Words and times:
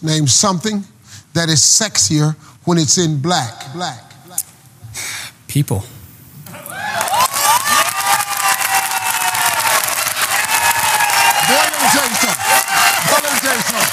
Name 0.00 0.28
something 0.28 0.84
that 1.34 1.48
is 1.48 1.60
sexier 1.60 2.36
when 2.64 2.78
it's 2.78 2.98
in 2.98 3.20
black. 3.20 3.72
Black. 3.72 4.04
People. 5.48 5.78
Boy, 5.78 5.84
let 11.66 11.82
me 11.82 11.88
tell 11.90 12.06
you 12.06 12.14
something. 12.14 12.38
Boy, 13.08 13.18
let 13.24 13.32
me 13.32 13.38
tell 13.42 13.56
you 13.56 13.62
something. 13.66 13.90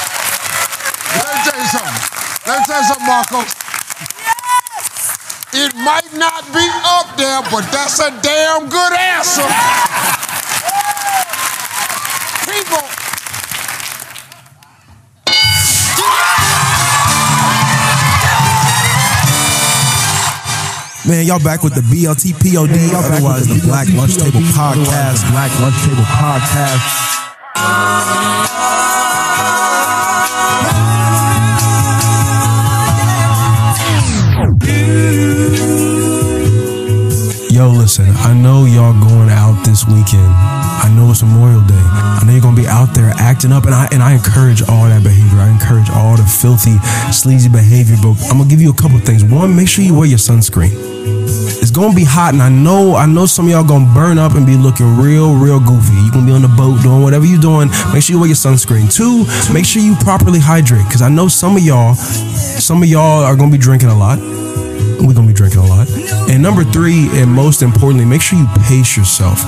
Let 1.16 1.26
me 1.26 1.42
tell 1.42 1.58
you 1.58 1.70
something. 1.74 1.98
Let 2.46 2.54
me 2.60 2.64
tell 2.70 2.78
you 2.82 2.86
something, 2.86 3.08
Marco. 3.08 3.42
It 5.58 5.74
might 5.74 6.14
not 6.14 6.46
be 6.54 6.68
up 6.84 7.16
there, 7.18 7.42
but 7.50 7.66
that's 7.72 7.98
a 8.00 8.12
damn 8.22 8.70
good 8.70 8.94
answer. 8.94 9.50
Man, 21.08 21.28
y'all 21.28 21.38
back 21.38 21.62
with 21.62 21.76
the 21.76 21.82
BLT 21.82 22.34
POD, 22.34 22.74
otherwise 22.96 23.48
the 23.48 23.62
Black 23.68 23.88
Lunch 23.94 24.18
Table 24.18 24.42
Podcast. 24.58 25.22
Black 25.30 25.52
Lunch 25.62 25.78
Table 25.86 26.02
Podcast. 26.02 26.82
Yo, 37.52 37.70
listen, 37.70 38.10
I 38.10 38.34
know 38.34 38.66
y'all 38.66 39.00
going 39.08 39.30
out 39.30 39.64
this 39.64 39.86
weekend. 39.86 40.26
I 40.26 40.92
know 40.96 41.12
it's 41.12 41.22
Memorial 41.22 41.62
Day. 41.68 41.85
I 41.96 42.24
know 42.26 42.32
you're 42.32 42.42
gonna 42.42 42.56
be 42.56 42.68
out 42.68 42.94
there 42.94 43.12
acting 43.18 43.52
up, 43.52 43.66
and 43.66 43.74
I 43.74 43.88
and 43.92 44.04
I 44.04 44.14
encourage 44.14 44.62
all 44.62 44.86
that 44.86 45.04
behavior. 45.04 45.40
I 45.40 45.50
encourage 45.50 45.90
all 45.90 46.16
the 46.18 46.24
filthy, 46.24 46.78
sleazy 47.12 47.50
behavior. 47.50 47.96
But 48.02 48.22
I'm 48.30 48.38
gonna 48.38 48.50
give 48.50 48.62
you 48.62 48.70
a 48.70 48.74
couple 48.74 49.00
things. 49.00 49.24
One, 49.24 49.56
make 49.56 49.68
sure 49.68 49.84
you 49.84 49.94
wear 49.94 50.08
your 50.08 50.20
sunscreen. 50.20 50.74
It's 51.62 51.72
gonna 51.72 51.96
be 51.96 52.04
hot, 52.04 52.34
and 52.34 52.42
I 52.42 52.50
know 52.50 52.96
I 52.96 53.06
know 53.06 53.26
some 53.26 53.46
of 53.46 53.52
y'all 53.52 53.64
gonna 53.64 53.92
burn 53.94 54.18
up 54.18 54.36
and 54.36 54.46
be 54.46 54.56
looking 54.56 54.98
real, 54.98 55.36
real 55.36 55.60
goofy. 55.60 55.94
You 55.94 56.12
gonna 56.12 56.26
be 56.26 56.32
on 56.32 56.42
the 56.42 56.48
boat 56.50 56.82
doing 56.84 57.02
whatever 57.02 57.26
you're 57.26 57.42
doing. 57.42 57.70
Make 57.94 58.04
sure 58.04 58.16
you 58.16 58.20
wear 58.20 58.28
your 58.28 58.36
sunscreen. 58.36 58.92
Two, 58.94 59.26
make 59.54 59.66
sure 59.66 59.82
you 59.82 59.96
properly 59.96 60.40
hydrate, 60.40 60.86
because 60.86 61.02
I 61.02 61.10
know 61.10 61.28
some 61.28 61.56
of 61.58 61.64
y'all, 61.64 61.96
some 61.96 62.84
of 62.84 62.90
y'all 62.90 63.24
are 63.24 63.36
gonna 63.36 63.52
be 63.52 63.58
drinking 63.58 63.90
a 63.90 63.98
lot. 63.98 64.20
We're 64.20 65.14
gonna 65.14 65.28
be 65.28 65.34
drinking 65.34 65.62
a 65.62 65.66
lot. 65.66 65.88
And 66.30 66.42
number 66.42 66.64
three, 66.64 67.10
and 67.20 67.32
most 67.32 67.62
importantly, 67.62 68.06
make 68.06 68.22
sure 68.22 68.40
you 68.40 68.48
pace 68.68 68.98
yourself. 68.98 69.40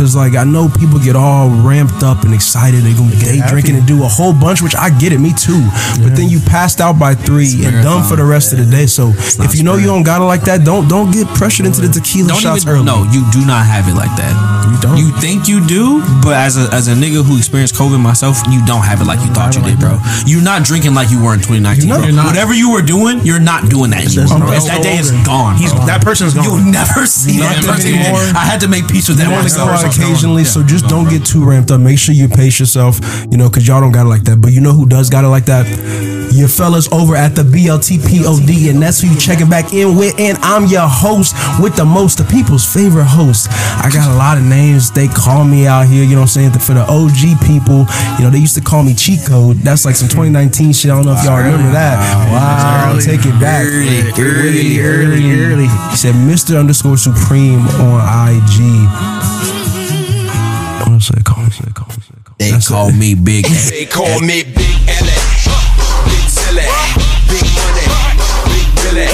Cause 0.00 0.16
like 0.16 0.34
I 0.34 0.44
know 0.44 0.66
people 0.80 0.98
get 0.98 1.14
all 1.14 1.50
ramped 1.50 2.02
up 2.02 2.24
and 2.24 2.32
excited. 2.32 2.80
They're 2.80 2.96
gonna 2.96 3.10
be 3.10 3.18
day 3.20 3.40
drinking 3.50 3.76
and 3.76 3.86
do 3.86 4.02
a 4.02 4.08
whole 4.08 4.32
bunch, 4.32 4.62
which 4.62 4.74
I 4.74 4.88
get 4.88 5.12
it, 5.12 5.18
me 5.18 5.34
too. 5.34 5.60
But 6.00 6.16
then 6.16 6.30
you 6.30 6.40
passed 6.40 6.80
out 6.80 6.98
by 6.98 7.14
three 7.14 7.66
and 7.66 7.84
done 7.84 8.08
for 8.08 8.16
the 8.16 8.24
rest 8.24 8.54
of 8.54 8.58
the 8.60 8.64
day. 8.64 8.86
So 8.86 9.12
if 9.44 9.54
you 9.54 9.62
know 9.62 9.76
you 9.76 9.84
don't 9.84 10.02
got 10.02 10.22
it 10.22 10.24
like 10.24 10.40
that, 10.44 10.64
don't 10.64 10.88
don't 10.88 11.10
get 11.10 11.28
pressured 11.36 11.66
into 11.66 11.82
the 11.82 11.88
tequila 11.92 12.28
Don't 12.28 12.40
shots 12.40 12.62
even, 12.62 12.76
early. 12.76 12.84
no, 12.86 13.04
you 13.12 13.28
do 13.30 13.44
not 13.44 13.66
have 13.66 13.88
it 13.88 13.94
like 13.94 14.16
that. 14.16 14.32
You 14.70 14.78
don't. 14.80 14.96
You 14.96 15.10
think 15.18 15.48
you 15.48 15.58
do, 15.66 16.00
but 16.22 16.34
as 16.38 16.56
a 16.56 16.70
as 16.72 16.86
a 16.88 16.94
nigga 16.94 17.24
who 17.24 17.36
experienced 17.36 17.74
COVID 17.74 17.98
myself, 18.00 18.38
you 18.50 18.64
don't 18.66 18.82
have 18.84 19.00
it 19.00 19.04
like 19.06 19.18
you 19.20 19.26
thought 19.34 19.56
you 19.56 19.62
did, 19.62 19.78
bro. 19.78 19.98
You're 20.26 20.42
not 20.42 20.62
drinking 20.64 20.94
like 20.94 21.10
you 21.10 21.22
were 21.22 21.34
in 21.34 21.40
2019. 21.40 21.88
You're 21.88 21.90
not. 21.90 21.98
bro. 21.98 22.06
You're 22.06 22.16
not. 22.16 22.26
Whatever 22.26 22.54
you 22.54 22.70
were 22.72 22.82
doing, 22.82 23.20
you're 23.26 23.40
not 23.42 23.68
doing 23.68 23.90
that 23.90 24.06
anymore. 24.06 24.48
It's- 24.54 24.66
that 24.70 24.82
day 24.82 24.96
is 24.98 25.10
gone. 25.26 25.56
He's 25.56 25.72
bro. 25.74 25.86
that 25.86 26.02
person's 26.04 26.34
gone. 26.34 26.44
You'll 26.44 26.64
never 26.70 27.04
see 27.06 27.38
that 27.40 27.64
person 27.64 27.94
anymore. 27.94 28.20
I 28.38 28.46
had 28.46 28.60
to 28.60 28.68
make 28.68 28.86
peace 28.86 29.08
with 29.08 29.18
that 29.18 29.24
You 29.24 29.30
one. 29.34 29.40
want 29.42 29.50
to 29.50 29.56
go 29.56 29.64
out 29.66 29.82
occasionally, 29.84 30.44
so 30.44 30.62
just 30.62 30.86
don't 30.86 31.08
get 31.08 31.24
too 31.26 31.44
ramped 31.44 31.70
up. 31.70 31.80
Make 31.80 31.98
sure 31.98 32.14
you 32.14 32.28
pace 32.28 32.60
yourself, 32.60 33.00
you 33.30 33.36
know, 33.36 33.48
because 33.48 33.66
y'all 33.66 33.80
don't 33.80 33.92
got 33.92 34.06
it 34.06 34.10
like 34.10 34.22
that. 34.24 34.40
But 34.40 34.52
you 34.52 34.60
know 34.60 34.72
who 34.72 34.86
does 34.86 35.10
got 35.10 35.24
it 35.24 35.28
like 35.28 35.46
that? 35.46 35.66
Your 36.32 36.46
fellas 36.48 36.86
over 36.92 37.16
at 37.16 37.34
the 37.34 37.42
BLTPOD, 37.42 38.70
and 38.70 38.80
that's 38.82 39.00
who 39.00 39.08
you 39.08 39.18
checking 39.18 39.48
back 39.48 39.72
in 39.72 39.96
with. 39.96 40.14
And 40.18 40.38
I'm 40.42 40.66
your 40.66 40.86
host 40.86 41.34
with 41.60 41.74
the 41.74 41.84
most, 41.84 42.18
the 42.18 42.24
people's 42.24 42.64
favorite 42.64 43.04
host. 43.06 43.48
I 43.50 43.90
got 43.92 44.08
a 44.08 44.14
lot 44.16 44.38
of 44.38 44.44
names. 44.44 44.59
They 44.60 45.08
call 45.08 45.44
me 45.44 45.66
out 45.66 45.86
here, 45.86 46.04
you 46.04 46.10
know 46.12 46.20
what 46.20 46.36
I'm 46.36 46.52
saying? 46.52 46.52
For 46.60 46.74
the 46.74 46.84
OG 46.84 47.40
people, 47.48 47.86
you 48.18 48.24
know, 48.24 48.30
they 48.30 48.38
used 48.38 48.54
to 48.56 48.60
call 48.60 48.82
me 48.82 48.92
Chico. 48.92 49.54
That's 49.54 49.86
like 49.86 49.96
some 49.96 50.08
2019 50.08 50.74
shit. 50.74 50.90
I 50.90 50.96
don't 50.96 51.06
know 51.06 51.16
if 51.16 51.24
y'all 51.24 51.38
remember 51.38 51.72
that. 51.72 51.96
Wow, 52.28 52.92
I'll 52.92 53.00
take 53.00 53.24
it 53.24 53.32
back. 53.40 53.64
Early, 53.64 54.12
early, 54.20 54.80
early, 54.84 55.32
early. 55.32 55.68
He 55.88 55.96
said 55.96 56.12
Mr. 56.12 56.60
underscore 56.60 56.98
Supreme 56.98 57.64
on 57.80 58.04
IG. 58.28 58.84
What 60.84 60.92
else 60.92 61.08
they 61.08 61.22
call 61.22 61.40
me? 61.40 61.56
They 61.64 61.72
call 61.72 61.88
me. 61.88 62.04
They 62.40 62.60
call 62.60 62.90
me 62.92 63.14
Big. 63.14 63.44
They 63.46 63.86
call 63.86 64.20
me 64.20 64.44
Big 64.44 64.76
L.A. 64.88 65.16
Big 66.04 66.24
Silly. 66.28 66.68
Big 67.32 67.48
Money. 67.56 67.88
Big 68.52 68.68
Billy. 68.84 69.08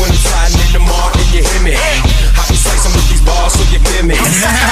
When 0.00 0.08
I'm 0.08 0.16
sliding 0.16 0.64
in 0.64 0.72
the 0.72 0.80
mall 0.80 1.12
and 1.12 1.28
you 1.32 1.44
hear 1.44 1.62
me. 1.64 1.76
I 1.76 2.44
can 2.48 2.56
say 2.56 2.76
some 2.80 2.92
of 2.96 3.04
these 3.08 3.20
bars 3.24 3.52
so 3.52 3.64
you 3.72 3.80
feel 3.84 4.04
me. 4.04 4.16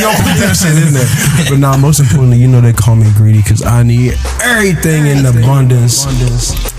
Yo, 0.00 0.10
put 0.22 0.36
that 0.42 0.56
shit 0.56 0.76
in 0.86 0.92
there. 0.94 1.08
But 1.50 1.58
nah, 1.58 1.76
most 1.76 2.00
importantly, 2.00 2.38
you 2.38 2.48
know 2.48 2.60
they 2.60 2.72
call 2.72 2.96
me 2.96 3.10
greedy 3.16 3.42
because 3.42 3.62
I 3.64 3.82
need 3.82 4.14
everything 4.42 5.06
in 5.06 5.24
abundance. 5.26 6.04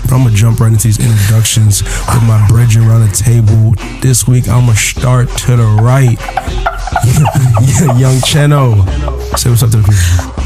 But 0.02 0.12
I'm 0.12 0.24
gonna 0.24 0.34
jump 0.34 0.60
right 0.60 0.72
into 0.72 0.86
these 0.88 0.98
introductions 0.98 1.82
with 1.82 2.22
my 2.24 2.44
brethren 2.48 2.86
around 2.88 3.08
the 3.08 3.12
table. 3.14 3.74
This 4.00 4.26
week 4.26 4.48
I'm 4.48 4.66
gonna 4.66 4.76
start 4.76 5.28
to 5.46 5.56
the 5.56 5.66
right. 5.82 6.18
Young 8.00 8.16
Cheno. 8.20 8.84
Say 9.36 9.50
what's 9.50 9.62
up 9.62 9.70
to 9.70 9.76
the 9.78 9.82
people. 9.84 10.37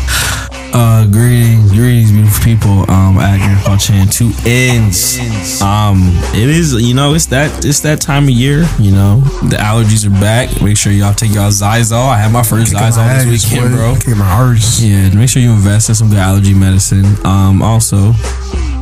Uh, 0.75 1.05
greetings, 1.07 1.71
greetings, 1.73 2.11
beautiful 2.11 2.43
people. 2.43 2.91
Um, 2.91 3.19
at 3.19 3.37
Grandpa 3.39 3.77
Chan, 3.77 4.09
two 4.09 4.33
ends. 4.47 5.19
Um, 5.61 5.99
it 6.35 6.49
is, 6.49 6.73
you 6.81 6.95
know, 6.95 7.15
it's 7.15 7.27
that, 7.27 7.65
it's 7.65 7.81
that 7.81 8.01
time 8.01 8.25
of 8.25 8.31
year. 8.31 8.67
You 8.79 8.93
know, 8.93 9.21
the 9.51 9.57
allergies 9.57 10.07
are 10.07 10.21
back. 10.21 10.63
Make 10.63 10.79
sure 10.79 10.91
y'all 10.93 11.13
take 11.13 11.35
y'all 11.35 11.51
Xyzal. 11.51 12.09
I 12.09 12.17
had 12.17 12.33
my 12.33 12.43
first 12.43 12.73
Xyzal 12.73 13.25
this 13.25 13.51
weekend, 13.51 13.75
bro. 13.75 13.97
Kick 14.01 14.17
my 14.17 14.27
arse. 14.31 14.81
Yeah, 14.83 15.13
make 15.15 15.29
sure 15.29 15.43
you 15.43 15.53
invest 15.53 15.91
in 15.91 15.95
some 15.95 16.09
good 16.09 16.19
allergy 16.19 16.55
medicine. 16.55 17.05
Um, 17.27 17.61
also, 17.61 18.15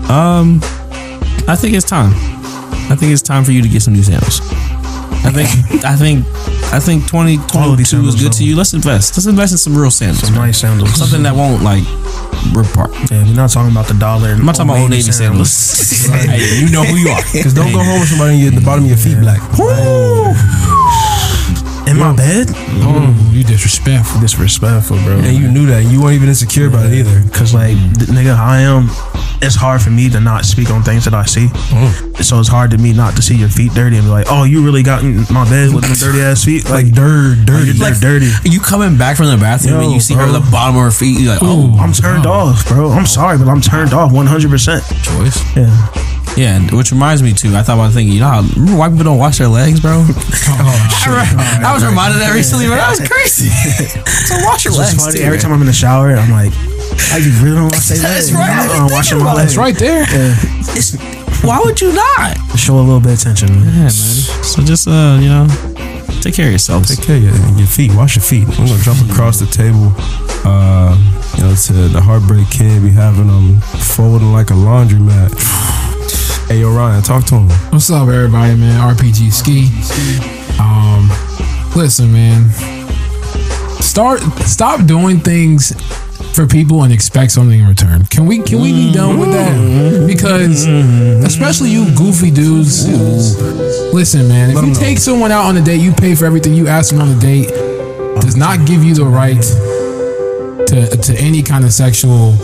um, 0.09 0.61
I 1.49 1.57
think 1.57 1.75
it's 1.75 1.87
time. 1.87 2.13
I 2.91 2.97
think 2.97 3.13
it's 3.13 3.23
time 3.23 3.43
for 3.45 3.51
you 3.51 3.63
to 3.63 3.69
get 3.69 3.83
some 3.83 3.95
new 3.95 4.03
sandals. 4.03 4.41
I 5.23 5.31
think, 5.33 5.85
I 5.85 5.97
think, 5.97 6.27
I 6.73 6.81
think 6.81 7.05
2022 7.05 8.09
is 8.09 8.15
good 8.17 8.33
to 8.33 8.45
you. 8.45 8.57
Let's 8.57 8.73
invest. 8.73 9.17
Let's 9.17 9.27
invest 9.27 9.53
in 9.53 9.59
some 9.59 9.77
real 9.77 9.91
sandals. 9.91 10.27
Some 10.27 10.35
nice 10.35 10.59
sandals. 10.59 10.95
Something 10.95 11.23
that 11.25 11.35
won't 11.35 11.63
like 11.63 11.85
rip 12.57 12.67
apart. 12.73 12.91
Yeah, 13.11 13.25
we're 13.25 13.35
not 13.35 13.51
talking 13.51 13.71
about 13.71 13.87
the 13.87 13.95
dollar. 13.95 14.31
I'm 14.31 14.45
not 14.45 14.55
talking 14.55 14.71
about 14.71 14.81
Old 14.81 14.91
Navy 14.91 15.13
sandals. 15.13 15.51
hey, 16.07 16.61
you 16.61 16.71
know 16.71 16.85
who 16.85 16.97
you 16.97 17.11
are. 17.11 17.23
Cause 17.43 17.55
don't 17.55 17.73
go 17.73 17.83
home 17.83 18.01
with 18.01 18.09
somebody 18.09 18.47
and 18.47 18.57
the 18.57 18.65
bottom 18.65 18.85
of 18.85 18.91
your 18.91 18.99
feet 18.99 19.21
black. 19.21 19.41
In 21.87 21.99
my 21.99 22.15
bed? 22.15 22.49
Oh, 22.87 23.03
mm. 23.03 23.33
you 23.33 23.43
disrespectful. 23.43 24.21
Disrespectful, 24.21 24.97
bro. 25.03 25.19
And 25.19 25.37
you 25.37 25.51
knew 25.51 25.67
that. 25.67 25.85
You 25.85 26.01
weren't 26.01 26.15
even 26.15 26.29
insecure 26.29 26.69
about 26.69 26.87
it 26.87 26.95
either. 26.95 27.29
Cause 27.31 27.53
like 27.53 27.77
nigga, 28.09 28.37
I 28.37 28.61
am. 28.61 28.89
It's 29.43 29.55
hard 29.57 29.81
for 29.81 29.89
me 29.91 30.11
to 30.11 30.21
not 30.21 30.45
speak 30.45 30.71
on 30.71 30.83
things 30.83 31.05
that 31.07 31.15
I 31.15 31.25
see. 31.25 31.47
Mm. 31.47 32.23
So 32.23 32.39
it's 32.41 32.49
hard 32.49 32.71
to 32.73 32.79
me 32.79 32.93
not 32.93 33.17
to 33.17 33.23
see 33.23 33.37
your 33.37 33.49
feet 33.49 33.73
dirty 33.73 33.97
and 33.97 34.05
be 34.05 34.11
like, 34.11 34.27
oh, 34.29 34.45
you 34.45 34.63
really 34.63 34.83
got 34.83 35.03
in 35.03 35.25
my 35.33 35.49
bed 35.49 35.73
with 35.75 35.85
them 35.85 35.95
dirty 35.97 36.21
ass 36.21 36.45
feet. 36.45 36.65
Like, 36.65 36.85
Like 36.87 36.93
dirt, 36.95 37.45
dirty. 37.47 37.73
you're 37.73 37.95
dirty. 37.95 38.31
You 38.45 38.61
coming 38.61 38.99
back 38.99 39.17
from 39.17 39.27
the 39.27 39.39
bathroom 39.39 39.75
Yo, 39.77 39.81
and 39.81 39.93
you 39.93 40.01
see 40.01 40.13
her 40.15 40.23
at 40.29 40.33
the 40.33 40.47
bottom 40.53 40.77
of 40.77 40.83
her 40.83 40.91
feet. 40.91 41.19
You're 41.21 41.33
like, 41.33 41.43
oh, 41.43 41.75
I'm 41.81 41.93
turned 41.95 42.27
off, 42.27 42.69
bro. 42.69 42.91
I'm 42.91 43.07
sorry, 43.07 43.39
but 43.39 43.49
I'm 43.49 43.63
turned 43.63 43.95
off 43.95 44.13
100. 44.13 44.51
percent 44.51 44.85
choice. 45.03 45.41
Yeah. 45.57 45.73
Yeah, 46.37 46.57
and 46.57 46.71
which 46.71 46.93
reminds 46.93 47.23
me 47.25 47.33
too. 47.33 47.57
I 47.57 47.63
thought 47.63 47.75
about 47.75 47.93
thinking, 47.93 48.15
you 48.15 48.21
know 48.21 48.29
how 48.29 48.43
remember 48.55 48.77
white 48.79 48.91
people 48.91 49.05
don't 49.05 49.19
wash 49.19 49.39
their 49.39 49.49
legs, 49.49 49.81
bro? 49.81 50.05
Oh, 50.63 51.17
I, 51.17 51.63
I 51.65 51.75
was 51.75 51.85
reminded 51.85 52.21
of 52.21 52.29
that 52.29 52.35
recently, 52.35 52.69
but 52.69 52.77
that 52.77 52.91
was 52.91 53.01
crazy. 53.09 53.49
so 54.29 54.37
wash 54.45 54.65
your 54.65 54.73
It's 54.73 54.79
legs. 54.79 54.95
funny. 55.03 55.19
too, 55.19 55.25
Every 55.25 55.39
man. 55.39 55.43
time 55.43 55.53
I'm 55.55 55.61
in 55.63 55.67
the 55.67 55.73
shower, 55.73 56.13
I'm 56.15 56.31
like, 56.31 56.53
I 57.13 57.19
really 57.43 57.57
don't 57.57 57.73
wash 57.73 57.89
their 57.89 57.99
That's 57.99 58.31
legs. 58.31 58.33
right, 58.33 58.51
I 58.51 58.63
didn't 58.67 58.71
I'm 58.83 58.89
think 58.89 58.93
washing 58.93 59.21
about 59.21 59.25
my 59.25 59.33
it. 59.33 59.37
legs. 59.37 59.51
It's 59.53 59.59
right 59.59 59.79
there. 59.79 60.03
It's- 60.77 60.97
why 61.43 61.59
would 61.65 61.81
you 61.81 61.93
not? 61.95 62.37
Show 62.59 62.77
a 62.77 62.85
little 62.85 63.01
bit 63.01 63.13
of 63.15 63.19
attention. 63.21 63.49
Yeah, 63.49 63.65
man. 63.65 63.91
So 63.91 64.63
just 64.63 64.87
uh, 64.87 65.17
you 65.21 65.29
know, 65.29 65.47
take 66.21 66.35
care 66.35 66.47
of 66.47 66.53
yourselves. 66.53 66.95
Take 66.95 67.07
care 67.07 67.17
of 67.17 67.23
your, 67.23 67.35
your 67.59 67.67
feet. 67.67 67.95
Wash 67.95 68.15
your 68.17 68.23
feet. 68.23 68.47
I'm 68.59 68.67
gonna 68.67 68.83
jump 68.83 69.01
across 69.11 69.41
the 69.41 69.47
table. 69.47 69.93
Uh, 70.45 70.93
you 71.39 71.43
know, 71.45 71.55
to 71.55 71.73
the 71.89 72.01
heartbreak 72.01 72.51
kid, 72.51 72.83
be 72.83 72.91
having 72.91 73.29
them 73.29 73.59
folding 73.61 74.33
like 74.35 74.51
a 74.51 74.55
laundromat. 74.55 75.33
Hey, 76.49 76.61
yo, 76.61 76.71
Ryan, 76.75 77.03
talk 77.03 77.25
to 77.27 77.37
him. 77.37 77.49
What's 77.73 77.89
up, 77.91 78.09
everybody, 78.09 78.55
man? 78.57 78.95
RPG 78.95 79.33
Ski. 79.33 79.69
Um, 80.61 81.09
listen, 81.75 82.13
man. 82.13 82.51
Start 83.81 84.21
stop 84.45 84.85
doing 84.87 85.21
things 85.21 85.73
for 86.33 86.47
people 86.47 86.83
and 86.83 86.93
expect 86.93 87.33
something 87.33 87.61
in 87.61 87.67
return. 87.67 88.05
Can 88.07 88.27
we 88.27 88.39
can 88.39 88.61
we 88.61 88.73
be 88.73 88.93
done 88.93 89.19
with 89.19 89.31
that? 89.33 90.07
Because 90.07 90.67
especially 91.25 91.71
you 91.71 91.95
goofy 91.97 92.31
dudes. 92.31 92.89
Listen, 93.93 94.29
man. 94.29 94.57
If 94.57 94.65
you 94.65 94.75
take 94.75 94.99
someone 94.99 95.33
out 95.33 95.45
on 95.45 95.57
a 95.57 95.63
date, 95.63 95.81
you 95.81 95.93
pay 95.93 96.15
for 96.15 96.25
everything. 96.27 96.55
You 96.55 96.69
ask 96.69 96.91
them 96.91 97.01
on 97.01 97.09
a 97.09 97.19
date. 97.21 97.49
Does 98.21 98.37
not 98.37 98.67
give 98.67 98.85
you 98.85 98.95
the 98.95 99.05
right 99.05 99.41
to 100.67 100.97
to 100.97 101.17
any 101.19 101.43
kind 101.43 101.65
of 101.65 101.73
sexual 101.73 102.37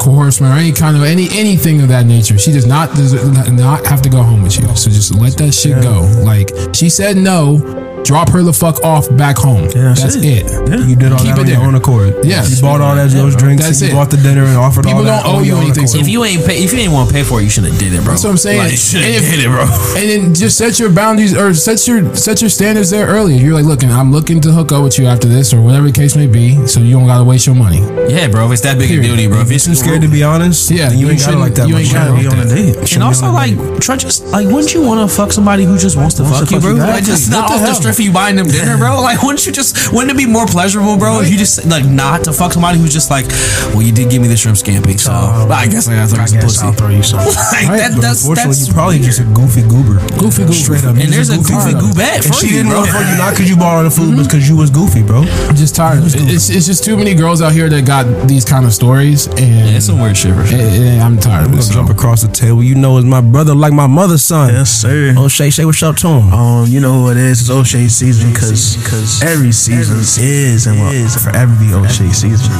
coercion 0.00 0.46
or 0.46 0.52
any 0.52 0.72
kind 0.72 0.96
of 0.96 1.02
any 1.02 1.28
anything 1.32 1.80
of 1.80 1.88
that 1.88 2.06
nature. 2.06 2.38
She 2.38 2.52
does 2.52 2.66
not 2.66 2.94
does 2.94 3.12
not 3.50 3.86
have 3.86 4.02
to 4.02 4.08
go 4.08 4.22
home 4.22 4.42
with 4.42 4.58
you. 4.58 4.66
So 4.76 4.90
just 4.90 5.14
let 5.14 5.36
that 5.38 5.52
shit 5.52 5.82
go. 5.82 6.02
Like 6.24 6.50
she 6.74 6.88
said 6.88 7.16
no. 7.16 7.86
Drop 8.04 8.30
her 8.30 8.42
the 8.42 8.52
fuck 8.52 8.82
off 8.82 9.04
back 9.16 9.36
home. 9.36 9.64
Yeah, 9.64 9.92
that's, 9.92 10.02
that's 10.02 10.16
it. 10.16 10.24
it. 10.48 10.88
You 10.88 10.96
did 10.96 11.12
all 11.12 11.18
Keep 11.18 11.36
that 11.36 11.38
it 11.38 11.40
on 11.40 11.46
your 11.46 11.56
there. 11.58 11.66
own 11.66 11.74
accord. 11.74 12.14
Yes. 12.24 12.56
You 12.56 12.62
bought 12.62 12.80
all 12.80 12.94
that, 12.96 13.10
those 13.10 13.36
drinks. 13.36 13.62
That's 13.64 13.82
you 13.82 13.88
it. 13.88 13.92
bought 13.92 14.10
the 14.10 14.16
dinner 14.16 14.44
and 14.44 14.56
offered 14.56 14.84
People 14.84 15.00
all 15.00 15.04
that. 15.04 15.22
People 15.24 15.32
don't 15.34 15.40
owe 15.42 15.44
you 15.44 15.56
anything, 15.58 15.86
so- 15.86 15.98
If 15.98 16.08
you 16.08 16.24
ain't 16.24 16.44
pay, 16.46 16.62
if 16.64 16.72
you 16.72 16.78
ain't 16.78 16.92
want 16.92 17.08
to 17.08 17.14
pay 17.14 17.22
for 17.22 17.40
it, 17.40 17.44
you 17.44 17.50
shouldn't 17.50 17.72
have 17.74 17.80
did 17.82 17.92
it, 17.92 18.02
bro. 18.02 18.12
That's 18.12 18.24
what 18.24 18.30
I'm 18.30 18.36
saying. 18.38 18.58
Like, 18.58 18.70
you 18.72 18.76
should 18.78 19.02
have 19.04 19.22
if- 19.22 19.30
did 19.30 19.40
it, 19.44 19.48
bro. 19.48 19.64
And 19.98 20.08
then 20.08 20.34
just 20.34 20.56
set 20.56 20.78
your 20.78 20.90
boundaries 20.90 21.36
or 21.36 21.52
set 21.54 21.86
your 21.86 22.14
set 22.14 22.40
your 22.40 22.48
standards 22.50 22.88
there 22.90 23.06
early. 23.06 23.36
You're 23.36 23.52
like, 23.54 23.64
look, 23.66 23.84
I'm 23.84 24.10
looking 24.12 24.40
to 24.42 24.52
hook 24.52 24.72
up 24.72 24.84
with 24.84 24.98
you 24.98 25.06
after 25.06 25.28
this 25.28 25.52
or 25.52 25.60
whatever 25.60 25.86
the 25.86 25.92
case 25.92 26.16
may 26.16 26.26
be, 26.26 26.66
so 26.66 26.80
you 26.80 26.92
don't 26.96 27.06
gotta 27.06 27.24
waste 27.24 27.46
your 27.46 27.56
money. 27.56 27.80
Yeah, 28.08 28.28
bro. 28.28 28.46
If 28.46 28.52
it's 28.52 28.62
that 28.62 28.78
big 28.78 28.90
a 28.90 28.94
Period. 28.94 29.02
deal 29.04 29.16
to 29.16 29.28
bro. 29.28 29.40
If 29.40 29.48
You're 29.48 29.56
it's 29.56 29.66
too 29.66 29.74
scared 29.74 30.00
to 30.02 30.08
be 30.08 30.22
honest. 30.22 30.70
Yeah, 30.70 30.88
then 30.88 30.98
you, 30.98 31.06
you 31.06 31.12
ain't 31.12 31.20
got 31.20 31.28
it 31.28 31.32
shouldn't- 31.36 31.40
like 31.40 31.54
that. 31.56 31.68
you 31.68 31.76
ain't 31.76 31.92
gotta 31.92 32.14
be 32.16 32.26
on 32.26 32.38
a 32.38 32.44
that. 32.44 32.54
date. 32.54 32.94
And 32.94 33.02
also, 33.02 33.30
like, 33.32 33.56
date. 33.58 33.82
try 33.82 33.96
just 33.96 34.24
like, 34.26 34.46
wouldn't 34.46 34.72
you 34.72 34.82
want 34.82 35.00
to 35.08 35.14
fuck 35.14 35.32
somebody 35.32 35.64
who 35.64 35.76
just 35.76 35.96
wants 35.96 36.14
to 36.16 36.24
fuck 36.24 36.48
you, 36.50 36.60
fuck 36.60 36.76
bro? 36.76 36.94
you 36.96 37.02
just 37.02 37.30
not 37.30 37.50
off 37.50 37.82
the 37.82 37.87
hell? 37.88 37.94
strip 37.94 37.96
for 37.96 38.02
you 38.08 38.12
buying 38.12 38.36
them 38.36 38.46
dinner, 38.46 38.76
bro. 38.76 39.00
Like, 39.08 39.22
wouldn't 39.22 39.46
you 39.46 39.52
just? 39.52 39.92
Wouldn't 39.92 40.10
it 40.12 40.16
be 40.18 40.26
more 40.26 40.44
pleasurable, 40.46 40.96
bro, 40.98 41.20
if 41.20 41.30
you 41.30 41.38
just 41.38 41.64
like 41.66 41.84
not 41.86 42.24
to 42.24 42.32
fuck 42.32 42.52
somebody 42.52 42.78
who's 42.78 42.92
just 42.92 43.10
like, 43.10 43.26
well, 43.72 43.80
you 43.82 43.92
did 43.92 44.10
give 44.10 44.20
me 44.20 44.28
the 44.28 44.36
shrimp 44.36 44.58
scampi, 44.58 44.98
so 45.00 45.12
I 45.12 45.66
guess 45.66 45.88
I 45.88 45.94
gotta 45.94 46.08
throw 46.12 46.22
I 46.22 46.26
some 46.26 46.40
guess 46.40 46.44
pussy. 46.44 46.66
I'll 46.66 46.72
throw 46.72 46.88
you 46.90 47.02
some. 47.02 47.18
Like, 47.58 47.66
that, 47.80 47.98
that's 48.00 48.22
unfortunately, 48.22 48.54
that's 48.54 48.68
you 48.68 48.74
probably 48.74 48.98
just 48.98 49.20
a 49.20 49.24
goofy 49.24 49.62
goober. 49.62 49.96
Goofy 50.18 50.42
goober. 50.44 50.52
Straight 50.52 50.84
up. 50.84 50.96
And 50.96 51.08
there's 51.12 51.30
a 51.30 51.36
just 51.40 51.48
goofy 51.50 51.72
goober. 51.72 51.94
goobette 51.98 52.16
And 52.20 52.24
for 52.26 52.32
she 52.34 52.46
you, 52.48 52.52
didn't 52.62 52.70
bro. 52.70 52.78
want 52.84 52.90
to 52.90 52.92
fuck 52.98 53.06
you 53.08 53.16
not 53.18 53.30
because 53.32 53.48
you 53.50 53.56
bought 53.56 53.76
all 53.78 53.84
the 53.84 53.90
food, 53.90 54.16
but 54.16 54.24
because 54.24 54.44
you 54.48 54.56
was 54.56 54.70
goofy, 54.70 55.02
bro. 55.02 55.22
I'm 55.24 55.56
just 55.56 55.74
tired. 55.74 56.02
It's, 56.04 56.50
it's 56.50 56.66
just 56.66 56.84
too 56.84 56.96
many 56.96 57.14
girls 57.14 57.40
out 57.42 57.52
here 57.52 57.68
that 57.68 57.86
got 57.86 58.04
these 58.28 58.44
kind 58.44 58.64
of 58.66 58.72
stories, 58.74 59.26
and 59.26 59.38
Yeah, 59.70 59.76
it's 59.78 59.86
some 59.86 59.98
weird 60.00 60.16
shit 60.16 60.34
for 60.34 60.44
sure. 60.46 60.58
and- 60.58 60.84
and 60.88 61.02
I'm 61.02 61.18
tired 61.18 61.44
I'm 61.46 61.50
gonna 61.52 61.62
so. 61.62 61.74
jump 61.74 61.90
across 61.90 62.22
the 62.22 62.28
table. 62.32 62.62
You 62.62 62.74
know, 62.74 62.98
it's 62.98 63.06
my 63.06 63.20
brother, 63.20 63.54
like 63.54 63.72
my 63.72 63.86
mother's 63.86 64.22
son. 64.24 64.52
Yes, 64.52 64.70
sir. 64.70 65.14
Oh, 65.16 65.28
Shay, 65.28 65.50
Shay, 65.50 65.64
what's 65.64 65.82
up 65.82 65.96
to 65.98 66.08
him? 66.08 66.32
Um, 66.32 66.66
you 66.68 66.80
know 66.80 66.92
who 66.92 67.10
it 67.10 67.16
is? 67.16 67.40
It's 67.40 67.50
O'Shea 67.50 67.77
season 67.86 68.32
because 68.32 69.22
every 69.22 69.52
season 69.52 69.98
is 70.18 70.66
and 70.66 70.80
will 70.80 70.90
forever 71.22 71.54
be 71.62 71.70
O'Shea 71.72 72.10
season. 72.10 72.50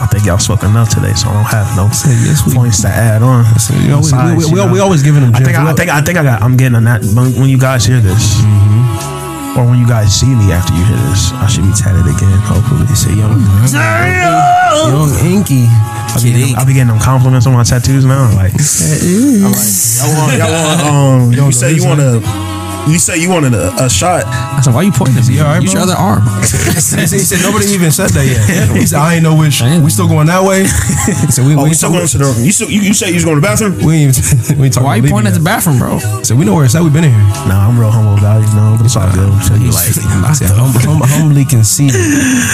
I 0.00 0.08
think 0.10 0.24
y'all 0.24 0.38
spoke 0.38 0.62
enough 0.64 0.88
today, 0.88 1.12
so 1.12 1.28
I 1.28 1.32
don't 1.34 1.44
have 1.52 1.68
no 1.76 1.84
yes, 2.24 2.44
we- 2.46 2.54
points 2.54 2.80
to 2.82 2.88
add 2.88 3.22
on. 3.22 3.44
you 3.80 3.88
know, 3.88 3.96
we- 4.00 4.02
Besides, 4.02 4.36
we- 4.36 4.44
we- 4.44 4.50
you 4.50 4.56
know, 4.56 4.72
we 4.72 4.80
always 4.80 5.02
giving 5.02 5.20
them 5.22 5.34
I 5.34 5.40
think. 5.40 5.56
I, 5.56 5.70
I 5.70 5.74
think 5.74 5.90
I 5.90 6.00
think 6.00 6.18
I 6.18 6.22
got. 6.22 6.42
I'm 6.42 6.56
getting 6.56 6.74
on 6.76 6.84
that 6.84 7.04
when, 7.04 7.32
when 7.40 7.48
you 7.48 7.58
guys 7.58 7.84
hear 7.84 8.00
this, 8.00 8.40
or 9.56 9.64
when 9.68 9.78
you 9.78 9.86
guys 9.86 10.08
see 10.12 10.32
me 10.32 10.52
after 10.52 10.72
you 10.72 10.84
hear 10.84 10.96
this. 11.12 11.32
I 11.36 11.46
should 11.48 11.64
be 11.64 11.72
tatted 11.76 12.08
again. 12.08 12.32
Hopefully, 12.48 12.84
They 12.88 12.94
say 12.96 13.12
young, 13.12 13.40
young 14.88 15.12
Inky. 15.24 15.68
I'll 16.10 16.18
be, 16.22 16.32
getting, 16.32 16.56
I'll 16.56 16.66
be 16.66 16.72
getting 16.74 16.88
them 16.88 16.98
compliments 16.98 17.46
on 17.46 17.52
my 17.52 17.62
tattoos 17.62 18.04
now. 18.04 18.24
Like, 18.34 18.50
I'm 18.50 19.52
like, 19.52 19.68
y'all 20.00 20.10
want, 20.16 20.38
y'all 20.40 20.50
want, 20.50 20.80
um, 20.82 21.32
you 21.46 21.52
say 21.52 21.72
you 21.72 21.84
want 21.86 22.00
to, 22.00 22.18
you 22.88 22.98
say 22.98 23.16
you 23.18 23.28
wanted 23.30 23.54
a, 23.54 23.72
a 23.84 23.88
shot. 23.90 24.24
I 24.26 24.60
said, 24.60 24.74
why 24.74 24.82
you 24.82 24.92
pointing 24.92 25.16
at 25.18 25.28
me? 25.28 25.38
all 25.40 25.46
right, 25.46 25.62
Use 25.62 25.72
your 25.72 25.82
other 25.82 25.94
arm. 25.94 26.22
he, 26.40 26.80
said, 26.80 27.00
he 27.08 27.18
said 27.22 27.40
nobody 27.42 27.66
even 27.72 27.90
said 27.90 28.10
that 28.10 28.26
yet. 28.26 28.40
He 28.80 28.86
said 28.86 28.98
I 28.98 29.14
ain't 29.14 29.22
know 29.22 29.36
which. 29.36 29.60
We 29.62 29.90
still 29.90 30.08
going 30.08 30.26
that 30.28 30.42
way. 30.42 30.64
He 31.10 31.30
said 31.32 31.46
we, 31.46 31.54
Oh, 31.54 31.64
we 31.64 31.70
you 31.70 31.74
still 31.74 31.90
going 31.90 32.06
to 32.06 32.18
the? 32.18 32.28
You 32.44 32.52
still, 32.52 32.68
you, 32.70 32.80
you 32.80 32.94
say 32.94 33.08
you 33.08 33.14
was 33.20 33.24
going 33.24 33.36
to 33.36 33.40
the 33.40 33.46
bathroom? 33.46 33.78
We 33.84 34.04
ain't 34.06 34.16
even, 34.16 34.58
we 34.58 34.64
ain't 34.66 34.74
talking 34.74 34.86
Why 34.86 34.96
you 34.96 35.08
pointing 35.10 35.32
at 35.32 35.36
the 35.38 35.44
bathroom, 35.44 35.78
bro? 35.78 35.98
yet. 35.98 36.26
So 36.26 36.34
we 36.36 36.44
know 36.44 36.54
where 36.54 36.64
it's 36.64 36.74
at. 36.74 36.82
We've 36.82 36.92
been 36.92 37.04
in 37.04 37.12
here. 37.14 37.28
Nah, 37.50 37.68
I'm 37.68 37.78
real 37.78 37.90
humble 37.90 38.16
about 38.18 38.42
it, 38.42 38.48
you 38.48 38.54
know, 38.56 38.74
but 38.76 38.84
it's 38.86 38.96
all 38.96 39.10
good. 39.12 39.30
So 39.44 39.54
you 39.54 39.70
like, 39.70 39.90
I 40.26 40.32
said 40.34 40.50
hum, 40.50 40.72
hum, 40.82 41.00
humbly 41.04 41.44
conceited. 41.44 42.00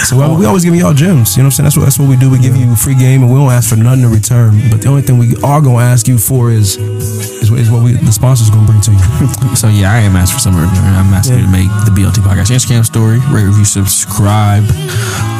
So 0.05 0.17
we, 0.17 0.43
we 0.43 0.45
always 0.45 0.63
giving 0.65 0.79
y'all 0.79 0.93
gems. 0.93 1.35
You 1.35 1.43
know 1.43 1.47
what 1.49 1.59
I'm 1.59 1.63
saying? 1.63 1.65
That's 1.71 1.77
what 1.77 1.83
that's 1.87 1.99
what 1.99 2.09
we 2.09 2.15
do. 2.17 2.29
We 2.29 2.39
give 2.39 2.55
you 2.55 2.75
free 2.75 2.95
game, 2.95 3.23
and 3.23 3.31
we 3.31 3.37
don't 3.39 3.51
ask 3.51 3.69
for 3.69 3.77
nothing 3.79 4.03
in 4.05 4.11
return. 4.11 4.59
But 4.69 4.81
the 4.81 4.89
only 4.89 5.01
thing 5.01 5.17
we 5.17 5.35
are 5.43 5.61
gonna 5.61 5.83
ask 5.83 6.07
you 6.07 6.17
for 6.17 6.51
is 6.51 6.77
is, 6.77 7.49
what- 7.51 7.59
is 7.59 7.69
what 7.71 7.83
we 7.83 7.93
the 7.93 8.11
sponsors 8.11 8.49
gonna 8.49 8.65
bring 8.67 8.81
to 8.81 8.91
you. 8.91 9.55
So 9.55 9.67
yeah, 9.69 9.93
I 9.93 9.99
am 10.07 10.15
asked 10.17 10.33
for 10.33 10.39
some 10.39 10.55
return. 10.55 10.93
I'm 10.95 11.13
asking 11.13 11.39
you 11.39 11.45
to 11.45 11.51
make 11.51 11.69
the 11.85 11.91
BLT 11.91 12.23
podcast 12.25 12.49
Instagram 12.49 12.83
story, 12.83 13.19
rate, 13.29 13.45
review, 13.45 13.65
subscribe. 13.65 14.63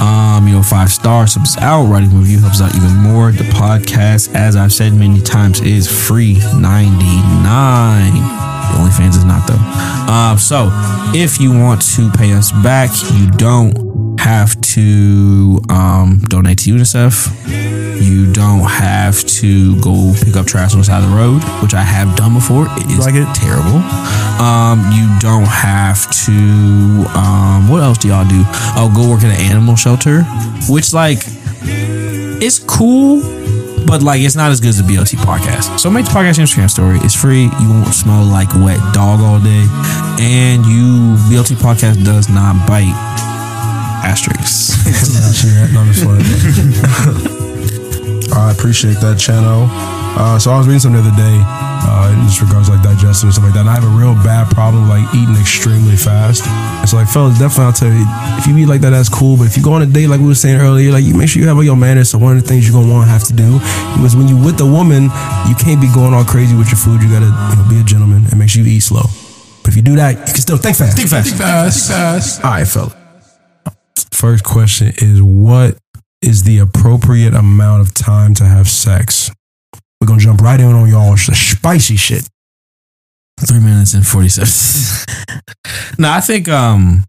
Um, 0.01 0.47
you 0.47 0.53
know, 0.53 0.63
five 0.63 0.91
stars 0.91 1.35
helps 1.35 1.57
out. 1.57 1.85
Writing 1.85 2.15
review 2.15 2.39
helps 2.39 2.62
out 2.62 2.75
even 2.75 2.95
more. 2.97 3.31
The 3.31 3.44
podcast, 3.45 4.33
as 4.35 4.56
I've 4.56 4.71
said 4.71 4.94
many 4.94 5.21
times, 5.21 5.59
is 5.62 5.88
free 5.89 6.35
ninety 6.56 7.18
nine. 7.44 8.13
The 8.13 8.77
OnlyFans 8.77 9.15
is 9.18 9.25
not 9.25 9.47
though. 9.47 10.12
Um, 10.12 10.38
so 10.38 10.69
if 11.15 11.39
you 11.41 11.51
want 11.51 11.81
to 11.95 12.12
pay 12.12 12.33
us 12.33 12.51
back, 12.51 12.91
you 13.13 13.31
don't 13.31 14.19
have 14.19 14.59
to 14.62 15.59
um, 15.69 16.21
donate 16.30 16.59
to 16.59 16.71
UNICEF. 16.73 17.67
You 18.01 18.31
don't 18.31 18.63
have 18.63 19.23
to 19.41 19.79
go 19.81 20.13
pick 20.23 20.35
up 20.35 20.45
trash 20.45 20.73
on 20.73 20.79
the 20.79 20.85
side 20.85 21.03
of 21.03 21.09
the 21.09 21.15
road, 21.15 21.41
which 21.61 21.73
I 21.73 21.81
have 21.81 22.15
done 22.15 22.33
before. 22.33 22.67
It 22.77 22.91
is 22.91 22.99
Like 23.05 23.15
it? 23.15 23.27
terrible. 23.35 23.81
Um, 24.41 24.79
you 24.91 25.07
don't 25.19 25.47
have 25.47 26.09
to. 26.25 26.31
Um, 27.17 27.67
what 27.69 27.81
else 27.83 27.97
do 27.97 28.07
y'all 28.09 28.27
do? 28.27 28.44
I'll 28.77 28.94
go 28.94 29.09
work 29.09 29.23
at 29.23 29.31
an 29.39 29.41
animal 29.51 29.75
shelter, 29.75 30.23
which 30.69 30.94
like 30.94 31.19
it's 32.39 32.59
cool, 32.59 33.21
but 33.88 34.01
like 34.03 34.21
it's 34.21 34.35
not 34.35 34.51
as 34.51 34.59
good 34.59 34.69
as 34.69 34.77
the 34.77 34.83
BLT 34.83 35.17
podcast. 35.17 35.79
So 35.79 35.89
make 35.89 36.05
the 36.05 36.11
podcast 36.11 36.38
Instagram 36.39 36.69
story. 36.69 36.97
It's 37.01 37.15
free. 37.15 37.44
You 37.44 37.69
won't 37.69 37.94
smell 37.94 38.23
like 38.23 38.53
wet 38.55 38.79
dog 38.94 39.19
all 39.21 39.39
day, 39.39 39.65
and 40.21 40.65
you 40.65 41.17
BLT 41.29 41.55
podcast 41.57 42.03
does 42.05 42.29
not 42.29 42.67
bite. 42.67 42.94
Asterisk. 44.05 44.77
I 48.33 48.51
appreciate 48.51 49.00
that 49.01 49.19
channel. 49.19 49.68
Uh, 50.18 50.39
so 50.39 50.51
I 50.51 50.57
was 50.57 50.65
reading 50.68 50.79
something 50.79 51.01
the 51.01 51.07
other 51.07 51.18
day 51.18 51.38
uh, 51.85 52.09
in 52.09 52.25
just 52.25 52.41
regards 52.41 52.68
to, 52.68 52.74
like 52.74 52.83
digestion 52.83 53.29
and 53.29 53.33
stuff 53.33 53.45
like 53.45 53.53
that. 53.53 53.62
And 53.62 53.69
I 53.69 53.75
have 53.77 53.85
a 53.85 53.94
real 53.94 54.18
bad 54.25 54.50
problem 54.50 54.89
like 54.89 55.06
eating 55.13 55.38
extremely 55.38 55.95
fast. 55.95 56.41
And 56.47 56.89
so 56.89 56.97
like 56.97 57.07
fellas, 57.07 57.38
definitely 57.38 57.65
I'll 57.69 57.77
tell 57.77 57.94
you, 57.94 58.06
if 58.41 58.47
you 58.47 58.57
eat 58.57 58.65
like 58.65 58.81
that, 58.81 58.91
that's 58.91 59.09
cool. 59.09 59.38
But 59.38 59.45
if 59.45 59.57
you 59.57 59.63
go 59.63 59.74
on 59.74 59.81
a 59.81 59.85
date 59.85 60.07
like 60.07 60.19
we 60.19 60.27
were 60.27 60.35
saying 60.35 60.59
earlier, 60.59 60.91
like 60.91 61.06
you 61.06 61.13
make 61.13 61.29
sure 61.29 61.41
you 61.41 61.47
have 61.47 61.57
all 61.57 61.63
your 61.63 61.77
manners. 61.77 62.09
So 62.09 62.18
one 62.18 62.35
of 62.35 62.41
the 62.41 62.47
things 62.47 62.65
you're 62.65 62.74
gonna 62.74 62.91
want 62.91 63.06
to 63.06 63.12
have 63.12 63.24
to 63.29 63.35
do 63.38 63.62
is 64.01 64.15
when 64.15 64.27
you 64.27 64.38
with 64.38 64.59
a 64.62 64.65
woman, 64.65 65.13
you 65.45 65.56
can't 65.56 65.80
be 65.80 65.88
going 65.94 66.13
all 66.13 66.25
crazy 66.25 66.57
with 66.57 66.73
your 66.73 66.81
food. 66.81 67.01
You 67.06 67.13
gotta 67.13 67.30
you 67.30 67.56
know, 67.62 67.65
be 67.69 67.80
a 67.80 67.85
gentleman 67.85 68.25
and 68.25 68.39
make 68.39 68.50
sure 68.50 68.63
you 68.63 68.71
eat 68.73 68.81
slow. 68.81 69.06
But 69.62 69.69
if 69.69 69.75
you 69.75 69.85
do 69.85 69.95
that, 69.97 70.18
you 70.18 70.33
can 70.33 70.41
still 70.41 70.57
think 70.57 70.77
fast. 70.77 70.97
Think 70.97 71.09
fast. 71.09 71.30
Think 71.30 71.41
fast, 71.41 71.88
Think 71.88 71.97
fast. 71.97 72.44
All 72.44 72.51
right, 72.51 72.68
fella. 72.68 72.94
First 74.12 74.44
question 74.44 74.94
is 74.97 75.21
what 75.21 75.77
is 76.27 76.44
the 76.44 76.57
appropriate 76.59 77.33
amount 77.33 77.81
of 77.81 77.94
time 77.94 78.33
to 78.35 78.44
have 78.44 78.68
sex? 78.68 79.31
We're 80.02 80.07
gonna 80.07 80.19
jump 80.19 80.42
right 80.42 80.59
in 80.59 80.73
on 80.73 80.90
y'all 80.90 81.16
spicy 81.16 81.95
shit. 81.95 82.28
Three 83.40 83.61
minutes 83.61 83.94
and 83.94 84.06
forty 84.06 84.28
seven. 84.28 84.49
no, 85.97 86.11
I 86.11 86.19
think 86.19 86.49
um 86.49 87.06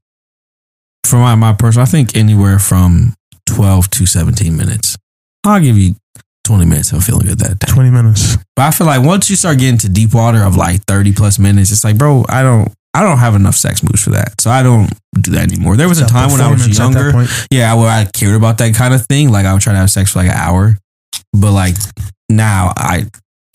for 1.05 1.17
my 1.17 1.35
my 1.35 1.53
personal, 1.53 1.83
I 1.83 1.91
think 1.91 2.17
anywhere 2.17 2.61
from 2.61 3.15
twelve 3.45 3.91
to 3.91 4.07
seventeen 4.07 4.57
minutes. 4.57 4.97
I'll 5.45 5.61
give 5.61 5.77
you 5.77 5.97
twenty 6.45 6.65
minutes. 6.65 6.93
I'm 6.93 7.01
feeling 7.01 7.27
good 7.27 7.41
that 7.41 7.59
day. 7.59 7.73
20 7.73 7.91
minutes. 7.91 8.37
But 8.55 8.63
I 8.63 8.71
feel 8.71 8.87
like 8.87 9.05
once 9.05 9.29
you 9.31 9.37
start 9.37 9.59
getting 9.59 9.79
to 9.79 9.89
deep 9.89 10.15
water 10.15 10.45
of 10.45 10.55
like 10.55 10.83
thirty 10.87 11.13
plus 11.13 11.39
minutes, 11.39 11.73
it's 11.73 11.83
like, 11.83 11.99
bro, 11.99 12.25
I 12.29 12.43
don't. 12.43 12.73
I 12.99 13.03
don't 13.05 13.19
have 13.19 13.37
enough 13.37 13.55
sex 13.55 13.83
moves 13.85 14.03
for 14.03 14.11
that, 14.11 14.41
so 14.41 14.51
I 14.51 14.65
don't 14.65 14.93
do 15.15 15.31
that 15.31 15.53
anymore. 15.53 15.77
There 15.77 15.89
was 15.89 16.01
a 16.01 16.07
time 16.07 16.33
when 16.33 16.41
I 16.41 16.51
was 16.51 16.67
performance 16.67 16.81
at 16.81 16.93
that 16.93 17.13
younger, 17.13 17.33
yeah, 17.53 17.75
where 17.75 17.89
I 17.89 18.07
cared 18.13 18.35
about 18.35 18.59
that 18.59 18.75
kind 18.75 18.93
of 18.93 19.07
thing. 19.07 19.31
Like 19.31 19.47
I 19.47 19.53
would 19.53 19.63
try 19.63 19.73
to 19.73 19.79
have 19.79 19.91
sex 19.91 20.13
for 20.13 20.19
like 20.19 20.29
an 20.29 20.37
hour, 20.37 20.77
but 21.33 21.53
like 21.53 21.77
now 22.29 22.73
I 22.77 23.07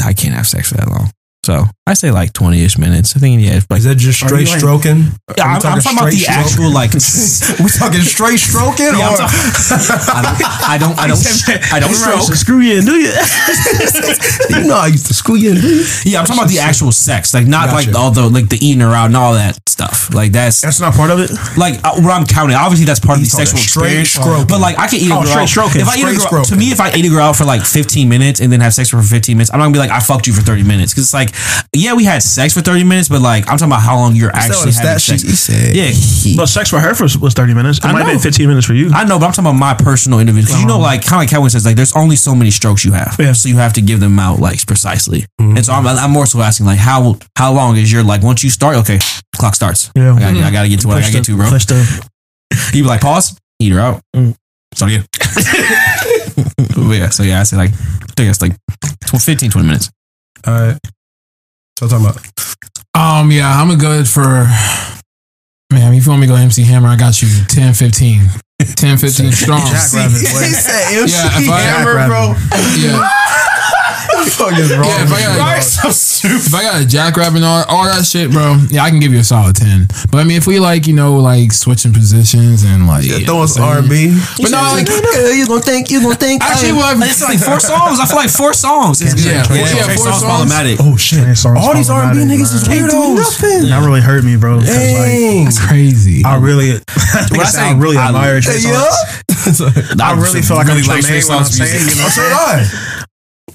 I 0.01 0.13
can't 0.13 0.33
have 0.33 0.47
sex 0.47 0.69
for 0.69 0.77
that 0.77 0.89
long. 0.89 1.11
So 1.43 1.65
I 1.85 1.93
say 1.93 2.09
like 2.11 2.31
twenty 2.31 2.63
ish 2.63 2.77
minutes. 2.77 3.15
I 3.17 3.19
think 3.19 3.41
yeah, 3.41 3.57
it's 3.57 3.67
like 3.69 3.79
Is 3.79 3.83
that 3.83 3.95
just 3.95 4.17
straight 4.19 4.47
like- 4.47 4.57
stroking? 4.59 5.11
yeah, 5.37 5.43
I'm, 5.43 5.55
I'm 5.55 5.81
talking 5.81 5.97
about 5.97 6.11
the 6.11 6.25
actual 6.29 6.71
like. 6.71 6.93
we 7.59 7.67
talking 7.69 7.99
straight 7.99 8.39
stroking? 8.39 8.95
Yeah, 8.95 9.11
I'm 9.11 9.13
or- 9.13 9.17
talking- 9.17 9.43
I 10.63 10.77
don't. 10.79 10.95
I 10.97 11.07
don't. 11.07 11.19
I 11.19 11.27
don't. 11.59 11.73
I 11.73 11.79
don't 11.81 11.93
stroke. 11.93 12.31
Screw 12.39 12.59
you 12.59 12.77
and 12.79 12.85
do 12.87 12.95
you? 12.95 13.11
you 14.55 14.67
know 14.67 14.77
I 14.79 14.87
used 14.91 15.07
to 15.07 15.13
screw 15.13 15.35
you 15.35 15.51
in. 15.51 15.55
dude. 15.59 15.85
Yeah, 16.05 16.19
I'm 16.19 16.25
talking 16.25 16.41
about 16.41 16.49
the 16.51 16.59
actual 16.59 16.91
sex, 16.93 17.33
like 17.33 17.45
not 17.47 17.69
Gotcha. 17.69 17.91
like 17.91 17.95
all 17.99 18.11
the 18.11 18.29
like 18.29 18.47
the 18.47 18.57
eating 18.63 18.81
around 18.81 19.07
and 19.07 19.17
all 19.17 19.33
that 19.33 19.59
stuff. 19.67 20.13
Like 20.13 20.31
that's 20.31 20.61
That's 20.61 20.79
not 20.79 20.93
part 20.93 21.11
of 21.11 21.19
it. 21.19 21.31
like 21.57 21.75
uh, 21.83 21.99
what 21.99 22.11
I'm 22.15 22.25
counting. 22.25 22.55
Obviously, 22.55 22.85
that's 22.85 22.99
part 23.01 23.17
of 23.19 23.23
the 23.25 23.29
sexual 23.29 23.59
experience. 23.59 24.11
stroking. 24.15 24.47
But 24.47 24.61
like, 24.61 24.79
I 24.79 24.87
can 24.87 24.99
eat 24.99 25.11
a 25.11 25.15
Oh, 25.15 25.23
girl. 25.23 25.31
straight 25.45 25.49
stroking. 25.49 25.81
If 25.81 25.89
I 25.89 25.95
eat 25.99 26.03
a 26.07 26.15
Straight 26.15 26.29
girl, 26.31 26.43
to 26.45 26.55
me, 26.55 26.71
if 26.71 26.79
I 26.79 26.93
eat 26.95 27.03
a 27.05 27.09
girl 27.09 27.27
out 27.27 27.35
for 27.35 27.43
like 27.43 27.65
15 27.65 28.07
minutes 28.07 28.39
and 28.39 28.51
then 28.51 28.61
have 28.61 28.73
sex 28.73 28.89
for 28.89 29.01
15 29.01 29.35
minutes, 29.35 29.51
I'm 29.51 29.59
not 29.59 29.65
gonna 29.65 29.73
be 29.73 29.79
like, 29.79 29.91
I 29.91 29.99
fucked 29.99 30.27
you 30.27 30.33
for 30.33 30.41
30 30.41 30.63
minutes 30.63 30.93
because 30.93 31.05
it's 31.05 31.13
like, 31.13 31.32
yeah, 31.73 31.93
we 31.93 32.03
had 32.05 32.21
sex 32.21 32.53
for 32.53 32.61
30 32.61 32.83
minutes, 32.83 33.09
but 33.09 33.21
like, 33.21 33.43
I'm 33.49 33.57
talking 33.57 33.71
about 33.71 33.81
how 33.81 33.95
long 33.97 34.15
you're 34.15 34.29
Is 34.29 34.35
actually 34.37 34.71
what 34.71 34.75
having 34.75 34.99
stat 34.99 35.01
sex. 35.01 35.21
sheet 35.21 35.29
he 35.29 35.35
said? 35.35 35.75
Yeah, 35.75 35.85
he- 35.85 36.37
But 36.37 36.47
sex 36.47 36.69
for 36.69 36.79
her 36.79 36.93
was, 37.01 37.17
was 37.17 37.33
30 37.33 37.53
minutes. 37.53 37.79
It 37.79 37.85
I 37.85 37.91
might 37.91 37.99
have 38.05 38.13
been 38.13 38.19
15 38.19 38.47
minutes 38.47 38.67
for 38.67 38.73
you. 38.73 38.91
I 38.93 39.03
know, 39.05 39.17
but 39.19 39.25
I'm 39.25 39.31
talking 39.31 39.45
about 39.49 39.59
my 39.59 39.73
personal 39.73 40.19
individual. 40.19 40.47
Because 40.47 40.61
you 40.61 40.67
know, 40.67 40.79
like 40.79 41.01
kind 41.01 41.13
of 41.13 41.19
like 41.19 41.29
Kevin 41.29 41.49
says, 41.49 41.65
like 41.65 41.75
there's 41.75 41.95
only 41.95 42.15
so 42.15 42.35
many 42.35 42.51
strokes 42.51 42.85
you 42.85 42.91
have, 42.93 43.15
Yeah. 43.19 43.33
so 43.33 43.49
you 43.49 43.57
have 43.57 43.73
to 43.73 43.81
give 43.81 43.99
them 43.99 44.19
out 44.19 44.39
like 44.39 44.65
precisely. 44.67 45.25
And 45.39 45.65
so 45.65 45.73
I'm, 45.73 45.85
I'm 45.87 46.11
more 46.11 46.25
so 46.25 46.41
asking 46.41 46.65
like 46.67 46.79
how 46.79 47.17
how 47.37 47.51
long 47.53 47.75
is 47.77 47.91
your 47.91 48.03
like 48.03 48.21
once 48.23 48.43
you 48.43 48.49
start? 48.49 48.77
Okay, 48.77 48.99
clock 49.35 49.55
starts. 49.55 49.91
Yeah. 49.95 50.13
I 50.13 50.19
gotta, 50.19 50.39
I 50.45 50.51
gotta 50.51 50.69
get 50.69 50.79
to 50.81 50.87
what 50.87 50.97
I 50.97 51.01
gotta 51.01 51.13
get 51.13 51.23
to, 51.25 51.35
bro. 51.35 51.49
Push 51.49 51.65
the, 51.71 52.09
You 52.73 52.83
be 52.83 52.87
like 52.87 53.01
pause, 53.01 53.37
eat 53.59 53.71
her 53.73 53.79
out. 53.79 54.01
Mm. 54.15 54.35
So 54.75 54.85
yeah. 54.87 55.01
but 56.75 56.93
yeah, 56.97 57.09
so 57.09 57.23
yeah, 57.23 57.39
I 57.39 57.43
said 57.43 57.57
like 57.57 57.71
I 57.71 58.13
think 58.15 58.29
it's 58.29 58.41
like 58.41 58.53
tw- 59.05 59.21
15, 59.21 59.51
20 59.51 59.67
minutes. 59.67 59.91
All 60.45 60.53
right. 60.53 60.77
So 61.79 61.85
I'm 61.85 61.89
talking 61.89 62.05
about. 62.05 62.21
Um, 62.95 63.31
yeah, 63.31 63.49
I'm 63.59 63.69
a 63.71 63.75
good 63.75 64.07
for. 64.07 64.47
Man, 65.71 65.93
if 65.93 66.05
you 66.05 66.11
want 66.11 66.21
me 66.21 66.27
to 66.27 66.33
go 66.33 66.37
MC 66.37 66.63
Hammer, 66.63 66.87
I 66.89 66.95
got 66.95 67.19
you 67.21 67.27
10, 67.47 67.73
15. 67.73 68.21
10, 68.75 68.97
15 68.97 69.31
strong. 69.31 69.61
Jackrabbit, 69.65 70.21
boy. 70.21 70.45
Yeah, 71.09 71.33
if 71.33 71.49
I 71.49 71.61
Hammer, 71.61 72.05
bro. 72.07 72.35
Yeah, 72.77 73.01
fuck 74.25 74.57
is 74.57 74.71
wrong? 74.71 74.85
yeah, 74.85 75.03
if 75.03 75.11
I 75.11 75.21
got 75.55 75.63
so 75.63 75.89
stupid. 75.89 76.47
if 76.47 76.53
I 76.55 76.63
got 76.63 76.81
a 76.81 76.85
jackrabbit 76.85 77.37
and 77.37 77.45
all, 77.45 77.63
all 77.67 77.83
that 77.85 78.05
shit, 78.05 78.31
bro, 78.31 78.57
yeah, 78.69 78.83
I 78.83 78.89
can 78.89 78.99
give 78.99 79.11
you 79.13 79.19
a 79.19 79.23
solid 79.23 79.55
ten. 79.55 79.87
But 80.11 80.19
I 80.19 80.23
mean, 80.23 80.37
if 80.37 80.47
we 80.47 80.59
like, 80.59 80.87
you 80.87 80.93
know, 80.93 81.17
like 81.17 81.51
switching 81.51 81.93
positions 81.93 82.63
and 82.63 82.87
like 82.87 83.05
you 83.05 83.19
know 83.19 83.25
Throw 83.25 83.41
us 83.43 83.57
what 83.59 83.83
R&B. 83.83 84.13
But 84.41 84.51
no, 84.51 84.61
like 84.73 84.87
you 84.87 85.47
gonna 85.47 85.61
think? 85.61 85.89
You 85.91 86.01
gonna 86.01 86.15
think? 86.15 86.43
actually, 86.43 86.73
what 86.73 86.95
I've- 86.95 87.03
It's 87.03 87.21
like 87.21 87.39
four 87.39 87.59
songs. 87.59 87.99
I 87.99 88.05
feel 88.05 88.17
like 88.17 88.29
four 88.29 88.53
songs. 88.53 89.01
It's 89.01 89.13
good. 89.15 89.25
Yeah, 89.25 89.43
four- 89.43 89.57
yeah, 89.57 89.83
Trey 89.85 89.95
four 89.95 90.11
songs. 90.11 90.23
problematic. 90.23 90.77
Oh 90.81 90.97
shit! 90.97 91.23
All 91.45 91.73
these 91.73 91.89
R&B 91.89 92.19
problematic, 92.19 92.39
niggas 92.39 92.53
is 92.53 92.67
man. 92.67 92.89
weirdos. 92.89 93.69
That 93.69 93.81
really 93.85 94.01
hurt 94.01 94.23
me, 94.23 94.35
bro. 94.37 94.59
'cause, 94.59 94.69
like, 94.69 94.77
Dang. 94.79 95.43
That's 95.45 95.59
crazy. 95.65 96.23
I 96.25 96.35
really, 96.37 96.71
I, 96.87 97.23
think 97.27 97.31
When 97.31 97.41
I 97.41 97.43
I, 97.43 97.49
say 97.49 97.61
I 97.61 97.73
really 97.77 97.97
admire 97.97 98.39
Trey 98.41 98.55
Songz. 98.55 99.59
yeah. 99.97 100.05
I 100.05 100.13
really 100.13 100.41
feel 100.41 100.57
like 100.57 100.67
I'm 100.67 100.75
really 100.77 100.87
like 100.87 101.01
Trey 101.05 101.19
Trey 101.21 101.29
what 101.29 101.39
I'm 101.39 101.45
saying, 101.45 101.71
music. 101.71 101.95
you 101.97 102.01
know, 102.03 102.09
So 102.09 102.21
did 102.21 102.31
I. 102.33 103.03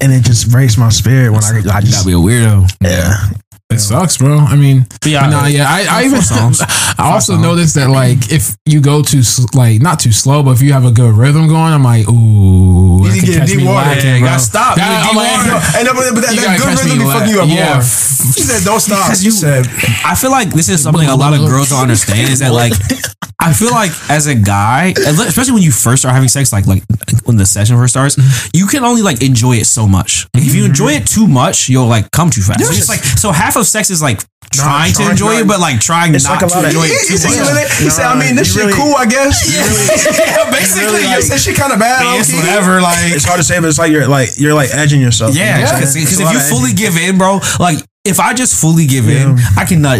and 0.01 0.11
it 0.11 0.23
just 0.23 0.51
breaks 0.51 0.77
my 0.77 0.89
spirit 0.89 1.31
when 1.31 1.43
I, 1.43 1.59
I 1.59 1.81
just, 1.81 2.05
gotta 2.05 2.05
be 2.05 2.13
a 2.13 2.15
weirdo. 2.15 2.69
yeah. 2.81 3.29
It 3.71 3.77
sucks, 3.77 4.17
bro. 4.17 4.37
I 4.39 4.55
mean, 4.55 4.87
Yeah, 5.05 5.21
but 5.21 5.29
nah, 5.29 5.45
yeah. 5.45 5.65
I, 5.69 6.01
I 6.01 6.03
even 6.05 6.21
songs. 6.21 6.59
I 6.97 7.11
also 7.13 7.37
noticed 7.37 7.75
that 7.75 7.87
like 7.89 8.31
if 8.31 8.57
you 8.65 8.81
go 8.81 9.03
too 9.03 9.19
s- 9.19 9.45
like 9.53 9.79
not 9.79 9.99
too 9.99 10.11
slow, 10.11 10.41
but 10.41 10.51
if 10.51 10.61
you 10.63 10.73
have 10.73 10.85
a 10.85 10.91
good 10.91 11.13
rhythm 11.13 11.47
going, 11.47 11.71
I'm 11.73 11.83
like, 11.83 12.09
ooh, 12.09 13.05
that 13.05 13.13
You 13.15 13.21
could 13.21 13.29
get 13.29 13.37
catch 13.39 13.47
deep 13.49 13.57
me 13.57 13.65
water. 13.65 13.89
Lacking, 13.89 14.05
yeah, 14.09 14.15
you 14.17 14.25
gotta 14.25 14.39
stop. 14.41 14.75
You 14.75 14.81
Yeah, 14.81 14.89
get 15.03 15.09
I'm 15.11 15.15
like, 15.15 15.31
water. 15.37 15.49
yo, 15.49 15.53
And, 15.77 15.87
that, 15.87 15.93
but 16.15 16.21
that, 16.21 16.33
You 16.33 16.41
that 16.41 16.57
good 16.57 16.79
rhythm 16.81 16.97
be 16.97 17.05
la- 17.05 17.13
fucking 17.13 17.29
you 17.35 17.41
up 17.41 17.47
yeah. 17.49 17.73
more. 17.75 17.81
She 18.33 18.41
said, 18.49 18.65
"Don't 18.65 18.79
stop." 18.79 19.05
Because 19.05 19.23
you- 19.23 19.31
said, 19.31 19.67
I 20.03 20.15
feel 20.15 20.31
like 20.31 20.49
this 20.49 20.67
is 20.67 20.81
something 20.81 21.07
a 21.07 21.15
lot 21.15 21.33
of 21.37 21.45
girls 21.47 21.69
don't 21.69 21.81
understand 21.83 22.27
is 22.27 22.39
that 22.39 22.51
like 22.51 22.73
I 23.41 23.53
feel 23.53 23.71
like 23.71 23.91
as 24.09 24.27
a 24.27 24.35
guy, 24.35 24.93
especially 24.97 25.53
when 25.53 25.63
you 25.63 25.71
first 25.71 26.01
start 26.01 26.13
having 26.13 26.27
sex, 26.27 26.51
like 26.51 26.67
like 26.67 26.83
when 27.23 27.37
the 27.37 27.45
session 27.45 27.77
first 27.77 27.93
starts, 27.93 28.17
you 28.53 28.67
can 28.67 28.83
only 28.83 29.01
like 29.01 29.21
enjoy 29.23 29.55
it 29.55 29.65
so 29.65 29.87
much. 29.87 30.27
If 30.33 30.53
you 30.53 30.63
mm-hmm. 30.63 30.69
enjoy 30.71 30.89
it 30.99 31.07
too 31.07 31.25
much, 31.27 31.69
you'll 31.69 31.87
like 31.87 32.11
come 32.11 32.29
too 32.29 32.41
fast. 32.41 32.65
So 32.65 32.71
it's 32.73 32.89
like 32.89 32.99
so 32.99 33.31
half 33.31 33.55
of 33.59 33.67
sex 33.67 33.89
is 33.89 34.01
like 34.01 34.19
trying 34.51 34.89
to 34.91 34.95
trying- 34.97 35.11
enjoy 35.11 35.33
it, 35.41 35.47
but 35.47 35.59
like 35.59 35.79
trying 35.79 36.15
It's 36.15 36.23
not 36.25 36.41
like 36.41 36.49
a 36.49 36.53
to 36.53 36.59
of- 36.59 36.65
enjoy 36.65 36.87
He, 36.87 36.93
it 36.93 37.01
he, 37.01 37.07
too 37.13 37.17
said, 37.17 37.53
much. 37.53 37.77
he 37.77 37.89
said, 37.89 38.05
"I 38.07 38.15
mean, 38.19 38.35
this 38.35 38.53
shit 38.53 38.63
really- 38.65 38.73
cool, 38.73 38.95
I 38.95 39.05
guess." 39.05 39.35
yeah, 40.17 40.49
basically, 40.51 41.01
You 41.01 41.07
like, 41.19 41.23
said 41.23 41.39
shit 41.39 41.55
kind 41.55 41.73
of 41.73 41.79
bad. 41.79 42.01
it's 42.19 42.33
low-key. 42.33 42.47
whatever. 42.47 42.81
Like 42.81 43.13
It's 43.13 43.25
hard 43.25 43.37
to 43.37 43.43
say, 43.43 43.59
but 43.59 43.67
it's 43.69 43.77
like 43.79 43.91
you're 43.91 44.07
like 44.07 44.29
you're 44.37 44.53
like 44.53 44.69
edging 44.73 45.01
yourself. 45.01 45.35
Yeah, 45.35 45.59
You 45.59 45.65
know 45.65 45.65
what 45.65 45.73
I'm 45.73 45.79
because 45.79 45.93
saying? 45.93 46.07
It's 46.07 46.19
a 46.19 46.23
if 46.23 46.33
you 46.33 46.39
fully 46.49 46.71
edging. 46.71 46.77
give 46.77 46.97
in, 46.97 47.17
bro, 47.17 47.39
like 47.59 47.77
if 48.05 48.19
I 48.19 48.33
just 48.33 48.59
fully 48.59 48.87
give 48.87 49.07
in, 49.09 49.37
I 49.57 49.65
cannot. 49.65 49.99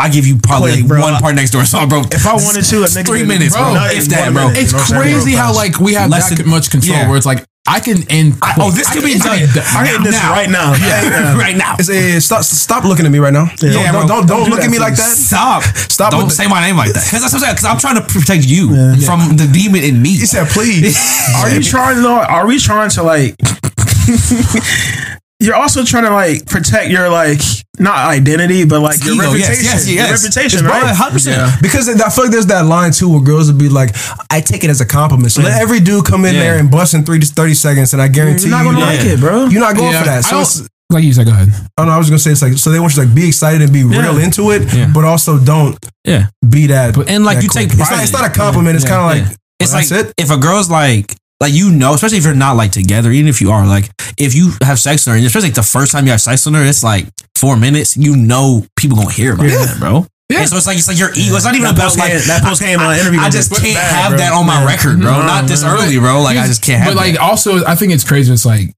I 0.00 0.08
give 0.08 0.26
you 0.26 0.38
probably 0.38 0.80
Quick, 0.82 0.90
like 0.98 1.12
one 1.12 1.20
part 1.20 1.34
next 1.34 1.50
door 1.50 1.64
song, 1.66 1.86
bro. 1.88 2.00
if 2.10 2.26
I 2.26 2.32
wanted 2.34 2.64
to, 2.64 2.76
a 2.82 2.86
nigga 2.86 3.06
three 3.06 3.24
minutes, 3.26 3.54
bro. 3.54 3.74
Not 3.74 3.92
If 3.94 4.06
that, 4.06 4.32
bro. 4.32 4.48
It's 4.48 4.72
you 4.72 4.78
know 4.78 4.78
what 4.78 4.80
I'm 4.80 5.02
saying? 5.02 5.02
crazy 5.20 5.32
how 5.36 5.54
like 5.54 5.78
we 5.78 5.92
have 5.94 6.08
Less 6.10 6.30
that 6.30 6.38
than- 6.38 6.48
much 6.48 6.70
control 6.70 6.96
yeah. 6.96 7.08
where 7.08 7.16
it's 7.18 7.26
like 7.26 7.44
I 7.66 7.78
can 7.78 8.02
end. 8.10 8.34
oh, 8.58 8.72
this 8.72 8.90
I 8.90 8.94
could 8.94 9.04
be 9.04 9.12
can 9.12 9.20
done. 9.20 9.38
end 9.38 9.50
I 9.54 9.86
hit 9.86 10.02
this 10.02 10.18
right 10.18 10.50
now. 10.50 10.74
Yeah. 10.74 11.36
right 11.38 11.56
now. 11.56 11.76
It's 11.78 11.88
a, 11.88 12.20
stop, 12.20 12.42
stop 12.42 12.82
looking 12.84 13.06
at 13.06 13.12
me 13.12 13.20
right 13.20 13.32
now. 13.32 13.46
Yeah, 13.62 13.70
don't, 13.72 13.92
bro. 13.92 14.00
don't, 14.00 14.08
don't, 14.08 14.26
Don't 14.26 14.44
do 14.44 14.50
look 14.50 14.60
that, 14.60 14.66
at 14.66 14.70
me 14.72 14.80
like 14.80 14.96
that. 14.96 15.14
Stop. 15.14 15.62
Stop 15.62 16.10
Don't 16.10 16.24
with 16.24 16.32
say 16.32 16.48
my 16.48 16.60
name 16.60 16.76
like 16.76 16.92
that. 16.92 17.04
Because 17.06 17.22
that's 17.22 17.32
what 17.32 17.38
I'm 17.38 17.40
saying. 17.40 17.54
Because 17.54 17.64
I'm 17.70 17.78
trying 17.78 18.02
to 18.02 18.02
protect 18.02 18.44
you 18.46 18.74
from 19.06 19.36
the 19.36 19.48
demon 19.52 19.84
in 19.84 20.02
me. 20.02 20.10
He 20.10 20.26
said, 20.26 20.48
"Please." 20.48 20.98
Are 21.36 21.50
you 21.54 21.62
trying 21.62 22.02
to? 22.02 22.08
Are 22.08 22.46
we 22.48 22.58
trying 22.58 22.90
to 22.90 23.02
like? 23.04 23.36
You're 25.42 25.54
also 25.56 25.84
trying 25.84 26.04
to 26.04 26.10
like 26.10 26.46
protect 26.46 26.90
your 26.90 27.08
like 27.10 27.40
not 27.78 27.96
identity, 27.98 28.64
but 28.64 28.80
like 28.80 29.02
your 29.04 29.14
Ego, 29.14 29.32
yes, 29.32 29.48
reputation. 29.48 29.64
yes, 29.64 29.88
Your 29.88 29.96
yes. 29.96 30.22
reputation, 30.22 30.58
It's 30.60 30.68
right? 30.68 30.96
probably 30.96 31.20
100%. 31.20 31.62
Because 31.62 31.88
I 31.88 32.08
feel 32.10 32.24
like 32.24 32.32
there's 32.32 32.46
that 32.46 32.64
line 32.66 32.92
too 32.92 33.08
where 33.10 33.20
girls 33.20 33.48
would 33.50 33.58
be 33.58 33.68
like, 33.68 33.90
I 34.30 34.40
take 34.40 34.62
it 34.62 34.70
as 34.70 34.80
a 34.80 34.86
compliment. 34.86 35.32
So 35.32 35.42
let 35.42 35.60
every 35.60 35.80
dude 35.80 36.04
come 36.04 36.24
in 36.24 36.34
Yeah. 36.34 36.40
there 36.42 36.58
and 36.58 36.70
bust 36.70 36.94
in 36.94 37.04
three 37.04 37.18
to 37.18 37.26
30 37.26 37.54
seconds, 37.54 37.92
and 37.92 38.00
I 38.00 38.08
guarantee 38.08 38.48
You're 38.48 38.50
not 38.58 38.64
gonna 38.64 38.78
you, 38.78 38.84
like 38.84 39.02
Yeah. 39.04 39.12
it, 39.12 39.20
bro. 39.20 39.46
you're 39.46 39.60
not 39.60 39.74
going 39.76 39.92
Yeah, 39.92 40.00
for 40.00 40.06
that. 40.06 40.24
So 40.24 40.64
Like 40.90 41.04
you 41.04 41.12
said, 41.14 41.24
go 41.26 41.32
ahead. 41.32 41.48
Oh, 41.50 41.56
I 41.78 41.82
don't 41.82 41.86
know, 41.88 41.92
I 41.94 41.98
was 41.98 42.10
gonna 42.10 42.18
say 42.18 42.32
it's 42.32 42.42
like, 42.42 42.52
so 42.58 42.70
they 42.70 42.78
want 42.78 42.92
you 42.94 43.02
to 43.02 43.06
like 43.08 43.14
be 43.14 43.26
excited 43.26 43.62
and 43.62 43.72
be 43.72 43.82
real 43.82 44.18
into 44.18 44.50
it, 44.52 44.72
Yeah. 44.72 44.90
but 44.92 45.04
also 45.04 45.38
don't 45.38 45.76
Yeah. 46.04 46.26
be 46.46 46.66
that. 46.68 46.94
But, 46.94 47.08
And, 47.08 47.24
like, 47.24 47.38
that 47.38 47.42
you 47.44 47.48
take 47.48 47.68
quick. 47.70 47.80
it's 47.80 47.90
not, 47.90 48.02
it's 48.02 48.12
not 48.12 48.22
a 48.24 48.26
it. 48.26 48.34
compliment. 48.34 48.76
It's 48.76 48.84
kind 48.84 49.00
of 49.00 49.26
like, 49.26 49.36
It's 49.58 49.72
well, 49.72 49.80
like 49.80 49.88
that's 49.88 50.08
it. 50.10 50.14
if 50.18 50.30
a 50.30 50.36
girl's 50.36 50.68
like 50.68 51.16
like 51.42 51.52
you 51.52 51.70
know, 51.70 51.92
especially 51.94 52.18
if 52.18 52.24
you're 52.24 52.34
not 52.34 52.56
like 52.56 52.70
together, 52.72 53.10
even 53.10 53.28
if 53.28 53.40
you 53.42 53.50
are 53.50 53.66
like 53.66 53.90
if 54.16 54.34
you 54.34 54.52
have 54.62 54.78
sex 54.78 55.04
with 55.04 55.12
her, 55.12 55.18
and 55.18 55.26
especially 55.26 55.48
like 55.48 55.56
the 55.56 55.62
first 55.76 55.92
time 55.92 56.06
you 56.06 56.12
have 56.12 56.20
sex 56.22 56.46
with 56.46 56.54
her, 56.54 56.64
it's 56.64 56.82
like 56.82 57.06
four 57.36 57.56
minutes. 57.56 57.96
You 57.96 58.16
know, 58.16 58.64
people 58.76 58.96
gonna 58.96 59.12
hear 59.12 59.34
about 59.34 59.48
that, 59.50 59.76
bro. 59.78 60.06
Yeah. 60.30 60.40
And 60.40 60.48
so 60.48 60.56
it's 60.56 60.66
like 60.66 60.78
it's 60.78 60.88
like 60.88 60.98
your 60.98 61.10
ego. 61.12 61.36
It's 61.36 61.44
not 61.44 61.54
even 61.54 61.66
That 61.66 61.74
about 61.74 61.92
post 61.92 61.98
like 61.98 62.12
that 62.14 62.42
post 62.42 62.62
uh, 62.62 62.66
I, 62.66 62.98
interview 62.98 63.20
I 63.20 63.28
just 63.28 63.50
can't 63.50 63.74
bro. 63.74 63.82
have 64.00 64.16
that 64.16 64.32
on 64.32 64.46
my 64.46 64.62
Yeah. 64.62 64.66
record, 64.72 65.00
bro. 65.00 65.12
No, 65.20 65.26
not 65.26 65.46
this 65.46 65.62
early, 65.64 65.98
bro. 65.98 66.22
Like 66.22 66.38
I 66.38 66.46
just 66.46 66.62
can't 66.62 66.80
have. 66.82 66.94
But 66.94 66.96
like 66.96 67.14
that. 67.14 67.20
also, 67.20 67.64
I 67.66 67.74
think 67.74 67.92
it's 67.92 68.04
crazy. 68.06 68.32
It's 68.32 68.46
like 68.46 68.72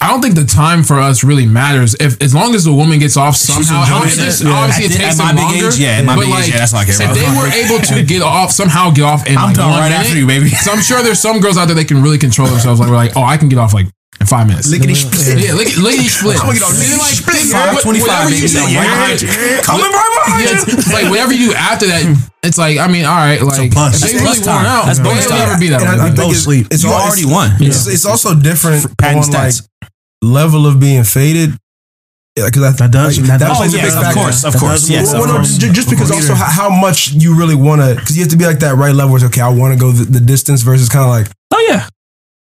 I 0.00 0.08
don't 0.10 0.22
think 0.22 0.36
the 0.36 0.44
time 0.44 0.84
for 0.84 1.00
us 1.00 1.24
really 1.24 1.46
matters. 1.46 1.96
If 1.98 2.22
as 2.22 2.34
long 2.34 2.54
as 2.54 2.64
the 2.64 2.72
woman 2.72 2.98
gets 3.00 3.16
off 3.16 3.36
somehow, 3.36 3.82
enjoying 3.82 4.02
obviously, 4.02 4.46
it. 4.46 4.54
obviously 4.54 4.84
it 4.86 4.92
takes 4.98 5.18
them 5.18 5.36
longer. 5.36 5.66
age, 5.66 5.78
yeah, 5.78 5.98
at 5.98 6.04
my 6.04 6.14
but 6.14 6.20
big 6.22 6.28
age, 6.28 6.34
like, 6.34 6.48
yeah, 6.48 6.58
that's 6.58 6.74
all 6.74 6.80
I 6.80 6.84
care 6.84 6.94
If 6.94 7.14
they 7.14 7.26
were 7.34 7.50
able 7.50 7.82
to 7.84 8.02
get 8.04 8.22
off 8.22 8.52
somehow, 8.52 8.90
get 8.90 9.04
off 9.04 9.26
in 9.26 9.36
I'm 9.36 9.48
like 9.48 9.56
done 9.56 9.70
one 9.70 9.80
right 9.80 9.90
minute, 9.90 10.06
after 10.06 10.18
you, 10.18 10.26
baby. 10.26 10.50
So 10.62 10.72
I'm 10.72 10.82
sure 10.82 11.02
there's 11.02 11.18
some 11.20 11.40
girls 11.40 11.56
out 11.56 11.66
there 11.66 11.74
that 11.74 11.88
can 11.88 12.02
really 12.02 12.18
control 12.18 12.46
themselves. 12.48 12.78
Like 12.80 12.88
we're 12.88 12.96
like, 12.96 13.16
oh, 13.16 13.22
I 13.22 13.36
can 13.36 13.48
get 13.48 13.58
off 13.58 13.74
like 13.74 13.86
in 14.20 14.26
five 14.26 14.46
minutes. 14.46 14.68
Lickety 14.68 14.94
split. 14.94 15.38
Yeah, 15.38 15.54
lick, 15.54 15.76
lickety 15.78 16.08
split. 16.10 16.36
I'm 16.42 16.50
gonna 16.50 16.58
get 16.58 16.66
off 16.66 16.74
lickety 16.74 16.98
like, 16.98 17.14
split. 17.14 17.52
then, 17.52 17.76
twenty-five, 17.82 18.26
whatever 18.26 18.30
baby. 18.30 18.42
you 18.42 18.48
say, 18.48 18.64
Yeah, 18.72 18.78
right 18.78 18.86
yeah. 18.86 18.94
behind 18.98 19.22
you. 19.22 19.28
Coming 19.62 19.90
right 19.94 20.12
behind 20.26 20.42
Yeah, 20.42 20.50
you. 20.58 20.78
it's 20.78 20.92
like 20.92 21.06
whatever 21.10 21.32
you 21.32 21.42
do 21.50 21.54
after 21.54 21.86
that, 21.86 22.02
it's 22.42 22.58
like 22.58 22.78
I 22.78 22.88
mean, 22.88 23.04
all 23.04 23.14
right, 23.16 23.40
like 23.42 23.70
plus. 23.72 24.02
if 24.02 24.10
they 24.12 24.18
That's 24.18 24.42
really 24.42 24.46
worn 24.46 24.66
out. 24.66 24.86
That's 24.86 24.98
bonus 25.00 25.26
time. 25.26 25.38
never 25.38 25.58
be 25.60 25.68
that 25.70 25.80
way. 25.82 25.88
I 25.88 26.04
think 26.10 26.16
Both 26.16 26.34
it's- 26.34 26.44
sleep. 26.44 26.66
It's 26.70 26.82
You 26.82 26.90
already 26.90 27.26
won. 27.26 27.52
It's, 27.60 27.86
it's 27.86 28.06
also 28.06 28.34
different 28.34 28.86
on 29.02 29.22
like 29.30 29.54
level 30.22 30.66
of 30.66 30.80
being 30.80 31.04
faded. 31.04 31.54
Because 32.34 32.62
I, 32.62 32.70
That 32.86 32.92
does- 32.92 33.18
like, 33.18 33.26
that 33.26 33.40
that 33.40 33.48
does- 33.48 33.56
plays 33.58 33.74
a 33.74 33.76
yes, 33.78 33.86
big 33.86 33.94
of 33.98 34.02
factor. 34.04 34.20
course, 34.20 34.44
of 34.44 34.52
That 34.52 34.58
course, 34.60 34.80
does 34.82 34.90
yes, 34.90 35.06
move 35.06 35.12
Well, 35.14 35.22
of 35.22 35.28
no, 35.28 35.34
course. 35.38 35.58
ju- 35.58 35.72
just 35.72 35.90
because 35.90 36.10
also 36.12 36.34
how, 36.34 36.44
how 36.46 36.70
much 36.70 37.10
you 37.12 37.34
really 37.36 37.56
want 37.56 37.80
to, 37.82 37.96
because 37.96 38.16
you 38.16 38.22
have 38.22 38.30
to 38.30 38.36
be 38.36 38.46
like 38.46 38.60
that 38.60 38.76
right 38.76 38.94
level. 38.94 39.10
Where 39.14 39.24
it's 39.24 39.26
okay, 39.34 39.40
I 39.40 39.48
want 39.48 39.74
to 39.74 39.80
go 39.80 39.90
the, 39.90 40.04
the 40.04 40.20
distance 40.20 40.62
versus 40.62 40.88
kind 40.88 41.02
of 41.04 41.10
like 41.10 41.26
Oh 41.52 41.66
yeah. 41.68 41.88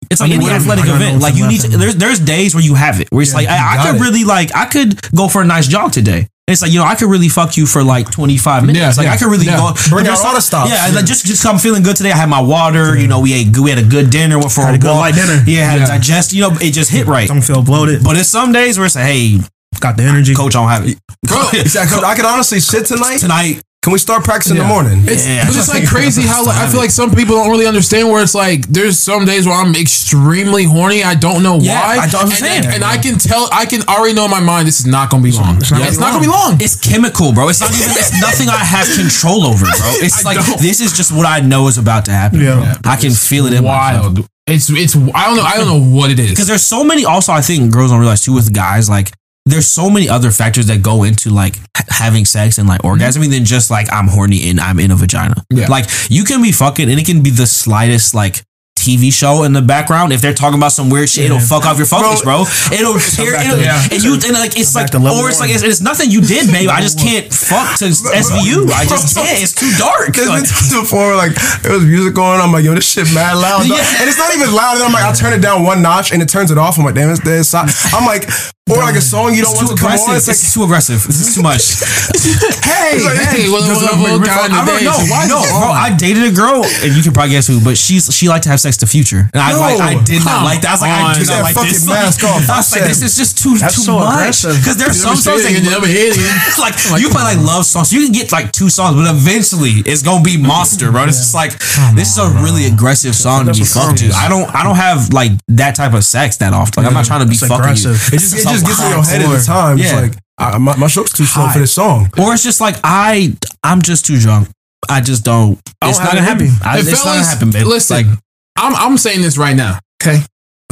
It's 0.09 0.21
like 0.21 0.31
I 0.31 0.37
mean, 0.37 0.47
any 0.47 0.51
athletic 0.55 0.85
I 0.85 0.87
gotta 0.87 0.99
know 0.99 1.05
event. 1.07 1.21
Like 1.21 1.35
you 1.35 1.47
need 1.47 1.61
to. 1.61 1.67
There's 1.69 1.95
there's 1.95 2.19
days 2.19 2.55
where 2.55 2.63
you 2.63 2.75
have 2.75 2.99
it. 3.01 3.07
Where 3.11 3.21
it's 3.21 3.31
Yeah, 3.31 3.37
like 3.39 3.47
I, 3.49 3.77
I 3.83 3.85
could 3.91 3.95
it. 3.99 4.03
really 4.03 4.23
like 4.23 4.55
I 4.55 4.65
could 4.65 4.99
go 5.15 5.27
for 5.27 5.41
a 5.41 5.45
nice 5.45 5.67
jog 5.67 5.91
today. 5.91 6.27
It's 6.47 6.61
like 6.61 6.71
you 6.71 6.79
know 6.79 6.85
I 6.85 6.95
could 6.95 7.09
really 7.09 7.27
fuck 7.27 7.57
you 7.57 7.65
for 7.65 7.83
like 7.83 8.09
25 8.09 8.63
minutes. 8.65 8.79
Yeah, 8.79 8.87
like 8.95 9.05
yeah, 9.05 9.13
I 9.13 9.17
could 9.17 9.27
really 9.27 9.47
yeah. 9.47 9.57
go 9.57 9.73
Bring 9.89 10.05
there's 10.05 10.19
out 10.19 10.27
all 10.27 10.33
the 10.33 10.39
stops. 10.41 10.71
Yeah, 10.71 10.87
like 10.95 11.05
just 11.05 11.25
just 11.25 11.45
I'm 11.45 11.57
feeling 11.59 11.83
good 11.83 11.97
today. 11.97 12.11
I 12.11 12.15
had 12.17 12.29
my 12.29 12.39
water. 12.41 12.97
You 12.97 13.07
know 13.07 13.19
we 13.19 13.33
ate 13.33 13.51
good. 13.51 13.63
We 13.65 13.69
had 13.69 13.79
a 13.79 13.87
good 13.87 14.09
dinner. 14.09 14.37
Went 14.39 14.51
for 14.53 14.61
Had 14.61 14.75
a 14.75 14.77
a 14.77 14.79
good 14.79 14.93
light 14.95 15.15
dinner. 15.15 15.43
Yeah, 15.45 15.69
had 15.69 15.79
Yeah. 15.79 15.85
to 15.87 15.91
digest. 15.91 16.31
You 16.31 16.41
know 16.43 16.51
it 16.61 16.71
just 16.71 16.89
hit 16.89 17.05
right. 17.05 17.27
Don't 17.27 17.41
feel 17.43 17.61
bloated. 17.61 18.01
But 18.03 18.15
it's 18.17 18.29
some 18.29 18.53
days 18.53 18.77
where 18.77 18.85
it's 18.85 18.95
like, 18.95 19.05
hey, 19.05 19.39
Got 19.81 19.97
the 19.97 20.03
energy. 20.03 20.33
coach, 20.33 20.55
I 20.55 20.59
don't 20.61 20.69
have 20.69 20.87
it. 20.87 20.97
exactly. 21.59 21.99
I 22.03 22.15
could 22.15 22.25
honestly 22.25 22.59
sit 22.61 22.85
tonight. 22.85 23.17
Tonight, 23.17 23.61
Can 23.87 23.93
we 23.93 23.99
start 23.99 24.25
practicing 24.25 24.57
in 24.57 24.63
the 24.63 24.67
morning? 24.67 24.99
It's, 25.07 25.23
Yeah. 25.25 25.47
but 25.47 25.55
it's 25.55 25.69
like 25.71 25.87
crazy 25.87 26.23
how 26.27 26.43
like, 26.43 26.57
I 26.59 26.67
feel 26.67 26.81
like 26.81 26.91
some 26.91 27.09
people 27.15 27.35
don't 27.39 27.49
really 27.49 27.67
understand 27.67 28.09
where 28.11 28.21
it's 28.21 28.35
like 28.35 28.67
there's 28.67 28.99
some 28.99 29.23
days 29.23 29.47
where 29.47 29.55
I'm 29.55 29.73
extremely 29.79 30.65
horny. 30.65 31.05
I 31.07 31.15
don't 31.15 31.41
know 31.41 31.55
Yeah, 31.61 31.79
why. 31.79 32.03
I 32.03 32.07
don't 32.11 32.27
and, 32.27 32.31
understand. 32.35 32.65
and, 32.65 32.75
and 32.75 32.83
I 32.83 32.97
can 32.97 33.17
tell. 33.17 33.47
I 33.53 33.65
can 33.65 33.83
already 33.87 34.13
know 34.13 34.25
in 34.25 34.31
my 34.31 34.41
mind 34.41 34.67
this 34.67 34.81
is 34.81 34.85
not 34.85 35.09
gonna 35.09 35.23
be 35.23 35.31
long. 35.31 35.55
It's 35.55 35.71
not 35.71 35.79
not, 35.79 35.87
gonna 35.87 35.99
gonna 36.11 36.19
be 36.19 36.25
be 36.27 36.31
long. 36.31 36.51
It's 36.59 36.75
chemical, 36.75 37.31
bro. 37.31 37.47
It's 37.47 37.61
not 37.61 37.71
even. 37.71 37.91
It's 37.95 38.11
nothing 38.27 38.49
I 38.49 38.59
have 38.75 38.87
control 38.93 39.45
over, 39.45 39.63
bro. 39.63 39.91
It's 40.03 40.25
I 40.25 40.35
like 40.35 40.45
don't. 40.45 40.59
this 40.59 40.81
is 40.81 40.91
just 40.91 41.13
what 41.15 41.25
I 41.25 41.39
know 41.39 41.69
is 41.69 41.77
about 41.77 42.03
to 42.05 42.11
happen. 42.11 42.41
Yeah. 42.41 42.75
bro. 42.83 42.91
I 42.91 42.97
can 42.97 43.11
feel 43.11 43.45
it 43.45 43.53
in 43.53 43.63
myself. 43.63 44.03
Wild. 44.17 44.27
It's 44.47 44.69
it's. 44.69 44.97
I 45.15 45.27
don't 45.27 45.37
know. 45.37 45.43
I 45.47 45.55
don't 45.55 45.67
know 45.71 45.95
what 45.95 46.11
it 46.11 46.19
is. 46.19 46.31
because 46.31 46.47
there's 46.47 46.63
so 46.75 46.83
many 46.83 47.05
also 47.05 47.31
i 47.31 47.39
think 47.41 47.71
girls 47.71 47.91
don't 47.91 47.99
realize 48.01 48.21
too 48.21 48.33
with 48.33 48.51
guys 48.53 48.89
like 48.89 49.11
there's 49.49 49.67
so 49.67 49.89
many 49.89 50.09
other 50.09 50.31
factors 50.31 50.67
that 50.67 50.81
go 50.81 51.03
into 51.03 51.29
like 51.29 51.55
having 51.89 52.25
sex 52.25 52.57
and 52.57 52.67
like 52.67 52.81
orgasming 52.81 53.29
than 53.31 53.45
just 53.45 53.69
like 53.71 53.87
i'm 53.91 54.07
horny 54.07 54.49
and 54.49 54.59
i'm 54.59 54.79
in 54.79 54.91
a 54.91 54.95
vagina 54.95 55.35
Yeah. 55.49 55.67
like 55.67 55.85
you 56.09 56.23
can 56.23 56.41
be 56.41 56.51
fucking 56.51 56.89
and 56.89 56.99
it 56.99 57.05
can 57.05 57.21
be 57.23 57.29
the 57.29 57.47
slightest 57.47 58.13
like 58.13 58.43
TV 58.87 59.11
show 59.11 59.43
in 59.43 59.51
the 59.51 59.61
background, 59.61 60.13
if 60.13 60.21
they're 60.21 60.33
talking 60.33 60.57
about 60.57 60.71
some 60.71 60.89
weird 60.89 61.09
shit, 61.09 61.25
it'll 61.25 61.39
fuck 61.43 61.65
off 61.65 61.75
your 61.77 61.85
focus, 61.87 62.21
bro. 62.23 62.43
It'll 62.71 62.95
tear, 62.95 63.33
back 63.35 63.45
it'll, 63.45 63.57
to- 63.57 63.63
yeah. 63.63 63.83
and 63.91 63.99
you 64.03 64.13
and 64.15 64.31
like 64.39 64.55
it's 64.55 64.73
like 64.75 64.91
back 64.91 65.01
to 65.01 65.07
or 65.09 65.27
it's 65.27 65.39
like 65.39 65.51
it's, 65.51 65.63
it's 65.63 65.81
nothing 65.81 66.09
you 66.09 66.21
did, 66.21 66.47
babe. 66.51 66.69
I 66.69 66.79
just 66.79 66.99
can't 66.99 67.27
fuck 67.33 67.77
to 67.79 67.85
SVU. 67.91 68.71
I 68.71 68.85
just 68.87 69.11
can't. 69.15 69.43
It's 69.43 69.51
too 69.53 69.69
dark. 69.77 70.15
There's 70.15 70.29
Like, 70.29 70.43
been 70.43 70.51
times 70.51 70.73
before 70.73 71.15
like 71.15 71.35
there 71.61 71.73
was 71.73 71.83
music 71.83 72.13
going. 72.15 72.39
I'm 72.39 72.51
like, 72.51 72.63
yo, 72.63 72.73
this 72.75 72.87
shit 72.89 73.11
mad 73.13 73.35
loud. 73.35 73.67
Yeah. 73.67 73.75
and 73.99 74.07
it's 74.07 74.17
not 74.17 74.33
even 74.33 74.53
loud. 74.55 74.75
And 74.79 74.83
I'm 74.87 74.93
like, 74.93 75.03
I 75.03 75.11
turn 75.13 75.33
it 75.33 75.41
down 75.41 75.63
one 75.63 75.81
notch, 75.81 76.11
and 76.13 76.21
it 76.21 76.29
turns 76.29 76.51
it 76.51 76.57
off. 76.57 76.77
I'm 76.79 76.85
like, 76.85 76.95
damn, 76.95 77.09
it's 77.09 77.19
dead. 77.19 77.43
So- 77.45 77.59
I'm 77.91 78.05
like, 78.05 78.23
or 78.69 78.77
like 78.83 78.95
a 78.95 79.01
song 79.01 79.33
you 79.33 79.41
don't 79.43 79.51
it's 79.55 79.63
want 79.63 79.69
too 79.71 79.75
to 79.75 79.81
come 79.81 79.91
aggressive. 79.95 80.09
on. 80.11 80.15
It's 80.19 80.27
like, 80.27 80.35
It's 80.39 80.53
too 80.53 80.63
aggressive. 80.63 80.99
This 81.07 81.19
is 81.23 81.35
too 81.35 81.41
much. 81.43 81.63
hey, 82.67 82.99
hey, 82.99 83.49
what- 83.49 83.63
Does 83.67 83.81
it 83.83 83.91
what- 83.99 84.19
what 84.19 84.27
kind 84.27 84.51
of 84.53 84.59
I 84.59 84.65
don't 84.65 84.83
know. 84.83 84.97
Why 85.11 85.27
no, 85.27 85.39
bro. 85.41 85.71
I 85.71 85.95
dated 85.95 86.23
a 86.23 86.31
girl, 86.35 86.63
and 86.63 86.93
you 86.95 87.01
can 87.03 87.13
probably 87.13 87.31
guess 87.31 87.47
who, 87.47 87.59
but 87.63 87.77
she's 87.77 88.13
she 88.13 88.27
liked 88.29 88.43
to 88.43 88.49
have 88.49 88.59
sex 88.59 88.76
to 88.77 88.87
future, 88.87 89.29
and 89.33 89.41
I 89.41 89.51
No. 89.51 89.59
like 89.59 89.79
I 89.81 90.03
did 90.03 90.23
not 90.25 90.43
like 90.43 90.61
that. 90.61 90.69
I 90.69 90.73
was 90.73 90.81
like, 90.81 90.91
I 90.91 91.01
on. 91.01 91.15
do 91.15 91.23
not 91.25 91.41
like 91.43 91.55
fucking 91.55 91.71
this. 91.73 91.87
mask 91.87 92.23
Like, 92.23 92.31
off. 92.31 92.49
I 92.49 92.57
was 92.57 92.71
like, 92.71 92.83
this 92.85 93.01
is 93.01 93.15
just 93.17 93.37
too 93.37 93.57
That's 93.57 93.75
too 93.75 93.81
so 93.81 93.99
much 93.99 94.41
because 94.43 94.77
there's 94.77 95.01
some 95.01 95.15
songs 95.15 95.43
like, 95.45 95.53
you 95.55 95.61
never 95.63 95.87
hit 95.87 96.13
it. 96.17 96.59
like 96.59 96.75
you 97.01 97.09
play 97.09 97.23
like 97.23 97.39
love 97.39 97.65
songs. 97.65 97.91
You 97.91 98.03
can 98.03 98.11
get 98.13 98.31
like 98.31 98.51
two 98.51 98.69
songs, 98.69 98.95
but 98.95 99.09
eventually 99.09 99.81
it's 99.85 100.01
gonna 100.01 100.23
be 100.23 100.37
monster, 100.37 100.91
bro. 100.91 101.05
It's 101.05 101.17
just 101.17 101.35
like 101.35 101.51
this 101.95 102.11
is 102.11 102.17
a 102.17 102.29
really 102.43 102.65
aggressive 102.65 103.15
song 103.15 103.45
to 103.45 103.53
be 103.53 103.59
That's 103.59 103.73
fucked 103.73 103.99
to. 103.99 104.11
I 104.13 104.27
don't 104.29 104.47
I 104.53 104.63
don't 104.63 104.75
have 104.77 105.13
like 105.13 105.31
that 105.49 105.75
type 105.75 105.93
of 105.93 106.03
sex 106.03 106.37
that 106.37 106.53
often. 106.53 106.83
Like 106.83 106.89
I'm 106.89 106.93
not 106.93 107.05
trying 107.05 107.21
to 107.21 107.25
be 107.27 107.33
It's 107.33 107.41
fucking 107.45 107.55
you. 107.55 107.63
aggressive. 107.91 108.13
It 108.13 108.19
just, 108.19 108.33
it 108.33 108.43
just 108.43 108.65
gets 108.65 108.81
in 108.81 108.89
your 108.91 109.03
head 109.03 109.21
at 109.21 109.29
the 109.29 109.43
time. 109.45 109.77
It's 109.79 109.91
Yeah. 109.91 109.99
like 110.01 110.13
I, 110.39 110.57
my, 110.59 110.75
my 110.77 110.87
stroke's 110.87 111.13
too 111.13 111.25
slow 111.25 111.47
for 111.49 111.59
this 111.59 111.73
song. 111.73 112.09
Or 112.19 112.33
it's 112.33 112.43
just 112.43 112.61
like 112.61 112.75
I 112.83 113.33
I'm 113.63 113.81
just 113.81 114.05
too 114.05 114.19
drunk. 114.19 114.49
I 114.89 115.01
just 115.01 115.23
don't. 115.25 115.59
I 115.81 115.89
it's 115.89 115.97
don't 115.97 116.05
not 116.05 116.13
gonna 116.13 116.25
happen. 116.25 116.47
I, 116.63 116.75
Hey, 116.75 116.79
it's 116.81 117.03
not 117.03 117.15
gonna 117.15 117.25
happen, 117.25 117.49
babe. 117.51 117.65
Listen, 117.65 117.97
Like, 118.07 118.19
I'm 118.57 118.75
I'm 118.75 118.97
saying 118.97 119.21
this 119.21 119.37
right 119.37 119.55
now. 119.55 119.79
Okay, 120.01 120.19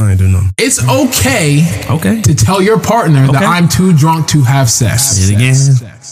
I 0.00 0.10
ain't 0.10 0.18
doing 0.18 0.32
nothing. 0.32 0.50
it's 0.58 0.78
okay 0.88 1.64
okay. 1.90 2.20
to 2.22 2.34
tell 2.34 2.60
your 2.62 2.78
partner 2.80 3.26
that 3.32 3.42
I'm 3.42 3.68
too 3.68 3.92
drunk 3.96 4.28
to 4.28 4.42
have 4.42 4.68
sex. 4.70 5.02
Say 5.02 5.32
it 5.32 5.36
again. 5.36 5.56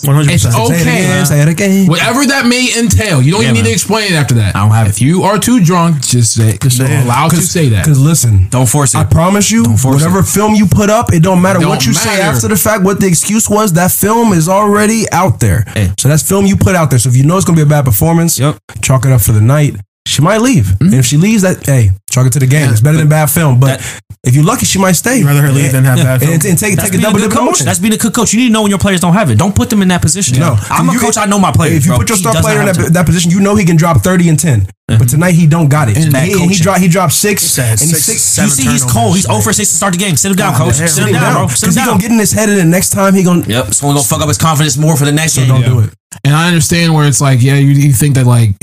One 0.05 0.17
hundred 0.17 0.33
It's 0.35 0.45
percent. 0.45 0.67
Say 0.69 0.75
it 0.75 0.83
again. 0.83 1.11
okay. 1.21 1.25
Say 1.25 1.41
it 1.43 1.49
again. 1.49 1.87
Whatever 1.87 2.27
that 2.27 2.47
may 2.47 2.69
entail, 2.77 3.23
you 3.23 3.31
don't 3.33 3.43
Yeah, 3.43 3.51
even 3.51 3.63
need 3.63 3.69
to 3.69 3.73
explain 3.73 4.13
it 4.13 4.17
after 4.17 4.35
that. 4.35 4.57
I 4.57 4.61
don't 4.63 4.73
have 4.73 4.89
If 4.89 5.01
you 5.01 5.23
are 5.23 5.39
too 5.39 5.61
drunk, 5.65 6.03
just 6.03 6.35
say, 6.35 6.59
just 6.61 6.77
say 6.79 6.85
it. 6.99 7.05
allowed 7.05 7.31
to 7.31 7.37
say 7.37 7.69
that. 7.71 7.85
Because 7.85 8.01
listen, 8.01 8.49
Don't 8.51 8.69
force 8.69 8.95
it. 8.95 8.99
I 8.99 9.05
promise 9.05 9.51
you, 9.53 9.65
force 9.79 10.03
whatever 10.03 10.23
film 10.25 10.55
you 10.55 10.67
put 10.67 10.91
up, 10.91 11.13
it 11.13 11.23
don't 11.23 11.41
matter 11.41 11.61
Don't 11.61 11.69
what 11.69 11.87
you 11.87 11.93
say 11.95 12.21
after 12.21 12.49
the 12.49 12.57
fact. 12.57 12.83
What 12.83 13.01
the 13.01 13.07
excuse 13.07 13.49
was, 13.49 13.73
that 13.75 13.93
film 13.93 14.33
is 14.33 14.49
already 14.49 15.05
out 15.13 15.39
there. 15.41 15.63
Hey. 15.75 15.93
So 15.99 16.09
that's 16.09 16.27
film 16.29 16.45
you 16.45 16.57
put 16.57 16.75
out 16.75 16.91
there. 16.91 16.99
So 16.99 17.09
if 17.09 17.17
you 17.17 17.23
know 17.25 17.37
it's 17.37 17.47
gonna 17.47 17.57
be 17.57 17.63
a 17.63 17.67
bad 17.67 17.85
performance, 17.85 18.39
Yep. 18.39 18.59
chalk 18.83 19.07
it 19.07 19.13
up 19.13 19.21
for 19.21 19.33
the 19.33 19.41
night. 19.41 19.77
She 20.07 20.21
might 20.23 20.41
leave, 20.43 20.67
Mm-hmm. 20.67 20.85
and 20.85 20.95
if 20.95 21.07
she 21.07 21.17
leaves, 21.17 21.43
that 21.43 21.65
hey, 21.65 21.91
chalk 22.11 22.27
it 22.27 22.33
to 22.35 22.39
the 22.39 22.47
game. 22.47 22.71
it's 22.71 22.81
better 22.81 22.99
than 22.99 23.09
bad 23.09 23.31
film. 23.31 23.59
But 23.61 23.81
that- 23.81 24.01
if 24.27 24.35
you're 24.35 24.45
lucky, 24.45 24.65
she 24.65 24.79
might 24.79 24.93
stay. 24.93 25.19
You'd 25.19 25.27
rather 25.27 25.43
her 25.43 25.53
leave 25.53 25.73
than 25.73 25.85
have 25.85 25.99
bad 25.99 26.23
and, 26.23 26.41
film. 26.41 26.51
and, 26.53 26.59
take 26.59 26.77
That's 26.77 26.89
take 26.89 26.89
a 26.89 26.91
being 26.97 27.01
a 27.01 27.13
double 27.13 27.19
good 27.21 27.25
dip 27.25 27.25
in 27.25 27.29
the 27.29 27.37
coach. 27.37 27.45
morning. 27.61 27.65
That's 27.67 27.79
being 27.79 27.93
a 27.93 27.97
good 27.99 28.15
coach. 28.15 28.33
You 28.33 28.41
need 28.41 28.47
to 28.49 28.53
know 28.57 28.63
when 28.63 28.71
your 28.71 28.79
players 28.79 29.01
don't 29.01 29.13
have 29.13 29.29
it. 29.31 29.37
Don't 29.37 29.55
put 29.55 29.69
them 29.69 29.83
in 29.83 29.89
that 29.89 30.01
position. 30.01 30.41
No, 30.41 30.57
I'm 30.71 30.89
a 30.89 30.99
coach. 30.99 31.19
I 31.19 31.27
know 31.27 31.39
my 31.39 31.53
players. 31.53 31.77
If 31.77 31.85
you 31.85 31.91
bro. 31.93 31.99
put 31.99 32.09
your 32.09 32.17
star 32.17 32.33
player 32.41 32.61
in 32.61 32.67
that, 32.73 32.93
that 32.95 33.05
position, 33.05 33.31
you 33.33 33.41
know 33.41 33.55
he 33.55 33.67
can 33.67 33.77
drop 33.77 34.01
thirty 34.01 34.31
and 34.31 34.39
10 34.41 34.67
But 34.89 35.09
tonight 35.11 35.33
he 35.33 35.47
don't 35.47 35.69
got 35.69 35.91
it. 35.91 35.99
And, 35.99 36.11
bad 36.11 36.29
he, 36.29 36.33
and 36.41 36.51
he 36.51 36.57
dropped 36.57 36.81
he 36.81 36.89
dropped 36.89 37.13
six, 37.13 37.43
said 37.43 37.73
and 37.73 37.81
he's 37.81 38.03
six, 38.03 38.23
six. 38.23 38.57
you 38.59 38.65
see, 38.65 38.71
he's 38.71 38.85
cold. 38.85 39.15
He's 39.17 39.27
0 39.27 39.41
for 39.41 39.53
6 39.53 39.69
to 39.69 39.77
start 39.77 39.93
the 39.93 39.99
game. 39.99 40.17
Sit 40.17 40.31
him 40.31 40.37
down, 40.37 40.55
coach. 40.55 40.79
damn. 40.79 40.89
Sit 40.89 41.07
him 41.07 41.13
down, 41.13 41.33
bro. 41.35 41.49
Sit 41.49 41.69
him 41.69 41.75
because 41.75 41.75
he's 41.77 41.85
gonna 41.85 42.01
get 42.01 42.11
in 42.13 42.19
his 42.19 42.33
head, 42.33 42.49
and 42.49 42.59
the 42.59 42.65
next 42.65 42.91
time 42.97 43.13
he 43.13 43.25
gonna 43.25 43.45
Yep, 43.47 43.69
it's 43.69 43.85
only 43.85 43.97
gonna 43.97 44.07
fuck 44.09 44.23
up 44.23 44.29
his 44.29 44.39
confidence 44.39 44.79
more 44.79 44.97
for 44.97 45.05
the 45.05 45.13
next 45.13 45.37
game. 45.37 45.49
don't 45.49 45.65
do 45.65 45.81
it. 45.81 45.91
And 46.25 46.35
I 46.35 46.47
understand 46.49 46.95
where 46.95 47.07
it's 47.07 47.21
like, 47.21 47.43
yeah, 47.43 47.57
you, 47.57 47.73
you 47.77 47.93
think 47.93 48.15
that 48.15 48.25
like 48.27 48.55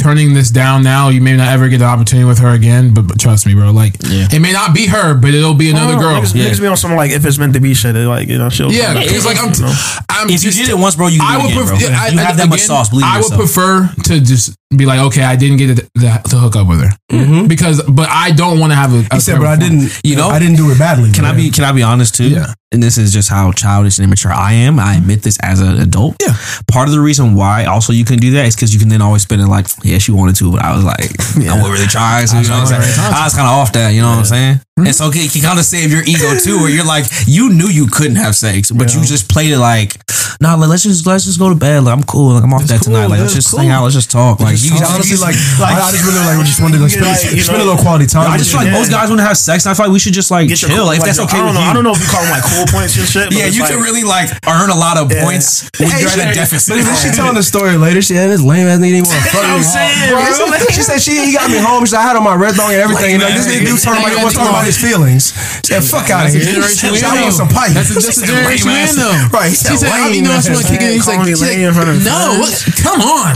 turning 0.00 0.34
this 0.34 0.50
down 0.50 0.82
now, 0.82 1.08
you 1.10 1.20
may 1.20 1.36
not 1.36 1.48
ever 1.48 1.68
get 1.68 1.78
the 1.78 1.84
opportunity 1.84 2.26
with 2.26 2.38
her 2.40 2.48
again. 2.50 2.92
But, 2.94 3.06
but 3.06 3.20
trust 3.20 3.46
me, 3.46 3.54
bro, 3.54 3.70
like 3.70 3.94
Yeah. 4.08 4.26
it 4.32 4.40
may 4.40 4.52
not 4.52 4.74
be 4.74 4.86
her, 4.86 5.14
but 5.14 5.34
it'll 5.34 5.54
be 5.54 5.70
another 5.70 5.94
Oh, 5.94 6.00
girl. 6.00 6.20
Niggas, 6.20 6.34
Yeah. 6.34 6.44
niggas 6.50 6.60
be 6.60 6.66
on 6.66 6.76
something 6.76 6.96
like 6.96 7.10
if 7.12 7.24
it's 7.24 7.38
meant 7.38 7.54
to 7.54 7.60
be 7.60 7.74
shit. 7.74 7.94
Like 7.94 8.28
you 8.28 8.38
know 8.38 8.48
she'll. 8.48 8.72
Yeah, 8.72 8.94
come. 8.94 9.02
it's 9.04 9.24
like 9.26 9.38
I'm. 9.38 9.52
You 9.54 9.60
know? 9.62 9.74
I'm 10.08 10.30
If 10.30 10.42
you 10.44 10.50
did 10.50 10.68
it 10.68 10.76
once, 10.78 10.96
bro, 10.96 11.06
you 11.08 11.20
I 11.22 11.36
would 11.36 11.46
again, 11.52 11.66
prefer. 11.66 11.86
bro. 11.88 11.96
I, 11.96 12.08
you 12.08 12.18
have 12.18 12.36
that 12.38 12.48
much 12.48 12.60
sauce. 12.60 12.88
Believe 12.90 13.04
in 13.04 13.08
I 13.10 13.16
would 13.18 13.30
yourself. 13.30 13.40
prefer 13.40 14.02
to 14.04 14.20
just 14.20 14.54
be 14.76 14.86
like, 14.86 15.00
okay, 15.00 15.22
I 15.22 15.34
didn't 15.34 15.56
get 15.56 15.66
the, 15.74 15.90
the, 15.94 16.28
to 16.30 16.36
hook 16.36 16.54
up 16.54 16.68
with 16.68 16.80
her 16.80 17.46
because, 17.48 17.82
but 17.82 18.08
I 18.08 18.30
don't 18.30 18.60
want 18.60 18.72
to 18.72 18.76
have 18.76 18.92
a. 18.92 18.98
a 18.98 19.02
Mm-hmm. 19.10 19.14
He 19.16 19.20
said, 19.20 19.38
but 19.38 19.46
I 19.48 19.56
didn't. 19.56 20.00
You 20.04 20.16
know? 20.16 20.28
I 20.28 20.38
didn't 20.38 20.56
do 20.56 20.70
it 20.70 20.78
badly. 20.78 21.10
Can 21.12 21.24
I 21.24 21.34
be 21.34 21.50
can 21.50 21.64
I 21.64 21.72
be 21.72 21.82
honest 21.82 22.14
too? 22.14 22.28
Yeah. 22.28 22.54
And 22.72 22.80
this 22.80 22.96
is 22.96 23.12
just 23.12 23.28
how 23.28 23.50
childish 23.50 23.98
and 23.98 24.04
immature 24.04 24.30
I 24.30 24.52
am. 24.52 24.78
I 24.78 24.94
admit 24.94 25.22
this 25.22 25.38
as 25.42 25.60
an 25.60 25.80
adult. 25.80 26.16
Yeah. 26.22 26.36
Part 26.70 26.86
of 26.86 26.94
the 26.94 27.00
reason 27.00 27.34
why 27.34 27.64
also 27.64 27.92
you 27.92 28.04
can 28.04 28.18
do 28.18 28.30
that 28.32 28.46
is 28.46 28.54
because 28.54 28.72
you 28.72 28.78
can 28.78 28.88
then 28.88 29.02
always 29.02 29.22
spin 29.22 29.40
it 29.40 29.48
like, 29.48 29.66
yeah, 29.82 29.98
she 29.98 30.12
wanted 30.12 30.36
to, 30.36 30.52
but 30.52 30.62
I 30.62 30.76
was 30.76 30.84
like, 30.84 31.00
I 31.50 31.58
wasn't 31.58 31.72
really 31.72 31.86
trying. 31.86 32.28
So, 32.28 32.38
you 32.38 32.46
know 32.46 32.60
what 32.60 32.72
I'm 32.72 32.82
saying? 32.82 33.12
I 33.12 33.24
was 33.24 33.34
kind 33.34 33.48
of 33.48 33.54
off 33.54 33.72
that. 33.72 33.90
You 33.90 34.02
know 34.02 34.10
what 34.10 34.18
I'm 34.18 34.24
saying? 34.24 34.60
Hmm? 34.80 34.86
And 34.86 34.94
so 34.96 35.10
it 35.12 35.30
can 35.32 35.42
kind 35.42 35.58
of 35.58 35.64
save 35.64 35.92
your 35.92 36.02
ego 36.04 36.36
too, 36.38 36.58
where 36.58 36.70
you're 36.70 36.86
like, 36.86 37.04
you 37.26 37.50
knew 37.52 37.68
you 37.68 37.86
couldn't 37.86 38.16
have 38.16 38.34
sex, 38.34 38.70
but 38.70 38.94
you 38.94 39.00
just 39.04 39.28
played 39.28 39.52
it 39.52 39.58
like, 39.58 39.96
nah, 40.40 40.54
like, 40.56 40.68
let's 40.70 40.82
just 40.84 41.06
let's 41.06 41.24
just 41.24 41.38
go 41.38 41.48
to 41.48 41.54
bed. 41.54 41.84
Like 41.84 41.92
I'm 41.96 42.04
cool. 42.04 42.32
Like 42.34 42.44
I'm 42.44 42.52
off 42.54 42.64
that 42.72 42.80
cool, 42.80 42.92
tonight. 42.96 43.06
Like 43.12 43.18
yeah, 43.18 43.28
let's 43.28 43.34
just 43.34 43.50
cool. 43.50 43.60
hang 43.60 43.70
out. 43.70 43.82
Let's 43.84 43.94
just 43.94 44.10
talk. 44.10 44.40
Like 44.40 44.56
you, 44.60 44.72
It's 44.72 44.82
honestly 44.88 45.16
like, 45.20 45.36
like 45.60 45.76
I, 45.76 45.90
just 45.92 46.04
really 46.04 46.24
like 46.24 46.38
we 46.40 46.44
just 46.48 46.60
wanted 46.60 46.78
to 46.80 46.88
like, 46.88 46.92
spend, 46.96 47.06
Like, 47.06 47.36
you 47.36 47.42
spend 47.44 47.60
a 47.62 47.66
little 47.68 47.80
quality 47.82 48.06
time. 48.08 48.30
I 48.30 48.38
just 48.40 48.50
feel 48.50 48.60
like 48.64 48.72
Yeah. 48.72 48.78
most 48.80 48.90
guys 48.90 49.08
want 49.12 49.20
to 49.20 49.26
have 49.28 49.36
sex. 49.36 49.64
And 49.66 49.70
I 49.70 49.74
feel 49.76 49.86
like 49.86 49.94
we 49.94 50.00
should 50.00 50.16
just 50.16 50.30
like 50.32 50.48
Get 50.48 50.58
chill. 50.58 50.70
cool- 50.72 50.86
Like, 50.88 50.98
if 51.00 51.04
that's 51.04 51.20
okay 51.28 51.36
I 51.38 51.44
don't 51.44 51.52
with 51.52 51.60
know. 51.60 51.64
you. 51.64 51.70
I 51.70 51.72
don't 51.76 51.84
know 51.84 51.92
if 51.94 52.00
you 52.00 52.08
call 52.08 52.22
them 52.24 52.32
like 52.32 52.44
cool 52.48 52.66
points 52.72 52.96
and 52.96 53.04
shit. 53.06 53.28
but 53.28 53.36
Yeah, 53.36 53.46
you 53.52 53.62
can 53.68 53.80
really 53.84 54.04
like 54.04 54.32
earn 54.48 54.70
a 54.72 54.78
lot 54.78 54.96
of 54.96 55.12
Yeah. 55.12 55.24
points 55.24 55.68
when 55.78 55.90
Hey, 55.92 56.00
you're 56.00 56.10
at 56.10 56.18
a 56.18 56.32
she- 56.32 56.40
deficit. 56.40 56.80
But 56.84 56.96
she 57.02 57.10
telling 57.12 57.36
the 57.36 57.44
story 57.44 57.76
later. 57.76 58.00
She 58.00 58.14
had 58.16 58.30
this 58.32 58.40
lame 58.40 58.66
ass 58.66 58.78
nigga 58.80 58.96
didn't 59.02 59.08
want 59.12 59.20
to 59.22 59.28
fuck 59.30 59.44
I'm 59.44 59.62
saying. 59.62 60.72
She 60.72 60.82
said 60.82 60.98
she 61.02 61.26
he 61.26 61.32
got 61.34 61.50
me 61.50 61.58
home. 61.58 61.84
She 61.84 61.94
I 61.96 62.02
had 62.02 62.16
on 62.16 62.24
my 62.24 62.34
red 62.34 62.54
thong 62.54 62.72
and 62.72 62.80
everything. 62.80 63.18
This 63.20 63.46
nigga 63.46 63.66
dude 63.66 63.80
talking 63.82 64.02
talking 64.32 64.40
about 64.48 64.64
his 64.70 64.78
feelings. 64.78 65.34
Said, 65.66 65.82
fuck 65.82 66.08
out 66.10 66.26
of 66.26 66.32
here. 66.32 66.42
generation 66.46 66.94
She 66.94 67.04
I 67.04 67.18
want 67.22 67.34
some 67.34 67.50
pipe. 67.50 67.74
That's 67.74 67.90
a, 67.90 67.94
that's 67.98 68.22
a 68.22 68.26
generation 68.26 68.70
Lame 68.70 68.86
win, 68.86 68.86
ass. 68.86 68.96
though. 68.96 69.18
Right. 69.34 69.50
She 69.70 69.76
said, 69.76 69.90
I 69.90 70.08
didn't 70.10 70.24
know 70.24 70.34
I 70.34 70.40
want 70.46 70.62
to 70.66 70.72
kick 70.72 70.82
it. 70.82 70.94
He's 70.94 71.06
like, 71.06 71.18
Calling 71.20 71.30
me 71.30 71.34
she's 71.34 71.42
like, 71.42 71.50
lame 71.58 71.66
in 71.68 71.74
front 71.74 71.90
of 71.90 71.96
no, 72.06 72.42
come 72.82 73.00
on. 73.02 73.34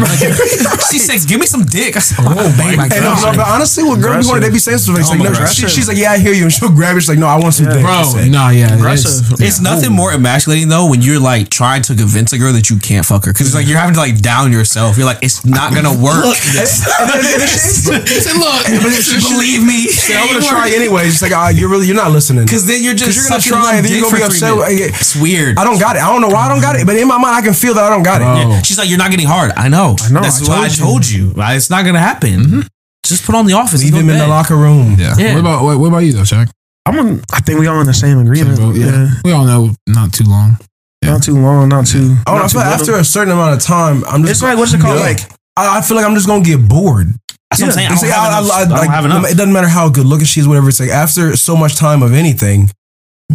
She 0.91 0.99
says, 0.99 1.27
"Give 1.27 1.39
me 1.41 1.47
some 1.47 1.65
dick." 1.65 1.97
I 1.97 2.01
said, 2.01 2.19
"Oh, 2.23 2.49
babe, 2.59 2.79
I 2.79 2.87
Hey, 2.89 3.01
no, 3.03 3.15
got 3.19 3.33
no, 3.35 3.43
but 3.43 3.47
honestly, 3.49 3.83
what 3.83 4.01
girl 4.01 4.19
be 4.21 4.27
wanting, 4.27 4.43
they 4.47 4.51
be 4.51 4.59
saying 4.63 4.79
stuff 4.79 4.95
like, 4.97 5.07
Oh, 5.11 5.15
no, 5.19 5.31
aggressive. 5.31 5.69
she, 5.71 5.77
she's 5.83 5.89
like, 5.89 5.97
yeah, 5.99 6.13
I 6.13 6.19
hear 6.19 6.33
you, 6.33 6.45
and 6.47 6.53
she'll 6.53 6.71
grab 6.71 6.97
it. 6.97 7.01
She's 7.03 7.11
like, 7.11 7.19
no, 7.19 7.27
I 7.27 7.39
want 7.39 7.55
some 7.55 7.67
dick. 7.67 7.83
bro, 7.83 8.03
She 8.05 8.27
said, 8.27 8.31
no, 8.31 8.49
yeah, 8.51 8.75
Aggressive. 8.75 9.27
it's- 9.33 9.41
It's 9.41 9.61
nothing 9.61 9.93
more 9.93 10.13
emasculating 10.13 10.69
though 10.69 10.87
when 10.89 11.03
you're 11.03 11.19
like 11.21 11.51
trying 11.51 11.83
to 11.91 11.95
convince 11.95 12.33
a 12.33 12.39
girl 12.39 12.53
that 12.55 12.71
you 12.71 12.79
can't 12.79 13.05
fuck 13.05 13.25
her 13.27 13.33
because 13.33 13.47
it's 13.49 13.57
like 13.57 13.67
you're 13.67 13.79
having 13.79 13.95
to 13.95 14.01
like 14.01 14.21
down 14.21 14.53
yourself. 14.53 14.97
You're 14.97 15.07
like, 15.07 15.19
it's 15.23 15.45
not 15.45 15.75
gonna 15.75 15.95
work. 15.95 16.25
And 16.25 16.55
then- 16.55 16.71
and 17.11 17.41
then 17.41 17.49
she- 17.49 18.15
He 18.15 18.19
said, 18.23 18.37
look, 18.39 18.63
but 18.67 18.91
then 18.91 19.03
she- 19.03 19.19
Believe 19.35 19.63
me, 19.67 19.89
I'm 20.15 20.29
gonna 20.31 20.45
try 20.47 20.71
anyway. 20.75 21.11
She's 21.25 21.33
like, 21.33 21.39
ah, 21.39 21.49
you're 21.49 21.71
really, 21.71 21.87
you're 21.87 21.97
not 21.97 22.13
listening. 22.13 22.45
because 22.45 22.67
then 22.67 22.83
you're 22.83 22.95
just 22.95 23.17
you're 23.17 23.29
gonna 23.29 23.41
sucking 23.41 23.59
try, 23.59 23.77
and 23.77 23.85
then 23.85 23.93
you're 23.93 24.03
gonna 24.11 24.17
be 24.17 24.23
upset. 24.23 24.53
It's 24.69 25.17
weird. 25.17 25.57
I 25.59 25.65
don't 25.65 25.81
got 25.81 25.97
it. 25.97 26.03
I 26.03 26.13
don't 26.13 26.21
know 26.21 26.29
why 26.29 26.47
I 26.47 26.49
don't 26.49 26.61
got 26.61 26.77
it, 26.77 26.87
but 26.87 26.97
in 26.97 27.09
my 27.09 27.19
mind, 27.19 27.37
I 27.37 27.43
can 27.43 27.55
feel 27.55 27.75
that 27.75 27.85
I 27.85 27.91
don't 27.91 28.03
got 28.03 28.21
it. 28.21 28.25
Bro. 28.25 28.61
She's 28.63 28.79
like, 28.79 28.89
you're 28.89 28.99
not 28.99 29.11
getting 29.11 29.27
hard. 29.27 29.53
I 29.57 29.69
know. 29.69 29.97
I 30.03 30.11
know, 30.11 30.21
That's 30.21 30.47
I 30.47 30.49
why 30.49 30.65
I 30.65 30.69
told 30.69 31.03
told 31.03 31.11
you. 31.11 31.33
It's 31.37 31.71
not 31.71 31.85
gonna 31.85 31.99
happen. 31.99 32.65
Just 33.05 33.25
put 33.25 33.35
on 33.35 33.47
the 33.47 33.53
office. 33.53 33.83
Leave 33.83 33.95
and 33.95 34.05
him 34.05 34.11
in 34.11 34.19
the 34.19 34.27
locker 34.27 34.57
room. 34.57 34.97
Yeah. 34.99 35.15
Yeah. 35.19 35.35
What 35.35 35.41
about 35.41 35.65
what, 35.65 35.79
what 35.79 35.89
about 35.89 35.99
you 35.99 36.13
though, 36.13 36.23
Shaq? 36.23 36.51
I'm. 36.87 36.99
On, 36.99 37.23
I 37.33 37.41
think 37.41 37.61
we 37.61 37.67
all 37.67 37.81
in 37.81 37.87
the 37.87 37.95
same 37.95 38.19
agreement. 38.19 38.57
Bro, 38.57 38.73
yeah. 38.73 38.87
yeah. 38.87 39.09
We 39.25 39.33
all 39.33 39.45
know 39.45 39.75
not 39.87 40.13
too 40.13 40.25
long. 40.25 40.57
Not 41.03 41.23
too 41.23 41.35
long. 41.35 41.69
Not 41.69 41.87
too. 41.87 42.17
Oh, 42.27 42.35
I 42.35 42.39
not 42.39 42.51
too 42.51 42.59
feel 42.59 42.61
like 42.63 42.81
after 42.81 42.95
a 42.97 43.05
certain 43.05 43.33
amount 43.33 43.55
of 43.57 43.63
time, 43.63 44.05
I'm 44.07 44.23
just 44.23 44.33
It's 44.33 44.43
like 44.43 44.57
what's 44.57 44.73
it 44.73 44.81
called? 44.81 45.01
Like 45.01 45.21
I, 45.57 45.79
I 45.79 45.81
feel 45.83 45.97
like 45.97 46.07
I'm 46.07 46.15
just 46.15 46.27
gonna 46.27 46.45
get 46.45 46.67
bored. 46.67 47.15
That's 47.51 47.61
what 47.63 47.69
I'm 47.69 47.73
saying. 47.75 47.87
I 47.87 47.89
don't, 47.91 47.99
see, 47.99 48.07
have 48.09 48.17
I- 48.19 48.25
I- 48.25 48.41
enough. 48.41 48.51
I- 48.53 48.55
I 48.57 48.65
don't 48.65 48.71
like, 48.79 48.91
have 48.91 49.05
enough. 49.05 49.25
It 49.31 49.37
doesn't 49.37 49.53
matter 49.53 49.69
how 49.69 49.89
good 49.89 50.07
looking 50.07 50.27
she 50.27 50.41
is, 50.41 50.49
whatever. 50.49 50.69
It's 50.69 50.81
like 50.81 50.91
after 50.91 51.37
so 51.37 51.57
much 51.57 51.77
time 51.77 52.03
of 52.03 52.13
anything, 52.13 52.71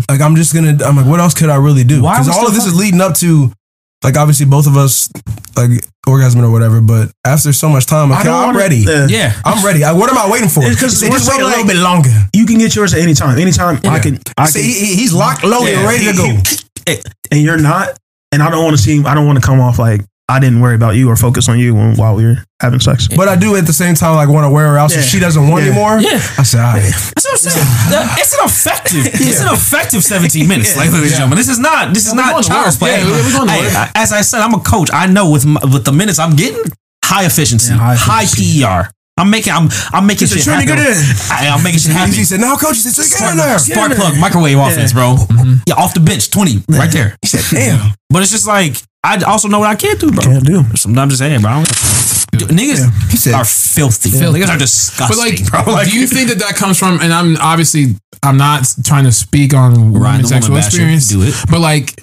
like 0.10 0.22
I'm 0.22 0.36
just 0.36 0.54
gonna. 0.54 0.78
I'm 0.84 0.96
like, 0.98 1.06
what 1.06 1.20
else 1.20 1.34
could 1.34 1.50
I 1.50 1.56
really 1.56 1.84
do? 1.84 2.02
Because 2.02 2.28
all 2.30 2.42
of 2.46 2.54
still 2.54 2.56
this 2.56 2.66
is 2.66 2.76
leading 2.78 3.02
up 3.02 3.16
to, 3.16 3.52
like, 4.04 4.18
obviously 4.18 4.46
both 4.46 4.68
of 4.68 4.76
us, 4.78 5.10
like, 5.56 5.72
orgasming 6.08 6.44
or 6.44 6.52
whatever. 6.52 6.80
But 6.82 7.12
after 7.26 7.52
so 7.54 7.70
much 7.70 7.86
time, 7.86 8.12
okay, 8.12 8.24
don't 8.24 8.34
I'm 8.34 8.46
wanna- 8.48 8.60
ready. 8.60 8.78
Yeah. 8.78 9.08
yeah. 9.10 9.42
I'm 9.46 9.64
ready. 9.66 9.84
I, 9.84 9.92
what 9.94 10.10
am 10.10 10.18
I 10.18 10.30
waiting 10.30 10.50
for? 10.50 10.64
It's 10.64 10.80
'cause 10.80 11.00
He 11.00 11.08
said, 11.08 11.12
just 11.12 11.28
wait 11.30 11.36
a 11.38 11.40
so, 11.40 11.48
little 11.48 11.64
like- 11.66 11.68
bit 11.74 11.78
longer. 11.82 12.10
you 12.34 12.46
can 12.46 12.58
get 12.60 12.76
yours 12.76 12.94
at 12.94 13.00
any 13.02 13.14
time. 13.14 13.38
Anytime 13.40 13.80
I 13.86 14.00
can. 14.00 14.20
I 14.38 14.46
See, 14.48 14.60
can. 14.62 14.70
he, 14.70 14.74
he- 14.86 14.96
he's 14.96 15.14
locked, 15.14 15.44
loaded, 15.44 15.74
Yeah. 15.74 15.88
ready 15.88 16.06
to 16.06 16.14
go. 16.14 16.98
and 17.32 17.42
you're 17.42 17.58
not. 17.58 17.90
And 18.32 18.44
I 18.44 18.50
don't 18.52 18.64
want 18.64 18.76
to 18.78 18.82
seem. 18.82 19.06
I 19.08 19.14
don't 19.16 19.26
want 19.26 19.40
to 19.40 19.46
come 19.46 19.60
off 19.60 19.80
like 19.80 20.02
I 20.30 20.40
didn't 20.40 20.62
worry 20.62 20.76
about 20.76 20.96
you 20.96 21.10
or 21.10 21.16
focus 21.16 21.50
on 21.50 21.58
you 21.60 21.74
when, 21.74 21.96
while 21.96 22.16
we 22.16 22.24
were 22.24 22.38
having 22.62 22.80
sex. 22.80 23.08
But 23.08 23.28
I 23.28 23.36
do 23.36 23.56
at 23.56 23.66
the 23.66 23.74
same 23.74 23.96
time 23.96 24.16
like 24.16 24.30
want 24.30 24.46
to 24.46 24.50
wear 24.52 24.68
her 24.68 24.78
out, 24.78 24.92
so 24.92 24.98
Yeah. 25.00 25.06
she 25.06 25.20
doesn't 25.20 25.48
want 25.50 25.64
Yeah. 25.66 25.72
anymore. 25.72 26.00
Yeah. 26.00 26.22
I 26.38 26.44
said, 26.44 26.60
all 26.62 26.74
right. 26.74 26.84
That's 26.84 27.26
what 27.26 27.32
I'm 27.34 27.38
saying. 27.38 27.66
That- 27.90 28.18
It's 28.20 28.34
an 28.38 28.46
effective. 28.46 29.06
It's 29.30 29.42
an 29.42 29.50
effective 29.54 30.04
17 30.04 30.48
minutes, 30.48 30.78
ladies 30.78 30.94
and 30.94 31.10
gentlemen. 31.10 31.38
This 31.38 31.50
is 31.50 31.58
not. 31.60 31.94
This 31.94 32.06
is 32.08 32.14
we're 32.14 32.22
not 32.22 32.32
going 32.32 32.44
to 32.44 32.50
child's 32.50 32.76
work. 32.80 32.92
play. 32.92 33.00
Yeah, 33.02 33.06
we're 33.26 33.34
going 33.34 33.48
to 33.48 33.54
Hey, 33.54 33.66
work. 33.74 33.90
As 33.96 34.14
I 34.14 34.22
said, 34.22 34.42
I'm 34.42 34.54
a 34.54 34.60
coach. 34.60 34.90
I 34.94 35.08
know 35.08 35.32
with 35.32 35.46
my, 35.46 35.60
with 35.64 35.84
the 35.86 35.92
minutes 35.92 36.20
I'm 36.20 36.36
getting, 36.36 36.64
high 37.04 37.26
efficiency, 37.26 37.74
Yeah, 37.74 37.80
high 37.80 37.96
high, 37.96 38.24
efficiency. 38.24 38.62
PER. 38.64 38.92
I'm 39.18 39.30
making. 39.30 39.52
I'm. 39.52 39.68
I'm 39.92 40.06
making 40.08 40.28
He 40.30 40.36
said, 40.36 40.38
shit 40.38 40.44
"Trying 40.46 40.66
to 40.66 40.74
happen. 40.76 40.86
get 40.86 40.96
in." 40.96 41.04
I, 41.30 41.46
am 41.52 41.62
making 41.62 41.80
shit 41.80 41.92
happen. 41.92 42.14
He 42.14 42.24
said, 42.24 42.40
"No, 42.40 42.56
coach." 42.56 42.78
He 42.78 42.82
said, 42.88 42.94
so 42.94 43.20
"Get 43.20 43.32
in 43.32 43.38
there." 43.38 43.60
Spark 43.60 43.92
plug, 43.92 44.18
microwave 44.18 44.58
offense, 44.58 44.94
bro. 44.94 45.16
Mm-hmm. 45.20 45.54
Yeah, 45.68 45.74
off 45.76 45.94
the 45.94 46.00
bench, 46.00 46.30
twenty, 46.32 46.64
right 46.70 46.90
there. 46.90 47.18
He 47.22 47.28
said, 47.28 47.44
"Damn." 47.52 47.96
But 48.10 48.22
it's 48.22 48.32
just 48.32 48.48
like 48.48 48.78
I 49.04 49.18
also 49.24 49.48
know 49.48 49.60
what 49.60 49.70
I 49.70 49.76
can't 49.76 50.00
do, 50.00 50.12
bro. 50.12 50.22
Can't 50.24 50.46
do. 50.46 50.64
Sometimes 50.76 50.98
I'm 50.98 51.10
just 51.10 51.20
saying, 51.20 51.42
bro. 51.42 51.52
I 51.52 51.64
don't- 51.64 52.52
Niggas 52.52 53.10
He 53.12 53.18
said- 53.18 53.34
are 53.34 53.46
filthy. 53.46 54.12
Filthy. 54.12 54.40
Niggas 54.40 54.44
are 54.50 54.54
But 54.54 54.60
disgusting, 54.60 55.18
like, 55.18 55.46
bro. 55.66 55.74
Like, 55.74 55.90
do 55.90 55.98
you 56.00 56.06
think 56.08 56.30
that 56.30 56.40
that 56.40 56.56
comes 56.56 56.78
from? 56.78 57.00
And 57.02 57.14
I'm 57.14 57.38
obviously 57.38 57.96
I'm 58.24 58.38
not 58.38 58.68
trying 58.84 59.06
to 59.06 59.12
speak 59.12 59.54
on 59.54 59.94
Ryan, 59.94 59.94
women's 60.18 60.30
sexual 60.30 60.52
woman 60.56 60.66
experience. 60.66 61.08
do 61.08 61.22
it. 61.24 61.34
But 61.50 61.60
like, 61.62 62.02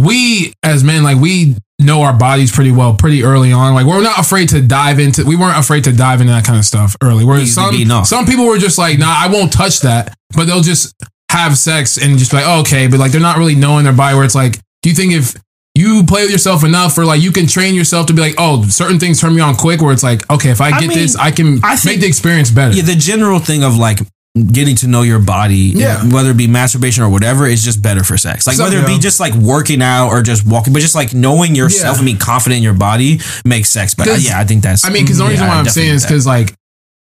we 0.00 0.52
as 0.62 0.82
men, 0.84 1.02
like 1.02 1.18
we 1.18 1.56
know 1.80 2.02
our 2.02 2.12
bodies 2.12 2.50
pretty 2.52 2.72
well, 2.72 2.94
pretty 2.94 3.22
early 3.24 3.52
on. 3.52 3.74
Like 3.74 3.86
we're 3.86 4.02
not 4.02 4.18
afraid 4.18 4.48
to 4.50 4.60
dive 4.60 4.98
into. 4.98 5.24
We 5.24 5.36
weren't 5.36 5.58
afraid 5.58 5.84
to 5.84 5.92
dive 5.92 6.20
into 6.20 6.32
that 6.32 6.44
kind 6.44 6.58
of 6.58 6.64
stuff 6.64 6.96
early. 7.02 7.24
Whereas 7.24 7.44
Easy 7.56 7.84
some 7.86 8.04
some 8.04 8.26
people 8.26 8.46
were 8.46 8.58
just 8.58 8.76
like, 8.78 8.98
nah, 8.98 9.14
I 9.16 9.28
won't 9.28 9.52
touch 9.52 9.80
that. 9.80 10.14
But 10.36 10.46
they'll 10.46 10.62
just 10.62 10.94
have 11.30 11.56
sex 11.56 11.96
and 11.96 12.18
just 12.18 12.32
be 12.32 12.38
like, 12.38 12.46
oh, 12.46 12.60
okay, 12.60 12.86
but 12.88 12.98
like 13.00 13.12
they're 13.12 13.20
not 13.20 13.38
really 13.38 13.54
knowing 13.54 13.84
their 13.84 13.92
body. 13.92 14.16
Where 14.16 14.24
it's 14.24 14.34
like, 14.34 14.58
do 14.82 14.90
you 14.90 14.94
think 14.96 15.12
if 15.12 15.34
you 15.74 16.04
play 16.04 16.22
with 16.22 16.30
yourself 16.30 16.62
enough, 16.64 16.96
or 16.98 17.04
like 17.04 17.20
you 17.20 17.32
can 17.32 17.46
train 17.46 17.74
yourself 17.74 18.06
to 18.06 18.12
be 18.12 18.20
like, 18.20 18.34
oh, 18.38 18.62
certain 18.68 18.98
things 19.00 19.20
turn 19.20 19.34
me 19.34 19.40
on 19.40 19.56
quick. 19.56 19.80
Where 19.80 19.92
it's 19.92 20.02
like, 20.04 20.28
okay, 20.30 20.50
if 20.50 20.60
I 20.60 20.68
I 20.68 20.80
get 20.80 20.88
mean, 20.88 20.98
this, 20.98 21.16
I 21.16 21.30
can 21.30 21.60
I 21.64 21.76
think- 21.76 21.94
make 21.96 22.00
the 22.02 22.06
experience 22.06 22.50
better. 22.50 22.74
yeah, 22.74 22.82
the 22.84 22.94
general 22.94 23.38
thing 23.40 23.64
of 23.64 23.76
like 23.76 23.98
getting 24.50 24.74
to 24.74 24.88
know 24.88 25.02
your 25.02 25.20
body, 25.20 25.72
Yeah. 25.76 25.98
uh, 26.02 26.06
whether 26.06 26.30
it 26.30 26.36
be 26.36 26.48
masturbation 26.48 27.04
or 27.04 27.08
whatever, 27.08 27.46
is 27.46 27.62
just 27.64 27.80
better 27.82 28.02
for 28.02 28.16
sex. 28.18 28.46
Like 28.48 28.56
So- 28.56 28.64
whether 28.64 28.78
it 28.80 28.86
be 28.86 28.98
just 28.98 29.20
like 29.20 29.32
working 29.34 29.80
out 29.82 30.08
or 30.08 30.22
just 30.22 30.44
walking, 30.44 30.72
but 30.72 30.80
just 30.82 30.94
like 30.96 31.14
knowing 31.14 31.54
yourself 31.54 31.94
Yeah. 31.96 31.98
and 32.00 32.06
being 32.06 32.18
confident 32.18 32.56
in 32.58 32.62
your 32.64 32.72
body 32.74 33.20
makes 33.44 33.68
sex 33.68 33.94
better. 33.94 34.16
Yeah, 34.16 34.38
I 34.40 34.44
think 34.44 34.62
that's. 34.64 34.84
I 34.84 34.90
mean, 34.90 35.04
because 35.04 35.18
the 35.18 35.24
only 35.24 35.34
yeah, 35.36 35.40
reason 35.42 35.48
why 35.48 35.54
I 35.54 35.58
I'm 35.60 35.68
saying 35.68 35.94
is 35.94 36.02
because 36.04 36.26
like 36.26 36.52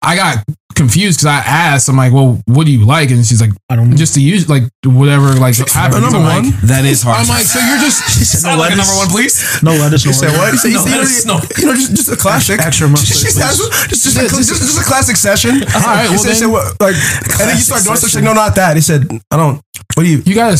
I 0.01 0.15
got 0.15 0.43
confused 0.75 1.17
because 1.19 1.25
I 1.25 1.39
asked, 1.41 1.89
I'm 1.89 1.97
like, 1.97 2.13
well, 2.13 2.39
what 2.45 2.65
do 2.65 2.71
you 2.71 2.85
like? 2.85 3.09
And 3.09 3.25
she's 3.25 3.41
like, 3.41 3.49
I 3.67 3.75
don't 3.75 3.97
just 3.97 4.13
to 4.13 4.21
use 4.21 4.47
like 4.47 4.63
whatever 4.85 5.33
like 5.33 5.57
happens. 5.57 6.01
number 6.01 6.19
I'm 6.19 6.23
like, 6.23 6.43
one. 6.53 6.67
that 6.69 6.85
is 6.85 7.01
hard. 7.01 7.17
I'm 7.17 7.27
like, 7.27 7.45
so 7.45 7.59
you're 7.59 7.81
just 7.81 8.05
Sound 8.41 8.59
like 8.59 8.73
a 8.73 8.77
number 8.77 8.93
one, 8.93 9.09
please. 9.09 9.41
No 9.63 9.71
lettuce. 9.71 10.03
He 10.03 10.13
said, 10.13 10.37
"What?" 10.37 10.53
He 10.53 10.57
said, 10.57 10.73
No, 10.73 10.85
"You 10.85 11.01
know, 11.25 11.37
no- 11.37 11.41
you 11.57 11.65
know, 11.65 11.73
just, 11.73 11.95
just 11.95 12.11
a 12.13 12.15
classic, 12.15 12.59
Extra 12.59 12.87
mustard, 12.93 13.17
Just, 13.17 13.37
just, 13.37 13.57
just, 13.89 14.03
just, 14.03 14.17
a, 14.17 14.21
just, 14.29 14.49
just 14.49 14.81
a 14.81 14.85
classic 14.85 15.15
session." 15.15 15.51
all 15.75 15.81
right. 15.81 16.09
Well, 16.09 16.19
said, 16.19 16.29
then 16.29 16.35
said, 16.35 16.51
what, 16.53 16.79
like, 16.79 16.95
and 16.95 17.49
then 17.49 17.57
you 17.57 17.63
start 17.63 17.83
doing 17.83 17.97
stuff. 17.97 18.09
She's 18.09 18.15
like, 18.15 18.23
"No, 18.23 18.33
not 18.33 18.55
that." 18.55 18.75
He 18.75 18.81
said, 18.81 19.07
"I 19.31 19.37
don't." 19.37 19.59
What 19.95 20.03
do 20.03 20.09
you? 20.09 20.21
you 20.25 20.35
gotta 20.35 20.57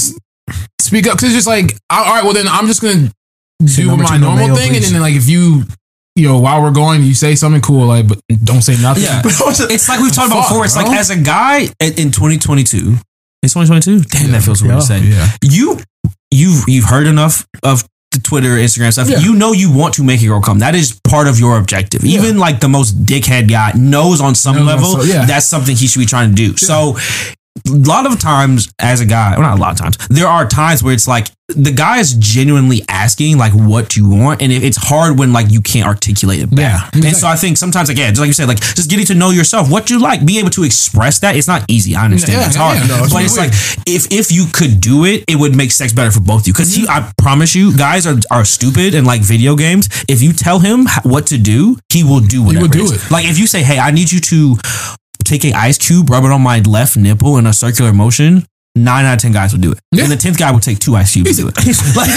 speak 0.82 1.06
up 1.06 1.17
because 1.17 1.30
it's 1.30 1.45
just 1.45 1.47
like, 1.47 1.78
all 1.91 2.04
right, 2.04 2.23
well 2.23 2.34
then 2.34 2.47
I'm 2.47 2.65
just 2.65 2.82
gonna 2.82 3.12
do 3.63 3.95
my 3.95 4.17
normal 4.17 4.56
thing, 4.56 4.76
and 4.76 4.84
then 4.84 5.02
like 5.02 5.15
if 5.15 5.30
you. 5.30 5.63
You 6.17 6.27
know, 6.30 6.39
while 6.39 6.62
we're 6.63 6.71
going, 6.71 7.03
you 7.03 7.13
say 7.13 7.36
something 7.36 7.62
cool, 7.62 7.86
like, 7.88 8.08
but 8.08 8.19
don't 8.43 8.62
say 8.63 8.75
nothing. 8.82 9.03
Yeah, 9.03 9.21
it's 9.25 9.88
like 9.88 9.99
we've 9.99 10.12
talked 10.13 10.32
about 10.32 10.41
Fuck, 10.41 10.49
before. 10.49 10.65
It's 10.65 10.73
bro. 10.75 10.84
like 10.86 10.97
as 10.99 11.10
a 11.12 11.17
guy 11.17 11.62
in, 11.80 11.93
in 11.97 12.12
2022, 12.12 12.95
it's 13.43 13.53
2022. 13.53 13.99
Damn, 14.10 14.32
that 14.32 14.41
feels 14.41 14.63
weird 14.63 14.75
to 14.80 14.82
say. 14.82 14.99
yeah. 14.99 15.27
You, 15.43 15.77
you've 16.32 16.63
you've 16.67 16.86
heard 16.86 17.06
enough 17.08 17.45
of 17.63 17.84
the 18.12 18.19
Twitter, 18.19 18.49
Instagram 18.58 18.91
stuff. 18.93 19.10
Yeah. 19.10 19.19
You 19.19 19.36
know 19.36 19.51
you 19.51 19.71
want 19.71 19.93
to 19.95 20.03
make 20.03 20.21
a 20.23 20.25
girl 20.25 20.41
come. 20.41 20.60
That 20.60 20.73
is 20.75 20.99
part 21.03 21.27
of 21.27 21.39
your 21.39 21.58
objective. 21.60 22.03
Even 22.03 22.38
like 22.39 22.62
the 22.62 22.69
most 22.69 23.06
dickhead 23.06 23.49
guy 23.49 23.73
knows 23.75 24.19
on 24.19 24.34
some 24.34 24.56
Knows 24.56 24.62
on 24.62 24.67
level 24.67 24.91
some- 25.01 25.08
yeah. 25.08 25.25
that's 25.25 25.45
something 25.45 25.75
he 25.75 25.88
should 25.88 25.99
be 25.99 26.06
trying 26.06 26.30
to 26.32 26.36
do. 26.36 26.58
So. 26.58 26.97
A 27.67 27.72
lot 27.72 28.06
of 28.06 28.20
times, 28.20 28.70
as 28.80 29.02
a 29.02 29.06
guy, 29.06 29.32
well, 29.32 29.41
not 29.41 29.58
a 29.58 29.62
lot 29.62 29.72
of 29.72 29.78
times, 29.78 29.98
there 30.10 30.28
are 30.28 30.48
times 30.48 30.84
where 30.84 30.93
it's 30.93 31.08
like 31.08 31.28
the 31.50 31.72
guy 31.72 32.00
is 32.00 32.13
genuinely 32.15 32.82
asking 32.89 33.38
like 33.38 33.54
what 33.54 33.96
you 33.96 34.10
want, 34.10 34.41
and 34.41 34.52
it, 34.52 34.63
it's 34.63 34.78
hard 34.78 35.17
when 35.17 35.32
like 35.32 35.50
you 35.50 35.62
can't 35.62 35.88
articulate 35.88 36.41
it 36.41 36.50
back. 36.54 36.93
Yeah, 36.93 37.08
And 37.08 37.15
so 37.15 37.28
I 37.28 37.36
think 37.38 37.56
sometimes, 37.58 37.89
again, 37.89 38.10
just 38.13 38.20
like 38.20 38.28
you 38.28 38.34
said, 38.34 38.48
like 38.50 38.60
just 38.60 38.89
getting 38.89 39.06
to 39.06 39.15
know 39.15 39.30
yourself, 39.30 39.72
what 39.72 39.89
you 39.89 40.00
like, 40.00 40.26
being 40.26 40.39
able 40.39 40.50
to 40.52 40.63
express 40.63 41.20
that. 41.20 41.36
It's 41.38 41.48
not 41.48 41.63
easy. 41.70 41.96
I 41.96 42.06
understand 42.06 42.34
Yeah, 42.34 42.48
it's 42.48 42.56
yeah, 42.56 42.62
hard, 42.62 42.78
yeah. 42.80 42.88
No, 42.98 43.04
it's 43.04 43.13
but 43.13 43.24
it's 43.24 43.38
weird. 43.38 43.52
like 43.52 43.84
if 43.88 44.12
if 44.12 44.32
you 44.32 44.48
could 44.52 44.82
do 44.82 45.06
it, 45.06 45.24
it 45.28 45.38
would 45.38 45.56
make 45.56 45.72
sex 45.72 45.93
better 45.93 46.12
for 46.12 46.20
both 46.20 46.41
of 46.41 46.48
you. 46.48 46.54
Because 46.54 46.86
I 46.89 47.12
promise 47.17 47.56
you, 47.56 47.76
guys 47.78 48.06
are 48.06 48.17
are 48.30 48.43
stupid 48.43 48.93
and 48.93 49.08
like 49.08 49.22
video 49.22 49.56
games. 49.56 49.88
If 50.10 50.22
you 50.22 50.34
tell 50.34 50.60
him 50.60 50.86
what 51.04 51.28
to 51.28 51.38
do, 51.38 51.78
he 51.93 52.04
will 52.04 52.20
do 52.20 52.43
whatever. 52.43 52.65
He 52.65 52.82
will 52.82 52.88
do 52.89 52.93
it. 52.93 53.10
Like 53.10 53.26
if 53.26 53.39
you 53.39 53.48
say, 53.48 53.63
"Hey, 53.63 53.80
I 53.80 53.91
need 53.91 54.12
you 54.12 54.20
to." 54.20 54.58
Take 55.27 55.43
a 55.43 55.51
ice 55.51 55.77
cube, 55.77 56.09
rub 56.09 56.23
it 56.23 56.31
on 56.31 56.41
my 56.41 56.59
left 56.61 56.95
nipple 56.95 57.35
in 57.37 57.47
a 57.47 57.51
circular 57.51 57.91
motion. 57.91 58.45
Nine 58.83 59.05
out 59.05 59.13
of 59.15 59.19
ten 59.19 59.31
guys 59.31 59.53
will 59.53 59.59
do 59.61 59.71
it, 59.71 59.79
Yeah. 59.91 60.03
and 60.03 60.11
the 60.11 60.17
tenth 60.17 60.37
guy 60.37 60.51
will 60.51 60.59
take 60.59 60.79
two 60.79 60.95
ice 60.95 61.13
cubes 61.13 61.35
to 61.35 61.41
do 61.43 61.47
it. 61.49 61.57
He's 61.63 61.81
like, 61.97 62.07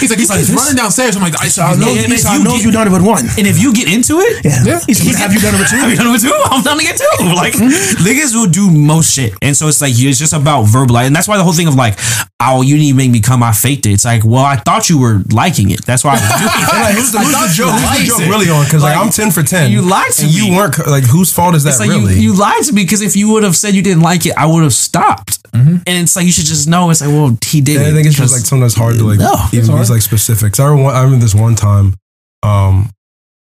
he's 0.00 0.10
like, 0.10 0.18
he's 0.18 0.30
like, 0.30 0.48
running 0.56 0.76
downstairs. 0.76 1.16
I'm 1.16 1.22
like, 1.22 1.34
I 1.40 1.46
I 1.46 1.76
know, 1.76 1.92
Yeah, 1.92 2.02
and 2.02 2.12
he 2.12 2.14
if 2.14 2.20
said, 2.20 2.30
I 2.32 2.36
you 2.38 2.44
know 2.44 2.54
you 2.56 2.70
done 2.72 2.86
it 2.88 2.92
with 2.92 3.04
one. 3.06 3.24
And 3.38 3.46
if 3.46 3.60
you 3.60 3.72
get 3.74 3.92
into 3.92 4.18
it, 4.20 4.44
Yeah. 4.44 4.64
Yeah. 4.64 4.80
He 4.86 4.94
said, 4.94 5.14
have 5.16 5.32
you 5.32 5.40
done 5.40 5.54
it 5.54 5.60
with 5.60 5.70
two? 5.70 5.76
have 5.76 5.90
you 5.90 5.96
done 5.96 6.08
it 6.08 6.12
with 6.12 6.22
two? 6.22 6.32
I'm 6.50 6.62
done 6.62 6.78
to 6.78 6.84
get 6.84 6.96
two. 6.96 7.24
Like 7.34 7.54
niggas 8.06 8.34
will 8.34 8.50
do 8.50 8.70
most 8.70 9.12
shit, 9.12 9.34
and 9.42 9.56
so 9.56 9.68
it's 9.68 9.80
like 9.80 9.92
it's 9.94 10.18
just 10.18 10.32
about 10.32 10.64
verbalizing. 10.66 11.06
And 11.08 11.16
that's 11.16 11.28
why 11.28 11.36
the 11.36 11.44
whole 11.44 11.52
thing 11.52 11.68
of 11.68 11.74
like, 11.74 11.98
oh, 12.40 12.62
you 12.62 12.76
need 12.76 12.90
to 12.92 12.96
make 12.96 13.10
me 13.10 13.20
come. 13.20 13.42
I 13.42 13.52
faked 13.52 13.86
it. 13.86 13.92
It's 13.92 14.04
like, 14.04 14.24
well, 14.24 14.44
I 14.44 14.56
thought 14.56 14.88
you 14.90 14.98
were 14.98 15.20
liking 15.32 15.70
it. 15.70 15.84
That's 15.84 16.02
why 16.04 16.12
I 16.12 16.14
was 16.14 16.22
doing 16.40 16.42
it. 16.44 16.66
Like, 16.86 16.94
who's 16.94 17.12
the, 17.12 17.18
who's 17.18 17.32
the 17.32 17.52
joke? 17.56 17.72
Who's 17.72 17.98
the 18.00 18.06
joke 18.06 18.20
it. 18.22 18.30
really 18.30 18.50
on? 18.50 18.64
Because 18.64 18.82
like, 18.82 18.96
Like, 18.96 19.04
I'm 19.06 19.10
ten 19.12 19.30
for 19.30 19.42
ten. 19.42 19.70
you 19.72 19.82
lied 19.82 20.12
to 20.12 20.24
me. 20.26 20.30
You 20.32 20.54
weren't 20.56 20.78
like 20.86 21.04
whose 21.04 21.32
fault 21.32 21.54
is 21.54 21.64
that 21.64 21.78
like 21.80 21.88
really? 21.90 22.14
you, 22.14 22.32
you 22.32 22.38
lied 22.38 22.62
to 22.64 22.72
me 22.72 22.82
because 22.84 23.02
if 23.02 23.16
you 23.16 23.32
would 23.32 23.42
have 23.42 23.56
said 23.56 23.74
you 23.74 23.82
didn't 23.82 24.02
like 24.02 24.26
it, 24.26 24.34
I 24.36 24.46
would 24.46 24.62
have 24.62 24.72
stopped. 24.74 25.38
And 25.56 25.82
it's 25.86 26.16
like 26.16 26.26
you 26.26 26.32
should 26.32 26.44
just 26.44 26.68
know. 26.68 26.90
It's 26.90 27.00
like, 27.00 27.10
well, 27.10 27.36
he 27.44 27.60
did. 27.60 27.80
Yeah, 27.80 27.88
I 27.88 27.92
think 27.92 28.06
it's 28.06 28.16
just 28.16 28.32
like 28.32 28.42
sometimes 28.44 28.74
hard 28.74 28.96
to 28.96 29.04
like 29.04 29.18
No, 29.18 29.34
even 29.52 29.74
these 29.76 29.90
like 29.90 30.02
specifics. 30.02 30.60
I 30.60 30.66
remember, 30.68 30.90
I 30.90 31.02
remember 31.02 31.24
this 31.24 31.34
one 31.34 31.54
time, 31.54 31.94
um, 32.42 32.90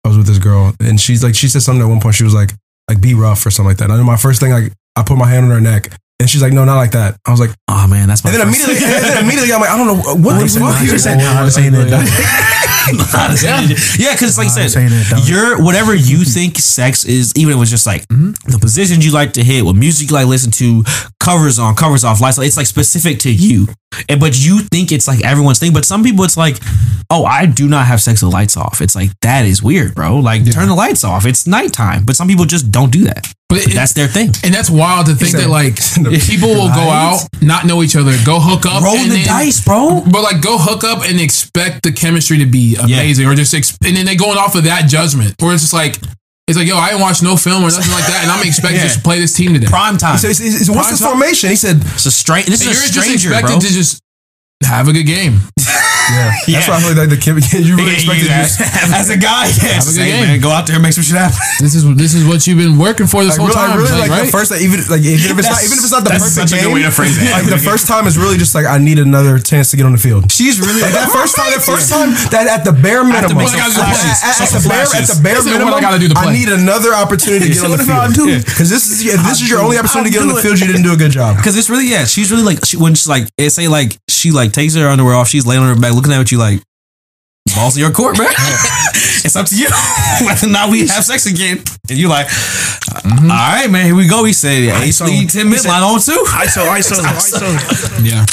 I 0.05 0.09
was 0.09 0.17
with 0.19 0.27
this 0.27 0.39
girl 0.39 0.73
and 0.81 1.01
she's 1.01 1.25
like 1.25 1.35
she 1.35 1.49
said 1.49 1.63
something 1.63 1.83
at 1.83 1.89
one 1.89 2.01
point. 2.01 2.15
She 2.15 2.25
was 2.25 2.35
like 2.35 2.51
like 2.89 3.01
be 3.01 3.15
rough 3.15 3.45
or 3.47 3.51
something 3.51 3.71
like 3.71 3.79
that. 3.79 3.85
And 3.85 3.93
I 3.95 3.97
know 3.97 4.05
my 4.05 4.17
first 4.19 4.41
thing 4.41 4.53
like 4.53 4.73
I 4.97 5.03
put 5.03 5.17
my 5.17 5.27
hand 5.27 5.47
on 5.47 5.51
her 5.51 5.61
neck 5.61 5.89
and 6.21 6.29
she's 6.29 6.43
like 6.43 6.53
no 6.53 6.65
not 6.65 6.77
like 6.77 6.93
that. 6.93 7.17
I 7.27 7.31
was 7.31 7.41
like 7.41 7.51
oh 7.69 7.87
man, 7.89 8.09
that's 8.09 8.23
my. 8.23 8.31
and 8.31 8.41
then 8.41 8.47
first- 8.49 8.69
immediately 8.69 8.95
and 8.95 9.05
then 9.05 9.25
immediately 9.25 9.53
I'm 9.55 9.61
like 9.63 9.71
I 9.71 9.77
don't 9.79 9.87
know 9.87 10.15
what 10.21 10.41
the 10.41 10.49
fuck 10.61 10.77
He 10.83 10.93
you 10.93 10.99
said, 10.99 11.17
nah, 11.17 11.45
this 11.45 11.57
ain't 11.57 11.75
yeah, 13.99 14.13
because 14.15 14.37
like 14.39 14.49
I 14.49 14.67
said, 14.69 14.83
ain't 14.83 14.93
it, 14.93 15.11
dog. 15.11 15.29
you're 15.29 15.63
whatever 15.63 15.95
you 15.95 16.25
think 16.25 16.59
sex 16.59 17.05
is, 17.05 17.33
even 17.37 17.53
if 17.53 17.57
it 17.57 17.61
was 17.61 17.71
just 17.71 17.87
like 17.87 18.03
Mm-hmm. 18.09 18.51
the 18.51 18.59
positions 18.59 19.05
you 19.05 19.13
like 19.13 19.33
to 19.35 19.43
hit, 19.45 19.65
what 19.65 19.77
music 19.77 20.11
you 20.11 20.15
like 20.15 20.25
to 20.25 20.29
listen 20.31 20.51
to, 20.53 20.85
covers 21.21 21.59
on, 21.59 21.75
covers 21.75 22.05
off, 22.05 22.21
lights. 22.21 22.39
It's 22.39 22.57
like 22.57 22.67
specific 22.67 23.19
to 23.21 23.33
you, 23.33 23.67
and 24.09 24.21
but 24.21 24.39
you 24.39 24.61
think 24.71 24.93
it's 24.93 25.09
like 25.09 25.25
everyone's 25.25 25.59
thing. 25.59 25.73
But 25.73 25.85
some 25.85 26.03
people, 26.05 26.25
it's 26.25 26.37
like, 26.37 26.59
oh, 27.11 27.25
I 27.25 27.47
do 27.47 27.69
not 27.69 27.87
have 27.87 28.01
sex 28.01 28.23
with 28.23 28.33
lights 28.33 28.57
off. 28.57 28.81
It's 28.81 28.95
like 28.95 29.11
that 29.23 29.47
is 29.47 29.63
weird, 29.63 29.95
bro. 29.95 30.19
Like 30.19 30.51
turn 30.53 30.69
the 30.69 30.75
lights 30.75 31.05
off. 31.05 31.27
It's 31.27 31.47
nighttime, 31.47 32.05
but 32.05 32.17
some 32.17 32.29
people 32.29 32.45
just 32.45 32.71
don't 32.71 32.93
do 32.93 33.05
that. 33.05 33.33
But 33.49 33.57
But 33.63 33.67
it- 33.69 33.75
that's 33.75 33.93
their 33.93 34.09
thing. 34.09 34.33
And 34.43 34.53
that's 34.55 34.71
wild 34.71 35.07
to 35.07 35.15
think 35.15 35.33
that 35.37 35.49
like 35.51 35.77
people 36.27 36.49
will 36.49 36.69
go 36.73 36.89
out, 36.91 37.21
not 37.43 37.67
know 37.67 37.83
each 37.83 37.95
other, 37.97 38.13
go 38.25 38.41
hook 38.41 38.65
up, 38.67 38.83
Roll 38.83 38.97
and 38.97 39.11
the 39.11 39.17
then- 39.17 39.27
dice, 39.27 39.63
bro. 39.65 40.01
But 40.01 40.23
like, 40.23 40.41
go 40.41 40.57
hook 40.59 40.83
up 40.85 41.05
and 41.05 41.21
expect 41.21 41.83
the 41.83 41.93
chemistry 41.93 42.39
to 42.39 42.47
be 42.47 42.77
amazing, 42.77 43.27
or 43.27 43.35
just 43.35 43.53
ex- 43.55 43.77
and 43.85 43.97
then 43.97 44.07
they 44.07 44.17
going 44.17 44.39
off 44.39 44.55
of 44.55 44.65
that 44.65 44.89
judgment, 44.89 45.35
or 45.43 45.53
it's 45.53 45.63
just 45.63 45.75
like 45.75 45.97
it's 46.47 46.59
like, 46.59 46.67
yo, 46.69 46.77
I 46.77 46.89
didn't 46.91 47.01
watch 47.01 47.23
no 47.23 47.37
film 47.39 47.63
or 47.65 47.71
nothing 47.71 47.91
like 47.93 48.05
that, 48.07 48.21
and 48.23 48.31
I'm 48.31 48.47
expected 48.47 48.77
Yeah. 48.77 48.83
to 48.85 48.89
just 48.93 49.03
play 49.05 49.19
this 49.19 49.33
team 49.35 49.55
today. 49.55 49.67
Prime 49.67 49.97
time. 49.97 50.19
So 50.19 50.29
he 50.29 50.35
said, 50.35 50.45
he 50.45 50.51
said, 50.51 50.75
what's 50.77 50.89
Prime 50.89 50.99
the 50.99 51.05
time. 51.05 51.13
formation? 51.17 51.49
He 51.51 51.57
said 51.57 51.77
It's 51.81 52.05
a 52.07 52.11
strange. 52.11 52.47
This 52.47 52.61
And 52.61 52.71
is 52.71 52.77
you're 52.85 52.93
just 52.93 53.07
stranger, 53.09 53.29
expected 53.33 53.61
bro. 53.61 53.61
to 53.61 53.69
just 53.73 54.01
have 54.65 54.89
a 54.89 54.93
good 54.93 55.07
game. 55.07 55.41
yeah. 55.65 56.37
That's 56.45 56.49
Yeah. 56.49 56.69
why 56.69 56.77
I 56.77 56.81
feel 56.85 56.97
like 57.01 57.09
the 57.09 57.17
kid 57.17 57.41
you 57.65 57.77
really 57.81 57.97
Yeah, 57.97 58.05
expected 58.05 58.23
you 58.23 58.29
to 58.29 58.37
guys- 58.37 58.61
as 59.01 59.09
a 59.11 59.17
guy, 59.17 59.49
yeah, 59.49 59.81
Have 59.81 59.89
a 59.89 59.93
good 59.93 59.97
say, 59.97 60.11
game. 60.13 60.21
man, 60.29 60.41
go 60.41 60.51
out 60.53 60.67
there 60.69 60.77
and 60.77 60.83
make 60.85 60.93
some 60.93 61.03
shit 61.05 61.17
happen. 61.17 61.39
This 61.61 61.75
is 61.75 61.83
this 61.97 62.13
is 62.13 62.29
what 62.29 62.45
you've 62.47 62.59
been 62.61 62.77
working 62.77 63.07
for 63.09 63.25
this 63.25 63.39
Like, 63.39 63.41
whole 63.41 63.49
really, 63.49 63.57
time, 63.57 63.71
like, 63.73 63.79
really, 63.89 64.01
like, 64.05 64.11
like 64.13 64.21
right? 64.21 64.27
the 64.29 64.33
first, 64.37 64.51
like, 64.53 64.61
even 64.61 64.77
like 64.93 65.01
even 65.01 65.33
if 65.33 65.39
it's 65.41 65.49
not, 65.49 65.65
even 65.65 65.77
if 65.81 65.85
it's 65.89 65.93
not 65.97 66.05
the 66.05 66.13
that's 66.13 66.25
perfect 66.29 66.37
such 66.37 66.53
a 66.53 66.61
game, 66.61 66.69
good 66.69 66.75
way 66.77 66.83
to 66.85 66.93
phrase 66.93 67.17
it. 67.17 67.33
Like 67.33 67.49
the 67.49 67.57
first 67.59 67.89
time 67.89 68.05
is 68.07 68.21
really 68.21 68.37
just 68.37 68.53
like 68.55 68.67
I 68.69 68.77
need 68.77 68.99
another 69.01 69.39
chance 69.41 69.71
to 69.73 69.77
get 69.81 69.87
on 69.89 69.93
the 69.97 70.03
field. 70.03 70.29
She's 70.31 70.61
really 70.61 70.85
Like 70.85 70.93
that 70.93 71.09
first 71.09 71.37
time, 71.41 71.49
that 71.57 71.65
first 71.65 71.89
time, 71.89 72.13
that 72.37 72.47
at 72.53 72.69
the 72.69 72.73
bare 72.77 73.01
minimum, 73.05 73.41
make 73.41 73.49
some 73.49 73.65
at, 73.65 73.73
flashes, 73.73 74.21
at- 74.21 74.45
at 74.45 74.51
the 74.53 74.61
bare, 74.69 74.85
at 74.85 75.05
the 75.09 75.19
bare 75.25 75.39
is 75.41 75.47
minimum, 75.49 75.73
I 75.73 75.81
gotta 75.81 75.99
do 75.99 76.09
to 76.13 76.17
I 76.21 76.29
need 76.33 76.53
another 76.53 76.93
opportunity 76.93 77.49
to 77.49 77.55
get 77.57 77.65
on 77.65 77.73
the 77.73 77.81
What 77.81 77.89
if 77.89 77.89
I 77.89 78.13
field. 78.13 78.29
do? 78.29 78.39
Because 78.45 78.69
this 78.69 78.85
is 78.93 79.01
this 79.09 79.41
is 79.41 79.49
your 79.49 79.61
only 79.65 79.79
opportunity 79.81 80.11
to 80.13 80.15
get 80.21 80.23
on 80.23 80.29
the 80.37 80.41
field. 80.45 80.61
You 80.61 80.67
didn't 80.69 80.85
do 80.85 80.93
a 80.93 81.01
good 81.01 81.13
job. 81.17 81.37
Because 81.41 81.57
it's 81.57 81.71
really 81.73 81.89
yeah. 81.89 82.05
She's 82.05 82.29
really 82.31 82.45
like 82.45 82.61
she, 82.65 82.77
when 82.77 82.93
she's 82.95 83.09
like 83.09 83.25
it 83.41 83.51
say 83.57 83.69
like 83.69 83.97
she 84.09 84.31
like 84.31 84.53
takes 84.55 84.75
her 84.75 84.89
underwear 84.89 85.15
off. 85.15 85.29
She's 85.29 85.47
laying 85.47 85.63
on 85.63 85.75
her 85.75 85.81
back 85.81 85.93
looking 85.95 86.13
at 86.13 86.31
you 86.33 86.39
like 86.39 86.61
balls 87.55 87.77
in 87.77 87.83
your 87.83 87.91
court, 87.93 88.17
man. 88.19 88.29
it's 89.25 89.37
up 89.37 89.47
to 89.47 89.57
you. 89.57 89.69
Whether 90.27 90.47
or 90.47 90.51
not 90.51 90.71
we 90.71 90.87
have 90.89 91.05
sex 91.05 91.27
again, 91.27 91.59
and 91.89 91.99
you're 91.99 92.09
like, 92.11 92.27
Mm-hmm. 92.95 93.31
all 93.31 93.37
right, 93.37 93.69
man. 93.71 93.87
Here 93.87 93.95
we 93.95 94.07
go. 94.07 94.25
He 94.25 94.33
said, 94.33 94.51
Ace 94.83 95.01
ISO. 95.01 95.07
Lee 95.07 95.27
ten 95.27 95.47
minutes 95.47 95.67
line 95.67 95.83
on 95.83 96.01
two. 96.01 96.13
ISO, 96.29 96.65
ISO, 96.77 97.03
ISO. 97.03 98.05
yeah. 98.09 98.25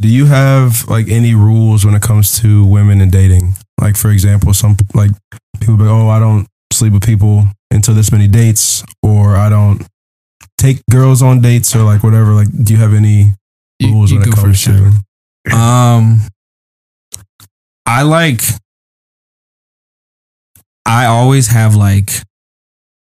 Do 0.00 0.08
you 0.08 0.26
have 0.26 0.86
like 0.88 1.08
any 1.08 1.34
rules 1.34 1.84
when 1.84 1.94
it 1.94 2.02
comes 2.02 2.40
to 2.40 2.64
women 2.66 3.00
and 3.00 3.12
dating? 3.12 3.54
Like 3.80 3.96
for 3.96 4.10
example, 4.10 4.52
some 4.54 4.76
like 4.94 5.10
people 5.60 5.76
be 5.76 5.84
like, 5.84 5.92
oh, 5.92 6.08
I 6.08 6.18
don't 6.18 6.46
sleep 6.72 6.92
with 6.94 7.04
people 7.04 7.44
until 7.70 7.94
this 7.94 8.10
many 8.12 8.26
dates, 8.28 8.82
or 9.02 9.36
I 9.36 9.48
don't 9.48 9.86
take 10.58 10.82
girls 10.90 11.22
on 11.22 11.40
dates, 11.40 11.74
or 11.76 11.82
like 11.84 12.02
whatever. 12.02 12.32
Like, 12.32 12.48
do 12.64 12.72
you 12.74 12.80
have 12.80 12.94
any 12.94 13.32
You- 13.78 13.92
rules 13.92 14.10
you 14.10 14.18
when 14.18 14.28
it 14.28 14.34
go 14.34 14.42
comes 14.42 14.64
first, 14.64 14.76
to? 14.78 14.92
Um, 15.50 16.20
I 17.86 18.02
like. 18.02 18.42
I 20.84 21.06
always 21.06 21.48
have 21.48 21.74
like 21.76 22.10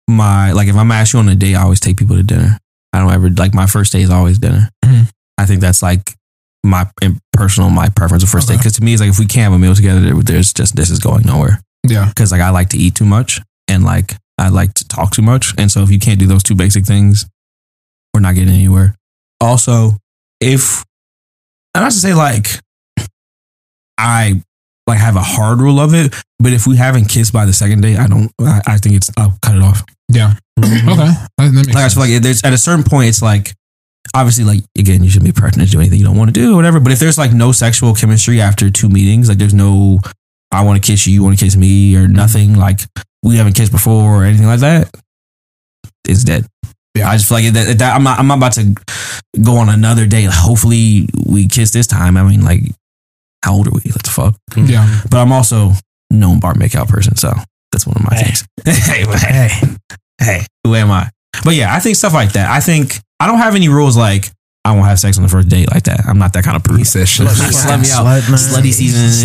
my 0.08 0.52
like 0.52 0.68
if 0.68 0.76
I'm 0.76 0.90
asking 0.90 1.20
you 1.20 1.26
on 1.26 1.32
a 1.32 1.37
date, 1.37 1.54
I 1.54 1.62
always 1.62 1.80
take 1.80 1.96
people 1.96 2.16
to 2.16 2.22
dinner. 2.22 2.58
I 2.92 2.98
don't 2.98 3.12
ever 3.12 3.30
like 3.30 3.54
my 3.54 3.66
first 3.66 3.92
date 3.92 4.02
is 4.02 4.11
always 4.11 4.38
dinner. 4.38 4.68
Mhm. 4.85 5.08
I 5.38 5.46
think 5.46 5.61
that's 5.61 5.82
like 5.82 6.14
my 6.64 6.88
personal 7.32 7.70
my 7.70 7.88
preference 7.88 8.22
of 8.22 8.28
first 8.28 8.48
date 8.48 8.58
because 8.58 8.74
to 8.74 8.82
me 8.85 8.92
it's 8.92 9.00
like 9.00 9.11
if 9.11 9.18
we 9.18 9.26
can't 9.26 9.44
have 9.44 9.52
a 9.52 9.58
meal 9.58 9.74
together, 9.74 10.12
there's 10.22 10.52
just 10.52 10.76
this 10.76 10.90
is 10.90 10.98
going 10.98 11.22
nowhere. 11.24 11.61
Yeah. 11.88 12.06
because 12.08 12.30
like 12.30 12.40
I 12.40 12.50
like 12.50 12.68
to 12.70 12.76
eat 12.78 12.94
too 12.94 13.04
much 13.04 13.40
and 13.68 13.85
like 13.85 14.16
I 14.38 14.48
like 14.48 14.74
to 14.74 14.87
talk 14.88 15.12
too 15.12 15.22
much, 15.22 15.54
and 15.58 15.70
so 15.70 15.82
if 15.82 15.90
you 15.90 15.98
can't 15.98 16.18
do 16.18 16.26
those 16.26 16.42
two 16.42 16.54
basic 16.54 16.85
things, 16.85 17.26
we're 18.12 18.20
not 18.20 18.35
getting 18.35 18.52
anywhere. 18.54 18.96
Also, 19.40 19.92
if 20.40 20.85
and 21.74 21.82
not 21.82 21.92
to 21.92 21.98
say 21.98 22.14
like 22.14 22.46
I 23.98 24.42
like 24.87 24.98
have 24.98 25.16
a 25.16 25.22
hard 25.22 25.61
rule 25.61 25.78
of 25.78 25.94
it, 25.94 26.14
but 26.38 26.52
if 26.52 26.66
we 26.66 26.76
haven't 26.76 27.06
kissed 27.06 27.32
by 27.32 27.46
the 27.46 27.52
second 27.52 27.82
date, 27.82 27.98
I 27.98 28.06
don't. 28.06 28.30
I, 28.40 28.61
I 28.66 28.76
think 28.78 28.96
it's 28.96 29.11
I'll 29.16 29.37
cut 29.42 29.56
it 29.56 29.62
off. 29.62 29.85
Yeah. 30.08 30.35
Mm-hmm. 30.58 30.88
Okay. 30.88 30.96
That, 30.98 31.30
that 31.38 31.52
makes 31.52 31.68
Like 31.68 31.76
I 31.76 31.80
sense. 31.80 31.94
feel 31.94 32.02
like 32.02 32.22
there's 32.22 32.42
at 32.44 32.52
a 32.52 32.58
certain 32.58 32.85
point, 32.85 33.08
it's 33.08 33.22
like 33.22 33.54
obviously 34.14 34.44
like 34.44 34.61
again, 34.76 35.02
you 35.02 35.11
shouldn't 35.11 35.35
be 35.35 35.38
pressured 35.38 35.61
to 35.61 35.66
do 35.66 35.80
anything 35.80 35.98
you 35.98 36.04
don't 36.04 36.16
want 36.16 36.28
to 36.28 36.38
do 36.38 36.52
or 36.52 36.56
whatever. 36.56 36.80
But 36.80 36.92
if 36.92 36.98
there's 36.98 37.18
like 37.18 37.32
no 37.32 37.52
sexual 37.52 37.94
chemistry 37.94 38.40
after 38.40 38.70
two 38.70 38.88
meetings, 38.88 39.28
like 39.28 39.38
there's 39.38 39.54
no 39.54 40.00
I 40.50 40.64
want 40.64 40.82
to 40.82 40.87
kiss 40.87 41.06
you, 41.06 41.14
you 41.14 41.22
want 41.22 41.38
to 41.38 41.44
kiss 41.44 41.56
me, 41.56 41.96
or 41.96 42.00
mm-hmm. 42.04 42.12
nothing 42.12 42.54
like 42.56 42.80
we 43.22 43.37
haven't 43.37 43.54
kissed 43.54 43.72
before 43.72 44.22
or 44.22 44.24
anything 44.24 44.46
like 44.46 44.61
that, 44.61 44.90
it's 46.06 46.24
dead. 46.24 46.46
Yeah. 46.94 47.09
I 47.11 47.16
just 47.16 47.28
feel 47.28 47.38
like 47.38 47.52
that, 47.55 47.78
that 47.78 47.94
I'm 47.94 48.02
not 48.05 48.18
I'm 48.18 48.26
not 48.26 48.37
about 48.38 48.52
to 48.52 48.74
go 49.42 49.57
on 49.57 49.68
another 49.68 50.07
date. 50.07 50.28
Hopefully 50.31 51.09
we 51.26 51.48
kiss 51.48 51.70
this 51.70 51.87
time. 51.87 52.16
I 52.16 52.22
mean, 52.22 52.42
like 52.42 52.61
how 53.44 53.55
old 53.55 53.66
are 53.66 53.70
we? 53.72 53.81
Let's 53.87 54.09
fuck. 54.11 54.37
yeah. 54.57 55.00
But 55.11 55.18
I'm 55.18 55.33
also 55.33 55.72
known 56.11 56.38
bar 56.40 56.55
makeout 56.55 56.88
person, 56.88 57.16
so 57.16 57.33
that's 57.72 57.87
one 57.87 57.96
of 57.96 58.05
my 58.11 58.16
Hey. 58.16 58.24
things. 58.24 58.44
hey, 58.88 59.05
hey, 59.18 59.76
hey, 60.20 60.46
who 60.64 60.74
am 60.74 60.90
I? 60.90 61.11
But 61.44 61.55
yeah, 61.55 61.74
I 61.74 61.81
think 61.81 61.96
stuff 61.96 62.12
like 62.14 62.33
that. 62.33 62.50
I 62.50 62.61
think 62.61 62.98
I 63.18 63.26
don't 63.26 63.38
have 63.38 63.55
any 63.55 63.68
rules 63.68 63.96
like 63.96 64.31
I 64.64 64.72
won't 64.72 64.87
have 64.87 65.00
sex 65.00 65.16
on 65.16 65.24
the 65.24 65.28
first 65.28 65.48
date 65.48 65.72
like 65.72 65.85
that. 65.85 66.00
I'm 66.07 66.18
not 66.18 66.35
that 66.35 66.44
kind 66.44 66.57
of 66.57 66.62
He 66.70 66.83
person. 66.85 67.07
said, 67.07 67.26
"Slut 67.26 67.50
Slut 67.50 67.81
me 67.83 67.90
out. 67.90 68.05
Slut, 68.05 68.31
man. 68.31 68.38
Slutty 68.38 68.72
season 68.72 69.05
is. 69.07 69.24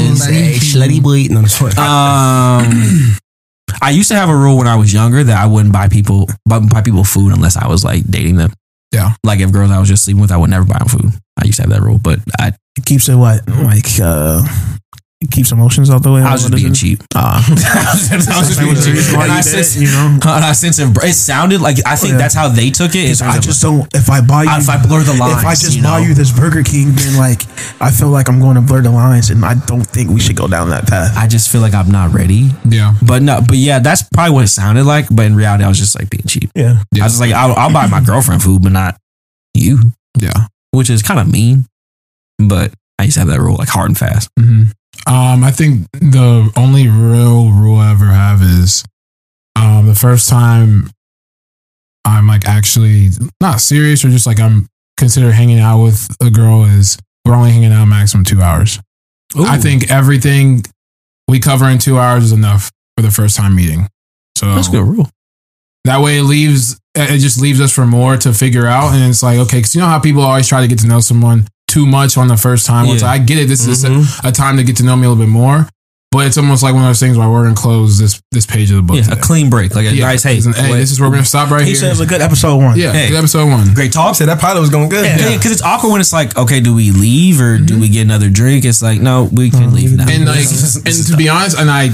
Slutty 0.73 1.03
boy." 1.03 1.25
No, 1.29 1.41
that's 1.41 1.61
what- 1.61 1.77
Um, 1.77 3.17
I 3.81 3.91
used 3.91 4.09
to 4.09 4.15
have 4.15 4.29
a 4.29 4.35
rule 4.35 4.57
when 4.57 4.67
I 4.67 4.75
was 4.75 4.93
younger 4.93 5.23
that 5.23 5.37
I 5.37 5.45
wouldn't 5.45 5.73
buy 5.73 5.87
people 5.87 6.27
buy, 6.45 6.81
people 6.81 7.03
food 7.03 7.33
unless 7.33 7.57
I 7.57 7.67
was 7.67 7.83
like 7.83 8.03
dating 8.09 8.37
them. 8.37 8.51
Yeah. 8.91 9.13
Like 9.23 9.39
if 9.39 9.51
girls 9.51 9.71
I 9.71 9.79
was 9.79 9.89
just 9.89 10.05
sleeping 10.05 10.21
with, 10.21 10.31
I 10.31 10.37
would 10.37 10.49
never 10.49 10.65
buy 10.65 10.79
them 10.79 10.87
food. 10.87 11.11
I 11.41 11.45
used 11.45 11.57
to 11.57 11.63
have 11.63 11.71
that 11.71 11.81
rule, 11.81 11.99
but 11.99 12.19
I, 12.39 12.53
It 12.77 12.85
keeps 12.85 13.09
it 13.09 13.15
what 13.15 13.47
like 13.47 13.85
uh, 14.01 14.43
it 15.19 15.31
keeps 15.31 15.51
emotions 15.51 15.89
out 15.89 16.03
the 16.03 16.11
way. 16.11 16.21
I 16.21 16.33
was 16.33 16.43
just 16.43 16.53
being 16.53 16.73
it? 16.73 16.75
cheap. 16.75 17.01
Ah. 17.15 17.41
I 17.49 17.49
was 17.49 18.09
just, 18.09 18.29
I 18.29 18.37
was 18.39 18.47
just 18.53 18.59
being 18.59 18.75
cheap. 18.75 19.01
And 19.17 19.31
I 19.31 19.35
you 19.35 19.39
it, 19.39 19.43
sense- 19.43 19.75
you 19.75 19.87
know. 19.89 20.13
and 20.21 20.45
I 20.45 20.51
sense 20.53 20.77
it, 20.77 20.89
it 21.03 21.13
sounded 21.13 21.59
like 21.59 21.77
I 21.87 21.95
think 21.95 22.11
Yeah. 22.13 22.17
that's 22.19 22.35
how 22.35 22.49
they 22.49 22.69
took 22.69 22.93
it. 22.93 23.09
Is 23.09 23.21
I 23.23 23.39
just 23.39 23.61
don't. 23.61 23.87
If 23.95 24.09
I 24.11 24.21
buy 24.21 24.43
you, 24.43 24.51
if 24.53 24.69
I 24.69 24.77
blur 24.77 25.01
the 25.01 25.13
lines, 25.17 25.39
if 25.41 25.45
I 25.45 25.51
just 25.57 25.75
you 25.75 25.81
buy 25.81 25.99
you 26.05 26.13
this 26.13 26.31
Burger 26.31 26.61
King, 26.61 26.91
then 26.93 27.17
like 27.17 27.41
I 27.81 27.89
feel 27.89 28.09
like 28.09 28.29
I'm 28.29 28.39
going 28.39 28.55
to 28.55 28.61
blur 28.61 28.81
the 28.81 28.91
lines, 28.91 29.31
and 29.31 29.43
I 29.43 29.55
don't 29.65 29.81
think 29.85 30.11
we 30.11 30.19
should 30.19 30.35
go 30.37 30.47
down 30.47 30.69
that 30.69 30.85
path. 30.87 31.17
I 31.17 31.27
just 31.27 31.51
feel 31.51 31.61
like 31.61 31.73
I'm 31.73 31.89
not 31.89 32.13
ready. 32.13 32.51
Yeah. 32.69 32.93
But 33.01 33.23
no, 33.23 33.41
but 33.41 33.57
yeah, 33.57 33.79
that's 33.79 34.03
probably 34.13 34.33
what 34.35 34.43
it 34.45 34.49
sounded 34.49 34.83
like. 34.85 35.07
But 35.09 35.25
in 35.25 35.35
reality, 35.35 35.63
I 35.63 35.67
was 35.67 35.79
just 35.79 35.97
like 35.97 36.09
being 36.11 36.27
cheap. 36.27 36.51
Yeah, 36.53 36.83
I 36.93 37.03
was 37.03 37.13
just 37.17 37.21
like, 37.21 37.33
I'll, 37.33 37.53
I'll 37.57 37.73
buy 37.73 37.87
my 37.87 38.01
girlfriend 38.05 38.43
food, 38.43 38.61
but 38.61 38.71
not 38.71 38.97
you, 39.55 39.79
Yeah. 40.21 40.45
which 40.71 40.91
is 40.91 41.01
kind 41.01 41.19
of 41.19 41.31
mean. 41.31 41.65
But 42.37 42.71
I 42.99 43.03
used 43.05 43.15
to 43.15 43.21
have 43.21 43.29
that 43.29 43.39
rule 43.39 43.55
like 43.57 43.67
hard 43.69 43.89
and 43.89 43.97
fast. 43.97 44.29
hmm 44.39 44.65
Um, 45.07 45.43
I 45.43 45.51
think 45.51 45.87
the 45.93 46.51
only 46.57 46.87
real 46.87 47.49
rule 47.51 47.77
I 47.77 47.91
ever 47.91 48.05
have 48.07 48.41
is 48.41 48.83
um, 49.55 49.87
the 49.87 49.95
first 49.95 50.27
time 50.27 50.89
I'm 52.05 52.27
like 52.27 52.45
actually 52.47 53.09
not 53.41 53.61
serious 53.61 54.03
or 54.03 54.09
just 54.09 54.27
like 54.27 54.39
I'm 54.39 54.67
consider 54.97 55.31
hanging 55.31 55.59
out 55.59 55.83
with 55.83 56.07
a 56.21 56.29
girl 56.29 56.63
is 56.65 56.97
we're 57.25 57.35
only 57.35 57.51
hanging 57.51 57.71
out 57.71 57.85
maximum 57.85 58.23
two 58.23 58.41
hours. 58.41 58.79
I 59.37 59.57
think 59.57 59.91
everything 59.91 60.63
we 61.27 61.39
cover 61.39 61.65
in 61.65 61.77
two 61.79 61.97
hours 61.99 62.25
is 62.25 62.31
enough 62.31 62.71
for 62.95 63.01
the 63.03 63.11
first 63.11 63.35
time 63.35 63.55
meeting. 63.55 63.87
So 64.37 64.53
that's 64.55 64.67
a 64.67 64.71
good 64.71 64.83
rule. 64.83 65.09
that 65.85 66.01
way 66.01 66.17
it 66.19 66.23
leaves 66.23 66.79
it 66.95 67.19
just 67.19 67.39
leaves 67.41 67.61
us 67.61 67.71
for 67.73 67.85
more 67.85 68.17
to 68.17 68.33
figure 68.33 68.65
out 68.65 68.93
and 68.93 69.09
it's 69.09 69.21
like 69.23 69.37
okay 69.37 69.57
because 69.59 69.75
you 69.75 69.81
know 69.81 69.87
how 69.87 69.99
people 69.99 70.21
always 70.21 70.47
try 70.47 70.61
to 70.61 70.67
get 70.67 70.79
to 70.79 70.87
know 70.87 70.99
someone 70.99 71.47
too 71.67 71.85
much 71.85 72.17
on 72.17 72.27
the 72.27 72.37
first 72.37 72.65
time 72.65 72.87
which 72.87 73.01
Yeah. 73.01 73.11
i 73.11 73.17
get 73.17 73.37
it 73.37 73.47
this 73.47 73.67
is 73.67 73.83
Mhm. 73.83 74.23
a, 74.25 74.29
a 74.29 74.31
time 74.31 74.57
to 74.57 74.63
get 74.63 74.77
to 74.77 74.83
know 74.83 74.95
me 74.95 75.05
a 75.05 75.09
little 75.09 75.23
bit 75.23 75.29
more 75.29 75.67
but 76.09 76.25
it's 76.25 76.37
almost 76.37 76.63
like 76.63 76.73
one 76.73 76.83
of 76.83 76.87
those 76.89 77.01
things 77.01 77.17
where 77.17 77.29
we're 77.29 77.43
gonna 77.43 77.53
close 77.55 77.99
this 77.99 78.21
this 78.31 78.45
page 78.45 78.71
of 78.71 78.77
the 78.77 78.81
book 78.81 78.95
Yeah, 78.95 79.11
a 79.11 79.17
clean 79.17 79.49
break, 79.49 79.75
like 79.75 79.85
a 79.85 79.93
Yeah, 79.93 80.05
nice 80.05 80.23
hey, 80.23 80.35
hey, 80.39 80.41
this 80.77 80.89
is 80.91 80.99
where 81.01 81.09
we're 81.09 81.15
gonna 81.17 81.25
stop 81.25 81.51
right 81.51 81.61
he 81.61 81.67
here 81.67 81.75
said 81.75 81.87
it 81.87 81.89
was 81.89 81.99
a 81.99 82.05
good 82.05 82.21
episode 82.21 82.55
one. 82.57 82.77
yeah 82.79 82.93
Hey. 82.93 83.09
good 83.09 83.17
episode 83.17 83.49
one 83.49 83.73
great 83.73 83.91
talk. 83.91 84.15
said 84.15 84.29
that 84.29 84.39
pilot 84.39 84.61
was 84.61 84.69
going 84.69 84.87
good. 84.87 85.05
Yeah, 85.05 85.35
because 85.35 85.51
it's 85.51 85.61
awkward 85.61 85.91
when 85.91 85.99
it's 86.01 86.13
like, 86.13 86.35
okay, 86.37 86.61
do 86.61 86.73
we 86.73 86.91
leave 86.91 87.41
or 87.41 87.57
do 87.57 87.77
we 87.77 87.89
get 87.89 88.03
another 88.03 88.29
drink? 88.29 88.63
It's 88.63 88.81
like, 88.81 89.01
no, 89.01 89.25
we 89.33 89.49
can 89.51 89.73
leave 89.75 89.91
now. 89.97 90.07
and 90.07 90.25
like 90.25 90.37
This 90.47 90.77
and 90.77 91.07
to 91.07 91.17
be 91.17 91.27
honest 91.27 91.59
and 91.59 91.69
i 91.69 91.89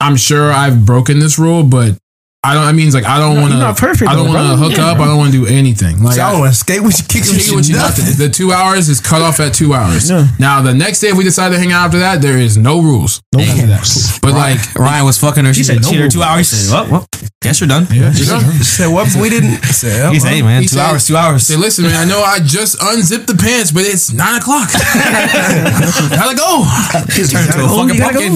i'm 0.00 0.16
sure 0.16 0.52
i've 0.52 0.84
broken 0.86 1.18
this 1.18 1.38
rule 1.38 1.64
but 1.64 1.96
I 2.44 2.54
don't. 2.54 2.62
I 2.64 2.72
mean, 2.72 2.86
it's 2.86 2.94
like 2.94 3.04
I 3.06 3.18
don't 3.18 3.34
No, 3.36 3.40
want 3.42 3.52
to. 3.52 3.58
not 3.58 3.76
perfect, 3.78 4.10
I 4.10 4.14
don't 4.14 4.28
want 4.28 4.38
to 4.46 4.56
hook 4.56 4.76
Yeah, 4.76 4.88
up. 4.92 4.96
bro. 4.98 5.06
I 5.06 5.08
don't 5.08 5.18
want 5.18 5.32
to 5.32 5.38
do 5.44 5.46
anything. 5.46 6.02
Like 6.02 6.16
So 6.16 6.22
I 6.22 6.28
I, 6.28 6.32
don't 6.32 6.52
skate 6.52 6.82
with 6.82 6.98
you, 6.98 7.04
kick 7.08 7.24
Kick 7.24 7.40
it 7.48 7.56
with 7.56 7.68
you, 7.68 7.76
nothing. 7.76 8.04
The 8.18 8.28
two 8.28 8.52
hours 8.52 8.88
is 8.88 9.00
cut 9.00 9.22
off 9.22 9.40
at 9.40 9.54
two 9.54 9.72
hours. 9.74 10.10
Yeah. 10.10 10.28
Now 10.38 10.60
the 10.62 10.74
next 10.74 11.00
day, 11.00 11.08
if 11.08 11.16
we 11.16 11.24
decide 11.24 11.50
to 11.50 11.58
hang 11.58 11.72
out 11.72 11.86
after 11.86 11.98
that, 12.00 12.20
there 12.20 12.36
is 12.38 12.56
no 12.58 12.80
rules. 12.82 13.22
No 13.34 13.40
rules. 13.40 13.56
that. 13.66 14.18
But 14.22 14.32
like, 14.34 14.60
Ryan 14.74 15.04
was 15.06 15.18
fucking 15.18 15.44
her. 15.44 15.54
She, 15.54 15.64
said 15.64 15.76
said 15.76 15.82
no 15.82 15.90
cheated 15.90 16.10
two 16.12 16.22
hours. 16.22 16.50
He 16.50 16.56
said, 16.56 16.72
well, 16.74 16.90
well, 16.90 17.06
guess 17.40 17.60
you're 17.60 17.68
done. 17.68 17.86
yeah, 17.90 18.12
you 18.12 18.26
know? 18.26 18.40
said 18.60 18.88
what? 18.88 19.08
We 19.16 19.30
didn't. 19.30 19.64
He 19.64 19.72
said, 19.72 20.12
He 20.12 20.20
said, 20.20 20.28
hey, 20.30 20.42
man, 20.42 20.62
He 20.62 20.68
two 20.68 20.76
said- 20.76 20.86
hours, 20.86 21.06
two 21.06 21.16
hours. 21.16 21.46
Say, 21.46 21.56
listen, 21.56 21.84
man. 21.84 21.96
I 21.96 22.04
know 22.04 22.22
I 22.22 22.40
just 22.40 22.76
unzipped 22.82 23.26
the 23.26 23.34
pants, 23.36 23.70
but 23.72 23.82
it's 23.84 24.12
nine 24.12 24.36
o'clock. 24.40 24.68
Gotta 24.72 26.36
go. 26.36 26.64
Turn 27.08 27.46
into 27.46 27.60
a 27.60 27.66
Oh, 27.66 27.86
fucking 27.88 28.00
pumpkin. 28.00 28.34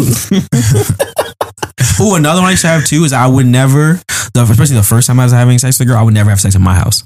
Ooh, 2.01 2.15
another 2.15 2.41
one 2.41 2.49
I 2.49 2.51
used 2.53 2.63
to 2.63 2.69
have 2.69 2.85
too 2.85 3.03
is 3.05 3.13
I 3.13 3.27
would 3.27 3.47
never, 3.47 3.98
the, 4.35 4.43
especially 4.49 4.77
the 4.77 4.83
first 4.83 5.07
time 5.07 5.19
I 5.21 5.25
was 5.25 5.33
having 5.33 5.59
sex 5.59 5.79
with 5.79 5.89
a 5.89 5.91
girl, 5.91 5.99
I 5.99 6.03
would 6.03 6.15
never 6.15 6.31
have 6.31 6.41
sex 6.41 6.55
in 6.55 6.63
my 6.63 6.75
house. 6.75 7.05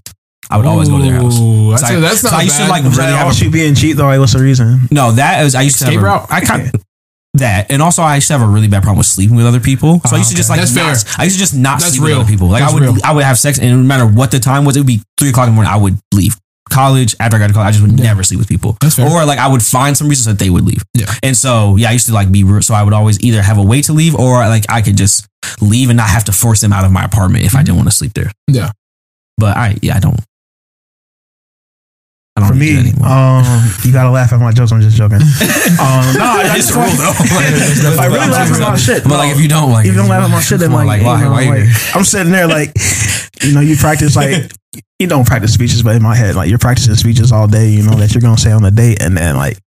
I 0.50 0.56
would 0.56 0.66
always 0.66 0.88
go 0.88 0.98
to 0.98 1.04
their 1.04 1.14
house. 1.14 1.38
Ooh, 1.40 1.70
that's, 1.70 1.82
So 1.88 1.96
I- 1.96 2.00
that's 2.00 2.20
so 2.20 2.30
not 2.30 2.40
I 2.40 2.42
used 2.42 2.56
to, 2.56 2.62
bad. 2.64 2.70
like, 2.70 2.82
really 2.84 3.12
have 3.12 3.30
a- 3.30 3.34
she 3.34 3.48
being 3.48 3.74
cheat 3.74 3.96
though? 3.96 4.04
Like, 4.06 4.18
what's 4.20 4.32
the 4.34 4.42
reason? 4.42 4.80
No, 4.90 5.12
that 5.12 5.44
is 5.46 5.54
I 5.54 5.62
used 5.62 5.78
to 5.78 5.84
Escape 5.84 6.00
have 6.00 6.02
a- 6.02 6.06
route? 6.06 6.26
I 6.30 6.40
kind 6.44 6.70
that, 7.34 7.70
and 7.70 7.80
also 7.80 8.02
I 8.02 8.16
used 8.16 8.26
to 8.28 8.34
have 8.34 8.42
a 8.42 8.46
really 8.46 8.68
bad 8.68 8.82
problem 8.82 8.98
with 8.98 9.06
sleeping 9.06 9.36
with 9.36 9.46
other 9.46 9.60
people. 9.60 10.00
So 10.06 10.16
I 10.16 10.18
used 10.18 10.30
to 10.30 10.36
just 10.36 10.50
uh-huh. 10.50 10.60
like 10.60 10.68
That's 10.68 11.04
not, 11.06 11.14
fair. 11.14 11.14
I 11.18 11.24
used 11.24 11.36
to 11.36 11.40
just 11.40 11.54
not 11.54 11.80
That's 11.80 11.92
sleep 11.92 12.02
real. 12.06 12.18
with 12.18 12.26
other 12.26 12.30
people. 12.30 12.48
Like 12.48 12.60
That's 12.60 12.72
I 12.72 12.74
would 12.74 12.82
real. 12.82 12.96
I 13.04 13.12
would 13.14 13.24
have 13.24 13.38
sex, 13.38 13.58
and 13.58 13.70
no 13.70 13.78
matter 13.78 14.06
what 14.06 14.30
the 14.30 14.38
time 14.38 14.64
was, 14.66 14.76
it 14.76 14.80
would 14.80 14.86
be 14.86 15.00
three 15.18 15.30
o'clock 15.30 15.46
in 15.48 15.52
the 15.52 15.54
morning. 15.54 15.72
I 15.72 15.76
would 15.78 15.98
leave 16.12 16.36
college 16.68 17.14
after 17.20 17.36
I 17.36 17.40
got 17.40 17.46
to 17.48 17.52
college. 17.54 17.68
I 17.68 17.70
just 17.72 17.82
would 17.82 17.98
never 17.98 18.22
sleep 18.22 18.38
with 18.38 18.48
people. 18.48 18.76
That's 18.82 18.96
fair. 18.96 19.08
Or 19.08 19.24
like 19.24 19.38
I 19.38 19.48
would 19.48 19.62
find 19.62 19.96
some 19.96 20.08
reasons 20.08 20.26
that 20.26 20.42
they 20.42 20.50
would 20.50 20.64
leave. 20.66 20.82
Yeah. 20.92 21.06
And 21.22 21.34
so 21.34 21.76
yeah, 21.76 21.88
I 21.88 21.92
used 21.92 22.06
to 22.08 22.12
like 22.12 22.30
be 22.30 22.44
rude. 22.44 22.64
So 22.64 22.74
I 22.74 22.82
would 22.82 22.92
always 22.92 23.18
either 23.20 23.40
have 23.40 23.56
a 23.56 23.62
way 23.62 23.80
to 23.82 23.94
leave, 23.94 24.14
or 24.14 24.36
like 24.40 24.64
I 24.68 24.82
could 24.82 24.98
just 24.98 25.26
leave 25.60 25.90
and 25.90 25.96
not 25.96 26.08
have 26.08 26.24
to 26.24 26.32
force 26.32 26.60
them 26.60 26.72
out 26.72 26.84
of 26.84 26.92
my 26.92 27.04
apartment 27.04 27.44
if 27.44 27.54
I 27.54 27.62
didn't 27.62 27.76
want 27.76 27.88
to 27.88 27.94
sleep 27.94 28.14
there. 28.14 28.30
Yeah. 28.48 28.70
But 29.38 29.56
I 29.56 29.76
yeah 29.82 29.96
I 29.96 30.00
don't. 30.00 30.20
I 32.34 32.40
don't 32.40 32.48
For 32.48 32.54
me, 32.54 32.78
um, 33.04 33.44
you 33.84 33.92
gotta 33.92 34.10
laugh 34.10 34.32
at 34.32 34.40
my 34.40 34.52
jokes. 34.52 34.72
I'm 34.72 34.80
just 34.80 34.96
joking. 34.96 35.16
um, 35.20 36.04
no, 36.16 36.24
I, 36.24 36.48
I 36.50 36.56
just 36.56 36.74
like, 36.74 36.90
though. 36.96 37.12
if 37.92 38.00
I 38.00 38.06
really 38.06 38.30
laugh 38.30 38.50
at 38.50 38.58
my 38.58 38.76
shit, 38.76 39.04
But 39.04 39.18
like 39.18 39.36
if 39.36 39.40
you 39.40 39.48
don't 39.48 39.70
like, 39.70 39.84
if 39.84 39.92
you 39.92 39.98
don't 39.98 40.08
laugh 40.08 40.24
at 40.24 40.30
my 40.30 40.40
shit, 40.40 40.58
then 40.58 40.72
on, 40.72 40.86
like, 40.86 41.02
why, 41.02 41.20
know, 41.20 41.30
why 41.30 41.44
like. 41.44 41.94
I'm 41.94 42.04
sitting 42.04 42.32
there 42.32 42.46
like, 42.46 42.72
you 43.42 43.52
know, 43.52 43.60
you 43.60 43.76
practice 43.76 44.16
like, 44.16 44.50
you 44.98 45.08
don't 45.08 45.26
practice 45.26 45.52
speeches, 45.52 45.82
but 45.82 45.94
in 45.94 46.02
my 46.02 46.14
head, 46.14 46.34
like 46.34 46.48
you're 46.48 46.58
practicing 46.58 46.94
speeches 46.94 47.32
all 47.32 47.46
day, 47.46 47.68
you 47.68 47.82
know, 47.82 47.96
that 47.96 48.14
you're 48.14 48.22
gonna 48.22 48.38
say 48.38 48.50
on 48.50 48.62
the 48.62 48.70
date, 48.70 49.02
and 49.02 49.14
then 49.14 49.36
like, 49.36 49.58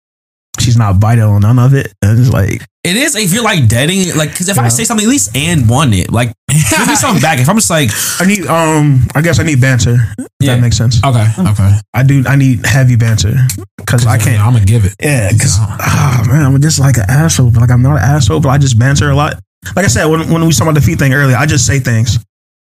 she's 0.60 0.76
not 0.76 1.00
biting 1.00 1.24
on 1.24 1.40
none 1.42 1.58
of 1.58 1.74
it, 1.74 1.92
and 2.02 2.18
it's 2.18 2.30
like, 2.30 2.62
It 2.84 2.96
is 2.96 3.16
if 3.16 3.32
you're 3.32 3.42
like 3.44 3.68
deading, 3.68 4.14
like 4.16 4.30
because 4.30 4.48
if 4.48 4.58
I 4.58 4.68
say 4.68 4.84
something, 4.84 5.04
at 5.06 5.10
least 5.10 5.36
and 5.36 5.68
one 5.68 5.92
it, 5.92 6.10
like 6.12 6.32
give 6.48 6.86
me 6.88 6.94
something 6.96 7.20
back. 7.22 7.38
If 7.38 7.48
I'm 7.48 7.56
just 7.56 7.70
like, 7.70 7.90
I 8.20 8.26
need, 8.26 8.46
um, 8.46 9.06
I 9.14 9.20
guess 9.22 9.38
I 9.38 9.42
need 9.44 9.60
banter. 9.60 9.96
If 10.18 10.26
Yeah. 10.40 10.54
that 10.54 10.60
makes 10.60 10.76
sense. 10.76 11.02
Okay. 11.04 11.26
Okay. 11.38 11.78
I 11.94 12.02
do. 12.02 12.24
I 12.26 12.36
need 12.36 12.64
heavy 12.66 12.96
banter 12.96 13.34
because 13.78 14.06
I 14.06 14.18
can't. 14.18 14.40
I'm 14.44 14.52
gonna 14.52 14.64
give 14.64 14.84
it. 14.84 14.94
Yeah, 15.00 15.30
because 15.32 15.56
ah 15.58 16.24
man, 16.28 16.44
I'm 16.44 16.60
just 16.60 16.78
like 16.78 16.96
an 16.98 17.06
asshole. 17.08 17.50
But 17.50 17.60
like 17.60 17.70
I'm 17.70 17.82
not 17.82 17.96
an 17.96 18.02
asshole, 18.04 18.40
but 18.40 18.50
I 18.50 18.58
just 18.58 18.78
banter 18.78 19.10
a 19.10 19.14
lot. 19.16 19.34
Like 19.76 19.84
I 19.86 19.88
said, 19.88 20.04
when 20.06 20.28
when 20.30 20.44
we 20.46 20.52
saw 20.52 20.64
about 20.64 20.74
the 20.74 20.80
feet 20.82 20.98
thing 20.98 21.12
earlier, 21.14 21.36
I 21.36 21.46
just 21.46 21.66
say 21.66 21.78
things. 21.80 22.18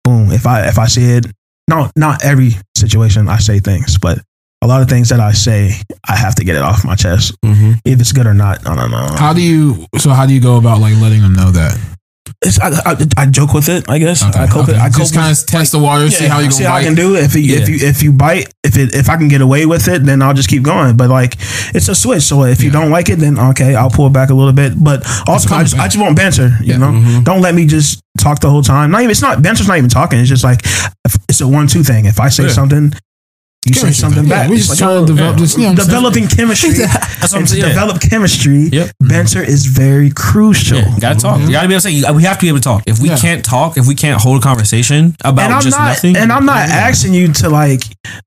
Boom. 0.04 0.32
If 0.32 0.48
I 0.48 0.68
if 0.68 0.80
I 0.80 0.88
say 0.88 1.18
it, 1.18 1.26
no, 1.70 1.90
not 1.96 2.24
every 2.26 2.52
situation 2.76 3.28
I 3.30 3.38
say 3.38 3.60
things, 3.60 3.98
but 4.00 4.18
a 4.62 4.68
lot 4.68 4.82
of 4.82 4.90
things 4.90 5.10
that 5.10 5.20
I 5.20 5.32
say, 5.32 5.72
I 6.08 6.16
have 6.16 6.36
to 6.36 6.44
get 6.44 6.56
it 6.56 6.62
off 6.62 6.84
my 6.84 6.96
chest. 6.96 7.34
Mm-hmm. 7.46 7.74
If 7.86 8.00
it's 8.02 8.12
good 8.12 8.28
or 8.28 8.34
not, 8.34 8.68
I 8.68 8.76
don't 8.76 8.92
know. 8.92 9.08
How 9.18 9.34
do 9.34 9.42
you? 9.42 9.86
So 9.98 10.10
how 10.12 10.26
do 10.26 10.34
you 10.34 10.42
go 10.42 10.58
about 10.58 10.80
like 10.82 10.96
letting 11.00 11.22
them 11.22 11.34
know 11.34 11.52
that? 11.52 11.78
It's, 12.42 12.58
I, 12.60 12.70
I, 12.86 12.96
I 13.18 13.26
joke 13.26 13.54
with 13.54 13.68
it. 13.68 13.90
I 13.90 13.98
guess 14.00 14.24
I 14.24 14.48
cope. 14.48 14.64
okay. 14.70 14.74
It, 14.74 14.78
I 14.80 14.88
cope 14.90 15.00
just 15.00 15.14
kind 15.14 15.30
of 15.32 15.46
test 15.46 15.72
the 15.74 15.80
water, 15.80 16.10
see 16.10 16.26
how 16.26 16.40
you 16.40 16.52
see 16.52 16.64
gonna 16.64 16.70
how 16.72 16.78
I 16.78 16.84
can 16.84 16.96
do 16.96 17.16
it. 17.16 17.24
If 17.24 17.36
you, 17.36 17.56
if 17.58 17.68
you 17.68 17.76
if 17.82 18.02
you 18.04 18.14
bite, 18.14 18.48
if 18.64 18.78
it 18.78 18.94
if 18.96 19.10
I 19.10 19.18
can 19.18 19.28
get 19.28 19.42
away 19.42 19.66
with 19.66 19.88
it, 19.90 20.04
then 20.06 20.22
I'll 20.22 20.34
just 20.34 20.48
keep 20.48 20.64
going. 20.64 20.96
But 20.96 21.10
like 21.10 21.34
it's 21.76 21.90
a 21.90 21.96
switch. 21.96 22.24
So 22.24 22.44
if 22.44 22.62
you 22.64 22.70
don't 22.72 22.92
like 22.92 23.10
it, 23.10 23.18
then 23.20 23.38
okay, 23.40 23.76
I'll 23.76 23.90
pull 23.90 24.08
it 24.08 24.14
back 24.14 24.30
a 24.30 24.34
little 24.34 24.54
bit. 24.54 24.74
But 24.82 25.06
also, 25.28 25.54
I 25.54 25.64
just, 25.64 25.78
I 25.78 25.88
just 25.88 26.00
want 26.00 26.16
banter. 26.16 26.50
You 26.62 26.74
Yeah. 26.74 26.78
know, 26.78 26.92
Mm-hmm. 26.92 27.24
don't 27.24 27.42
let 27.42 27.56
me 27.56 27.66
just 27.66 28.00
talk 28.20 28.40
the 28.40 28.50
whole 28.50 28.62
time. 28.64 28.92
Not 28.92 29.02
even 29.02 29.12
it's 29.12 29.22
not 29.22 29.42
Bencher's 29.42 29.68
not 29.68 29.78
even 29.78 29.90
talking. 29.90 30.20
It's 30.20 30.30
just 30.30 30.44
like 30.44 30.62
it's 31.28 31.42
a 31.42 31.48
one 31.48 31.68
two 31.68 31.84
thing. 31.84 32.06
If 32.06 32.20
I 32.22 32.30
say 32.30 32.44
Yeah. 32.44 32.50
something, 32.50 32.94
you 33.68 33.74
say 33.74 33.82
Chemistry. 33.82 33.94
something 34.02 34.24
Yeah, 34.24 34.30
back. 34.30 34.50
We're 34.50 34.56
just 34.58 34.70
like, 34.70 34.80
trying 34.80 35.06
to 35.06 35.12
develop 35.14 35.38
this. 35.38 35.58
You 35.58 35.64
know 35.64 35.70
what 35.72 35.78
developing 35.78 36.28
chemistry. 36.28 36.70
That's 36.80 37.34
what 37.34 37.36
I'm 37.36 37.42
to 37.42 37.48
saying. 37.48 37.64
Develop 37.64 38.02
chemistry, 38.02 38.70
Yep. 38.72 38.92
Bencher 39.02 39.44
is 39.44 39.66
very 39.66 40.12
crucial. 40.12 40.78
Yeah, 40.78 40.98
gotta 41.00 41.20
talk. 41.20 41.42
You 41.42 41.52
gotta 41.52 41.68
be 41.68 41.74
able 41.74 41.82
to 41.82 41.90
say. 42.04 42.12
We 42.14 42.24
have 42.24 42.38
to 42.38 42.42
be 42.42 42.48
able 42.48 42.60
to 42.60 42.64
talk. 42.64 42.84
If 42.88 43.00
we 43.00 43.10
Yeah. 43.10 43.18
can't 43.18 43.44
talk, 43.44 43.78
if 43.78 43.86
we 43.88 43.96
can't 43.96 44.20
hold 44.22 44.40
a 44.40 44.42
conversation 44.44 45.16
about 45.26 45.46
and 45.46 45.54
I'm 45.54 45.62
just 45.62 45.78
not, 45.78 45.90
nothing, 45.90 46.16
and 46.16 46.32
I'm 46.32 46.46
not 46.46 46.70
asking 46.70 47.14
you 47.14 47.34
to 47.34 47.50
like, 47.50 47.82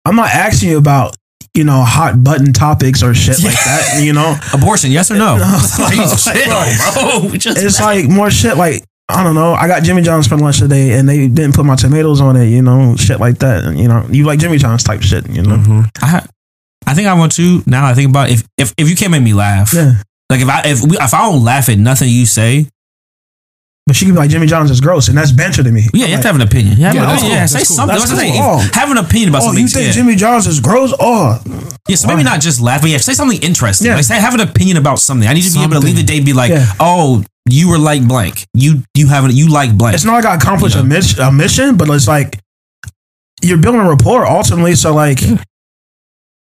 I'm 0.04 0.16
not 0.16 0.28
asking 0.30 0.68
you 0.68 0.78
about 0.78 1.16
you 1.54 1.64
know 1.64 1.82
hot 1.82 2.22
button 2.22 2.52
topics 2.52 3.02
or 3.02 3.14
shit 3.14 3.42
like 3.42 3.54
that. 3.54 4.00
You 4.02 4.12
know, 4.12 4.36
abortion, 4.52 4.90
yes 4.90 5.10
or 5.10 5.16
no? 5.16 5.36
No. 5.38 5.88
Jesus, 5.90 6.24
chill, 6.24 7.20
bro. 7.22 7.30
We 7.30 7.38
just- 7.38 7.56
it's 7.58 7.80
like 7.80 8.06
more 8.08 8.30
shit 8.30 8.56
like 8.58 8.84
I 9.14 9.22
don't 9.22 9.34
know. 9.34 9.54
I 9.54 9.66
got 9.68 9.82
Jimmy 9.82 10.02
John's 10.02 10.26
for 10.26 10.36
lunch 10.36 10.58
today, 10.58 10.92
and 10.98 11.08
they 11.08 11.28
didn't 11.28 11.54
put 11.54 11.64
my 11.66 11.76
tomatoes 11.76 12.20
on 12.20 12.36
it. 12.36 12.46
You 12.46 12.62
know, 12.62 12.96
shit 12.96 13.20
like 13.20 13.38
that. 13.38 13.74
You 13.76 13.88
know, 13.88 14.06
you 14.10 14.24
like 14.24 14.38
Jimmy 14.38 14.58
John's 14.58 14.82
type 14.84 15.02
shit. 15.02 15.28
You 15.28 15.42
know, 15.42 15.56
Mm-hmm. 15.56 15.80
I, 16.02 16.26
I 16.86 16.94
think 16.94 17.06
I 17.08 17.14
want 17.14 17.32
to. 17.36 17.62
Now 17.66 17.86
I 17.86 17.94
think 17.94 18.10
about 18.10 18.30
if 18.30 18.42
if 18.58 18.74
if 18.76 18.88
you 18.90 18.96
can't 18.96 19.12
make 19.12 19.22
me 19.22 19.34
laugh, 19.34 19.72
yeah. 19.74 20.02
like 20.30 20.40
if 20.40 20.48
I 20.48 20.62
if 20.66 20.82
we, 20.82 20.96
if 20.98 21.14
I 21.14 21.30
don't 21.30 21.44
laugh 21.44 21.68
at 21.68 21.78
nothing 21.78 22.08
you 22.08 22.26
say, 22.26 22.66
But 23.86 23.96
she 23.96 24.04
could 24.06 24.12
be 24.14 24.18
like 24.18 24.30
Jimmy 24.30 24.46
John's 24.46 24.70
is 24.70 24.80
gross, 24.80 25.08
and 25.08 25.16
that's 25.18 25.32
Bencher 25.32 25.62
to 25.62 25.70
me. 25.70 25.82
yeah, 25.92 26.06
you 26.06 26.12
have 26.12 26.22
to 26.22 26.26
have 26.28 26.36
an 26.36 26.42
opinion. 26.42 26.76
Yeah, 26.78 26.92
Yeah, 26.92 27.00
have 27.00 27.02
an 27.02 27.08
that's 27.08 27.22
opinion. 27.22 27.28
cool. 27.28 27.30
yeah 27.30 27.40
That's 27.40 27.52
say 27.52 27.58
cool. 27.66 27.76
something. 27.76 27.96
That's 27.98 28.10
That's 28.10 28.38
cool. 28.38 28.60
If- 28.60 28.74
Have 28.74 28.90
an 28.90 28.98
opinion 28.98 29.28
about 29.30 29.42
Oh, 29.42 29.46
something. 29.46 29.62
you 29.62 29.68
think 29.68 29.86
yeah. 29.86 29.92
Jimmy 29.92 30.14
John's 30.16 30.46
is 30.46 30.60
gross? 30.60 30.92
Oh, 30.98 31.40
Yeah, 31.88 31.96
so 31.96 32.08
maybe 32.08 32.22
not 32.22 32.40
just 32.40 32.60
laugh, 32.60 32.80
but 32.80 32.90
yeah, 32.90 32.98
say 32.98 33.12
something 33.14 33.40
interesting. 33.42 33.86
Yeah. 33.88 33.96
Like 33.96 34.04
say 34.04 34.18
have 34.20 34.34
an 34.34 34.40
opinion 34.40 34.76
about 34.76 34.98
something. 35.00 35.28
I 35.28 35.34
need 35.34 35.42
to 35.42 35.52
be 35.52 35.62
able 35.62 35.74
to 35.74 35.80
leave 35.86 35.96
the 35.96 36.02
day 36.04 36.16
and 36.18 36.26
be 36.26 36.32
like, 36.32 36.50
Yeah. 36.50 36.66
oh, 36.80 37.24
you 37.48 37.68
were 37.68 37.78
like 37.78 38.06
blank. 38.06 38.46
You 38.54 38.82
you 38.94 39.08
haven't 39.08 39.34
you 39.34 39.48
like 39.50 39.76
blank. 39.76 39.94
it's 39.94 40.04
not 40.04 40.14
like 40.14 40.24
I 40.24 40.34
accomplished 40.36 40.76
Yeah. 40.76 40.82
a, 40.82 40.84
mis- 40.84 41.18
a 41.18 41.32
mission, 41.32 41.76
but 41.76 41.88
it's 41.90 42.06
like 42.08 42.38
you're 43.42 43.58
building 43.58 43.80
a 43.80 43.88
rapport 43.88 44.26
ultimately. 44.26 44.74
So 44.76 44.94
like, 44.94 45.18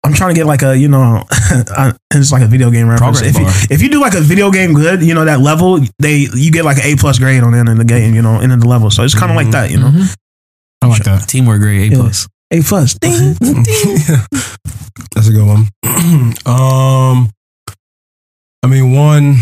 I'm 0.03 0.13
trying 0.13 0.33
to 0.33 0.39
get 0.39 0.45
like 0.45 0.61
a 0.61 0.77
you 0.77 0.87
know, 0.87 1.23
I- 1.31 1.93
it's 2.13 2.31
like 2.31 2.43
a 2.43 2.47
video 2.47 2.69
game 2.71 2.87
reference. 2.87 3.19
Progress 3.21 3.35
If 3.35 3.69
you, 3.69 3.75
if 3.75 3.81
you 3.81 3.89
do 3.89 3.99
like 4.01 4.13
a 4.13 4.21
video 4.21 4.51
game 4.51 4.73
good, 4.73 5.01
you 5.01 5.13
know 5.13 5.25
that 5.25 5.39
level, 5.39 5.79
they 5.99 6.27
you 6.33 6.51
get 6.51 6.65
like 6.65 6.77
an 6.77 6.83
A 6.85 6.95
plus 6.95 7.17
grade 7.19 7.41
on 7.43 7.51
the 7.53 7.57
end 7.59 7.69
of 7.69 7.77
the 7.77 7.85
game, 7.85 8.13
you 8.13 8.21
know, 8.21 8.39
end 8.39 8.51
of 8.53 8.59
the 8.61 8.67
level. 8.67 8.89
So 8.91 9.03
it's 9.03 9.17
kind 9.17 9.31
of 9.31 9.35
like 9.35 9.51
that, 9.51 9.71
you 9.71 9.77
know, 9.79 9.89
Mhm. 9.89 10.15
I 10.83 10.87
like 10.87 11.03
that. 11.03 11.27
Teamwork 11.27 11.61
grade 11.61 11.91
A 11.91 11.95
Yeah. 11.95 12.01
plus. 12.01 12.27
A 12.51 12.61
plus. 12.61 12.93
Ding. 13.01 13.35
That's 15.15 15.27
a 15.27 15.31
good 15.31 15.47
one. 15.47 15.67
um, 16.45 17.29
I 18.63 18.67
mean, 18.67 18.93
one, 18.93 19.35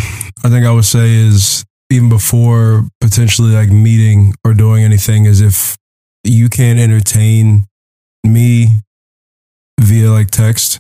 I 0.44 0.50
think 0.50 0.66
I 0.66 0.72
would 0.72 0.86
say 0.86 1.14
is 1.14 1.66
even 1.90 2.08
before 2.10 2.88
potentially 3.02 3.54
like 3.54 3.70
meeting 3.70 4.34
or 4.46 4.54
doing 4.54 4.84
anything, 4.84 5.26
is 5.26 5.42
if 5.42 5.76
you 6.24 6.48
can't 6.50 6.80
entertain 6.80 7.66
me 8.24 8.82
via 9.80 10.12
like 10.12 10.32
text, 10.32 10.80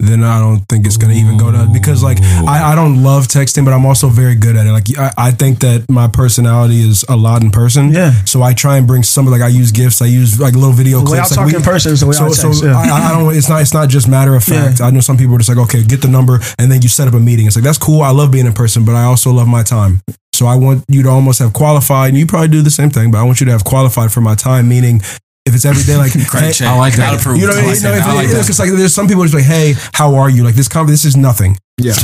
then 0.00 0.24
I 0.24 0.40
don't 0.40 0.60
think 0.68 0.86
it's 0.86 0.96
gonna 0.96 1.14
even 1.14 1.36
go 1.36 1.52
to 1.52 1.68
because 1.72 2.02
like 2.02 2.20
I, 2.22 2.72
I 2.72 2.74
don't 2.74 3.02
love 3.02 3.28
texting, 3.28 3.64
but 3.64 3.72
I'm 3.72 3.84
also 3.84 4.08
very 4.08 4.34
good 4.34 4.56
at 4.56 4.66
it. 4.66 4.72
Like 4.72 4.98
I, 4.98 5.12
I 5.28 5.30
think 5.30 5.60
that 5.60 5.84
my 5.88 6.08
personality 6.08 6.80
is 6.80 7.04
a 7.08 7.16
lot 7.16 7.42
in 7.42 7.50
person. 7.50 7.92
Yeah. 7.92 8.12
So 8.24 8.42
I 8.42 8.54
try 8.54 8.78
and 8.78 8.86
bring 8.86 9.02
some 9.02 9.26
like 9.26 9.42
I 9.42 9.48
use 9.48 9.72
gifts, 9.72 10.00
I 10.02 10.06
use 10.06 10.40
like 10.40 10.54
little 10.54 10.72
video 10.72 11.00
The 11.04 11.10
way 11.10 11.18
I 11.18 11.22
clips. 11.22 11.34
talk 11.36 11.46
like, 11.46 11.54
in 11.54 11.62
person 11.62 11.92
way 12.08 12.12
so, 12.14 12.26
I 12.26 12.30
so 12.30 12.66
yeah. 12.66 12.76
I, 12.76 13.10
I 13.10 13.18
don't. 13.18 13.34
It's 13.34 13.48
not. 13.48 13.60
It's 13.62 13.74
not 13.74 13.88
just 13.88 14.08
matter 14.08 14.34
of 14.34 14.44
fact. 14.44 14.80
Yeah. 14.80 14.86
I 14.86 14.90
know 14.90 15.00
some 15.00 15.16
people 15.16 15.34
are 15.34 15.38
just 15.38 15.50
like, 15.50 15.58
okay, 15.58 15.84
get 15.84 16.00
the 16.02 16.08
number, 16.08 16.40
and 16.58 16.70
then 16.72 16.82
you 16.82 16.88
set 16.88 17.06
up 17.08 17.14
a 17.14 17.20
meeting. 17.20 17.46
It's 17.46 17.56
like 17.56 17.64
that's 17.64 17.78
cool. 17.78 18.02
I 18.02 18.10
love 18.10 18.30
being 18.30 18.46
in 18.46 18.52
person, 18.52 18.84
but 18.84 18.94
I 18.94 19.04
also 19.04 19.30
love 19.32 19.48
my 19.48 19.62
time. 19.62 20.00
So 20.32 20.46
I 20.46 20.56
want 20.56 20.84
you 20.88 21.02
to 21.02 21.08
almost 21.10 21.38
have 21.40 21.52
qualified. 21.52 22.10
And 22.10 22.18
you 22.18 22.26
probably 22.26 22.48
do 22.48 22.62
the 22.62 22.70
same 22.70 22.88
thing, 22.88 23.10
but 23.10 23.18
I 23.18 23.24
want 23.24 23.40
you 23.40 23.46
to 23.46 23.52
have 23.52 23.64
qualified 23.64 24.10
for 24.12 24.22
my 24.22 24.34
time. 24.34 24.68
Meaning, 24.68 25.02
if 25.50 25.54
it's 25.58 25.64
every 25.66 25.82
day, 25.82 25.96
like 25.98 26.12
Credit 26.30 26.46
hey, 26.46 26.52
check. 26.52 26.68
I 26.70 26.78
like 26.78 26.94
that. 26.96 27.10
Gotta 27.18 27.22
prove 27.22 27.36
you 27.42 27.46
know, 27.50 27.58
what 27.58 27.64
I 27.66 27.72
mean? 27.74 27.82
No, 27.82 27.92
if 27.92 28.06
I 28.06 28.10
it- 28.12 28.14
like 28.14 28.28
it's 28.30 28.46
just 28.46 28.58
like 28.62 28.70
there's 28.70 28.94
some 28.94 29.08
people 29.10 29.22
just 29.24 29.34
like, 29.34 29.44
hey, 29.44 29.74
how 29.92 30.14
are 30.14 30.30
you? 30.30 30.44
Like 30.44 30.54
this 30.54 30.68
conversation, 30.68 30.94
this 30.94 31.04
is 31.04 31.16
nothing. 31.16 31.58
Yeah. 31.80 31.96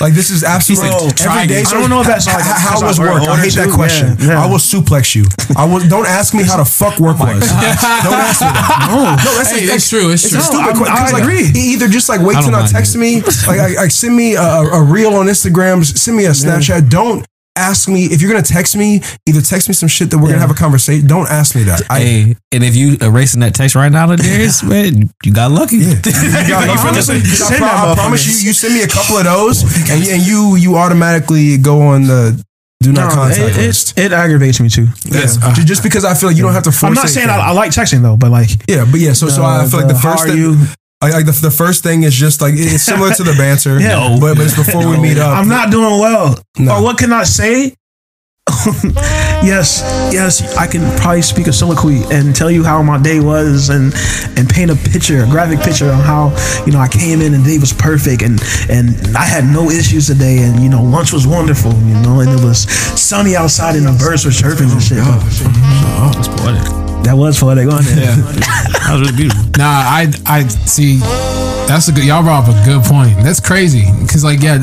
Like 0.00 0.14
this 0.14 0.30
is 0.30 0.42
absolutely 0.42 0.88
Bro, 0.88 1.12
every 1.28 1.46
day. 1.48 1.60
I 1.60 1.72
don't 1.76 1.90
know 1.90 2.00
if 2.00 2.06
that's 2.06 2.26
h- 2.26 2.32
like- 2.34 2.44
h- 2.48 2.64
how 2.64 2.80
because 2.80 2.96
was 2.96 3.00
work 3.00 3.12
work. 3.20 3.28
I 3.28 3.30
older 3.32 3.42
hate 3.42 3.52
that 3.60 3.68
too. 3.68 3.74
question. 3.76 4.16
Yeah, 4.18 4.26
yeah. 4.40 4.42
I 4.42 4.46
will 4.48 4.56
suplex 4.56 5.14
you. 5.14 5.26
I 5.54 5.66
will. 5.68 5.80
Don't 5.86 6.06
ask 6.06 6.32
me 6.32 6.44
how 6.44 6.56
the 6.56 6.64
fuck 6.64 6.98
work 6.98 7.18
oh 7.20 7.26
was. 7.28 7.44
Don't 7.44 8.16
ask 8.24 8.40
me 8.40 8.48
that. 8.48 8.88
No, 8.88 9.04
no, 9.04 9.36
that's 9.36 9.52
Hey, 9.52 9.68
a, 9.68 9.74
it's 9.74 9.88
true. 9.90 10.08
It's 10.10 10.24
it's 10.24 10.32
true. 10.32 10.40
a 10.40 10.42
stupid 10.42 10.64
I'm- 10.72 10.76
question. 10.80 10.96
I 10.96 11.00
'cause, 11.00 11.12
like, 11.12 11.22
agree. 11.24 11.44
e- 11.54 11.72
Either 11.76 11.88
just 11.88 12.08
like 12.08 12.22
wait 12.22 12.36
I 12.38 12.42
till 12.42 12.52
don't 12.52 12.68
text 12.68 12.96
me, 12.96 13.20
like, 13.20 13.58
like, 13.60 13.76
like 13.76 13.90
send 13.90 14.16
me 14.16 14.34
a, 14.34 14.40
a 14.40 14.82
reel 14.82 15.12
on 15.14 15.26
Instagram, 15.26 15.84
send 15.84 16.16
me 16.16 16.24
a 16.24 16.30
Snapchat. 16.30 16.88
Don't 16.88 17.26
ask 17.58 17.88
me 17.88 18.04
if 18.06 18.22
you're 18.22 18.30
gonna 18.30 18.42
text 18.42 18.76
me. 18.76 19.00
Either 19.26 19.40
text 19.42 19.68
me 19.68 19.74
some 19.74 19.88
shit 19.88 20.10
that 20.10 20.18
we're 20.18 20.28
gonna 20.28 20.38
have 20.40 20.50
a 20.50 20.54
conversation. 20.54 21.06
Don't 21.06 21.28
ask 21.28 21.54
me 21.56 21.64
that. 21.64 21.82
I, 21.90 21.98
Hey, 22.00 22.36
and 22.52 22.62
if 22.64 22.76
you 22.76 22.96
erasing 23.00 23.40
that 23.40 23.54
text 23.54 23.74
right 23.74 23.90
now, 23.92 24.06
to 24.06 24.16
Darius, 24.16 24.62
man, 24.62 25.10
you 25.24 25.32
got 25.32 25.50
lucky. 25.50 25.76
Yeah. 25.78 25.94
You 26.04 26.48
got- 26.48 26.66
you 26.66 26.88
Honestly, 26.88 27.16
I, 27.16 27.20
send 27.20 27.58
pro- 27.58 27.66
that 27.66 27.88
I 27.88 27.94
promise 27.94 28.26
you, 28.26 28.46
you 28.48 28.52
send 28.54 28.74
me 28.74 28.82
a 28.82 28.88
couple 28.88 29.16
of 29.18 29.24
those, 29.24 29.62
and, 29.90 30.06
and 30.08 30.22
you 30.26 30.56
you 30.56 30.76
automatically 30.76 31.58
go 31.58 31.82
on 31.82 32.04
the 32.04 32.42
do 32.80 32.92
not 32.92 33.08
No, 33.08 33.14
contact 33.16 33.40
it, 33.40 33.56
list. 33.56 33.98
it, 33.98 34.06
it 34.06 34.12
aggravates 34.12 34.60
me 34.60 34.68
too. 34.68 34.86
Yes. 35.10 35.36
Ju- 35.56 35.64
just 35.64 35.82
because 35.82 36.04
I 36.04 36.14
feel 36.14 36.28
like 36.30 36.36
you 36.36 36.44
don't 36.44 36.52
have 36.54 36.62
to 36.62 36.70
force. 36.72 36.84
I'm 36.84 36.94
not 36.94 37.08
saying 37.08 37.28
I, 37.28 37.38
I 37.38 37.50
like 37.50 37.72
texting 37.72 38.02
though, 38.02 38.16
but 38.16 38.30
like, 38.30 38.50
yeah, 38.68 38.86
but 38.88 39.00
yeah. 39.00 39.14
So 39.14 39.28
so 39.28 39.42
I 39.44 39.66
feel 39.66 39.80
like 39.80 39.88
the 39.88 39.96
how 39.98 40.12
first 40.12 40.24
are 40.24 40.28
thing, 40.28 40.38
you? 40.38 40.56
Like, 41.00 41.12
like 41.12 41.26
the, 41.26 41.38
the 41.42 41.50
first 41.50 41.82
thing 41.82 42.02
is 42.02 42.14
just 42.14 42.40
like 42.40 42.54
it's 42.56 42.82
similar 42.82 43.12
to 43.14 43.22
the 43.22 43.34
banter. 43.34 43.78
Yeah. 43.88 44.16
but, 44.20 44.36
but 44.36 44.44
it's 44.44 44.56
before 44.56 44.88
we 44.88 44.98
meet 44.98 45.18
up. 45.18 45.36
I'm 45.36 45.48
not 45.48 45.70
doing 45.70 46.00
well. 46.00 46.36
No. 46.58 46.76
Or 46.76 46.82
what 46.82 46.98
can 46.98 47.12
I 47.12 47.24
say? 47.24 47.74
yes, 49.44 49.82
yes, 50.10 50.56
I 50.56 50.66
can 50.66 50.80
probably 50.98 51.20
speak 51.20 51.48
a 51.48 51.52
soliloquy 51.52 52.02
and 52.10 52.34
tell 52.34 52.50
you 52.50 52.64
how 52.64 52.82
my 52.82 52.98
day 52.98 53.20
was 53.20 53.68
and 53.68 53.92
and 54.38 54.48
paint 54.48 54.70
a 54.70 54.74
picture, 54.74 55.22
a 55.22 55.26
graphic 55.26 55.60
picture 55.60 55.90
on 55.90 56.00
how 56.00 56.34
you 56.64 56.72
know 56.72 56.78
I 56.78 56.88
came 56.88 57.20
in 57.20 57.34
and 57.34 57.44
day 57.44 57.58
was 57.58 57.74
perfect 57.74 58.22
and 58.22 58.40
and 58.70 59.16
I 59.16 59.24
had 59.24 59.44
no 59.44 59.68
issues 59.70 60.06
today 60.06 60.38
and 60.38 60.62
you 60.62 60.70
know 60.70 60.82
lunch 60.82 61.12
was 61.12 61.26
wonderful, 61.26 61.72
you 61.72 61.94
know, 62.00 62.20
and 62.20 62.30
it 62.30 62.42
was 62.42 62.62
sunny 62.98 63.36
outside 63.36 63.76
and 63.76 63.86
the 63.86 63.92
birds 63.92 64.24
were 64.24 64.30
chirping 64.30 64.70
and 64.70 64.82
shit. 64.82 64.96
That's 64.96 66.28
poetic. 66.28 66.87
That 67.04 67.14
was 67.16 67.38
poetic, 67.38 67.66
wasn't 67.66 67.98
it? 67.98 68.04
Yeah. 68.04 68.54
That 68.88 68.98
was 68.98 69.10
really 69.10 69.16
beautiful. 69.16 69.44
Nah, 69.58 69.64
I 69.66 70.10
I 70.24 70.48
see. 70.48 70.96
That's 71.68 71.88
a 71.88 71.92
good. 71.92 72.04
Y'all 72.04 72.22
brought 72.22 72.48
up 72.48 72.54
a 72.54 72.64
good 72.64 72.82
point. 72.84 73.16
That's 73.22 73.38
crazy 73.38 73.84
because 74.00 74.24
like 74.24 74.40
yeah, 74.40 74.62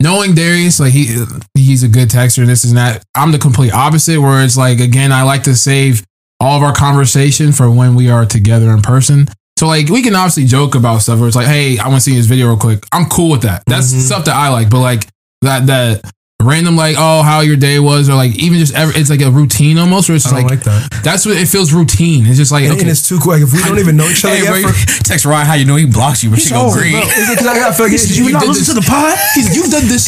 knowing 0.00 0.34
Darius, 0.34 0.78
like 0.78 0.92
he 0.92 1.24
he's 1.54 1.82
a 1.82 1.88
good 1.88 2.08
texter. 2.08 2.46
This 2.46 2.64
is 2.64 2.72
not. 2.72 3.02
I'm 3.16 3.32
the 3.32 3.38
complete 3.38 3.72
opposite. 3.72 4.20
Where 4.20 4.44
it's 4.44 4.56
like 4.56 4.78
again, 4.78 5.10
I 5.10 5.22
like 5.22 5.42
to 5.44 5.56
save 5.56 6.04
all 6.40 6.56
of 6.56 6.62
our 6.62 6.72
conversation 6.72 7.52
for 7.52 7.68
when 7.70 7.96
we 7.96 8.08
are 8.10 8.24
together 8.24 8.70
in 8.70 8.80
person. 8.80 9.26
So 9.58 9.66
like 9.66 9.88
we 9.88 10.02
can 10.02 10.14
obviously 10.14 10.44
joke 10.44 10.76
about 10.76 10.98
stuff 10.98 11.18
where 11.18 11.26
it's 11.26 11.36
like, 11.36 11.48
hey, 11.48 11.78
I 11.78 11.88
want 11.88 11.96
to 11.96 12.10
see 12.10 12.14
this 12.14 12.26
video 12.26 12.46
real 12.46 12.58
quick. 12.58 12.84
I'm 12.92 13.06
cool 13.06 13.32
with 13.32 13.42
that. 13.42 13.64
That's 13.66 13.90
mm-hmm. 13.90 14.00
stuff 14.00 14.24
that 14.26 14.36
I 14.36 14.50
like. 14.50 14.70
But 14.70 14.80
like 14.80 15.08
that 15.42 15.66
that 15.66 16.12
random 16.42 16.76
like 16.76 16.94
oh 16.96 17.22
how 17.22 17.40
your 17.40 17.56
day 17.56 17.80
was 17.82 18.08
or 18.08 18.14
like 18.14 18.30
even 18.38 18.58
just 18.62 18.70
ever 18.74 18.92
it's 18.94 19.10
like 19.10 19.20
a 19.20 19.30
routine 19.30 19.74
almost 19.76 20.08
where 20.08 20.14
it's 20.14 20.30
like, 20.30 20.46
like 20.46 20.62
that. 20.62 20.86
that's 21.02 21.26
what 21.26 21.34
it 21.36 21.50
feels 21.50 21.72
routine. 21.74 22.26
It's 22.30 22.38
just 22.38 22.52
like 22.54 22.62
And, 22.62 22.78
okay, 22.78 22.82
and 22.86 22.90
it's 22.90 23.02
too 23.02 23.18
quick. 23.18 23.42
If 23.42 23.50
we 23.52 23.58
don't 23.58 23.82
even 23.82 23.96
know 23.98 24.06
each 24.06 24.22
other 24.24 24.38
Hey, 24.38 24.46
yet, 24.46 24.62
bro, 24.62 24.70
for, 24.70 25.02
text 25.10 25.26
Ryan 25.26 25.46
how 25.50 25.54
you 25.58 25.66
know 25.66 25.74
he 25.74 25.86
blocks 25.86 26.22
you, 26.22 26.30
but 26.30 26.38
she 26.38 26.54
go 26.54 26.70
green. 26.70 26.94
is 26.94 27.26
it 27.26 27.38
'cause 27.42 27.46
I, 27.50 27.58
I 27.68 27.72
feel 27.74 27.90
like 27.90 27.98
Did 27.98 28.14
you 28.16 28.30
not 28.30 28.46
listen 28.46 28.70
to 28.70 28.78
the 28.78 28.86
pod? 28.86 29.18
You've 29.34 29.66
done 29.66 29.90
this 29.90 30.06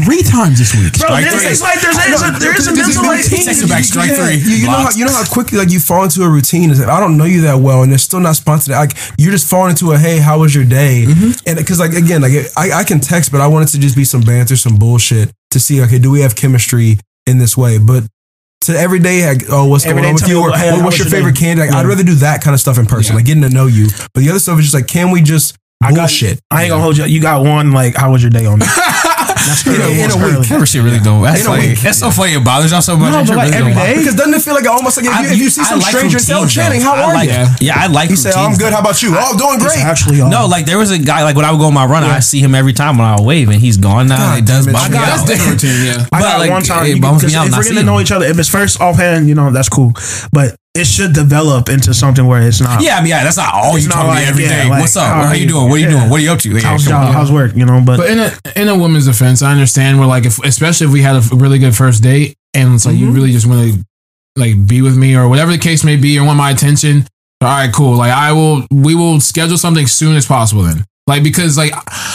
three 0.00 0.24
times 0.24 0.56
this 0.56 0.72
week. 0.72 0.96
Bro, 0.96 1.12
Strike 1.12 1.24
there's, 1.28 1.36
three. 1.36 1.52
it's 1.52 1.60
like 1.60 1.80
there's, 1.84 1.96
there's 2.00 2.24
a, 2.24 2.30
there 2.40 2.56
is 2.56 2.66
a 2.66 2.72
mental 2.72 3.04
like. 3.04 3.28
Text 3.28 3.68
back, 3.68 3.84
strike 3.84 4.08
Yeah, 4.08 4.24
three. 4.24 4.40
You, 4.40 4.64
you 4.64 4.66
know 4.72 4.88
how 4.88 4.90
you 4.96 5.04
know 5.04 5.12
how 5.12 5.28
quickly 5.28 5.58
like 5.60 5.68
you 5.70 5.80
fall 5.84 6.00
into 6.00 6.24
a 6.24 6.28
routine. 6.32 6.72
Is 6.72 6.80
like, 6.80 6.88
I 6.88 6.98
don't 6.98 7.20
know 7.20 7.28
you 7.28 7.42
that 7.42 7.60
well, 7.60 7.84
and 7.84 7.92
it's 7.92 8.02
still 8.02 8.20
not 8.24 8.36
sponsored. 8.40 8.72
Like 8.72 8.96
you're 9.20 9.32
just 9.36 9.44
falling 9.48 9.76
into 9.76 9.92
a 9.92 9.98
hey, 10.00 10.16
how 10.16 10.40
was 10.40 10.54
your 10.54 10.64
day? 10.64 11.04
Mm-hmm. 11.06 11.44
And 11.44 11.58
because 11.60 11.78
like 11.78 11.92
again, 11.92 12.24
like 12.24 12.32
I, 12.56 12.80
I 12.80 12.84
can 12.84 13.00
text, 13.00 13.30
but 13.30 13.40
I 13.40 13.46
want 13.46 13.68
it 13.68 13.72
to 13.76 13.78
just 13.78 13.96
be 13.96 14.04
some 14.04 14.22
banter, 14.22 14.56
some 14.56 14.76
bullshit 14.76 15.28
to 15.50 15.60
see 15.60 15.82
okay, 15.82 15.98
do 15.98 16.10
we 16.10 16.20
have 16.20 16.34
chemistry 16.36 16.98
in 17.26 17.38
this 17.38 17.56
way? 17.56 17.78
But 17.78 18.04
to 18.62 18.78
every 18.78 18.98
day, 18.98 19.26
like, 19.26 19.44
oh, 19.50 19.66
what's 19.68 19.86
Every 19.86 20.02
going 20.02 20.08
on 20.08 20.14
with 20.14 20.28
you? 20.28 20.40
Or, 20.40 20.50
how 20.52 20.84
what's 20.84 20.98
your 20.98 21.06
favorite 21.08 21.36
candy? 21.36 21.62
Like, 21.62 21.72
I'd 21.72 21.86
rather 21.86 22.02
do 22.02 22.14
that 22.16 22.42
kind 22.42 22.54
of 22.54 22.60
stuff 22.60 22.76
in 22.78 22.86
person, 22.86 23.12
Yeah. 23.12 23.16
like 23.16 23.24
getting 23.26 23.42
to 23.42 23.48
know 23.50 23.66
you. 23.66 23.86
But 24.14 24.20
the 24.20 24.30
other 24.30 24.38
stuff 24.40 24.58
is 24.58 24.64
just 24.66 24.74
like, 24.74 24.86
can 24.88 25.10
we 25.10 25.22
just 25.22 25.56
I 25.82 25.90
got 25.90 25.96
bullshit? 26.08 26.40
I 26.50 26.64
ain't 26.64 26.70
gonna 26.70 26.82
hold 26.82 26.96
you. 26.96 27.04
You 27.04 27.20
got 27.22 27.44
one. 27.44 27.72
Like, 27.72 27.94
how 27.96 28.10
was 28.12 28.22
your 28.22 28.30
day 28.30 28.46
on 28.46 28.58
that? 28.58 29.14
That's 29.46 29.66
In 29.66 29.72
a- 29.72 29.76
early. 29.84 29.92
in 29.92 29.98
a 29.98 30.02
That's 30.02 30.16
week. 30.16 30.24
early. 30.34 30.46
Camera 30.46 30.66
shit 30.66 30.82
really 30.82 30.98
don't. 31.00 31.22
That's 31.22 31.40
In 31.44 31.46
like 31.50 31.60
week. 31.62 31.78
that's 31.80 31.98
so 31.98 32.10
funny. 32.10 32.34
It 32.34 32.44
bothers 32.44 32.70
y'all 32.72 32.80
so 32.82 32.96
much. 32.96 33.12
No, 33.12 33.18
That 33.18 33.26
but 33.26 33.26
shit 33.28 33.36
like 33.36 33.44
really 33.52 33.56
every 33.58 33.72
don't 33.72 33.80
bother- 33.82 33.92
day? 33.94 33.98
Because 33.98 34.14
doesn't 34.16 34.34
it 34.34 34.42
feel 34.42 34.54
like 34.54 34.66
almost 34.66 34.96
like 34.96 35.06
if, 35.06 35.12
I- 35.12 35.22
you, 35.22 35.28
if 35.28 35.38
you 35.38 35.50
see 35.50 35.64
some 35.64 35.78
like 35.80 35.88
stranger 35.94 36.16
and 36.18 36.26
say, 36.26 36.34
"Oh, 36.34 36.46
Channing, 36.46 36.80
how 36.80 36.94
I 36.94 37.02
are 37.02 37.14
like, 37.14 37.28
you?" 37.28 37.34
Yeah. 37.34 37.56
Yeah, 37.60 37.74
I 37.82 37.86
like. 37.86 38.10
You 38.10 38.16
say, 38.16 38.32
"Oh, 38.34 38.44
"I'm 38.46 38.56
good. 38.56 38.72
How 38.72 38.80
about 38.80 39.02
you?" 39.02 39.14
"Oh, 39.16 39.36
doing 39.38 39.58
great." 39.58 39.78
actually. 39.84 40.18
No, 40.18 40.46
like 40.46 40.66
there 40.66 40.78
was 40.78 40.90
a 40.90 40.98
guy 40.98 41.22
like 41.24 41.36
when 41.36 41.44
I 41.44 41.50
would 41.52 41.58
go 41.58 41.66
on 41.66 41.74
my 41.74 41.86
run, 41.86 42.02
I 42.04 42.20
see 42.20 42.40
him 42.40 42.54
every 42.54 42.72
time 42.72 42.98
when 42.98 43.06
I 43.06 43.20
wave, 43.20 43.48
and 43.48 43.60
he's 43.60 43.76
gone 43.76 44.08
now. 44.08 44.36
It 44.36 44.44
does 44.46 44.66
damn 44.66 44.74
it, 44.74 44.78
bother 44.78 44.90
me 44.90 44.96
Shane. 44.98 45.06
That's 45.06 45.22
out. 45.22 45.26
different 45.28 45.62
routine, 45.62 45.84
yeah. 45.86 45.92
I 46.00 46.06
But, 46.10 46.20
got 46.20 46.38
like, 46.40 46.50
one 46.50 46.62
time. 46.62 46.86
it 46.86 46.96
you- 46.96 47.00
bums 47.00 47.24
me 47.24 47.34
out 47.34 47.46
If 47.46 47.56
we're 47.56 47.62
getting 47.62 47.78
to 47.78 47.84
know 47.84 48.00
each 48.00 48.10
other, 48.12 48.26
if 48.26 48.38
it's 48.38 48.48
first 48.48 48.80
offhand, 48.80 49.28
you 49.28 49.34
know 49.34 49.50
that's 49.50 49.68
cool. 49.68 49.92
But 50.32 50.56
it 50.78 50.86
should 50.86 51.12
develop 51.12 51.68
into 51.68 51.92
something 51.92 52.26
where 52.26 52.42
it's 52.42 52.60
not. 52.60 52.82
Yeah, 52.82 52.96
I 52.96 53.00
mean, 53.00 53.10
yeah, 53.10 53.24
that's 53.24 53.36
not 53.36 53.52
all 53.52 53.74
It's 53.74 53.84
you 53.84 53.88
not 53.90 53.96
talk 53.96 54.04
to 54.04 54.08
me 54.10 54.14
like, 54.20 54.28
every 54.28 54.44
yeah, 54.44 54.62
day. 54.64 54.70
like, 54.70 54.80
What's 54.80 54.96
up? 54.96 55.06
how 55.06 55.22
How, 55.22 55.28
are 55.28 55.34
you 55.34 55.42
you? 55.42 55.48
doing? 55.48 55.68
What 55.68 55.74
are 55.74 55.78
you 55.78 55.84
Yeah. 55.84 55.90
doing? 55.98 56.10
What 56.10 56.20
are 56.20 56.22
you 56.22 56.30
up 56.30 56.38
to? 56.40 56.50
Yeah, 56.50 56.60
How's 56.60 56.84
come 56.86 56.90
job? 56.92 57.08
on. 57.08 57.12
How's 57.14 57.32
work? 57.32 57.54
You 57.56 57.66
know, 57.66 57.82
but, 57.84 57.96
But 57.98 58.10
in 58.10 58.18
a 58.18 58.30
in 58.56 58.68
a 58.68 58.76
woman's 58.76 59.06
defense, 59.06 59.42
I 59.42 59.50
understand 59.52 59.98
where 59.98 60.06
like 60.08 60.24
if 60.24 60.38
especially 60.44 60.86
if 60.86 60.92
we 60.92 61.02
had 61.02 61.16
a 61.16 61.22
really 61.34 61.58
good 61.58 61.74
first 61.76 62.02
date 62.02 62.36
and 62.54 62.74
it's 62.74 62.86
like 62.86 62.96
you 62.96 63.06
mm-hmm. 63.06 63.14
really 63.14 63.32
just 63.32 63.46
want 63.46 63.72
to 63.74 63.84
like 64.36 64.54
be 64.66 64.82
with 64.82 64.96
me 64.96 65.16
or 65.16 65.28
whatever 65.28 65.50
the 65.50 65.58
case 65.58 65.82
may 65.84 65.96
be 65.96 66.18
or 66.18 66.24
want 66.24 66.38
my 66.38 66.50
attention, 66.50 67.06
all 67.40 67.48
right, 67.48 67.72
cool. 67.72 67.96
Like 67.96 68.12
I 68.12 68.32
will, 68.32 68.66
we 68.70 68.94
will 68.94 69.20
schedule 69.20 69.58
something 69.58 69.86
soon 69.86 70.16
as 70.16 70.26
possible. 70.26 70.62
Then, 70.62 70.84
like 71.08 71.22
because 71.24 71.56
like 71.56 71.72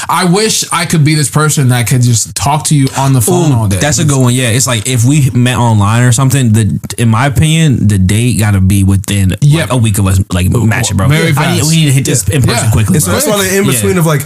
I 0.07 0.29
wish 0.31 0.63
I 0.71 0.85
could 0.85 1.03
be 1.03 1.15
this 1.15 1.29
person 1.29 1.69
that 1.69 1.87
could 1.89 2.01
just 2.01 2.35
talk 2.35 2.65
to 2.67 2.75
you 2.75 2.87
on 2.97 3.11
the 3.11 3.19
phone 3.21 3.51
all 3.51 3.67
day. 3.67 3.79
That's 3.79 3.99
a 3.99 4.05
good 4.05 4.21
one. 4.21 4.33
Yeah, 4.33 4.49
it's 4.51 4.67
like 4.67 4.87
if 4.87 5.03
we 5.03 5.29
met 5.31 5.57
online 5.57 6.03
or 6.03 6.11
something. 6.13 6.53
The 6.53 6.95
in 6.97 7.09
my 7.09 7.25
opinion, 7.27 7.87
the 7.87 7.97
date 7.97 8.39
got 8.39 8.51
to 8.51 8.61
be 8.61 8.83
within 8.83 9.29
like, 9.41 9.71
a 9.71 9.77
week 9.77 9.97
of 9.97 10.05
us 10.07 10.21
like 10.31 10.49
matching, 10.51 10.95
bro. 10.95 11.07
Very 11.09 11.33
I 11.35 11.55
need, 11.55 11.63
we 11.63 11.75
need 11.77 11.85
to 11.87 11.91
hit 11.91 12.05
this 12.05 12.29
in 12.29 12.41
person 12.43 12.65
Yeah. 12.67 12.71
quickly. 12.71 12.95
And 12.95 13.03
so 13.03 13.07
bro. 13.11 13.13
that's 13.15 13.27
why 13.27 13.37
the 13.43 13.57
in 13.57 13.65
Yeah. 13.65 13.71
between 13.71 13.97
of 13.97 14.05
like, 14.05 14.21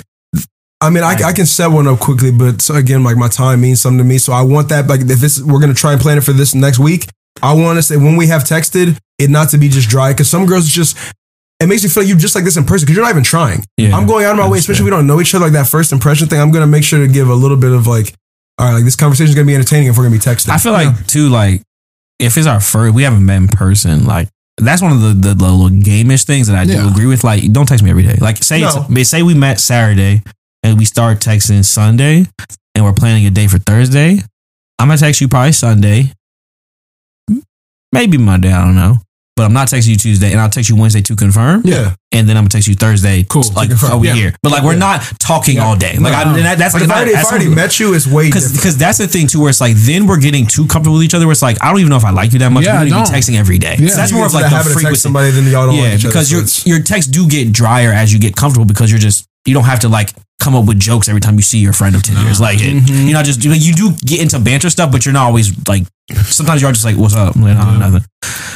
I 0.82 0.90
mean, 0.92 1.04
I, 1.04 1.14
I 1.26 1.34
can 1.34 1.46
set 1.48 1.68
one 1.68 1.88
up 1.88 2.00
quickly, 2.00 2.32
but 2.32 2.62
so 2.62 2.76
again, 2.76 3.04
like 3.04 3.18
my 3.18 3.30
time 3.30 3.62
means 3.62 3.82
something 3.82 3.98
to 3.98 4.04
me. 4.04 4.20
So 4.20 4.32
I 4.34 4.42
want 4.44 4.70
that, 4.70 4.88
like, 4.88 5.02
if 5.02 5.20
this, 5.20 5.42
we're 5.42 5.60
going 5.60 5.74
to 5.74 5.80
try 5.80 5.94
and 5.94 6.00
plan 6.02 6.20
it 6.20 6.24
for 6.24 6.34
this 6.34 6.54
next 6.54 6.78
week. 6.78 7.08
I 7.42 7.54
want 7.54 7.78
to 7.78 7.84
say 7.84 7.98
when 7.98 8.16
we 8.16 8.28
have 8.28 8.44
texted, 8.44 8.98
it 9.18 9.30
not 9.32 9.50
to 9.50 9.58
be 9.58 9.70
just 9.70 9.90
dry. 9.90 10.14
Cause 10.14 10.30
some 10.30 10.46
girls 10.46 10.68
just, 10.70 10.96
it 11.60 11.68
makes 11.68 11.84
me 11.84 11.90
feel 11.90 12.04
like 12.04 12.10
you're 12.10 12.18
just 12.18 12.36
like 12.36 12.44
this 12.44 12.58
in 12.58 12.66
person 12.66 12.86
because 12.86 12.96
you're 12.96 13.06
not 13.06 13.12
even 13.12 13.24
trying. 13.24 13.64
Yeah. 13.78 13.96
I'm 13.96 14.06
going 14.08 14.26
out 14.26 14.32
of 14.32 14.38
my 14.38 14.48
way, 14.48 14.60
especially 14.60 14.82
if 14.82 14.86
we 14.86 14.92
don't 14.92 15.08
know 15.08 15.20
each 15.22 15.34
other, 15.34 15.46
like 15.46 15.54
that 15.54 15.68
first 15.68 15.92
impression 15.92 16.28
thing. 16.28 16.40
I'm 16.40 16.52
going 16.52 16.62
to 16.62 16.68
make 16.68 16.84
sure 16.84 17.00
to 17.00 17.12
give 17.12 17.30
a 17.30 17.34
little 17.36 17.58
bit 17.58 17.72
of 17.72 17.88
like, 17.88 18.14
all 18.60 18.68
right, 18.68 18.74
like 18.76 18.84
this 18.84 18.96
conversation 18.96 19.30
is 19.30 19.36
going 19.36 19.46
to 19.48 19.52
be 19.52 19.56
entertaining 19.56 19.88
if 19.88 19.98
we're 19.98 20.08
going 20.08 20.20
to 20.20 20.26
be 20.30 20.32
texting. 20.36 20.50
I 20.50 20.58
feel 20.58 20.72
like 20.74 21.08
too, 21.08 21.30
like 21.30 21.62
if 22.20 22.38
it's 22.38 22.48
our 22.48 22.60
first, 22.60 22.94
we 22.94 23.04
haven't 23.04 23.26
met 23.26 23.38
in 23.38 23.48
person, 23.48 24.06
like. 24.06 24.28
That's 24.60 24.82
one 24.82 24.92
of 24.92 25.02
the, 25.02 25.10
the, 25.10 25.34
the 25.36 25.46
little 25.52 25.70
gameish 25.70 26.26
things 26.26 26.48
that 26.48 26.56
I 26.58 26.66
do 26.66 26.72
Yeah. 26.74 26.90
agree 26.90 27.06
with. 27.06 27.24
Like, 27.24 27.52
don't 27.52 27.68
text 27.68 27.84
me 27.84 27.92
every 27.92 28.02
day. 28.02 28.16
Like, 28.20 28.38
say 28.38 28.62
No. 28.62 28.88
say 29.04 29.22
we 29.22 29.36
met 29.36 29.60
Saturday 29.60 30.24
and 30.64 30.80
we 30.80 30.86
start 30.86 31.20
texting 31.20 31.64
Sunday, 31.64 32.26
and 32.74 32.84
we're 32.84 32.92
planning 32.94 33.24
a 33.28 33.30
day 33.30 33.46
for 33.46 33.60
Thursday. 33.60 34.18
I'm 34.80 34.88
gonna 34.88 34.98
text 34.98 35.22
you 35.22 35.28
probably 35.28 35.52
Sunday, 35.52 36.12
maybe 37.92 38.18
Monday. 38.18 38.52
I 38.52 38.66
don't 38.66 38.76
know, 38.76 38.98
but 39.38 39.44
I'm 39.46 39.54
not 39.54 39.70
texting 39.70 39.90
you 39.90 39.96
Tuesday, 39.96 40.32
and 40.34 40.42
I'll 40.42 40.50
text 40.50 40.70
you 40.70 40.76
Wednesday 40.76 41.02
to 41.04 41.16
confirm. 41.16 41.62
yeah. 41.64 41.94
and 42.14 42.28
then 42.28 42.38
I'm 42.38 42.44
gonna 42.44 42.50
text 42.50 42.68
you 42.70 42.74
Thursday. 42.74 43.24
Cool. 43.30 43.44
like 43.54 43.70
are 43.84 43.98
we 43.98 44.08
Yeah. 44.08 44.14
here? 44.16 44.34
But 44.42 44.52
like 44.54 44.64
we're 44.64 44.74
Yeah. 44.74 44.80
not 44.90 45.04
talking 45.20 45.60
all 45.60 45.76
day. 45.76 45.98
Like 46.00 46.14
I, 46.16 46.24
No. 46.24 46.42
that, 46.42 46.58
that's 46.58 46.74
Like 46.74 46.84
if 46.84 46.90
I 46.90 46.96
already, 46.96 47.12
if 47.12 47.26
I 47.26 47.30
already 47.30 47.50
met 47.50 47.80
you, 47.80 47.94
it's 47.94 48.08
way 48.08 48.26
because 48.26 48.52
because 48.54 48.76
that's 48.78 48.98
the 48.98 49.08
thing 49.08 49.28
too, 49.28 49.40
where 49.42 49.50
it's 49.50 49.60
like 49.62 49.76
then 49.76 50.08
we're 50.08 50.18
getting 50.18 50.48
too 50.48 50.66
comfortable 50.68 50.96
with 50.98 51.04
each 51.06 51.14
other. 51.14 51.26
Where 51.28 51.34
it's 51.34 51.42
like 51.42 51.58
I 51.62 51.70
don't 51.70 51.80
even 51.80 51.90
know 51.90 51.98
if 51.98 52.06
I 52.06 52.12
like 52.12 52.32
you 52.34 52.40
that 52.40 52.52
much. 52.52 52.64
Yeah, 52.64 52.72
we 52.72 52.76
I 52.78 52.80
don't 52.80 52.88
even 52.88 53.04
don't. 53.04 53.14
texting 53.14 53.36
every 53.38 53.60
day. 53.60 53.76
Yeah. 53.78 53.90
So 53.90 53.96
that's 53.98 54.12
more 54.14 54.26
of 54.26 54.34
like 54.34 54.46
the 54.46 54.50
the 54.50 54.56
habit 54.56 54.72
of 54.72 54.78
texting 54.78 54.82
frequency. 54.82 55.02
somebody, 55.02 55.32
then 55.32 55.46
y'all 55.52 55.68
don't 55.68 55.76
yeah, 55.76 55.82
like 55.84 55.94
other, 56.00 56.08
because 56.08 56.28
so 56.30 56.36
your 56.36 56.42
it's- 56.44 56.66
your 56.66 56.80
texts 56.80 57.12
do 57.12 57.28
get 57.28 57.52
drier 57.52 57.92
as 57.94 58.12
you 58.14 58.20
get 58.20 58.36
comfortable 58.38 58.66
because 58.66 58.90
you're 58.90 59.00
just 59.00 59.26
you 59.48 59.54
don't 59.54 59.64
have 59.66 59.80
to 59.80 59.90
like 59.90 60.12
come 60.40 60.56
up 60.56 60.66
with 60.66 60.80
jokes 60.80 61.10
every 61.10 61.20
time 61.22 61.36
you 61.36 61.42
see 61.42 61.58
your 61.60 61.74
friend 61.74 61.96
of 61.96 62.04
ten 62.04 62.18
years. 62.26 62.40
Like 62.40 62.60
Mm-hmm. 62.60 62.94
you 62.94 63.06
know, 63.08 63.20
not 63.20 63.26
just 63.26 63.44
like, 63.46 63.62
you 63.62 63.74
do 63.74 63.92
get 64.06 64.22
into 64.22 64.40
banter 64.40 64.70
stuff, 64.70 64.92
but 64.92 65.06
you're 65.06 65.14
not 65.14 65.26
always 65.26 65.52
like. 65.68 65.84
Sometimes 66.26 66.62
you're 66.62 66.72
just 66.72 66.86
like, 66.86 66.96
"What's 66.96 67.16
up?" 67.16 67.36
I'm 67.36 67.42
like, 67.42 67.58
"Oh, 67.60 67.78
nothing." 67.78 68.02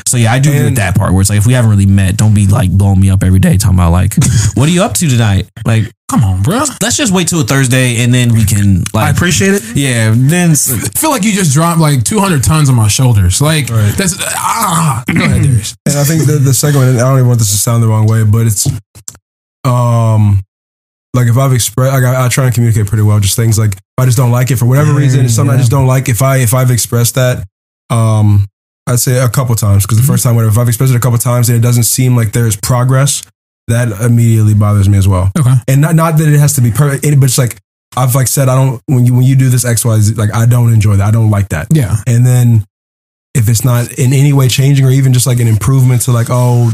So 0.05 0.15
yeah, 0.17 0.31
I 0.31 0.39
do 0.39 0.49
agree 0.49 0.59
with 0.61 0.67
And- 0.69 0.77
that 0.77 0.95
part. 0.95 1.11
Where 1.11 1.19
it's 1.19 1.29
like, 1.29 1.37
if 1.39 1.45
we 1.45 1.51
haven't 1.53 1.69
really 1.71 1.85
met, 1.85 2.15
don't 2.15 2.33
be 2.33 2.47
like 2.47 2.71
blowing 2.71 2.99
me 2.99 3.09
up 3.09 3.23
every 3.23 3.39
day 3.39 3.57
talking 3.57 3.75
about 3.77 3.91
like, 3.91 4.13
"What 4.55 4.69
are 4.69 4.71
you 4.71 4.83
up 4.83 4.93
to 4.95 5.07
tonight?" 5.09 5.49
Like, 5.65 5.91
come 6.09 6.23
on, 6.23 6.43
bro. 6.43 6.63
let's 6.81 6.95
just 6.95 7.11
wait 7.13 7.27
till 7.27 7.43
Thursday 7.43 8.01
and 8.03 8.13
then 8.13 8.33
we 8.33 8.45
can 8.45 8.83
like. 8.93 9.07
I 9.07 9.09
appreciate 9.09 9.55
it. 9.55 9.63
yeah, 9.75 10.13
then 10.15 10.51
s- 10.51 10.71
I 10.71 10.77
feel 10.97 11.09
like 11.11 11.23
you 11.25 11.33
just 11.33 11.51
dropped 11.53 11.79
like 11.81 12.03
200 12.05 12.41
tons 12.41 12.69
on 12.69 12.75
my 12.75 12.87
shoulders. 12.87 13.41
Like 13.41 13.69
Right. 13.69 13.93
that's 13.97 14.15
ah. 14.21 15.03
Go 15.13 15.21
ahead, 15.25 15.43
Darius. 15.43 15.75
And 15.85 15.97
I 15.97 16.03
think 16.05 16.25
the, 16.27 16.37
the 16.39 16.53
second 16.53 16.79
one, 16.79 16.87
and 16.89 16.99
I 16.99 17.09
don't 17.09 17.17
even 17.17 17.27
want 17.27 17.39
this 17.39 17.51
to 17.51 17.57
sound 17.57 17.83
the 17.83 17.87
wrong 17.87 18.07
way, 18.07 18.23
but 18.23 18.47
it's 18.47 18.65
um 19.65 20.41
like 21.13 21.27
if 21.27 21.37
I've 21.37 21.53
expressed 21.53 21.93
like 21.93 22.03
I, 22.03 22.25
I 22.25 22.29
try 22.29 22.45
and 22.45 22.53
communicate 22.53 22.87
pretty 22.87 23.03
well, 23.03 23.19
just 23.19 23.35
things 23.35 23.59
like 23.59 23.73
if 23.73 23.81
I 23.97 24.05
just 24.05 24.17
don't 24.17 24.31
like 24.31 24.51
it 24.51 24.57
for 24.57 24.65
whatever 24.65 24.93
reason, 24.93 25.25
it's 25.25 25.35
something 25.35 25.53
I 25.53 25.57
just 25.57 25.71
don't 25.71 25.87
like. 25.87 26.09
If 26.09 26.21
I 26.21 26.37
if 26.37 26.53
I've 26.53 26.71
expressed 26.71 27.15
that, 27.15 27.45
um 27.89 28.45
I'd 28.87 28.99
say 28.99 29.23
a 29.23 29.29
couple 29.29 29.55
times 29.55 29.85
because 29.85 29.97
the 29.97 30.07
first 30.07 30.23
time 30.23 30.35
whatever 30.35 30.51
if 30.51 30.57
I've 30.57 30.67
expressed 30.67 30.93
it 30.93 30.97
a 30.97 31.01
couple 31.01 31.19
times 31.19 31.49
and 31.49 31.57
it 31.57 31.61
doesn't 31.61 31.83
seem 31.83 32.15
like 32.15 32.31
there's 32.31 32.55
progress, 32.55 33.23
that 33.67 33.89
immediately 34.01 34.53
bothers 34.53 34.89
me 34.89 34.97
as 34.97 35.07
well. 35.07 35.31
Okay. 35.37 35.53
And 35.67 35.81
not 35.81 35.95
not 35.95 36.17
that 36.17 36.27
it 36.27 36.39
has 36.39 36.53
to 36.53 36.61
be 36.61 36.71
perfect, 36.71 37.03
but 37.03 37.25
it's 37.25 37.37
like 37.37 37.57
I've 37.95 38.15
like 38.15 38.27
said 38.27 38.47
I 38.47 38.55
don't 38.55 38.81
when 38.85 39.05
you 39.05 39.13
when 39.13 39.23
you 39.23 39.35
do 39.35 39.49
this 39.49 39.65
X 39.65 39.83
Y 39.83 39.99
Z 39.99 40.13
like 40.15 40.33
I 40.33 40.45
don't 40.45 40.73
enjoy 40.73 40.95
that. 40.95 41.07
I 41.07 41.11
don't 41.11 41.29
like 41.29 41.49
that. 41.49 41.67
Yeah. 41.71 41.97
And 42.07 42.25
then 42.25 42.65
if 43.33 43.49
it's 43.49 43.63
not 43.63 43.91
in 43.99 44.13
any 44.13 44.33
way 44.33 44.47
changing 44.47 44.85
or 44.85 44.91
even 44.91 45.13
just 45.13 45.27
like 45.27 45.39
an 45.39 45.47
improvement 45.47 46.03
to 46.03 46.11
like, 46.11 46.27
oh, 46.29 46.71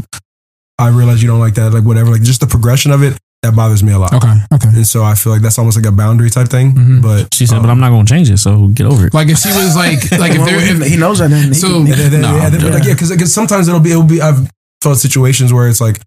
I 0.78 0.88
realize 0.88 1.22
you 1.22 1.28
don't 1.28 1.40
like 1.40 1.54
that, 1.54 1.72
like 1.72 1.84
whatever, 1.84 2.10
like 2.10 2.22
just 2.22 2.40
the 2.40 2.46
progression 2.46 2.90
of 2.90 3.02
it, 3.02 3.18
that 3.42 3.54
bothers 3.54 3.82
me 3.84 3.92
a 3.92 3.98
lot. 3.98 4.12
Okay. 4.12 4.34
Okay. 4.52 4.68
And 4.68 4.86
so 4.86 5.04
I 5.04 5.14
feel 5.14 5.32
like 5.32 5.42
that's 5.42 5.58
almost 5.58 5.76
like 5.76 5.86
a 5.86 5.92
boundary 5.92 6.28
type 6.30 6.48
thing. 6.48 6.74
Mhm. 6.74 7.02
But 7.02 7.32
she 7.32 7.46
said, 7.46 7.56
um, 7.58 7.62
"But 7.62 7.70
I'm 7.70 7.78
not 7.80 7.90
gonna 7.90 8.04
change 8.04 8.28
it, 8.30 8.38
so 8.38 8.66
get 8.68 8.86
over 8.86 9.06
it." 9.06 9.14
Like 9.14 9.28
if 9.28 9.38
she 9.38 9.48
was 9.48 9.76
like 9.76 10.10
like 10.18 10.32
if 10.32 10.38
Well, 10.38 10.48
he, 10.58 10.70
if, 10.70 10.86
he 10.92 10.96
knows 10.96 11.20
that. 11.20 11.30
Then 11.30 11.48
he 11.48 11.54
So- 11.54 11.84
can- 11.84 11.92
and 11.92 12.12
then, 12.12 12.20
No, 12.22 12.36
yeah, 12.36 12.50
then, 12.50 12.72
like, 12.72 12.84
yeah, 12.84 12.94
because 12.94 13.32
sometimes 13.32 13.68
it'll 13.68 13.80
be 13.80 13.90
it'll 13.92 14.02
be 14.02 14.20
I've 14.20 14.50
felt 14.82 14.98
situations 14.98 15.52
where 15.52 15.68
it's 15.68 15.80
like 15.80 16.00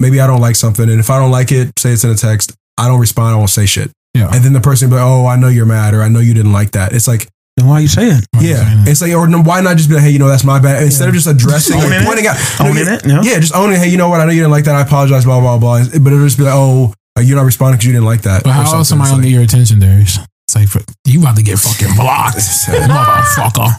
maybe 0.00 0.20
I 0.20 0.26
don't 0.26 0.40
like 0.40 0.56
something, 0.56 0.88
and 0.90 0.98
if 0.98 1.10
I 1.10 1.18
don't 1.20 1.30
like 1.30 1.52
it, 1.52 1.78
say 1.78 1.90
it's 1.92 2.02
in 2.04 2.10
a 2.10 2.14
text, 2.16 2.52
I 2.76 2.88
don't 2.88 2.98
respond, 3.00 3.34
I 3.34 3.38
won't 3.38 3.50
say 3.50 3.66
shit, 3.66 3.90
yeah. 4.14 4.28
and 4.32 4.44
then 4.44 4.52
the 4.52 4.60
person 4.60 4.90
will 4.90 4.96
be 4.96 5.00
like, 5.00 5.08
oh, 5.08 5.26
I 5.26 5.36
know 5.36 5.46
you're 5.48 5.66
mad, 5.66 5.94
or 5.94 6.02
I 6.02 6.08
know 6.08 6.18
you 6.18 6.34
didn't 6.34 6.52
like 6.52 6.72
that. 6.72 6.92
It's 6.92 7.06
like 7.06 7.28
then 7.62 7.68
why 7.70 7.80
you 7.80 7.88
saying? 7.88 8.18
it? 8.18 8.26
Yeah, 8.40 8.84
it's 8.86 9.00
like, 9.00 9.12
or 9.12 9.26
why 9.42 9.60
not 9.60 9.76
just 9.76 9.88
be 9.88 9.94
like, 9.94 10.04
hey, 10.04 10.10
you 10.10 10.18
know, 10.18 10.28
that's 10.28 10.44
my 10.44 10.58
bad. 10.60 10.82
Instead 10.82 11.08
of 11.08 11.14
just 11.14 11.26
addressing, 11.26 11.76
Owning 11.78 11.90
like, 11.90 12.02
it. 12.02 12.06
pointing 12.06 12.26
out, 12.26 12.36
you 12.36 12.64
know, 12.64 12.70
Owning 12.70 12.86
it, 12.94 13.06
yeah. 13.06 13.22
yeah, 13.22 13.40
just 13.40 13.54
owning, 13.54 13.78
hey, 13.78 13.88
you 13.88 13.96
know 13.96 14.08
what, 14.08 14.20
I 14.20 14.24
know 14.24 14.32
you 14.32 14.40
didn't 14.40 14.52
like 14.52 14.64
that. 14.64 14.74
I 14.74 14.82
apologize, 14.82 15.24
blah 15.24 15.40
blah 15.40 15.58
blah. 15.58 15.84
But 16.00 16.12
it'll 16.12 16.24
just 16.26 16.38
be 16.38 16.44
like, 16.44 16.54
oh, 16.54 16.92
you're 17.20 17.36
not 17.36 17.44
responding 17.44 17.76
because 17.76 17.86
you 17.86 17.92
didn't 17.92 18.06
like 18.06 18.22
that. 18.22 18.42
But 18.44 18.50
or 18.50 18.52
how 18.52 18.74
else 18.76 18.88
something. 18.88 18.96
am 18.98 19.02
I 19.02 19.04
It's 19.04 19.12
gonna 19.12 19.22
get 19.22 19.32
your 19.32 19.42
attention, 19.42 19.78
Darius? 19.80 20.18
It's 20.48 20.56
like 20.56 20.84
you 21.06 21.20
about 21.20 21.36
to 21.36 21.42
get 21.42 21.58
fucking 21.58 21.94
blocked, 21.96 22.36
motherfucker. 22.68 23.70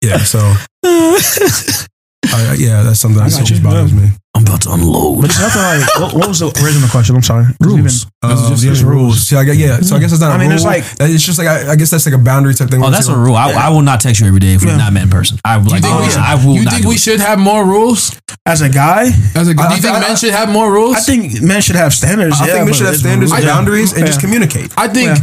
Yeah, 0.00 0.18
so 0.18 0.38
I, 0.84 2.56
yeah, 2.58 2.82
that's 2.82 3.00
something 3.00 3.18
that 3.18 3.26
I 3.26 3.30
got 3.30 3.46
just 3.46 3.62
you. 3.62 3.68
bothers 3.68 3.92
me. 3.92 4.10
I'm 4.38 4.44
about 4.46 4.62
to 4.62 4.72
unload. 4.72 5.20
But 5.20 5.30
it's 5.30 5.40
nothing 5.40 5.62
like. 5.62 5.82
What, 5.98 6.14
what 6.14 6.28
was 6.30 6.38
the 6.38 6.46
original 6.62 6.88
question? 6.88 7.16
I'm 7.16 7.22
sorry. 7.26 7.46
Rules. 7.60 8.04
been- 8.06 8.30
Um, 8.30 8.38
just- 8.50 8.62
yeah, 8.64 8.70
just 8.70 8.82
rules. 8.84 8.94
rules. 9.18 9.28
See, 9.28 9.36
I 9.36 9.42
guess, 9.44 9.56
yeah, 9.58 9.80
so 9.80 9.96
I 9.96 9.98
guess 9.98 10.12
it's 10.12 10.20
not. 10.20 10.30
I 10.30 10.36
a 10.36 10.38
mean, 10.38 10.48
rule. 10.48 10.56
it's 10.56 10.64
like- 10.64 10.84
it's 11.10 11.24
just 11.24 11.38
like 11.38 11.48
I, 11.48 11.72
I 11.72 11.76
guess 11.76 11.90
that's 11.90 12.06
like 12.06 12.14
a 12.14 12.18
boundary 12.22 12.54
type 12.54 12.70
thing. 12.70 12.82
Oh, 12.82 12.90
that's 12.90 13.06
it's 13.06 13.08
a 13.08 13.18
like, 13.18 13.26
rule. 13.26 13.34
I, 13.36 13.50
I 13.52 13.68
will 13.70 13.82
not 13.82 14.00
text 14.00 14.20
you 14.20 14.28
every 14.28 14.38
day 14.40 14.54
if 14.54 14.62
we're 14.62 14.70
Yeah. 14.70 14.76
not 14.78 14.92
met 14.92 15.02
in 15.02 15.10
person. 15.10 15.38
I 15.44 15.56
will 15.58 15.64
You 15.64 15.70
like. 15.70 15.82
think, 15.82 15.94
oh, 15.94 15.98
we, 15.98 16.04
yeah, 16.04 16.10
should, 16.10 16.20
I 16.22 16.34
will 16.46 16.54
you 16.54 16.64
not 16.64 16.72
think 16.74 16.86
we 16.86 16.94
it. 16.94 16.98
should 17.00 17.20
have 17.20 17.38
more 17.38 17.64
rules? 17.66 18.14
As 18.46 18.62
a 18.62 18.68
guy, 18.70 19.10
As 19.34 19.48
a, 19.48 19.54
guy, 19.54 19.68
do 19.70 19.74
you 19.76 19.82
think 19.82 19.96
I- 19.96 20.00
men 20.00 20.16
should 20.16 20.32
have 20.32 20.48
more 20.48 20.70
rules? 20.72 20.96
I 20.96 21.00
think 21.00 21.42
men 21.42 21.60
should 21.60 21.76
have 21.76 21.92
standards. 21.92 22.40
I 22.40 22.46
yeah, 22.46 22.52
think 22.54 22.64
we 22.66 22.70
but 22.70 22.76
should 22.78 22.86
have 22.86 22.96
standards 22.96 23.32
and 23.32 23.44
boundaries 23.44 23.92
and 23.92 24.06
just 24.06 24.20
communicate. 24.20 24.72
I 24.78 24.86
think 24.88 25.18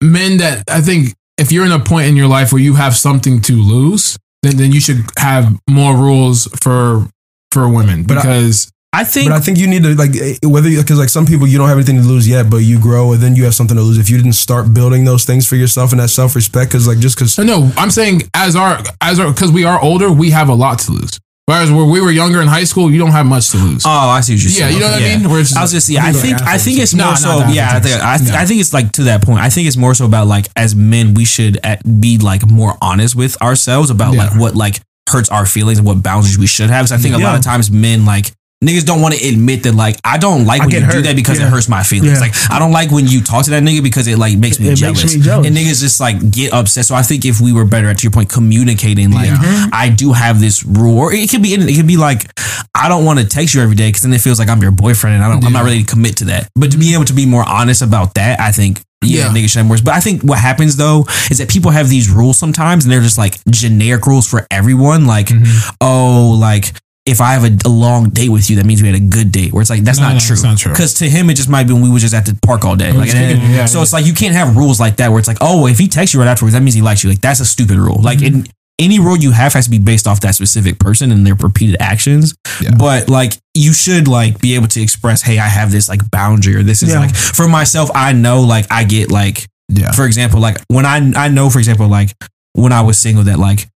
men 0.00 0.38
that 0.38 0.64
I 0.70 0.80
think 0.80 1.14
if 1.38 1.50
you're 1.52 1.64
in 1.66 1.72
a 1.72 1.78
point 1.80 2.06
in 2.08 2.16
your 2.16 2.28
life 2.28 2.52
where 2.52 2.62
you 2.62 2.74
have 2.74 2.94
something 2.96 3.40
to 3.42 3.52
lose, 3.54 4.16
then 4.42 4.56
then 4.56 4.72
you 4.72 4.80
should 4.80 5.04
have 5.18 5.54
more 5.68 5.96
rules 5.96 6.48
for 6.62 7.08
for 7.52 7.68
women 7.68 8.02
But 8.04 8.18
I- 8.18 8.22
because 8.22 8.68
I 8.94 9.04
think 9.04 9.30
But 9.30 9.36
I 9.36 9.40
think 9.40 9.56
you 9.56 9.66
need 9.68 9.84
to 9.84 9.94
like 9.94 10.14
eh, 10.16 10.34
whether 10.44 10.68
because 10.68 10.98
like 10.98 11.08
some 11.08 11.24
people 11.24 11.46
you 11.46 11.56
don't 11.56 11.68
have 11.68 11.78
anything 11.78 11.96
to 11.96 12.02
lose 12.06 12.28
yet, 12.28 12.50
but 12.50 12.58
you 12.58 12.78
grow 12.78 13.12
and 13.14 13.22
then 13.22 13.34
you 13.34 13.44
have 13.44 13.54
something 13.54 13.74
to 13.76 13.82
lose. 13.82 13.96
If 13.96 14.10
you 14.10 14.18
didn't 14.18 14.34
start 14.34 14.74
building 14.74 15.04
those 15.06 15.24
things 15.24 15.46
for 15.48 15.56
yourself 15.56 15.92
and 15.92 16.00
that 16.00 16.10
self 16.10 16.34
respect, 16.36 16.72
because 16.72 16.86
like 16.86 16.98
just 16.98 17.16
because 17.16 17.32
So 17.32 17.42
no, 17.42 17.72
I'm 17.78 17.90
saying 17.90 18.24
as 18.34 18.54
our 18.54 18.78
as 19.00 19.18
our 19.18 19.32
because 19.32 19.50
we 19.50 19.64
are 19.64 19.80
older, 19.80 20.12
we 20.12 20.28
have 20.32 20.50
a 20.50 20.54
lot 20.54 20.78
to 20.80 20.92
lose. 20.92 21.18
Whereas 21.46 21.72
when 21.72 21.88
we 21.90 22.02
were 22.02 22.10
younger 22.10 22.42
in 22.42 22.48
high 22.48 22.64
school, 22.64 22.90
you 22.90 22.98
don't 22.98 23.12
have 23.12 23.24
much 23.24 23.48
to 23.52 23.56
lose. 23.56 23.82
Oh, 23.86 23.90
I 23.90 24.20
see 24.20 24.34
what 24.34 24.42
you're 24.42 24.52
Yeah, 24.52 24.58
saying. 24.58 24.74
you 24.74 24.80
know 24.80 24.90
what 24.90 25.02
I 25.02 25.16
mean? 25.16 25.28
Where 25.30 25.40
it's 25.40 25.56
I 25.56 25.62
was 25.62 25.72
just 25.72 25.88
yeah. 25.88 26.04
I 26.04 26.12
think 26.12 26.42
I 26.42 26.58
think 26.58 26.78
it's 26.78 26.92
more 26.94 27.06
not 27.06 27.18
so. 27.18 27.40
the 27.40 27.52
Yeah, 27.54 27.70
I 27.76 27.80
think. 27.80 27.96
I, 28.04 28.16
th- 28.18 28.30
No. 28.30 28.36
I 28.36 28.44
think 28.44 28.60
it's 28.60 28.74
like 28.74 28.92
to 28.92 29.04
that 29.04 29.22
point. 29.22 29.40
I 29.40 29.48
think 29.48 29.68
it's 29.68 29.76
more 29.78 29.94
so 29.94 30.04
about 30.04 30.26
like 30.26 30.48
as 30.54 30.76
men, 30.76 31.14
we 31.14 31.24
should 31.24 31.58
at, 31.64 31.80
be 32.00 32.18
like 32.18 32.46
more 32.46 32.76
honest 32.82 33.16
with 33.16 33.40
ourselves 33.40 33.88
about 33.88 34.14
like 34.14 34.38
what 34.38 34.54
like 34.54 34.80
hurts 35.08 35.28
our 35.30 35.46
feelings 35.46 35.78
and 35.78 35.86
what 35.86 36.02
boundaries 36.02 36.38
we 36.38 36.46
should 36.46 36.70
have. 36.70 36.88
So 36.88 36.94
I 36.94 36.98
think 36.98 37.14
a 37.14 37.18
lot 37.18 37.36
of 37.36 37.42
times 37.42 37.70
men 37.70 38.04
like. 38.04 38.32
Niggas 38.62 38.84
don't 38.84 39.00
want 39.00 39.14
to 39.14 39.28
admit 39.28 39.64
that, 39.64 39.74
like, 39.74 39.96
I 40.04 40.18
don't 40.18 40.46
like 40.46 40.62
I 40.62 40.66
when 40.66 40.74
you 40.82 40.90
do 40.90 41.02
that 41.02 41.16
because 41.16 41.38
it 41.40 41.48
hurts 41.48 41.68
my 41.68 41.82
feelings. 41.82 42.14
Yeah. 42.14 42.20
Like, 42.20 42.34
I 42.50 42.58
don't 42.60 42.70
like 42.70 42.90
when 42.92 43.08
you 43.08 43.20
talk 43.20 43.44
to 43.46 43.50
that 43.50 43.62
nigga 43.62 43.82
because 43.82 44.06
it 44.06 44.18
like 44.18 44.38
makes 44.38 44.60
me, 44.60 44.66
It 44.66 44.70
makes 44.70 44.80
jealous. 44.80 45.16
me 45.16 45.20
jealous. 45.22 45.46
And 45.48 45.56
niggas 45.56 45.80
just 45.80 46.00
like 46.00 46.30
get 46.30 46.52
upset. 46.52 46.84
So 46.86 46.94
I 46.94 47.02
think 47.02 47.24
if 47.24 47.40
we 47.40 47.52
were 47.52 47.64
better 47.64 47.88
at 47.88 47.98
to 47.98 48.02
your 48.04 48.12
point, 48.12 48.28
communicating, 48.30 49.10
like, 49.10 49.30
Mm-hmm. 49.30 49.70
I 49.72 49.88
do 49.88 50.12
have 50.12 50.40
this 50.40 50.64
rule, 50.64 50.98
or 50.98 51.12
it 51.12 51.28
could 51.30 51.42
be, 51.42 51.54
it 51.54 51.76
could 51.76 51.86
be 51.86 51.96
like, 51.96 52.30
I 52.74 52.88
don't 52.88 53.04
want 53.04 53.18
to 53.18 53.26
text 53.26 53.54
you 53.54 53.60
every 53.62 53.74
day 53.74 53.88
because 53.88 54.02
then 54.02 54.12
it 54.12 54.20
feels 54.20 54.38
like 54.38 54.48
I'm 54.48 54.62
your 54.62 54.70
boyfriend 54.70 55.16
and 55.16 55.24
I 55.24 55.28
don't, 55.28 55.44
I'm 55.44 55.52
not 55.52 55.64
ready 55.64 55.82
to 55.82 55.88
commit 55.90 56.18
to 56.18 56.24
that. 56.26 56.48
But 56.54 56.70
to 56.72 56.78
be 56.78 56.94
able 56.94 57.04
to 57.06 57.12
be 57.12 57.26
more 57.26 57.44
honest 57.48 57.82
about 57.82 58.14
that, 58.14 58.38
I 58.40 58.52
think. 58.52 58.80
Yeah, 59.04 59.26
Yeah. 59.26 59.32
niggas 59.34 59.48
should 59.50 59.58
have 59.58 59.66
more. 59.66 59.78
But 59.82 59.94
I 59.94 60.00
think 60.00 60.22
what 60.22 60.38
happens 60.38 60.76
though 60.76 61.06
is 61.28 61.38
that 61.38 61.48
people 61.50 61.72
have 61.72 61.88
these 61.88 62.08
rules 62.08 62.38
sometimes, 62.38 62.84
and 62.84 62.92
they're 62.92 63.00
just 63.00 63.18
like 63.18 63.36
generic 63.50 64.06
rules 64.06 64.28
for 64.28 64.46
everyone. 64.48 65.06
Like, 65.06 65.26
Mm-hmm. 65.26 65.74
oh, 65.80 66.36
like 66.40 66.72
if 67.04 67.20
I 67.20 67.32
have 67.32 67.44
a, 67.44 67.56
a 67.66 67.68
long 67.68 68.10
date 68.10 68.28
with 68.28 68.48
you, 68.48 68.56
that 68.56 68.64
means 68.66 68.80
we 68.80 68.86
had 68.88 68.96
a 68.96 69.00
good 69.04 69.32
date. 69.32 69.52
Where 69.52 69.60
it's 69.60 69.70
like 69.70 69.82
that's 69.82 69.98
No, 69.98 70.04
not 70.08 70.14
no, 70.14 70.18
true. 70.20 70.36
not 70.42 70.58
true. 70.58 70.72
Because 70.72 70.94
to 70.94 71.08
him, 71.10 71.30
it 71.30 71.34
just 71.34 71.48
might 71.48 71.66
be 71.66 71.72
when 71.72 71.82
we 71.82 71.90
were 71.90 71.98
just 71.98 72.14
at 72.14 72.26
the 72.26 72.38
park 72.46 72.64
all 72.64 72.76
day. 72.76 72.92
Like, 72.92 73.12
Yeah, 73.12 73.66
so 73.66 73.78
yeah. 73.78 73.82
it's 73.82 73.92
like 73.92 74.06
you 74.06 74.14
can't 74.14 74.34
have 74.34 74.56
rules 74.56 74.78
like 74.78 74.96
that 74.96 75.08
where 75.10 75.18
it's 75.18 75.26
like, 75.28 75.38
oh, 75.40 75.66
if 75.66 75.78
he 75.78 75.88
texts 75.88 76.14
you 76.14 76.20
right 76.20 76.28
afterwards, 76.28 76.54
that 76.54 76.62
means 76.62 76.74
he 76.74 76.82
likes 76.82 77.02
you. 77.02 77.10
Like 77.10 77.20
that's 77.20 77.40
a 77.40 77.44
stupid 77.44 77.76
rule. 77.76 78.00
Like 78.00 78.18
Mm-hmm. 78.18 78.40
in, 78.42 78.46
any 78.78 78.98
rule 78.98 79.16
you 79.16 79.30
have 79.30 79.52
has 79.52 79.66
to 79.66 79.70
be 79.70 79.78
based 79.78 80.06
off 80.08 80.20
that 80.22 80.34
specific 80.34 80.78
person 80.78 81.12
and 81.12 81.24
their 81.26 81.34
repeated 81.34 81.76
actions. 81.80 82.34
Yeah. 82.60 82.70
But 82.76 83.08
like 83.08 83.34
you 83.54 83.72
should 83.72 84.08
like 84.08 84.40
be 84.40 84.54
able 84.54 84.66
to 84.68 84.80
express, 84.80 85.22
hey, 85.22 85.38
I 85.38 85.46
have 85.46 85.70
this 85.70 85.88
like 85.88 86.10
boundary 86.10 86.56
or 86.56 86.62
this 86.62 86.82
is 86.82 86.92
like 86.94 87.14
for 87.14 87.46
myself. 87.48 87.90
I 87.94 88.12
know 88.12 88.40
like 88.40 88.66
I 88.70 88.84
get 88.84 89.10
like 89.12 89.46
yeah, 89.68 89.92
for 89.92 90.04
example, 90.06 90.40
like 90.40 90.56
when 90.68 90.84
I 90.86 91.12
I 91.16 91.28
know 91.28 91.48
for 91.50 91.58
example 91.58 91.86
like 91.86 92.10
when 92.54 92.72
I 92.72 92.80
was 92.80 92.98
single 92.98 93.24
that 93.24 93.38
like 93.38 93.68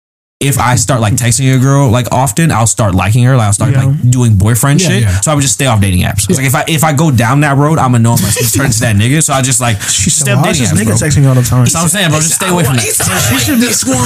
if 0.41 0.59
I 0.59 0.75
start 0.77 1.01
like 1.01 1.15
texting 1.15 1.55
a 1.55 1.59
girl 1.59 1.89
like 1.91 2.07
often, 2.13 2.51
I'll 2.53 2.67
start 2.67 2.95
liking 2.95 3.25
her. 3.25 3.37
Like 3.37 3.47
I'll 3.47 3.53
start 3.55 3.73
Yeah. 3.73 3.85
like 3.87 4.11
doing 4.11 4.37
boyfriend 4.37 4.81
Yeah, 4.83 4.89
shit. 4.89 5.03
yeah. 5.03 5.21
So 5.21 5.33
I 5.33 5.35
would 5.35 5.41
just 5.43 5.55
stay 5.55 5.67
off 5.67 5.81
dating 5.81 6.03
apps. 6.03 6.29
It's 6.29 6.37
Like 6.39 6.47
if 6.47 6.55
I 6.55 6.65
if 6.69 6.85
I 6.85 6.93
go 6.93 7.11
down 7.11 7.41
that 7.41 7.57
road, 7.57 7.79
I'm 7.79 7.93
gonna 7.93 8.01
know 8.01 8.13
I'm 8.13 8.19
gonna 8.21 8.33
turn 8.53 8.67
into 8.67 8.81
that 8.81 8.97
nigga. 8.97 9.23
So 9.23 9.33
I 9.33 9.41
just 9.43 9.61
like 9.61 9.81
stay 9.81 10.33
off 10.33 10.43
Why 10.45 10.51
is 10.51 10.59
dating 10.59 10.77
apps, 10.77 10.81
nigga 10.83 10.87
bro. 10.87 10.97
texting 10.97 11.29
all 11.29 11.35
the 11.35 11.43
time? 11.43 11.65
That's 11.65 11.75
what 11.75 11.83
I'm 11.83 11.89
saying, 11.89 12.11
bro. 12.11 12.19
Just 12.21 12.35
stay 12.35 12.49
away 12.51 12.65
from 12.65 12.77
that. 12.77 12.83
She 12.85 13.39
should 13.39 13.59
this 13.59 13.85
one. 13.85 13.97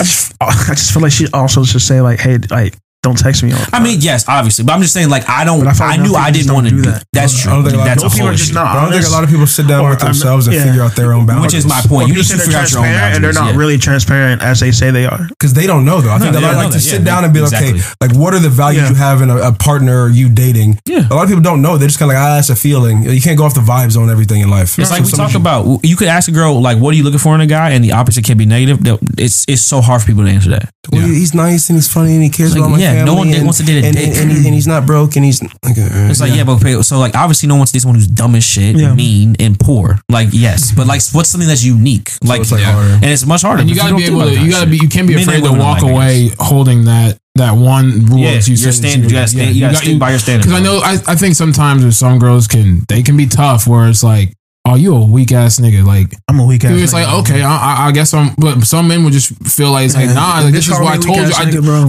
I 0.00 0.04
just, 0.04 0.32
I 0.40 0.74
just 0.74 0.92
feel 0.92 1.02
like 1.02 1.12
she 1.12 1.26
also 1.34 1.64
should 1.64 1.82
say 1.82 2.00
like, 2.00 2.18
hey, 2.18 2.38
like, 2.50 2.76
don't 3.02 3.18
text 3.18 3.42
me 3.42 3.50
all 3.52 3.58
the 3.58 3.70
I 3.74 3.82
mean, 3.82 3.98
yes, 4.00 4.28
obviously, 4.28 4.64
but 4.64 4.74
I'm 4.74 4.80
just 4.80 4.94
saying, 4.94 5.08
like, 5.10 5.28
I 5.28 5.44
don't. 5.44 5.64
But 5.64 5.80
I 5.80 5.94
I, 5.94 5.96
knew 5.96 6.14
I 6.14 6.30
didn't 6.30 6.52
want 6.54 6.66
to 6.68 6.70
don't 6.70 6.78
do 6.78 6.84
do 6.84 6.90
that. 6.92 7.00
that. 7.00 7.06
That's 7.12 7.34
I 7.34 7.42
true. 7.42 7.52
don't 7.52 7.64
think 7.64 7.74
a 7.74 7.78
lot 7.78 7.82
of 7.82 7.88
That's 7.98 8.02
a 8.04 8.10
people 8.14 8.26
whole 8.28 8.36
just 8.36 8.44
issue. 8.50 8.54
not 8.54 8.72
But 8.74 8.78
I 8.78 8.82
don't 8.84 8.92
think 8.94 9.06
a 9.06 9.10
lot 9.10 9.24
of 9.24 9.30
people 9.30 9.46
sit 9.48 9.66
down 9.66 9.84
Or 9.84 9.90
with 9.90 10.02
I'm 10.02 10.06
themselves 10.14 10.46
and 10.46 10.54
yeah. 10.56 10.64
figure 10.64 10.82
out 10.82 10.94
their 10.94 11.12
own 11.12 11.26
boundaries. 11.26 11.52
Which 11.52 11.58
is 11.58 11.66
my 11.66 11.80
point. 11.82 12.08
You 12.08 12.14
need 12.14 12.24
to 12.24 12.34
Either 12.34 12.44
figure 12.44 12.58
out 12.58 12.70
your 12.70 12.78
own 12.80 12.86
transparent 12.86 13.14
and 13.16 13.24
they're 13.24 13.32
not 13.34 13.52
yeah. 13.54 13.58
really 13.58 13.78
transparent 13.78 14.42
as 14.42 14.60
they 14.60 14.70
say 14.70 14.90
they 14.92 15.06
are. 15.06 15.26
because 15.28 15.52
they 15.52 15.66
don't 15.66 15.84
know 15.84 16.00
though. 16.00 16.12
I 16.14 16.18
think 16.18 16.32
No, 16.32 16.38
a 16.38 16.40
they 16.40 16.46
lot 16.46 16.52
don't 16.54 16.56
like 16.62 16.66
know 16.70 16.78
to 16.78 16.78
that. 16.78 16.90
sit 16.94 17.00
Yeah, 17.02 17.04
down 17.10 17.24
and 17.24 17.34
be 17.34 17.40
like, 17.40 17.52
exactly. 17.52 17.80
okay, 17.80 17.88
like 18.00 18.12
what 18.14 18.34
are 18.34 18.38
the 18.40 18.48
values 18.48 18.82
Yeah. 18.84 18.88
you 18.90 18.94
have 18.94 19.20
in 19.20 19.30
a, 19.30 19.36
a 19.50 19.52
partner 19.52 20.04
or 20.04 20.08
you 20.08 20.28
dating? 20.30 20.78
Yeah. 20.86 21.02
a 21.10 21.14
lot 21.14 21.24
of 21.24 21.28
people 21.28 21.42
don't 21.42 21.60
know. 21.60 21.76
They're 21.78 21.88
just 21.88 21.98
kind 21.98 22.08
of 22.10 22.14
like, 22.14 22.22
ah, 22.22 22.36
that's 22.36 22.50
a 22.50 22.56
feeling. 22.56 23.02
You 23.02 23.20
can't 23.20 23.36
go 23.36 23.44
off 23.44 23.54
the 23.54 23.60
vibes 23.66 23.96
on 24.00 24.10
everything 24.10 24.42
in 24.42 24.48
life. 24.48 24.78
It's 24.78 24.90
like 24.90 25.02
we 25.02 25.08
some 25.10 25.18
talk 25.26 25.34
about. 25.34 25.80
You 25.82 25.96
could 25.96 26.08
ask 26.08 26.28
a 26.28 26.32
girl 26.32 26.60
like, 26.62 26.78
"What 26.78 26.94
are 26.94 26.96
you 26.96 27.02
looking 27.02 27.18
for 27.18 27.34
in 27.34 27.40
a 27.40 27.46
guy?" 27.46 27.70
and 27.70 27.82
the 27.84 27.92
opposite 27.92 28.24
can 28.24 28.38
be 28.38 28.46
negative. 28.46 28.78
It's 29.18 29.44
it's 29.48 29.62
so 29.62 29.80
hard 29.80 30.00
for 30.02 30.06
people 30.06 30.22
to 30.24 30.30
answer 30.30 30.50
that. 30.50 30.70
He's 30.92 31.34
nice 31.34 31.68
and 31.68 31.76
he's 31.76 31.92
funny 31.92 32.14
and 32.14 32.22
he 32.22 32.30
cares 32.30 32.54
about 32.54 32.70
my 32.70 32.78
yeah, 32.94 33.04
family. 33.04 33.12
no 33.12 33.18
one 33.18 33.28
and, 33.34 33.44
wants 33.44 33.58
to 33.58 33.64
date 33.64 33.82
a 33.82 33.86
and, 33.86 33.96
dick. 33.96 34.08
and, 34.08 34.16
and, 34.18 34.30
he- 34.32 34.44
and 34.46 34.54
he's 34.54 34.66
not 34.66 34.86
broke 34.86 35.16
and 35.16 35.24
he's 35.24 35.42
like, 35.42 35.52
uh, 35.78 36.10
It's 36.10 36.20
like 36.20 36.34
yeah, 36.34 36.44
but 36.44 36.54
okay, 36.56 36.80
so 36.82 36.98
like 36.98 37.14
obviously 37.16 37.46
no 37.48 37.54
one 37.54 37.60
wants 37.60 37.72
to 37.72 37.76
date 37.78 37.82
someone 37.82 37.96
who's 37.96 38.06
dumb 38.08 38.34
as 38.34 38.44
shit, 38.44 38.76
Yeah. 38.76 38.94
mean, 38.94 39.36
and 39.40 39.58
poor. 39.58 39.98
Like 40.08 40.28
yes, 40.32 40.72
but 40.72 40.86
like 40.86 41.00
what's 41.12 41.28
something 41.30 41.48
that's 41.48 41.64
unique? 41.64 42.10
Like, 42.24 42.40
it's, 42.42 42.52
like, 42.52 42.60
yeah. 42.60 42.72
harder. 42.72 42.94
and 42.94 43.04
it's 43.06 43.26
much 43.26 43.42
harder. 43.42 43.60
And 43.62 43.70
you 43.70 43.76
gotta 43.76 43.90
don't 43.90 43.98
be 43.98 44.06
able 44.06 44.20
to. 44.22 44.30
You 44.32 44.50
gotta 44.50 44.70
shit. 44.70 44.70
be. 44.70 44.76
You 44.78 44.88
can't 44.88 45.08
be 45.08 45.14
Men 45.14 45.22
afraid 45.28 45.44
to 45.44 45.52
walk 45.52 45.80
alike, 45.82 45.84
I 45.84 45.90
away 45.90 46.28
guess. 46.28 46.36
holding 46.40 46.84
that 46.84 47.18
that 47.36 47.52
one 47.52 48.06
rule. 48.06 48.18
Yeah, 48.20 48.34
that 48.34 48.46
you 48.48 48.54
your 48.56 48.72
said 48.72 48.82
that 48.84 48.88
standard, 48.88 49.10
you 49.10 49.16
gotta 49.16 49.20
would- 49.22 49.28
stay- 49.30 49.50
you 49.52 49.60
gotta 49.60 49.76
stick 49.76 49.98
by 49.98 50.10
your 50.10 50.18
standard, 50.18 50.44
Because 50.46 50.60
I 50.60 50.62
know. 50.62 50.78
I, 50.84 50.92
I 51.06 51.14
think 51.16 51.34
sometimes 51.34 51.84
with 51.84 51.94
some 51.94 52.18
girls 52.18 52.46
can 52.46 52.84
they 52.88 53.02
can 53.02 53.16
be 53.16 53.26
tough. 53.26 53.66
Where 53.66 53.88
it's 53.88 54.02
like, 54.02 54.34
oh, 54.72 54.76
you 54.76 54.94
a 54.96 55.04
weak 55.06 55.32
ass 55.32 55.58
nigga. 55.60 55.84
Like 55.84 56.14
I'm 56.28 56.40
a 56.40 56.46
weak 56.46 56.64
ass. 56.64 56.72
it's 56.80 56.92
like 56.92 57.08
okay, 57.20 57.42
I, 57.42 57.56
I- 57.56 57.88
I 57.88 57.92
guess 57.92 58.12
I'm. 58.14 58.34
But 58.36 58.62
some 58.62 58.88
men 58.88 59.04
would 59.04 59.12
just 59.12 59.30
feel 59.46 59.70
like 59.72 59.86
it's 59.86 59.94
like 59.94 60.08
nah. 60.14 60.40
Like, 60.44 60.52
this 60.52 60.66
is 60.68 60.72
what 60.72 60.94
I 60.94 60.96
told 60.98 61.18
you. 61.18 61.32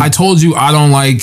I. 0.01 0.05
I 0.05 0.09
told 0.09 0.41
you 0.41 0.55
I 0.55 0.71
don't 0.71 0.91
like 0.91 1.21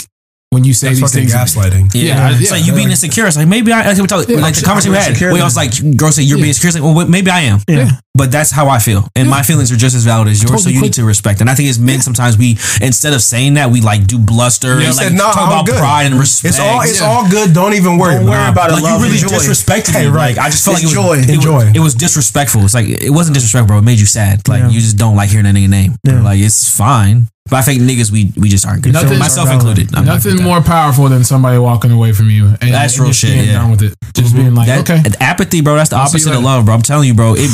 when 0.51 0.64
you 0.64 0.74
say 0.74 0.88
that's 0.88 1.01
these 1.01 1.14
things. 1.14 1.32
gaslighting. 1.34 1.90
Yeah, 1.94 2.30
it's 2.32 2.51
yeah. 2.51 2.57
like 2.59 2.66
you 2.66 2.74
being 2.74 2.90
insecure. 2.90 3.26
It's 3.26 3.36
like 3.36 3.46
maybe 3.46 3.72
I 3.72 3.86
like, 3.86 3.96
we 3.98 4.07
talk, 4.09 4.28
like 4.28 4.55
the 4.55 4.62
conversation 4.66 4.90
we 4.92 4.98
had. 4.98 5.11
insecure 5.11 5.32
Where 5.32 5.40
I 5.42 5.44
was 5.44 5.57
like, 5.57 5.70
girls 5.96 6.16
say 6.16 6.22
you're 6.22 6.38
being 6.38 6.48
insecure. 6.48 6.68
It's 6.68 6.78
like, 6.78 6.84
well, 6.94 7.07
maybe 7.07 7.30
I 7.30 7.40
am. 7.42 7.61
Yeah. 7.68 7.90
But 8.12 8.32
that's 8.32 8.51
how 8.51 8.68
I 8.68 8.80
feel, 8.80 9.07
and 9.14 9.30
my 9.30 9.42
feelings 9.42 9.70
are 9.70 9.76
just 9.76 9.94
as 9.94 10.05
valid 10.05 10.26
as 10.28 10.42
yours. 10.42 10.51
Told 10.51 10.62
So 10.62 10.68
you 10.68 10.74
you 10.74 10.80
quick. 10.80 10.88
need 10.90 10.94
to 10.94 11.05
respect. 11.05 11.40
And 11.40 11.48
I 11.48 11.55
think 11.55 11.70
as 11.70 11.78
men, 11.78 12.01
sometimes 12.01 12.36
we 12.36 12.59
instead 12.82 13.12
of 13.14 13.22
saying 13.22 13.55
that, 13.55 13.70
we 13.70 13.80
like 13.80 14.09
do 14.09 14.18
bluster 14.18 14.80
You 14.80 14.86
and 14.86 14.94
said, 14.94 15.05
like 15.12 15.14
"Nah, 15.14 15.30
talk 15.32 15.46
I'm 15.46 15.48
about 15.53 15.66
good." 15.66 15.78
pride 15.78 16.07
and 16.11 16.16
respect. 16.18 16.51
It's 16.55 16.59
all 16.61 16.80
it's 16.82 17.01
Yeah. 17.01 17.07
all 17.07 17.30
good. 17.30 17.55
Don't 17.55 17.72
even 17.74 17.96
worry. 17.96 18.16
Don't 18.16 18.26
worry 18.26 18.48
about 18.51 18.70
it. 18.70 18.72
like 18.74 18.82
you 18.82 18.98
really 19.05 19.14
enjoy. 19.22 19.28
disrespected 19.38 19.92
Hey, 19.94 20.07
me. 20.07 20.11
right. 20.11 20.36
I 20.36 20.51
just 20.51 20.64
felt 20.64 20.74
like 20.74 20.82
it 20.82 20.86
was, 20.86 20.96
Enjoy. 20.96 21.14
it 21.14 21.20
was- 21.20 21.28
Enjoy. 21.36 21.72
It 21.72 21.78
was 21.78 21.94
disrespectful. 21.94 22.64
It's 22.64 22.74
like 22.74 22.88
it 22.88 23.11
wasn't 23.11 23.34
disrespectful, 23.34 23.68
bro. 23.68 23.78
It 23.78 23.82
made 23.82 24.01
you 24.01 24.07
sad. 24.07 24.46
Like 24.48 24.64
you 24.72 24.80
just 24.80 24.96
don't 24.98 25.14
like 25.14 25.30
hearing 25.30 25.44
that 25.46 25.55
nigga 25.55 25.68
name. 25.70 25.94
Like 26.05 26.40
it's 26.40 26.68
fine. 26.68 27.28
But 27.51 27.57
I 27.57 27.62
think 27.62 27.82
niggas, 27.82 28.11
we 28.12 28.32
we 28.36 28.48
just 28.48 28.64
aren't 28.64 28.82
good. 28.82 28.92
Nothing- 28.92 29.18
myself 29.18 29.51
included. 29.51 29.94
I'm 29.94 30.05
Nothing 30.05 30.42
more 30.42 30.62
powerful 30.62 31.09
than 31.09 31.24
somebody 31.24 31.59
walking 31.59 31.90
away 31.90 32.12
from 32.12 32.30
you. 32.30 32.46
And, 32.61 32.72
That's 32.72 32.96
and 32.96 33.05
real 33.05 33.12
shit, 33.12 33.46
yeah. 33.46 33.53
Down 33.53 33.70
with 33.72 33.82
it, 33.82 33.94
just 34.14 34.28
mm-hmm. 34.28 34.36
being 34.36 34.55
like, 34.55 34.68
that. 34.68 34.88
okay, 34.88 35.03
apathy, 35.20 35.61
bro. 35.61 35.74
That's 35.74 35.90
the 35.90 35.96
I'll 35.96 36.07
opposite 36.07 36.32
of 36.32 36.42
love, 36.42 36.64
bro. 36.64 36.74
I'm 36.74 36.82
telling 36.82 37.09
you, 37.09 37.14
bro. 37.14 37.34
It 37.36 37.51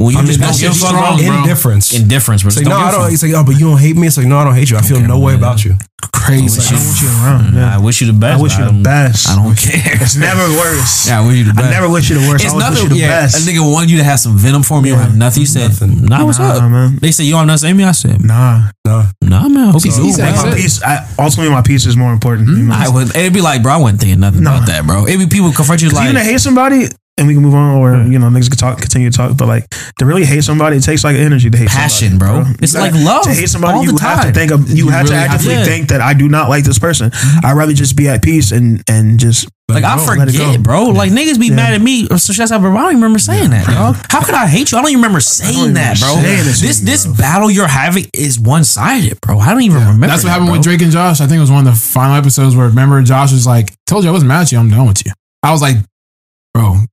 when 0.00 0.12
you 0.12 0.18
I 0.18 0.22
mean, 0.22 0.26
just 0.28 0.40
that's 0.40 0.58
don't 0.60 0.70
give 0.70 0.70
a 0.70 0.74
just 0.74 0.84
fuck, 0.84 0.94
wrong, 0.94 1.16
bro. 1.18 1.26
bro. 1.26 1.38
Indifference. 1.42 1.92
Indifference, 1.94 2.42
bro. 2.42 2.48
It's 2.48 2.56
like, 2.56 2.64
no, 2.66 2.70
don't 2.70 2.80
I 2.80 2.84
give 2.84 2.88
a 2.88 2.92
don't. 2.96 3.04
fuck. 3.04 3.12
It's 3.12 3.22
like, 3.22 3.34
oh, 3.34 3.44
but 3.44 3.54
you 3.60 3.66
don't 3.68 3.78
hate 3.78 3.96
me. 3.96 4.06
It's 4.06 4.16
like, 4.16 4.26
no, 4.26 4.38
I 4.38 4.44
don't 4.44 4.54
hate 4.54 4.70
you. 4.70 4.76
I 4.76 4.82
feel 4.82 4.96
Okay, 4.98 5.06
no 5.06 5.18
way 5.18 5.34
about 5.34 5.64
you. 5.64 5.76
crazy. 6.12 6.60
I 6.60 6.76
don't 6.76 6.86
want 6.86 7.00
you 7.02 7.08
around. 7.08 7.58
I 7.58 7.78
wish 7.78 8.00
you 8.00 8.06
the 8.08 8.18
best. 8.18 8.38
I 8.38 8.42
wish 8.42 8.52
you 8.58 8.64
the 8.64 8.70
don't- 8.70 8.82
best. 8.82 9.28
I 9.28 9.36
don't 9.36 9.56
care. 9.56 9.96
It's 10.02 10.16
never 10.16 10.42
worse. 10.58 11.08
Yeah, 11.08 11.20
I 11.20 11.26
wish 11.26 11.36
you 11.38 11.44
the 11.44 11.54
best. 11.54 11.68
I 11.68 11.70
never 11.70 11.88
wish 11.88 12.08
you 12.10 12.18
the 12.20 12.26
worst. 12.28 12.44
It's 12.44 12.52
I 12.52 12.56
always 12.56 12.70
wish 12.70 12.82
you 12.84 12.88
the 12.90 12.96
Yeah, 12.96 13.08
best. 13.24 13.36
a 13.36 13.50
nigga 13.50 13.60
wanted 13.72 13.90
you 13.90 13.98
to 13.98 14.04
have 14.04 14.20
some 14.20 14.36
venom 14.36 14.62
for 14.62 14.78
him. 14.78 14.86
You 14.86 14.92
don't 14.94 15.02
have 15.02 15.16
nothing. 15.16 15.40
You 15.42 15.46
said, 15.46 15.68
Nothing. 15.70 16.04
"Nah, 16.06 16.24
what's 16.24 16.38
Nah, 16.38 16.56
up?" 16.56 16.70
man. 16.70 16.98
They 17.00 17.12
said, 17.12 17.24
"You 17.24 17.32
don't 17.32 17.40
have 17.40 17.60
nothing." 17.60 17.68
say 17.68 17.72
me?" 17.74 17.84
I 17.84 17.92
said, 17.92 18.24
Nah. 18.24 18.70
No, 18.86 19.04
"Nah, 19.22 19.48
man. 19.48 19.68
I 19.68 19.70
hope 19.72 19.82
he's 19.84 19.96
he 19.96 20.02
cool, 20.02 20.12
said 20.12 20.32
man." 20.34 20.44
My 20.46 20.52
it. 20.52 20.56
peace. 20.56 20.82
I, 20.82 21.06
ultimately, 21.18 21.52
my 21.52 21.62
peace 21.62 21.86
is 21.86 21.96
more 21.96 22.12
important. 22.12 22.48
You 22.48 22.56
know? 22.64 22.74
Mm-hmm. 22.74 22.82
I 22.82 22.88
would. 22.88 23.14
It'd 23.16 23.32
be 23.34 23.40
like, 23.40 23.62
bro, 23.62 23.74
I 23.74 23.76
wasn't 23.76 24.00
thinking 24.00 24.20
nothing 24.20 24.42
No. 24.42 24.54
about 24.56 24.66
that, 24.68 24.86
bro. 24.86 25.06
It'd 25.06 25.20
be 25.20 25.26
people 25.26 25.52
confront 25.52 25.82
you 25.82 25.90
like, 25.90 26.04
you're 26.04 26.12
gonna 26.14 26.24
hate 26.24 26.40
somebody, 26.40 26.86
and 27.20 27.28
we 27.28 27.34
can 27.34 27.42
move 27.44 27.54
on, 27.54 27.76
or 27.76 28.02
you 28.10 28.18
know, 28.18 28.26
niggas 28.28 28.48
can 28.48 28.58
talk, 28.58 28.80
continue 28.80 29.10
to 29.10 29.16
talk. 29.16 29.36
But 29.36 29.46
like 29.46 29.68
to 29.98 30.06
really 30.06 30.24
hate 30.24 30.42
somebody, 30.42 30.78
it 30.78 30.82
takes 30.82 31.04
like 31.04 31.14
energy 31.16 31.50
to 31.50 31.56
hate 31.56 31.68
Passion, 31.68 32.18
somebody, 32.18 32.42
bro. 32.44 32.52
It's 32.60 32.74
You 32.74 32.80
like 32.80 32.92
gotta- 32.92 33.04
love 33.04 33.22
To 33.24 33.30
hate 33.34 33.48
somebody, 33.48 33.74
all 33.78 33.84
you 33.84 33.92
the 33.92 34.00
have 34.02 34.22
to 34.26 34.32
think 34.32 34.50
of, 34.50 34.68
you, 34.68 34.86
You 34.86 34.88
have 34.88 35.06
to 35.06 35.12
really 35.12 35.22
have 35.22 35.30
actively 35.34 35.54
to. 35.56 35.64
think 35.64 35.88
that 35.90 36.00
I 36.00 36.14
do 36.14 36.28
not 36.28 36.48
like 36.48 36.64
this 36.64 36.78
person. 36.80 37.10
Mm-hmm. 37.10 37.46
I'd 37.46 37.52
rather 37.52 37.72
just 37.74 37.94
be 37.94 38.08
at 38.08 38.22
peace 38.22 38.50
and 38.50 38.82
and 38.88 39.18
just 39.20 39.46
Like 39.68 39.84
I 39.84 39.94
go, 39.96 40.04
let 40.18 40.28
it 40.28 40.32
forget, 40.32 40.56
go. 40.56 40.62
bro. 40.62 40.84
Like 40.86 41.12
niggas 41.12 41.38
be 41.38 41.46
Yeah. 41.48 41.54
mad 41.56 41.74
at 41.74 41.80
me. 41.82 42.08
Or 42.10 42.18
so 42.18 42.32
that's 42.32 42.50
how, 42.50 42.58
bro. 42.58 42.72
I 42.72 42.80
don't 42.80 42.90
even 42.92 43.02
remember 43.02 43.18
saying 43.20 43.50
that, 43.50 43.66
dog. 43.66 43.96
How 44.10 44.20
could 44.24 44.34
I 44.34 44.46
hate 44.48 44.72
you? 44.72 44.78
I 44.78 44.80
don't 44.82 44.90
even 44.90 45.00
remember 45.02 45.20
saying 45.20 45.56
even 45.58 45.74
that, 45.74 46.00
bro. 46.00 46.14
saying 46.14 46.44
This 46.44 46.80
you, 46.80 46.86
this 46.86 47.06
bro. 47.06 47.14
battle 47.14 47.50
you're 47.50 47.68
having 47.68 48.06
is 48.14 48.40
one 48.40 48.64
sided, 48.64 49.20
bro. 49.20 49.38
I 49.38 49.50
don't 49.52 49.62
even 49.62 49.78
remember. 49.78 50.06
That's 50.08 50.24
what 50.24 50.28
that, 50.28 50.32
happened 50.32 50.48
bro. 50.48 50.56
with 50.56 50.64
Drake 50.64 50.82
and 50.82 50.90
Josh. 50.90 51.20
I 51.20 51.26
think 51.26 51.36
it 51.38 51.40
was 51.40 51.50
one 51.52 51.66
of 51.66 51.72
the 51.74 51.78
final 51.80 52.16
episodes 52.16 52.56
where 52.56 52.66
remember 52.66 53.00
Josh 53.02 53.30
was 53.32 53.46
like, 53.46 53.72
"Told 53.86 54.02
you 54.04 54.10
I 54.10 54.12
wasn't 54.12 54.28
mad 54.28 54.42
at 54.42 54.52
you. 54.52 54.58
I'm 54.58 54.70
done 54.70 54.88
with 54.88 55.04
you." 55.06 55.12
I 55.42 55.52
was 55.52 55.62
like, 55.62 55.76
"Bro, 55.76 55.84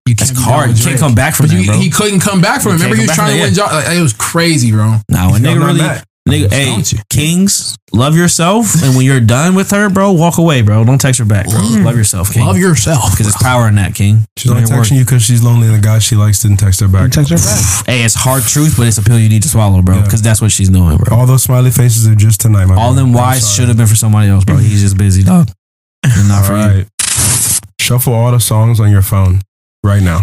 you 0.08 0.16
can't 0.16 0.30
That's 0.30 0.44
hard. 0.44 0.70
with 0.70 0.80
You 0.80 0.86
can't 0.86 1.00
come 1.00 1.16
back 1.16 1.36
from 1.36 1.48
But 1.48 1.52
that, 1.56 1.62
you, 1.62 1.68
bro. 1.68 1.78
he 1.80 1.90
couldn't 1.90 2.20
come 2.22 2.42
back 2.42 2.62
from 2.62 2.72
it. 2.74 2.76
Remember, 2.76 2.96
he 2.96 3.04
was 3.04 3.16
trying 3.16 3.36
to 3.36 3.40
win 3.42 3.50
from 3.50 3.56
Josh. 3.56 3.72
Like, 3.74 3.98
it 3.98 4.02
was 4.02 4.14
crazy, 4.14 4.72
bro. 4.72 4.98
Nah, 5.10 5.32
when 5.32 5.42
nigga 5.44 5.60
really, 5.66 5.80
mad. 5.80 6.04
nigga, 6.28 6.42
What's 6.44 6.54
hey, 6.56 6.68
wrong 6.70 6.78
with 6.78 6.94
you? 6.94 7.00
kings, 7.10 7.78
love 7.94 8.16
yourself, 8.16 8.82
and 8.84 8.96
when 8.96 9.06
you're 9.06 9.20
done 9.22 9.56
with 9.56 9.72
her, 9.72 9.90
bro, 9.90 10.12
walk 10.12 10.38
away, 10.38 10.62
bro. 10.62 10.84
Don't 10.84 11.00
text 11.00 11.20
her 11.20 11.26
back, 11.26 11.48
bro. 11.50 11.60
Love 11.60 11.96
yourself, 11.96 12.32
king. 12.34 12.46
Love 12.46 12.58
yourself. 12.58 13.12
because 13.12 13.28
it's 13.28 13.42
power 13.42 13.68
in 13.68 13.76
that, 13.76 13.96
king. 13.96 14.26
she's 14.38 14.52
only 14.52 14.64
It 14.64 14.70
work. 14.70 14.80
texting 14.86 14.98
you 14.98 15.06
because 15.06 15.24
she's 15.24 15.42
lonely 15.44 15.68
and 15.68 15.76
the 15.78 15.82
guy 15.82 16.00
she 16.00 16.16
likes 16.16 16.42
didn't 16.42 16.58
text 16.58 16.80
her 16.82 16.88
back. 16.88 17.12
text 17.12 17.30
her 17.32 17.38
back. 17.38 17.86
Hey, 17.88 18.04
it's 18.04 18.14
hard 18.16 18.44
truth, 18.44 18.76
but 18.78 18.88
it's 18.88 18.98
a 18.98 19.04
pill 19.04 19.18
you 19.20 19.30
need 19.30 19.44
to 19.44 19.50
swallow, 19.50 19.82
bro. 19.82 19.96
Yeah. 19.98 20.04
Because 20.04 20.22
that's 20.22 20.42
what 20.42 20.52
she's 20.52 20.70
doing, 20.70 20.98
bro. 20.98 21.16
All 21.18 21.26
those 21.26 21.44
smiley 21.44 21.72
faces 21.72 22.08
are 22.08 22.16
just 22.16 22.42
tonight, 22.42 22.66
my 22.66 22.76
All 22.76 22.94
bro. 22.94 23.04
them 23.04 23.08
I'm 23.12 23.14
whys 23.14 23.54
should 23.54 23.68
have 23.70 23.78
been 23.78 23.88
for 23.88 23.96
somebody 23.96 24.30
else, 24.30 24.44
bro. 24.46 24.58
He's 24.58 24.82
just 24.82 24.98
busy, 24.98 25.24
dog. 25.24 25.50
And 26.04 26.28
not 26.28 26.50
All 26.52 26.70
for 26.70 26.78
you. 26.80 26.86
Shuffle 27.80 28.14
all 28.14 28.32
the 28.34 28.40
songs 28.40 28.80
on 28.82 28.92
your 28.92 29.02
phone 29.02 29.40
right 29.88 30.04
now. 30.04 30.22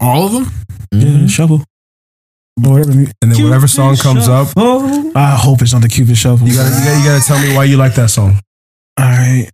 All 0.00 0.26
of 0.26 0.32
them. 0.32 0.46
Mhm. 0.94 1.28
shuffle. 1.28 1.62
Or 2.64 2.72
whatever. 2.72 2.92
And 2.92 3.32
then 3.32 3.42
whatever 3.44 3.66
song 3.68 3.96
comes 3.96 4.28
up, 4.28 4.48
I 4.56 5.36
hope 5.40 5.62
it's 5.62 5.72
not 5.72 5.82
the 5.82 5.88
Cupid 5.88 6.16
shuffle. 6.16 6.46
you 6.48 6.54
gotta, 6.54 6.70
you 6.70 6.84
gotta 6.84 6.98
you 6.98 7.04
gotta 7.04 7.24
tell 7.24 7.38
me 7.38 7.54
why 7.54 7.64
you 7.64 7.76
like 7.76 7.94
that 7.94 8.10
song. 8.10 8.40
All 8.98 9.04
right. 9.06 9.48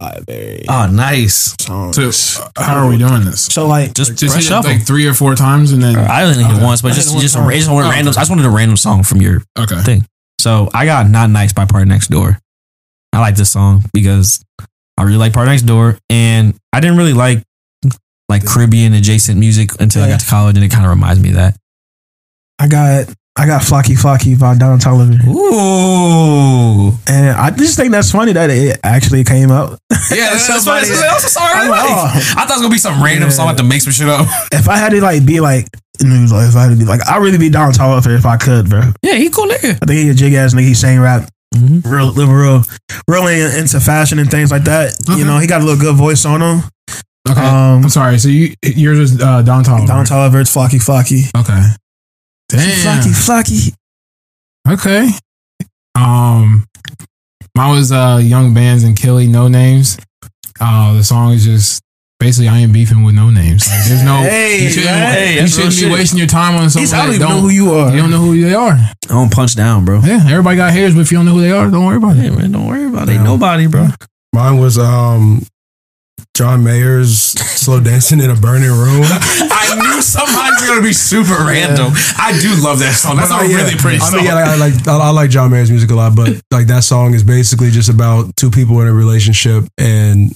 Library. 0.00 0.64
Oh, 0.68 0.86
nice. 0.92 1.54
So, 1.60 1.90
uh, 1.90 2.62
how 2.62 2.76
are 2.76 2.88
we 2.88 2.98
doing 2.98 3.24
this? 3.24 3.42
So 3.46 3.66
like, 3.66 3.94
Just, 3.94 4.16
Just 4.16 4.20
press 4.20 4.34
hit 4.34 4.44
it 4.44 4.46
shuffle. 4.48 4.70
like 4.70 4.86
three 4.86 5.06
or 5.06 5.14
four 5.14 5.34
times, 5.34 5.72
and 5.72 5.82
then 5.82 5.96
I 5.96 6.22
only 6.22 6.34
hit 6.42 6.46
it 6.50 6.54
Okay. 6.54 6.64
once, 6.64 6.82
but 6.82 6.92
I 6.92 6.94
just 6.94 7.12
hit 7.12 7.20
just, 7.22 7.34
a, 7.34 7.38
just 7.50 7.68
a 7.68 7.72
Oh, 7.72 7.78
random. 7.78 8.08
okay. 8.08 8.18
I 8.18 8.20
just 8.20 8.30
wanted 8.30 8.44
a 8.44 8.50
random 8.50 8.76
song 8.76 9.02
from 9.02 9.20
your 9.22 9.42
okay. 9.58 9.82
thing. 9.82 10.06
So 10.40 10.68
I 10.72 10.84
got 10.84 11.08
"Not 11.10 11.30
Nice" 11.30 11.52
by 11.52 11.64
Party 11.64 11.88
Next 11.88 12.08
Door. 12.10 12.38
I 13.12 13.18
like 13.20 13.34
this 13.34 13.50
song 13.50 13.84
because 13.92 14.40
I 14.98 15.02
really 15.04 15.16
like 15.18 15.32
Party 15.32 15.50
Next 15.50 15.62
Door, 15.62 15.98
and 16.10 16.54
I 16.72 16.80
didn't 16.80 16.96
really 16.98 17.12
like 17.14 17.42
like 18.28 18.44
Caribbean 18.44 18.92
adjacent 18.94 19.38
music 19.38 19.70
until 19.80 20.02
I 20.02 20.08
got 20.08 20.20
to 20.20 20.26
college, 20.26 20.56
and 20.56 20.64
it 20.64 20.70
kind 20.70 20.84
of 20.84 20.90
reminds 20.90 21.20
me 21.22 21.30
of 21.30 21.36
that. 21.36 21.56
I 22.58 22.66
got 22.68 23.06
I 23.36 23.46
got 23.46 23.62
Flocky 23.62 23.96
Flocky 23.96 24.38
by 24.38 24.56
Don 24.58 24.78
Toliver. 24.80 25.24
Ooh, 25.28 26.92
And 27.06 27.30
I 27.30 27.50
just 27.50 27.76
think 27.76 27.92
that's 27.92 28.10
funny 28.10 28.32
that 28.32 28.50
it 28.50 28.78
actually 28.82 29.22
came 29.24 29.50
out. 29.52 29.78
yeah, 29.90 29.96
that's, 30.30 30.48
that's, 30.48 30.64
funny. 30.64 30.88
that's 30.88 31.24
a 31.24 31.28
song 31.28 31.44
I 31.46 31.68
like, 31.68 31.80
oh. 31.84 32.04
I 32.36 32.44
thought 32.46 32.50
it 32.50 32.54
was 32.54 32.62
gonna 32.62 32.72
be 32.72 32.78
some 32.78 33.02
random 33.02 33.28
Yeah. 33.28 33.34
song. 33.34 33.48
I 33.48 33.54
to 33.54 33.62
make 33.62 33.80
some 33.82 33.92
shit 33.92 34.08
up. 34.08 34.26
If 34.52 34.68
I 34.68 34.76
had 34.76 34.90
to 34.90 35.00
like 35.00 35.24
be 35.24 35.38
like, 35.40 35.66
news, 36.02 36.32
like 36.32 36.48
if 36.48 36.56
I 36.56 36.64
had 36.64 36.70
to 36.70 36.76
be 36.76 36.84
like, 36.84 37.00
I'd 37.08 37.22
really 37.22 37.38
be 37.38 37.48
Don 37.48 37.72
Toliver 37.72 38.16
if 38.16 38.26
I 38.26 38.36
could, 38.36 38.68
bro. 38.68 38.82
Yeah, 39.02 39.14
he 39.14 39.30
cool 39.30 39.46
nigga. 39.46 39.78
I 39.80 39.86
think 39.86 39.90
he 40.00 40.08
a 40.10 40.14
jig 40.14 40.34
ass 40.34 40.52
nigga. 40.54 40.66
He 40.66 40.74
sang 40.74 40.98
rap, 41.00 41.30
Mhm. 41.54 41.84
real, 41.84 42.12
real, 42.12 42.30
real, 42.30 42.64
really 43.08 43.40
into 43.40 43.80
fashion 43.80 44.18
and 44.18 44.30
things 44.30 44.50
like 44.50 44.64
that. 44.64 44.94
Okay. 45.08 45.18
You 45.18 45.24
know, 45.24 45.38
he 45.38 45.46
got 45.46 45.60
a 45.62 45.64
little 45.64 45.80
good 45.80 45.96
voice 45.96 46.24
on 46.24 46.42
him. 46.42 46.62
Okay. 47.28 47.40
Um, 47.40 47.84
I'm 47.84 47.88
sorry. 47.88 48.18
So 48.18 48.28
you 48.28 48.54
yours 48.62 48.98
is 48.98 49.20
uh, 49.20 49.42
Don 49.42 49.64
Toliver. 49.64 49.86
Don 49.86 50.04
Toliver, 50.04 50.40
it's 50.40 50.54
Flocky 50.54 50.78
Flocky. 50.78 51.28
Okay. 51.38 51.62
Damn. 52.48 53.02
Flocky 53.02 53.12
Flocky. 53.14 53.74
Okay. 54.70 55.10
Um, 55.94 56.64
mine 57.54 57.76
was 57.76 57.92
uh, 57.92 58.20
Young 58.22 58.54
Bands 58.54 58.84
and 58.84 58.96
Killy 58.96 59.26
No 59.26 59.48
Names. 59.48 59.98
Uh, 60.60 60.94
the 60.94 61.04
song 61.04 61.32
is 61.32 61.44
just 61.44 61.82
basically 62.20 62.48
I 62.48 62.58
ain't 62.58 62.72
beefing 62.72 63.02
with 63.04 63.14
no 63.14 63.30
names. 63.30 63.68
Like 63.68 63.84
there's 63.86 64.02
no. 64.04 64.16
Hey, 64.22 64.62
you 64.64 64.70
shouldn't. 64.70 64.90
Hey, 64.94 65.40
you 65.40 65.46
shouldn't 65.48 65.70
be 65.74 65.76
shit. 65.82 65.92
wasting 65.92 66.18
your 66.18 66.26
time 66.28 66.54
on 66.56 66.68
something 66.70 66.82
He's, 66.82 66.92
I 66.92 67.04
don't 67.06 67.14
even 67.14 67.20
don't 67.26 67.36
know 67.36 67.40
who 67.42 67.48
you 67.50 67.72
are. 67.72 67.90
You 67.94 67.98
don't 68.02 68.10
know 68.10 68.18
who 68.20 68.40
they 68.40 68.54
are. 68.54 68.72
I 68.72 68.94
don't 69.08 69.32
punch 69.32 69.54
down, 69.56 69.84
bro. 69.84 70.00
Yeah, 70.00 70.24
everybody 70.28 70.56
got 70.56 70.72
haters, 70.72 70.94
but 70.94 71.00
if 71.02 71.12
you 71.12 71.18
don't 71.18 71.26
know 71.26 71.32
who 71.34 71.40
they 71.40 71.52
are, 71.52 71.70
don't 71.70 71.84
worry 71.86 71.96
about 71.96 72.16
Hey 72.16 72.26
it. 72.28 72.32
man, 72.36 72.52
don't 72.52 72.66
worry 72.66 72.86
about 72.86 73.08
it. 73.08 73.12
Ain't 73.12 73.24
nobody, 73.24 73.66
bro. 73.66 73.88
Mine 74.32 74.58
was 74.58 74.78
um 74.78 75.42
John 76.34 76.62
Mayer's 76.62 77.12
"Slow 77.18 77.80
Dancing 77.80 78.20
in 78.20 78.30
a 78.30 78.36
Burning 78.36 78.70
Room." 78.70 79.02
I 79.08 79.74
knew 79.76 80.00
somebody's 80.02 80.68
gonna 80.68 80.82
be 80.82 80.92
super 80.92 81.34
random. 81.44 81.92
I 82.18 82.38
do 82.40 82.54
love 82.62 82.78
that 82.80 82.94
song. 82.94 83.16
That's 83.16 83.30
But, 83.30 83.46
a 83.46 83.48
yeah, 83.48 83.56
really 83.56 83.74
pretty 83.76 83.96
I 83.96 84.00
song. 84.00 84.16
mean, 84.16 84.24
yeah, 84.26 84.34
I, 84.36 84.52
I 84.52 84.56
like 84.56 84.86
I, 84.88 84.96
I 84.96 85.10
like 85.10 85.30
John 85.30 85.50
Mayer's 85.50 85.70
music 85.70 85.90
a 85.90 85.94
lot, 85.94 86.14
but 86.14 86.40
like 86.52 86.66
that 86.68 86.84
song 86.84 87.14
is 87.14 87.24
basically 87.24 87.70
just 87.70 87.88
about 87.88 88.36
two 88.36 88.50
people 88.50 88.80
in 88.82 88.86
a 88.88 88.92
relationship 88.92 89.64
and 89.78 90.32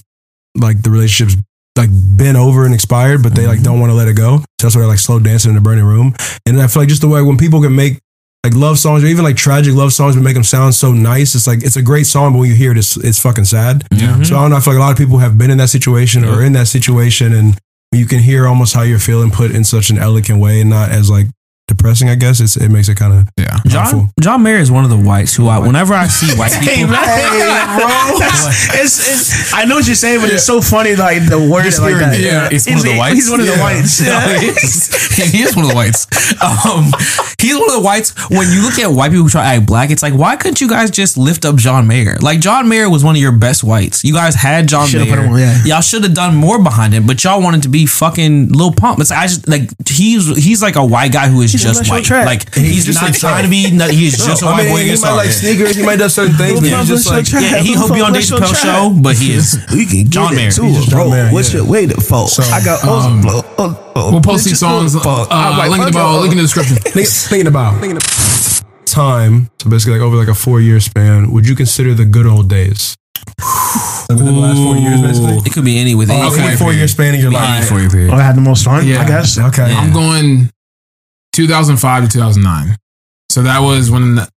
like 0.57 0.83
the 0.83 0.91
relationship's 0.91 1.41
like 1.77 1.91
bent 1.93 2.37
over 2.37 2.65
and 2.65 2.75
expired, 2.75 3.23
but 3.23 3.35
they 3.35 3.47
like 3.47 3.57
mm-hmm. 3.57 3.65
don't 3.65 3.81
want 3.81 3.91
to 3.91 3.95
let 3.95 4.09
it 4.09 4.17
go. 4.17 4.39
So 4.39 4.45
that's 4.67 4.75
why 4.75 4.81
they're 4.81 4.89
like 4.89 4.99
slow 4.99 5.19
dancing 5.19 5.51
in 5.51 5.55
the 5.55 5.61
burning 5.61 5.85
room. 5.85 6.15
And 6.47 6.61
I 6.61 6.67
feel 6.67 6.83
like 6.83 6.89
just 6.89 7.01
the 7.01 7.09
way 7.09 7.23
when 7.23 7.39
people 7.39 7.63
can 7.63 7.75
make 7.75 7.99
like 8.45 8.55
love 8.55 8.79
songs 8.79 9.05
or 9.05 9.07
even 9.07 9.25
like 9.25 9.37
tragic 9.37 9.75
love 9.75 9.93
songs 9.93 10.17
but 10.17 10.23
make 10.23 10.35
them 10.35 10.45
sound 10.45 10.75
so 10.75 10.93
nice, 10.93 11.35
it's 11.35 11.47
like 11.47 11.63
it's 11.63 11.77
a 11.77 11.83
great 11.83 12.07
song, 12.07 12.33
but 12.33 12.41
when 12.41 12.49
you 12.49 12.55
hear 12.55 12.73
it, 12.73 12.79
it's 12.79 12.97
it's 12.97 13.21
fucking 13.21 13.45
sad. 13.45 13.85
Yeah. 13.91 14.15
Mm-hmm. 14.15 14.25
So 14.25 14.37
I 14.37 14.43
don't 14.43 14.51
know. 14.51 14.57
I 14.57 14.61
feel 14.61 14.75
like 14.75 14.81
a 14.81 14.85
lot 14.85 14.93
of 14.93 14.99
people 14.99 15.19
have 15.19 15.39
been 15.39 15.51
in 15.51 15.59
that 15.59 15.71
situation 15.71 16.25
or 16.25 16.43
in 16.43 16.53
that 16.55 16.67
situation, 16.67 17.33
and 17.33 17.59
you 17.93 18.07
can 18.07 18.19
hear 18.19 18.47
almost 18.47 18.75
how 18.75 18.83
you're 18.83 18.99
feeling 18.99 19.31
put 19.31 19.53
in 19.53 19.65
such 19.65 19.91
an 19.91 19.99
elegant 19.99 20.41
way 20.41 20.61
and 20.61 20.71
not 20.71 20.91
as 20.91 21.09
like 21.09 21.27
depressing. 21.69 22.09
I 22.09 22.15
guess 22.17 22.41
it's, 22.41 22.57
it 22.57 22.69
makes 22.71 22.89
it 22.89 22.97
kind 22.97 23.13
of 23.13 23.29
Yeah. 23.39 23.59
John 23.67 24.09
John 24.21 24.43
Mayer 24.43 24.59
is 24.59 24.71
one 24.71 24.85
of 24.85 24.91
the 24.91 24.97
whites 24.99 25.35
who 25.35 25.49
I 25.49 25.59
whenever 25.59 25.95
I 25.95 26.07
see 26.09 26.37
white 26.37 26.53
Hey, 26.63 26.77
people. 26.77 26.93
man, 26.93 27.03
bro. 27.79 27.89
it's, 28.81 28.99
it's, 29.09 29.55
I 29.55 29.65
know 29.65 29.77
what 29.77 29.87
you're 29.87 29.95
saying, 29.95 30.21
but 30.21 30.31
it's 30.31 30.45
so 30.45 30.61
funny, 30.61 30.95
like 30.97 31.29
the 31.29 31.39
word 31.39 31.63
Just 31.65 31.81
like 31.81 31.95
hearing 31.95 32.11
that. 32.11 32.21
it. 32.21 32.25
Yeah, 32.25 32.49
He's 32.51 32.67
one 32.67 32.77
of 32.79 32.85
the 32.85 32.97
whites. 32.99 33.15
He's 33.15 33.31
one 33.31 33.41
of 33.41 33.47
the 33.47 33.53
Yeah. 33.53 33.63
whites. 33.63 34.01
No, 34.13 34.21
he, 34.39 34.47
is. 34.49 35.33
he 35.33 35.43
is 35.43 35.57
one 35.57 35.65
of 35.65 35.71
the 35.71 35.77
whites. 35.77 36.07
Um, 36.43 36.91
he's 37.43 37.55
one 37.55 37.69
of 37.69 37.75
the 37.75 37.83
whites. 37.83 38.15
When 38.31 38.51
you 38.51 38.63
look 38.63 38.79
at 38.79 38.89
white 38.89 39.11
people 39.11 39.25
who 39.25 39.29
try 39.31 39.43
to 39.43 39.49
act 39.59 39.67
black, 39.67 39.91
it's 39.91 40.03
like, 40.03 40.15
why 40.15 40.37
couldn't 40.37 40.61
you 40.61 40.69
guys 40.69 40.91
just 40.91 41.17
lift 41.19 41.45
up 41.45 41.57
John 41.57 41.87
Mayer? 41.87 42.17
Like 42.21 42.41
John 42.41 42.69
Mayer 42.69 42.89
was 42.89 43.05
one 43.05 43.15
of 43.17 43.21
your 43.21 43.33
best 43.33 43.63
whites. 43.65 44.05
You 44.05 44.15
guys 44.15 44.35
had 44.35 44.69
John 44.69 44.87
Should've 44.89 45.09
Mayer. 45.09 45.17
put 45.17 45.25
him 45.27 45.33
on, 45.33 45.39
yeah. 45.41 45.65
Y'all 45.65 45.81
should 45.83 46.03
have 46.05 46.15
done 46.15 46.35
more 46.37 46.63
behind 46.63 46.95
him, 46.95 47.07
but 47.07 47.23
y'all 47.25 47.43
wanted 47.43 47.63
to 47.65 47.69
be 47.69 47.87
fucking 47.87 48.49
Lil 48.53 48.73
Pump. 48.73 49.01
It's 49.01 49.11
like, 49.11 49.19
I 49.21 49.27
just 49.27 49.49
like 49.49 49.71
he's 49.89 50.27
he's 50.43 50.63
like 50.63 50.77
a 50.77 50.85
white 50.85 51.13
guy 51.13 51.29
who 51.29 51.41
is 51.43 51.53
He's 51.53 51.63
just 51.63 51.89
white. 51.91 52.05
track. 52.05 52.27
Like 52.27 52.55
He's 52.55 52.75
he's, 52.75 52.85
just 52.87 53.01
not 53.03 53.11
like 53.11 53.19
trying 53.21 53.45
to 53.45 53.51
be. 53.51 53.71
no, 53.71 53.89
He's 53.89 54.17
just 54.25 54.43
a 54.43 54.47
I 54.47 54.53
white 54.53 54.63
mean, 54.65 54.73
boy. 54.73 54.81
he 54.83 54.89
gets 54.89 55.03
might 55.03 55.13
like 55.17 55.31
sneakers. 55.31 55.77
He 55.77 55.85
might 55.85 55.97
do 55.99 56.09
certain 56.09 56.37
things, 56.37 56.61
but 56.61 56.69
he's 56.69 56.89
just 56.89 57.09
like 57.09 57.29
Pump, 57.31 57.43
Yeah, 57.45 57.59
he 57.59 57.71
Little 57.75 57.89
hope 57.89 57.95
be 57.97 58.01
on 58.01 58.13
Pump, 58.13 58.15
Dave 58.15 58.25
Chappelle 58.25 58.63
show, 58.63 58.97
but 59.03 59.17
he 59.17 59.33
is. 59.33 59.59
John 60.09 60.35
Mayer. 60.35 60.47
He's 60.47 60.59
bro. 60.59 61.05
John 61.05 61.11
Mayer, 61.11 61.29
What's 61.31 61.53
yeah. 61.53 61.61
your 61.61 61.71
way 61.71 61.87
to 61.87 62.01
fall? 62.01 62.29
I 62.51 62.63
got 62.65 62.85
um, 62.85 63.21
blow. 63.21 63.43
We'll 63.95 64.21
post 64.23 64.45
these 64.47 64.59
songs. 64.59 64.95
wanna. 64.97 65.23
Uh, 65.23 65.27
I'm 65.31 65.59
like, 65.59 65.71
link 65.71 65.85
the 65.85 65.93
fuck 65.93 66.03
bio, 66.03 66.21
link 66.21 66.33
in 66.33 66.39
the 66.39 66.45
description. 66.45 66.79
Think- 67.33 67.47
thinking 67.47 67.47
about 67.49 67.81
thinking 67.81 67.97
about 67.97 68.63
time. 68.85 69.49
So 69.63 69.71
basically, 69.71 69.99
like 69.99 70.03
over 70.03 70.17
like 70.17 70.29
a 70.29 70.35
four 70.35 70.61
year 70.61 70.81
span, 70.81 71.31
would 71.33 71.49
you 71.49 71.57
consider 71.57 71.95
the 71.95 72.05
good 72.05 72.27
old 72.27 72.51
days? 72.51 72.95
Like 74.09 74.19
within 74.19 74.35
the 74.35 74.41
last 74.41 74.59
four 74.59 74.77
years, 74.77 75.01
basically. 75.01 75.37
It 75.47 75.53
could 75.53 75.65
be 75.65 75.79
any 75.79 75.95
with 75.95 76.11
oh, 76.11 76.15
any 76.15 76.27
Okay, 76.33 76.57
four 76.57 76.73
year 76.75 76.87
span 76.89 77.15
in 77.15 77.21
your 77.21 77.31
life. 77.31 77.69
four 77.69 77.81
year 77.81 77.89
period. 77.89 78.13
Oh, 78.13 78.17
I 78.17 78.23
had 78.23 78.37
the 78.37 78.43
most 78.43 78.65
fun. 78.65 78.87
Yeah. 78.87 79.01
I 79.01 79.07
guess. 79.07 79.39
Okay. 79.39 79.71
Yeah. 79.71 79.81
I'm 79.81 79.93
going 79.93 80.51
2005 81.33 82.05
to 82.05 82.09
2009. 82.11 82.77
So 83.31 83.43
that 83.43 83.61
was 83.61 83.91
when 83.91 84.17
the 84.17 84.29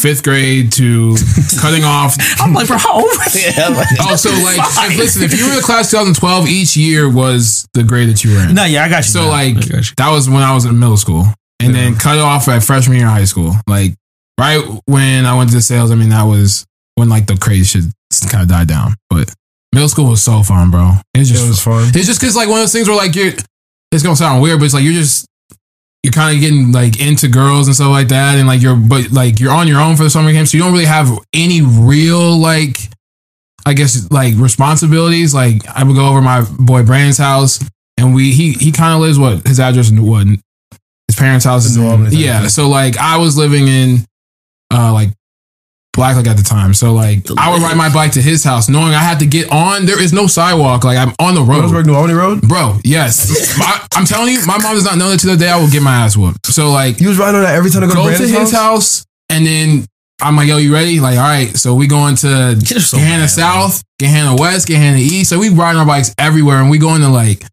fifth 0.00 0.24
grade 0.24 0.72
to 0.72 1.14
cutting 1.60 1.84
off. 1.84 2.16
I'm 2.40 2.52
like, 2.52 2.66
bro, 2.66 2.78
how 2.78 2.94
old? 2.94 3.10
Oh, 3.14 4.16
so 4.16 4.30
like, 4.42 4.58
if, 4.90 4.98
listen, 4.98 5.22
if 5.22 5.38
you 5.38 5.44
were 5.44 5.50
in 5.52 5.56
the 5.58 5.62
class 5.62 5.92
2012, 5.92 6.48
each 6.48 6.76
year 6.76 7.08
was 7.08 7.68
the 7.74 7.84
grade 7.84 8.08
that 8.08 8.24
you 8.24 8.34
were 8.34 8.48
in. 8.48 8.54
No, 8.56 8.64
yeah, 8.64 8.84
I 8.84 8.88
got 8.88 9.04
you. 9.04 9.10
So 9.12 9.22
now. 9.22 9.30
like 9.30 9.54
got 9.54 9.88
you. 9.88 9.94
that 9.96 10.10
was 10.10 10.28
when 10.28 10.42
I 10.42 10.52
was 10.54 10.64
in 10.64 10.76
middle 10.80 10.96
school, 10.96 11.26
and 11.62 11.74
then 11.74 11.94
cut 11.94 12.18
off 12.18 12.48
at 12.48 12.62
freshman 12.62 12.96
year 12.98 13.06
of 13.06 13.12
high 13.12 13.24
school. 13.24 13.52
Like 13.66 13.94
right 14.38 14.62
when 14.86 15.26
I 15.26 15.36
went 15.36 15.50
to 15.52 15.60
sales, 15.60 15.90
I 15.90 15.94
mean 15.94 16.10
that 16.10 16.24
was 16.24 16.64
when 16.96 17.08
like 17.08 17.26
the 17.26 17.36
crazy 17.36 17.64
shit 17.80 17.90
kind 18.30 18.42
of 18.42 18.48
died 18.48 18.68
down. 18.68 18.94
But 19.10 19.32
middle 19.72 19.88
school 19.88 20.10
was 20.10 20.22
so 20.22 20.42
fun, 20.42 20.70
bro. 20.70 20.92
It's 21.14 21.28
just 21.30 21.44
It 21.44 21.48
was 21.48 21.62
fun. 21.62 21.88
it's 21.94 22.06
just 22.06 22.20
because 22.20 22.36
like 22.36 22.48
one 22.48 22.58
of 22.58 22.62
those 22.64 22.72
things 22.72 22.88
where 22.88 22.96
like 22.96 23.14
you're. 23.14 23.32
It's 23.92 24.02
gonna 24.02 24.16
sound 24.16 24.40
weird, 24.40 24.58
but 24.58 24.64
it's 24.64 24.74
like 24.74 24.84
you're 24.84 24.94
just 24.94 25.26
you're 26.02 26.12
kind 26.12 26.34
of 26.34 26.40
getting 26.40 26.72
like 26.72 26.98
into 27.00 27.28
girls 27.28 27.66
and 27.68 27.74
stuff 27.76 27.90
like 27.90 28.08
that, 28.08 28.38
and 28.38 28.48
like 28.48 28.62
you're 28.62 28.74
but 28.74 29.12
like 29.12 29.38
you're 29.38 29.52
on 29.52 29.68
your 29.68 29.80
own 29.80 29.96
for 29.96 30.02
the 30.04 30.10
summer 30.10 30.32
camp, 30.32 30.48
so 30.48 30.56
you 30.56 30.62
don't 30.62 30.72
really 30.72 30.86
have 30.86 31.10
any 31.34 31.60
real 31.62 32.38
like. 32.38 32.78
I 33.64 33.74
guess 33.74 34.10
like 34.10 34.34
responsibilities. 34.38 35.34
Like 35.34 35.64
I 35.68 35.84
would 35.84 35.94
go 35.94 36.08
over 36.08 36.20
my 36.20 36.42
boy 36.58 36.82
Brandon's 36.82 37.18
house, 37.18 37.60
and 37.96 38.14
we 38.14 38.32
he 38.32 38.52
he 38.54 38.72
kind 38.72 38.94
of 38.94 39.00
lives 39.00 39.18
what 39.18 39.46
his 39.46 39.60
address 39.60 39.92
what 39.92 40.26
his 41.12 41.18
parents' 41.20 41.44
house 41.44 41.64
is 41.66 41.76
In 41.76 41.82
New. 41.82 41.90
Albany, 41.90 42.16
Yeah, 42.16 42.46
so 42.48 42.68
like 42.68 42.96
I 42.96 43.18
was 43.18 43.36
living 43.36 43.68
in 43.68 44.04
uh 44.72 44.92
like 44.92 45.10
Blacklick 45.94 46.26
at 46.26 46.38
the 46.38 46.42
time, 46.42 46.72
so 46.72 46.94
like 46.94 47.18
I 47.36 47.52
would 47.52 47.60
ride 47.60 47.76
my 47.76 47.92
bike 47.92 48.12
to 48.12 48.22
his 48.22 48.42
house, 48.42 48.66
knowing 48.70 48.94
I 48.94 49.00
had 49.00 49.18
to 49.18 49.26
get 49.26 49.50
on. 49.52 49.84
There 49.84 50.02
is 50.02 50.10
no 50.14 50.26
sidewalk. 50.26 50.84
Like 50.84 50.96
I'm 50.96 51.12
on 51.18 51.34
the 51.34 51.42
road. 51.42 51.64
Reynoldsburg, 51.64 51.84
New 51.84 51.94
Albany 51.94 52.14
Road. 52.14 52.40
Bro, 52.48 52.78
yes. 52.82 53.56
My- 53.58 53.86
I'm 53.94 54.06
telling 54.06 54.32
you, 54.32 54.40
my 54.46 54.56
mom 54.56 54.74
does 54.74 54.84
not 54.84 54.96
know 54.96 55.10
that 55.10 55.20
to 55.20 55.26
the 55.26 55.36
day 55.36 55.50
I 55.50 55.60
will 55.60 55.68
get 55.70 55.82
my 55.82 55.94
ass 55.94 56.16
whooped. 56.16 56.46
So 56.46 56.70
like 56.70 56.98
You 56.98 57.08
was 57.08 57.18
riding 57.18 57.36
on 57.36 57.42
that 57.42 57.54
every 57.54 57.70
time 57.70 57.84
I 57.84 57.88
go, 57.88 57.94
go 57.94 58.10
to 58.10 58.16
to 58.16 58.26
his 58.26 58.52
house 58.52 59.04
and 59.28 59.44
then 59.44 59.84
I'm 60.18 60.34
like, 60.34 60.48
yo, 60.48 60.56
you 60.56 60.72
ready? 60.72 60.98
Like, 60.98 61.18
all 61.18 61.24
right. 61.24 61.54
So 61.56 61.74
we 61.74 61.86
going 61.88 62.14
to 62.16 62.58
so 62.60 62.96
Gahanna 62.96 63.24
bad, 63.24 63.30
South, 63.30 63.82
Gahanna 64.00 64.40
West, 64.40 64.68
Gahanna 64.68 64.96
East. 64.98 65.28
So 65.28 65.38
we 65.38 65.50
riding 65.50 65.78
our 65.78 65.86
bikes 65.86 66.14
everywhere 66.16 66.56
and 66.56 66.70
we 66.70 66.78
going 66.78 67.02
to 67.02 67.08
like 67.10 67.44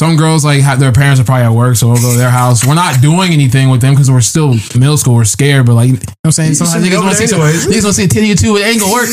some 0.00 0.16
girls 0.16 0.46
like 0.48 0.62
have 0.64 0.80
their 0.80 0.92
parents 0.96 1.20
are 1.20 1.24
probably 1.28 1.44
at 1.44 1.52
work, 1.52 1.76
so 1.76 1.88
we'll 1.92 2.00
go 2.00 2.10
to 2.12 2.16
their 2.16 2.30
house. 2.32 2.64
We're 2.64 2.72
not 2.74 3.02
doing 3.02 3.32
anything 3.36 3.68
with 3.68 3.82
them 3.82 3.92
because 3.92 4.10
we're 4.10 4.24
still 4.24 4.54
middle 4.80 4.96
school. 4.96 5.14
We're 5.14 5.28
scared, 5.28 5.66
but 5.66 5.74
like 5.74 5.88
you 5.92 6.00
know 6.00 6.00
what 6.24 6.24
I'm 6.24 6.32
saying. 6.32 6.54
Sometimes 6.54 6.80
should 6.80 6.92
niggas 6.92 7.04
want 7.04 7.12
to 7.12 7.20
see 7.20 7.26
some, 7.26 7.40
anyways. 7.44 7.66
niggas 7.68 7.84
want 7.84 7.94
to 7.96 8.00
see 8.00 8.08
a 8.08 8.08
titty 8.08 8.32
or 8.32 8.38
two. 8.40 8.56
It 8.56 8.64
ain't 8.64 8.80
gonna 8.80 8.96
work. 8.96 9.12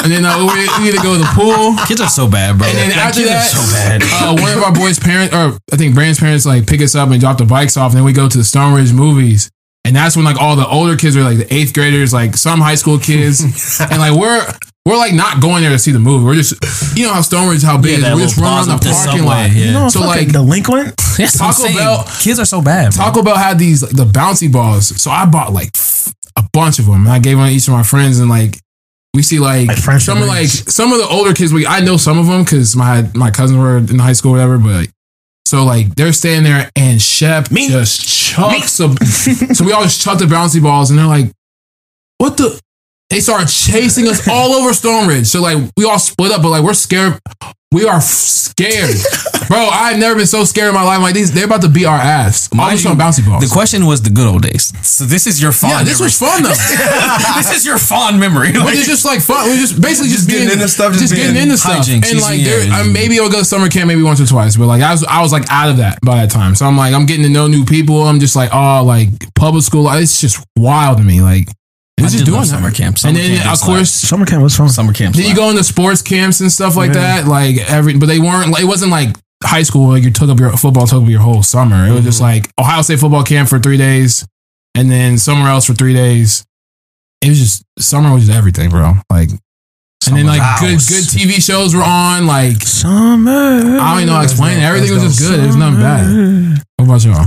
And 0.00 0.08
then 0.10 0.24
uh, 0.24 0.40
we, 0.40 0.64
we 0.80 0.88
either 0.88 1.04
go 1.04 1.12
to 1.12 1.20
the 1.20 1.28
pool 1.36 1.76
Kids 1.84 2.00
are 2.00 2.08
so 2.08 2.24
bad, 2.24 2.56
bro. 2.56 2.66
and 2.66 2.78
then 2.78 2.88
Like, 2.96 3.12
after 3.12 3.20
kids 3.20 3.30
that, 3.30 3.52
are 3.52 3.60
so 3.60 3.64
bad. 3.76 3.98
uh, 4.08 4.40
one 4.40 4.56
of 4.56 4.64
our 4.64 4.72
boys' 4.72 4.98
parents, 4.98 5.34
or 5.36 5.60
I 5.70 5.76
think 5.76 5.92
Brandon's 5.94 6.18
parents, 6.18 6.46
like 6.48 6.66
pick 6.66 6.80
us 6.80 6.94
up 6.96 7.10
and 7.12 7.20
drop 7.20 7.36
the 7.36 7.44
bikes 7.44 7.76
off. 7.76 7.92
And 7.92 7.98
then 7.98 8.04
we 8.08 8.14
go 8.16 8.26
to 8.26 8.38
the 8.38 8.44
Stone 8.44 8.72
Ridge 8.72 8.92
movies. 8.92 9.50
And 9.84 9.94
that's 9.94 10.16
when 10.16 10.24
like 10.24 10.40
all 10.40 10.56
the 10.56 10.66
older 10.66 10.96
kids 10.96 11.14
are 11.16 11.24
like 11.24 11.38
the 11.38 11.52
eighth 11.52 11.74
graders, 11.74 12.12
like 12.12 12.36
some 12.40 12.60
high 12.60 12.76
school 12.76 12.98
kids. 12.98 13.42
and 13.80 13.98
like 14.00 14.16
we're 14.16 14.40
we're 14.84 14.96
like 14.96 15.14
not 15.14 15.40
going 15.40 15.62
there 15.62 15.70
to 15.70 15.78
see 15.78 15.92
the 15.92 15.98
movie. 16.00 16.24
We're 16.24 16.34
just 16.34 16.54
you 16.96 17.06
know 17.06 17.12
how 17.14 17.20
Stone 17.22 17.50
Ridge 17.50 17.62
how 17.62 17.76
big 17.80 17.92
Yeah, 17.92 17.92
it 17.92 17.98
is. 17.98 18.02
that 18.04 18.14
We're 18.16 18.20
just 18.22 18.36
little 18.38 18.50
running 18.52 18.68
around 18.70 18.78
the 18.80 18.84
plaza 18.84 18.98
with 18.98 19.04
the 19.06 19.10
parking 19.10 19.26
lot. 19.26 19.50
yeah. 19.50 19.64
You 19.66 19.72
know, 19.72 19.88
So, 19.88 20.00
so 20.00 20.06
like- 20.06 20.18
like 20.22 20.32
delinquent. 20.32 20.96
That's 21.18 21.38
what 21.38 21.42
I'm 21.42 21.52
Taco 21.52 21.62
saying. 21.64 21.76
Bell- 21.76 22.04
Kids 22.20 22.38
are 22.40 22.44
so 22.44 22.62
bad. 22.62 22.94
Bro. 22.94 23.04
Taco 23.04 23.22
Bell 23.22 23.36
had 23.36 23.58
these 23.58 23.82
like, 23.82 23.92
the 23.94 24.04
bouncy 24.06 24.50
balls, 24.50 25.00
so 25.00 25.10
I 25.10 25.26
bought 25.26 25.52
like 25.52 25.70
a 26.36 26.42
bunch 26.52 26.78
of 26.78 26.86
them, 26.86 27.04
and 27.06 27.08
I 27.10 27.18
gave 27.18 27.36
them 27.36 27.46
to 27.46 27.52
each 27.52 27.68
of 27.68 27.74
my 27.74 27.82
friends, 27.82 28.18
and 28.18 28.28
like 28.30 28.58
we 29.14 29.22
see 29.22 29.38
like, 29.38 29.68
Like 29.68 30.00
some 30.00 30.22
of 30.22 30.26
like 30.28 30.48
some 30.48 30.90
of 30.92 30.98
the 30.98 31.06
older 31.06 31.34
kids. 31.34 31.52
We 31.52 31.66
I 31.66 31.80
know 31.80 31.96
some 31.98 32.18
of 32.18 32.26
them 32.26 32.42
because 32.44 32.74
my 32.74 33.06
my 33.14 33.30
cousins 33.30 33.58
were 33.58 33.76
in 33.76 33.98
high 33.98 34.14
school, 34.14 34.30
or 34.32 34.34
whatever. 34.36 34.56
But 34.58 34.72
like, 34.74 34.90
so 35.44 35.64
like 35.64 35.94
they're 35.96 36.14
standing 36.14 36.50
there, 36.50 36.70
and 36.76 37.00
Shep 37.00 37.50
just 37.50 38.08
chucks 38.08 38.78
them. 38.78 38.96
so 39.54 39.64
we 39.66 39.72
all 39.72 39.82
just 39.82 40.00
chuck 40.00 40.18
the 40.18 40.24
bouncy 40.24 40.62
balls, 40.62 40.88
and 40.90 40.98
they're 40.98 41.06
like, 41.06 41.30
"What 42.18 42.38
the." 42.38 42.58
They 43.12 43.20
started 43.20 43.48
chasing 43.48 44.08
us 44.08 44.26
all 44.26 44.52
over 44.54 44.72
Stone 44.72 45.06
Ridge. 45.06 45.26
So 45.26 45.42
like 45.42 45.58
we 45.76 45.84
all 45.84 45.98
split 45.98 46.32
up, 46.32 46.40
but 46.42 46.48
like 46.48 46.62
we're 46.64 46.72
scared. 46.72 47.18
We 47.70 47.86
are 47.86 47.96
f- 47.96 48.02
scared, 48.04 48.90
bro. 49.48 49.56
I've 49.56 49.98
never 49.98 50.16
been 50.16 50.26
so 50.26 50.44
scared 50.44 50.68
in 50.68 50.74
my 50.74 50.82
life. 50.82 51.00
Like 51.00 51.14
these, 51.14 51.32
they're 51.32 51.46
about 51.46 51.62
to 51.62 51.70
beat 51.70 51.86
our 51.86 51.96
ass. 51.96 52.50
All 52.52 52.58
Mind 52.58 52.72
just 52.72 52.84
you, 52.84 52.90
on 52.90 52.98
bouncy 52.98 53.24
balls. 53.26 53.42
The 53.48 53.52
question 53.52 53.86
was 53.86 54.02
the 54.02 54.10
good 54.10 54.26
old 54.28 54.42
days. 54.42 54.72
So 54.86 55.04
this 55.04 55.26
is 55.26 55.40
your 55.40 55.52
fond. 55.52 55.72
yeah, 55.72 55.84
this 55.84 55.98
was 56.00 56.18
fun 56.18 56.42
though. 56.42 56.48
this 57.36 57.50
is 57.56 57.64
your 57.64 57.78
fond 57.78 58.20
memory. 58.20 58.52
But 58.52 58.64
Like, 58.66 58.76
it's 58.76 58.86
just 58.86 59.06
like 59.06 59.20
fun. 59.22 59.46
We're 59.48 59.56
just 59.56 59.80
basically 59.80 60.08
just, 60.08 60.28
Just 60.28 60.30
getting 60.30 60.48
being, 60.48 60.58
into 60.60 60.68
stuff, 60.68 60.92
just, 60.92 61.04
just 61.04 61.14
getting 61.14 61.32
being 61.32 61.44
into 61.44 61.56
stuff. 61.56 61.86
hijinks, 61.86 62.10
And 62.12 62.20
like, 62.20 62.40
yeah, 62.40 62.44
there, 62.44 62.66
yeah. 62.66 62.74
I, 62.74 62.82
maybe 62.92 63.18
I'll 63.18 63.30
go 63.30 63.38
to 63.38 63.44
summer 63.44 63.70
camp 63.70 63.88
maybe 63.88 64.02
once 64.02 64.20
or 64.20 64.26
twice. 64.26 64.56
But 64.56 64.66
like, 64.66 64.82
I 64.82 64.90
was 64.92 65.04
I 65.04 65.22
was 65.22 65.32
like 65.32 65.44
out 65.50 65.70
of 65.70 65.78
that 65.78 65.98
by 66.04 66.16
that 66.16 66.30
time. 66.30 66.54
So 66.54 66.66
I'm 66.66 66.76
like, 66.76 66.92
I'm 66.92 67.06
getting 67.06 67.24
to 67.24 67.30
know 67.30 67.46
new 67.46 67.64
people. 67.64 68.02
I'm 68.02 68.20
just 68.20 68.36
like, 68.36 68.50
oh, 68.52 68.84
like 68.84 69.08
public 69.34 69.64
school. 69.64 69.88
It's 69.92 70.20
just 70.20 70.44
wild 70.56 70.98
to 70.98 71.04
me. 71.04 71.22
Like, 71.22 71.48
I 72.00 72.04
it's 72.04 72.12
just 72.14 72.24
doing 72.24 72.38
love 72.38 72.48
that. 72.48 72.54
summer 72.56 72.70
camp. 72.70 72.98
Summer 72.98 73.10
and 73.10 73.18
then 73.18 73.36
camp 73.38 73.46
of 73.48 73.52
is 73.52 73.62
course. 73.62 73.90
Summer 73.90 74.26
camp 74.26 74.42
was 74.42 74.56
fun. 74.56 74.68
summer 74.68 74.92
camp. 74.92 75.14
Then 75.14 75.26
you 75.28 75.36
go 75.36 75.50
into 75.50 75.62
sports 75.62 76.02
camps 76.02 76.40
and 76.40 76.50
stuff 76.50 76.76
like 76.76 76.92
that, 76.94 77.26
like 77.28 77.58
every, 77.70 77.96
but 77.96 78.06
they 78.06 78.18
weren't. 78.18 78.50
Like, 78.50 78.62
it 78.62 78.66
wasn't 78.66 78.90
like 78.90 79.14
high 79.44 79.62
school 79.62 79.88
where 79.88 79.98
you 79.98 80.10
took 80.10 80.28
up 80.30 80.40
your 80.40 80.56
football, 80.56 80.86
took 80.86 81.02
up 81.04 81.08
your 81.08 81.20
whole 81.20 81.42
summer. 81.42 81.86
It 81.86 81.92
was 81.92 82.04
just 82.04 82.20
Mm-hmm. 82.22 82.44
like 82.44 82.50
Ohio 82.58 82.82
State 82.82 82.98
football 82.98 83.22
camp 83.24 83.48
for 83.48 83.58
three 83.58 83.76
days, 83.76 84.26
and 84.74 84.90
then 84.90 85.18
somewhere 85.18 85.50
else 85.50 85.66
for 85.66 85.74
three 85.74 85.94
days. 85.94 86.44
It 87.20 87.28
was 87.28 87.38
just 87.38 87.64
summer 87.78 88.12
was 88.12 88.26
just 88.26 88.36
everything, 88.36 88.70
bro. 88.70 88.94
Like, 89.10 89.28
and 90.08 90.16
then 90.16 90.26
like 90.26 90.42
good 90.60 90.78
good 90.78 91.04
TV 91.04 91.40
shows 91.44 91.74
were 91.76 91.82
on. 91.84 92.26
Like, 92.26 92.62
Summer. 92.62 93.30
I 93.30 93.92
don't 93.92 93.96
even 93.98 94.06
know 94.06 94.12
how 94.14 94.18
to 94.18 94.24
explain 94.24 94.58
it. 94.58 94.62
Everything 94.62 94.92
was 94.94 95.02
just 95.04 95.20
good. 95.20 95.38
It 95.38 95.46
was 95.46 95.54
nothing 95.56 95.78
bad. 95.78 96.62
What 96.78 96.84
about 96.86 97.04
y'all? 97.04 97.26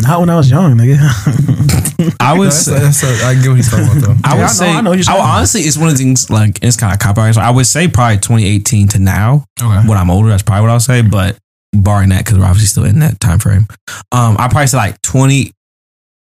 Not 0.00 0.20
when 0.20 0.30
I 0.30 0.36
was 0.36 0.48
young, 0.50 0.76
nigga. 0.76 0.96
I 2.20 2.38
would 2.38 2.46
That's, 2.46 2.56
say. 2.64 2.78
that's, 2.78 3.02
I 3.24 3.34
get 3.34 3.48
what 3.48 3.56
he's 3.56 3.68
talking 3.70 3.86
about 3.86 4.00
though. 4.00 4.12
I 4.24 4.28
Yeah, 4.28 4.30
I 4.30 4.34
would 4.34 4.40
know- 4.42 4.46
say. 4.48 4.70
I 4.70 4.80
know 4.80 4.92
you're 4.92 4.92
I 4.92 4.96
would- 4.96 5.04
saying. 5.04 5.20
honestly, 5.20 5.60
it's 5.62 5.76
one 5.76 5.88
of 5.88 5.94
the 5.94 5.98
things. 6.04 6.30
Like 6.30 6.58
it's 6.62 6.76
kind 6.76 6.92
of 6.92 6.98
copyright. 7.00 7.34
So 7.34 7.40
I 7.40 7.50
would 7.50 7.66
say 7.66 7.88
probably 7.88 8.18
2018 8.18 8.88
to 8.88 8.98
now. 9.00 9.44
Okay. 9.60 9.88
When 9.88 9.98
I'm 9.98 10.10
older, 10.10 10.28
that's 10.28 10.42
probably 10.44 10.62
what 10.62 10.70
I'll 10.70 10.80
say. 10.80 11.02
But 11.02 11.36
barring 11.72 12.10
that, 12.10 12.24
because 12.24 12.38
we're 12.38 12.44
obviously 12.44 12.66
still 12.68 12.84
in 12.84 13.00
that 13.00 13.18
time 13.20 13.40
frame, 13.40 13.66
um, 14.12 14.36
I 14.38 14.46
probably 14.48 14.68
say 14.68 14.76
like 14.76 15.02
20 15.02 15.50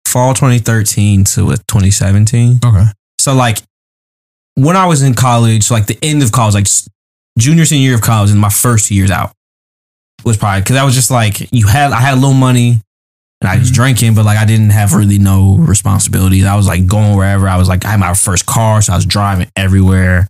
fall 0.06 0.32
2013 0.32 1.24
to 1.24 1.48
uh, 1.52 1.56
2017. 1.68 2.60
Okay. 2.64 2.84
So 3.18 3.34
like 3.34 3.58
when 4.54 4.76
I 4.76 4.86
was 4.86 5.02
in 5.02 5.12
college, 5.14 5.70
like 5.70 5.86
the 5.86 5.98
end 6.02 6.22
of 6.22 6.32
college, 6.32 6.54
like 6.54 6.66
junior 7.38 7.66
senior 7.66 7.84
year 7.88 7.94
of 7.96 8.00
college 8.00 8.30
and 8.30 8.40
my 8.40 8.48
first 8.48 8.86
two 8.88 8.94
years 8.94 9.10
out 9.10 9.32
was 10.24 10.38
probably 10.38 10.62
because 10.62 10.76
I 10.76 10.84
was 10.84 10.94
just 10.94 11.10
like 11.10 11.52
you 11.52 11.66
had 11.66 11.92
I 11.92 12.00
had 12.00 12.14
a 12.14 12.20
little 12.20 12.32
money 12.32 12.80
and 13.40 13.50
I 13.50 13.58
was 13.58 13.70
drinking, 13.70 14.14
but 14.14 14.24
like 14.24 14.38
I 14.38 14.44
didn't 14.44 14.70
have 14.70 14.94
really 14.94 15.18
no 15.18 15.56
responsibilities. 15.56 16.44
I 16.44 16.56
was 16.56 16.66
like 16.66 16.86
going 16.86 17.16
wherever. 17.16 17.48
I 17.48 17.56
was 17.56 17.68
like 17.68 17.84
I 17.84 17.90
had 17.90 18.00
my 18.00 18.14
first 18.14 18.46
car, 18.46 18.80
so 18.82 18.92
I 18.92 18.96
was 18.96 19.06
driving 19.06 19.50
everywhere. 19.56 20.28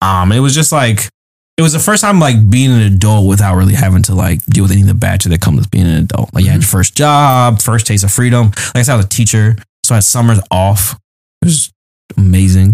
Um, 0.00 0.32
it 0.32 0.40
was 0.40 0.54
just 0.54 0.72
like 0.72 1.08
it 1.56 1.62
was 1.62 1.72
the 1.72 1.78
first 1.78 2.02
time 2.02 2.18
like 2.18 2.50
being 2.50 2.70
an 2.70 2.80
adult 2.80 3.28
without 3.28 3.56
really 3.56 3.74
having 3.74 4.02
to 4.04 4.14
like 4.14 4.44
deal 4.46 4.64
with 4.64 4.72
any 4.72 4.82
of 4.82 4.88
the 4.88 4.94
bad 4.94 5.22
shit 5.22 5.30
that 5.30 5.40
comes 5.40 5.60
with 5.60 5.70
being 5.70 5.86
an 5.86 6.04
adult. 6.04 6.34
Like 6.34 6.44
you 6.44 6.50
had 6.50 6.60
your 6.60 6.68
first 6.68 6.96
job, 6.96 7.60
first 7.60 7.86
taste 7.86 8.04
of 8.04 8.12
freedom. 8.12 8.46
Like 8.48 8.76
I 8.76 8.82
said, 8.82 8.94
I 8.94 8.96
was 8.96 9.06
a 9.06 9.10
teacher, 9.10 9.56
so 9.84 9.94
I 9.94 9.96
had 9.96 10.04
summers 10.04 10.40
off. 10.50 10.98
It 11.40 11.46
was 11.46 11.72
amazing. 12.16 12.71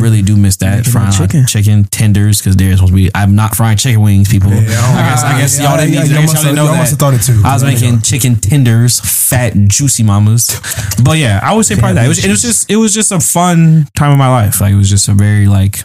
Really 0.00 0.22
do 0.22 0.36
miss 0.36 0.56
that 0.58 0.78
Making 0.78 0.92
a 0.92 0.98
lot 0.98 1.14
frying 1.14 1.28
chicken, 1.28 1.46
chicken. 1.46 1.64
chicken 1.64 1.84
tenders 1.84 2.38
because 2.40 2.56
they're 2.56 2.72
supposed 2.74 2.92
to 2.92 2.96
be. 2.96 3.10
I'm 3.14 3.34
not 3.36 3.54
frying 3.54 3.76
chicken 3.76 4.00
wings, 4.02 4.28
people. 4.28 4.50
Yeah, 4.50 4.58
I 4.58 5.10
guess 5.10 5.22
I 5.24 5.38
guess 5.40 5.60
y'all 5.60 5.76
didn't 5.76 5.94
yeah, 5.94 6.00
need 6.02 6.08
to, 6.08 6.12
y'all 6.14 6.18
I 6.18 6.22
must 6.22 6.34
y'all 6.34 6.42
didn't 6.42 6.46
have- 6.46 6.54
know 6.56 6.64
y'all 6.64 6.72
that. 6.72 6.78
must 6.78 6.90
have 6.90 6.98
thought 6.98 7.14
it 7.14 7.22
too. 7.22 7.42
I 7.44 7.54
was 7.54 7.64
making 7.64 7.94
go. 7.96 8.00
chicken 8.00 8.36
tenders, 8.36 9.00
fat, 9.00 9.54
juicy 9.68 10.02
mamas. 10.02 10.60
But 11.04 11.18
yeah, 11.18 11.40
I 11.42 11.54
would 11.54 11.64
say 11.66 11.76
probably 11.76 11.94
that. 11.94 12.04
It 12.06 12.08
was, 12.08 12.24
it 12.24 12.28
was 12.30 12.42
just 12.42 12.70
it 12.70 12.76
was 12.76 12.94
just 12.94 13.12
a 13.12 13.20
fun 13.20 13.86
time 13.96 14.12
of 14.12 14.18
my 14.18 14.28
life. 14.28 14.60
Like 14.60 14.72
it 14.72 14.76
was 14.76 14.90
just 14.90 15.08
a 15.08 15.12
very 15.12 15.46
like 15.46 15.80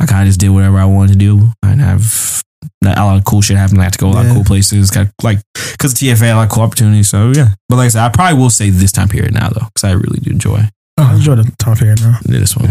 I 0.00 0.06
kind 0.06 0.22
of 0.22 0.26
just 0.28 0.40
did 0.40 0.48
whatever 0.50 0.78
I 0.78 0.84
wanted 0.84 1.12
to 1.12 1.18
do 1.18 1.48
and 1.62 1.80
have 1.80 2.42
a 2.84 3.04
lot 3.04 3.16
of 3.16 3.24
cool 3.24 3.42
shit 3.42 3.56
happen. 3.56 3.78
I 3.78 3.84
had 3.84 3.92
to 3.92 3.98
go 3.98 4.08
a 4.08 4.10
lot 4.12 4.26
of 4.26 4.32
cool 4.32 4.44
places. 4.44 4.90
Got 4.90 5.08
like 5.22 5.38
because 5.72 5.94
TFA 5.94 6.18
had 6.18 6.32
a 6.32 6.36
lot 6.36 6.44
of 6.44 6.50
cool 6.50 6.62
opportunities. 6.64 7.08
So 7.10 7.32
yeah, 7.34 7.48
but 7.68 7.76
like 7.76 7.86
I 7.86 7.88
said, 7.88 8.04
I 8.04 8.08
probably 8.08 8.38
will 8.40 8.50
say 8.50 8.70
this 8.70 8.92
time 8.92 9.08
period 9.08 9.34
now 9.34 9.48
though 9.50 9.66
because 9.66 9.84
I 9.84 9.92
really 9.92 10.18
do 10.20 10.30
enjoy 10.30 10.68
uh-huh. 10.98 11.12
I 11.12 11.14
enjoy 11.14 11.36
the 11.36 11.50
time 11.58 11.76
period 11.76 12.00
now. 12.02 12.18
this 12.24 12.56
one. 12.56 12.68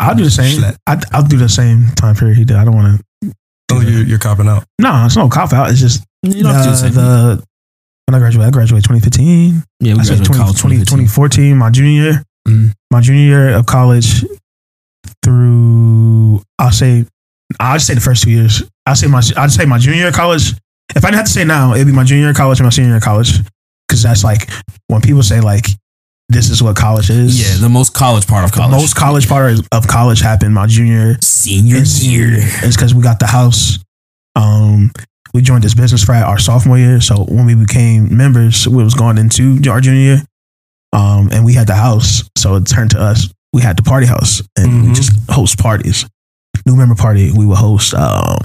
I'll 0.00 0.14
do 0.14 0.24
the 0.24 0.30
same. 0.30 0.60
Schlatt. 0.60 0.76
I, 0.86 1.00
I'll 1.12 1.26
do 1.26 1.36
the 1.36 1.48
same 1.48 1.86
time 1.96 2.14
period 2.14 2.36
he 2.38 2.44
did. 2.44 2.56
I 2.56 2.64
don't 2.64 2.74
want 2.76 3.00
to. 3.22 3.32
Oh, 3.70 3.80
you're, 3.80 4.04
you're 4.04 4.18
copping 4.18 4.48
out. 4.48 4.64
No, 4.80 5.04
it's 5.04 5.16
no 5.16 5.28
cop 5.28 5.52
out. 5.52 5.70
It's 5.70 5.80
just 5.80 6.04
You 6.22 6.42
don't 6.42 6.54
have 6.54 6.64
to 6.64 6.70
do 6.70 6.70
the 6.70 6.72
uh, 6.72 6.76
same. 6.76 6.94
the 6.94 7.44
when 8.06 8.14
I 8.14 8.18
graduated. 8.18 8.48
I 8.48 8.50
graduated 8.50 8.84
2015. 8.84 9.62
yeah, 9.80 9.92
we 9.94 10.00
I 10.00 10.04
graduated 10.04 10.24
20, 10.26 10.40
college 10.40 10.60
20, 10.60 10.76
2015. 10.76 11.52
2014, 11.52 11.56
my 11.58 11.70
junior 11.70 12.02
year. 12.02 12.22
Mm. 12.48 12.72
My 12.90 13.00
junior 13.00 13.22
year 13.22 13.48
of 13.54 13.66
college 13.66 14.24
through, 15.22 16.42
I'll 16.58 16.72
say, 16.72 17.04
I'll 17.60 17.76
just 17.76 17.86
say 17.86 17.94
the 17.94 18.00
first 18.00 18.22
two 18.22 18.30
years. 18.30 18.62
I'll 18.86 18.96
say 18.96 19.06
my, 19.06 19.22
I'll 19.36 19.48
say 19.50 19.64
my 19.66 19.78
junior 19.78 19.98
year 19.98 20.08
of 20.08 20.14
college. 20.14 20.52
If 20.96 21.04
I 21.04 21.08
didn't 21.08 21.16
have 21.16 21.26
to 21.26 21.32
say 21.32 21.44
now, 21.44 21.74
it'd 21.74 21.86
be 21.86 21.92
my 21.92 22.04
junior 22.04 22.22
year 22.22 22.30
of 22.30 22.36
college 22.36 22.60
and 22.60 22.66
my 22.66 22.70
senior 22.70 22.90
year 22.90 22.96
of 22.96 23.02
college. 23.02 23.32
Cause 23.90 24.02
that's 24.02 24.24
like, 24.24 24.48
when 24.86 25.00
people 25.00 25.22
say 25.22 25.40
like, 25.40 25.66
this 26.28 26.50
is 26.50 26.62
what 26.62 26.76
college 26.76 27.10
is. 27.10 27.38
Yeah, 27.40 27.60
the 27.60 27.68
most 27.68 27.94
college 27.94 28.26
part 28.26 28.44
of 28.44 28.52
the 28.52 28.58
college. 28.58 28.72
most 28.80 28.94
college 28.96 29.28
part 29.28 29.54
of 29.72 29.86
college 29.88 30.20
happened 30.20 30.54
my 30.54 30.66
junior 30.66 31.16
senior 31.22 31.84
senior 31.84 32.26
year. 32.28 32.36
It's 32.62 32.76
because 32.76 32.94
we 32.94 33.02
got 33.02 33.18
the 33.18 33.26
house. 33.26 33.78
Um, 34.36 34.92
we 35.34 35.42
joined 35.42 35.64
this 35.64 35.74
business 35.74 36.04
frat 36.04 36.24
our 36.24 36.38
sophomore 36.38 36.78
year. 36.78 37.00
So 37.00 37.24
when 37.24 37.46
we 37.46 37.54
became 37.54 38.16
members, 38.16 38.66
we 38.68 38.82
was 38.84 38.94
going 38.94 39.18
into 39.18 39.58
our 39.70 39.80
junior 39.80 40.00
year. 40.00 40.22
Um, 40.92 41.28
and 41.32 41.44
we 41.44 41.52
had 41.54 41.66
the 41.66 41.74
house. 41.74 42.22
So 42.36 42.56
it 42.56 42.64
turned 42.66 42.90
to 42.92 43.00
us. 43.00 43.28
We 43.52 43.60
had 43.62 43.76
the 43.76 43.82
party 43.82 44.06
house 44.06 44.42
and 44.56 44.82
we 44.82 44.88
Mhm. 44.90 44.94
just 44.96 45.12
host 45.30 45.58
parties. 45.58 46.06
New 46.66 46.76
member 46.76 46.94
party, 46.94 47.30
we 47.32 47.46
would 47.46 47.56
host 47.58 47.94
um 47.94 48.38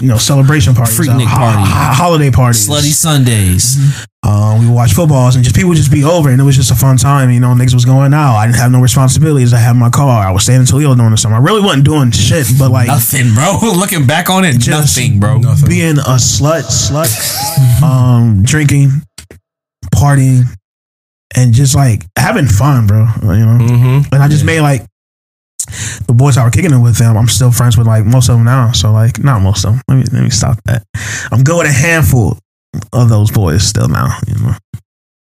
you 0.00 0.08
know, 0.08 0.16
celebration 0.18 0.74
parties, 0.74 0.98
Freaknik 0.98 1.24
uh, 1.26 1.28
ho- 1.28 1.36
party. 1.36 1.58
ho- 1.70 1.92
holiday 1.94 2.30
parties, 2.30 2.68
Slutty 2.68 2.92
Sundays. 2.92 3.76
um, 4.22 4.60
we 4.60 4.68
watch 4.74 4.92
footballs 4.92 5.36
and 5.36 5.44
just 5.44 5.54
people 5.56 5.72
just 5.74 5.90
be 5.92 6.02
over 6.04 6.28
and 6.30 6.40
it 6.40 6.44
was 6.44 6.56
just 6.56 6.70
a 6.70 6.74
fun 6.74 6.96
time. 6.96 7.30
You 7.30 7.40
know, 7.40 7.48
niggas 7.54 7.74
was 7.74 7.84
going 7.84 8.12
out. 8.14 8.36
I 8.36 8.46
didn't 8.46 8.58
have 8.58 8.72
no 8.72 8.80
responsibilities. 8.80 9.52
I 9.54 9.58
had 9.58 9.74
my 9.76 9.90
car. 9.90 10.26
I 10.26 10.30
was 10.32 10.42
staying 10.44 10.60
in 10.60 10.66
Toledo 10.66 10.94
doing 10.94 11.16
something. 11.16 11.36
I 11.36 11.42
really 11.42 11.62
wasn't 11.62 11.84
doing 11.84 12.10
shit, 12.10 12.46
but 12.58 12.70
like 12.70 12.88
Nothing, 12.88 13.32
bro. 13.34 13.58
Looking 13.62 14.06
back 14.06 14.28
on 14.30 14.44
it, 14.44 14.58
Just 14.58 14.96
nothing, 14.96 15.20
bro. 15.20 15.38
Nothing. 15.38 15.68
being 15.68 15.98
a 15.98 16.18
slut, 16.18 16.62
slut, 16.64 17.82
um, 17.82 18.42
drinking, 18.42 18.90
partying, 19.94 20.44
and 21.36 21.52
just 21.52 21.74
like 21.74 22.02
having 22.16 22.46
fun, 22.46 22.86
bro. 22.86 23.06
You 23.22 23.46
know, 23.46 23.58
Mm-hmm. 23.58 24.14
and 24.14 24.22
I 24.22 24.28
just 24.28 24.44
made 24.44 24.60
like 24.60 24.84
the 26.06 26.14
boys 26.14 26.36
I 26.36 26.44
were 26.44 26.50
kicking 26.50 26.72
it 26.72 26.78
with 26.78 26.96
them. 26.96 27.16
I'm 27.16 27.28
still 27.28 27.50
friends 27.52 27.76
with 27.76 27.86
like 27.86 28.04
most 28.04 28.28
of 28.28 28.36
them 28.36 28.44
now. 28.44 28.72
So 28.72 28.92
like, 28.92 29.18
not 29.18 29.42
most 29.42 29.64
of 29.64 29.72
them. 29.74 29.82
Let 29.88 29.96
me 29.96 30.04
let 30.12 30.22
me 30.22 30.30
stop 30.30 30.58
that. 30.64 30.82
I'm 31.32 31.42
good 31.42 31.56
with 31.58 31.66
a 31.66 31.72
handful 31.72 32.38
of 32.92 33.08
those 33.08 33.30
boys 33.30 33.66
still 33.66 33.88
now. 33.88 34.08
You 34.26 34.34
know, 34.34 34.54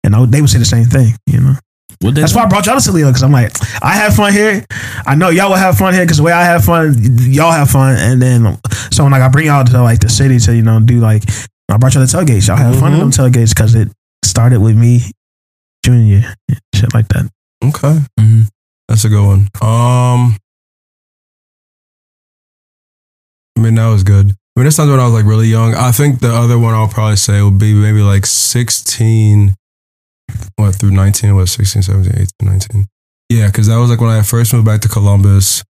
and 0.03 0.15
I, 0.15 0.25
they 0.25 0.41
would 0.41 0.49
say 0.49 0.59
the 0.59 0.65
same 0.65 0.85
thing. 0.85 1.13
You 1.27 1.41
know. 1.41 1.53
What 2.01 2.13
they 2.13 2.21
That's 2.21 2.35
why 2.35 2.43
I 2.43 2.47
brought 2.47 2.65
y'all 2.65 2.77
to 2.77 2.83
Toledo 2.85 3.07
because 3.07 3.23
I'm 3.23 3.31
like, 3.31 3.53
I 3.81 3.93
have 3.95 4.15
fun 4.15 4.33
here. 4.33 4.65
I 5.05 5.15
know 5.15 5.29
y'all 5.29 5.49
will 5.49 5.55
have 5.55 5.77
fun 5.77 5.93
here 5.93 6.03
because 6.03 6.17
the 6.17 6.23
way 6.23 6.33
I 6.33 6.43
have 6.43 6.65
fun, 6.65 6.93
y'all 7.31 7.51
have 7.51 7.69
fun. 7.69 7.95
And 7.97 8.21
then, 8.21 8.59
so 8.91 9.03
when 9.03 9.11
like 9.13 9.21
I 9.21 9.29
bring 9.29 9.45
y'all 9.45 9.63
to 9.63 9.81
like 9.81 9.99
the 10.01 10.09
city 10.09 10.37
to 10.39 10.53
you 10.55 10.61
know 10.61 10.79
do 10.81 10.99
like, 10.99 11.23
I 11.71 11.77
brought 11.77 11.95
y'all 11.95 12.05
to 12.05 12.17
tailgates. 12.17 12.47
Y'all 12.47 12.57
have 12.57 12.77
fun 12.79 12.93
in 12.93 12.99
them 12.99 13.11
tailgates 13.11 13.55
because 13.55 13.75
it 13.75 13.87
started 14.25 14.59
with 14.59 14.75
me 14.77 15.01
junior 15.85 16.33
shit 16.73 16.93
like 16.93 17.07
that. 17.09 17.29
Okay. 17.63 17.99
Mhm. 18.19 18.47
That's 18.87 19.05
a 19.05 19.09
good 19.09 19.25
one. 19.25 19.39
Um, 19.61 20.37
I 23.57 23.61
mean, 23.61 23.75
that 23.75 23.89
was 23.89 24.03
good. 24.03 24.31
I 24.31 24.59
mean, 24.59 24.65
this 24.65 24.77
times 24.77 24.89
when 24.89 24.99
I 24.99 25.05
was 25.05 25.13
like 25.13 25.25
really 25.25 25.47
young. 25.47 25.73
I 25.75 25.91
think 25.91 26.19
the 26.19 26.33
other 26.33 26.57
one 26.57 26.73
I'll 26.73 26.87
probably 26.87 27.17
say 27.17 27.41
would 27.41 27.59
be 27.59 27.73
maybe 27.73 28.01
like 28.01 28.25
16, 28.25 29.55
what, 30.55 30.75
through 30.75 30.91
19, 30.91 31.35
what, 31.35 31.47
16, 31.47 31.81
17, 31.81 32.13
18, 32.13 32.27
19. 32.41 32.85
Yeah, 33.29 33.47
because 33.47 33.67
that 33.67 33.77
was 33.77 33.89
like 33.89 33.99
when 33.99 34.11
I 34.11 34.21
first 34.21 34.53
moved 34.53 34.65
back 34.65 34.81
to 34.81 34.89
Columbus. 34.89 35.63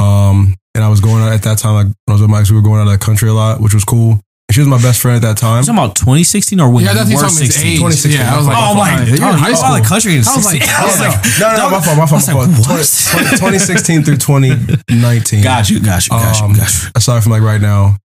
Um, 0.00 0.54
and 0.74 0.82
I 0.82 0.88
was 0.88 1.00
going 1.00 1.22
out 1.22 1.32
at 1.32 1.42
that 1.42 1.58
time, 1.58 1.74
like 1.74 1.86
when 1.86 1.94
I 2.08 2.12
was 2.12 2.20
with 2.20 2.30
Mike, 2.30 2.48
we 2.48 2.56
were 2.56 2.62
going 2.62 2.80
out 2.80 2.86
of 2.86 2.98
the 2.98 3.04
country 3.04 3.28
a 3.28 3.34
lot, 3.34 3.60
which 3.60 3.74
was 3.74 3.84
cool. 3.84 4.20
And 4.54 4.56
she 4.56 4.60
was 4.60 4.68
my 4.70 4.78
best 4.80 5.02
friend 5.02 5.16
at 5.18 5.26
that 5.26 5.36
time. 5.36 5.58
You 5.66 5.66
talking 5.66 5.78
about 5.82 5.96
2016 5.96 6.60
or 6.60 6.70
when 6.70 6.84
Yeah, 6.84 6.94
that's 6.94 7.10
you 7.10 7.16
were 7.18 7.26
16? 7.28 7.76
2016. 7.82 8.12
Yeah, 8.20 8.34
I 8.34 8.36
was 8.38 8.46
like, 8.46 8.54
Oh, 8.56 8.78
I'm 8.78 8.78
you're 9.08 9.16
in 9.34 9.34
high 9.34 9.52
school. 9.54 9.74
the 9.74 9.82
country 9.82 10.12
in 10.14 10.22
I 10.22 10.36
was 10.38 10.46
like, 10.46 10.62
16. 10.62 10.70
I 10.78 10.84
was 10.86 11.00
like, 11.02 11.14
no, 11.42 11.46
no, 11.50 11.56
no, 11.58 11.70
my 11.74 11.80
fault, 11.82 11.98
my 11.98 12.06
fault, 12.06 12.22
I 12.22 12.34
my 12.38 12.46
fault. 12.46 12.70
like, 12.70 12.70
what? 12.70 13.34
2016 13.42 14.02
through 14.06 14.16
2019. 14.22 15.42
got 15.42 15.68
you, 15.70 15.80
got 15.82 16.06
you, 16.06 16.10
got 16.14 16.38
you, 16.38 16.44
Um, 16.46 16.52
got 16.54 16.70
you. 16.70 16.90
aside 16.94 17.22
from 17.22 17.32
like 17.32 17.42
right 17.42 17.60
now. 17.60 17.96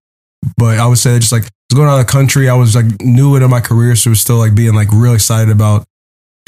But 0.58 0.78
I 0.82 0.86
would 0.86 0.98
say 0.98 1.18
just 1.20 1.30
like 1.30 1.44
I 1.70 1.76
going 1.76 1.86
out 1.88 2.00
of 2.00 2.06
the 2.06 2.10
country. 2.10 2.48
I 2.48 2.54
was 2.54 2.74
like 2.74 2.86
new 3.00 3.36
into 3.36 3.46
my 3.46 3.60
career, 3.60 3.94
so 3.94 4.10
was 4.10 4.20
still 4.20 4.36
like 4.42 4.54
being 4.54 4.74
like 4.74 4.88
real 4.92 5.14
excited 5.14 5.50
about 5.54 5.84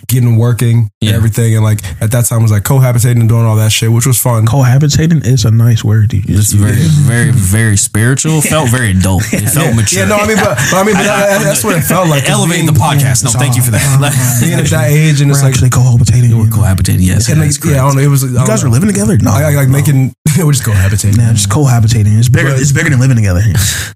getting 0.09 0.37
working 0.37 0.91
Yeah. 1.01 1.11
and 1.11 1.17
everything. 1.17 1.55
And 1.55 1.65
like 1.65 1.81
at 2.03 2.11
that 2.13 2.25
time 2.27 2.43
was 2.43 2.51
like 2.51 2.63
cohabitating 2.65 3.21
and 3.21 3.29
doing 3.29 3.45
all 3.45 3.57
that 3.57 3.73
shit, 3.73 3.91
which 3.91 4.07
was 4.07 4.19
fun. 4.21 4.47
Cohabitating 4.47 5.25
is 5.27 5.45
a 5.45 5.51
nice 5.51 5.83
word. 5.85 6.11
dude. 6.11 6.29
It's 6.29 6.53
very, 6.53 6.77
very, 7.07 7.31
very 7.33 7.77
spiritual. 7.77 8.41
Felt 8.43 8.69
very 8.71 8.91
adult. 8.91 9.23
It 9.33 9.49
felt 9.51 9.75
mature. 9.77 10.01
Yeah, 10.01 10.09
no, 10.09 10.17
I 10.17 10.27
mean, 10.27 10.37
but, 10.37 10.57
but 10.71 10.79
I 10.79 10.85
mean, 10.85 10.95
but 10.95 11.05
that, 11.05 11.29
that- 11.39 11.43
that's 11.45 11.65
what 11.65 11.77
it 11.77 11.83
felt 11.83 12.09
like. 12.09 12.29
Elevating 12.29 12.67
the 12.67 12.73
podcast. 12.73 13.25
No, 13.25 13.31
thank 13.31 13.57
you 13.57 13.63
for 13.63 13.71
that. 13.71 13.83
Uh-huh. 13.83 14.01
Like, 14.09 14.15
Being 14.43 14.59
at 14.59 14.67
that 14.71 14.91
age, 14.91 15.21
and 15.21 15.29
We're 15.31 15.35
it's 15.37 15.43
like, 15.43 15.53
actually 15.55 15.71
cohabitating. 15.71 16.29
you 16.29 16.39
were 16.39 16.45
you 16.45 16.51
know. 16.51 16.57
cohabitating, 16.57 17.03
yes. 17.07 17.29
and 17.29 17.41
like, 17.41 17.53
yeah, 17.65 17.83
I 17.85 17.87
don't 17.89 17.97
know. 17.97 18.03
It 18.03 18.09
was. 18.09 18.23
You 18.25 18.35
guys 18.47 18.63
were 18.65 18.71
living 18.71 18.89
together? 18.89 19.17
No, 19.19 19.31
I, 19.31 19.53
I 19.53 19.55
like 19.55 19.69
no. 19.69 19.73
making. 19.79 20.15
we're 20.39 20.53
just 20.53 20.65
cohabitating. 20.65 21.19
Nah, 21.19 21.33
just 21.33 21.49
cohabitating. 21.51 22.19
It's 22.19 22.29
bigger. 22.29 22.51
But- 22.51 22.61
it's 22.61 22.73
bigger 22.73 22.91
than 22.91 23.01
living 23.01 23.17
together. 23.17 23.43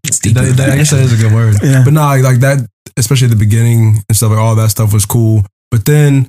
It's 0.07 0.21
deeper 0.21 0.43
That, 0.43 0.57
that, 0.57 0.71
I 0.71 0.77
guess 0.77 0.91
that 0.91 1.01
is 1.01 1.13
a 1.13 1.17
good 1.23 1.33
word. 1.35 1.57
Yeah. 1.63 1.83
But 1.85 1.93
no, 1.93 2.01
like 2.23 2.39
that, 2.41 2.65
especially 2.97 3.27
at 3.27 3.31
the 3.31 3.37
beginning 3.37 3.97
and 4.09 4.17
stuff, 4.17 4.31
like 4.31 4.39
all 4.39 4.55
that 4.55 4.71
stuff 4.71 4.93
was 4.93 5.05
cool. 5.05 5.43
But 5.71 5.85
then 5.85 6.29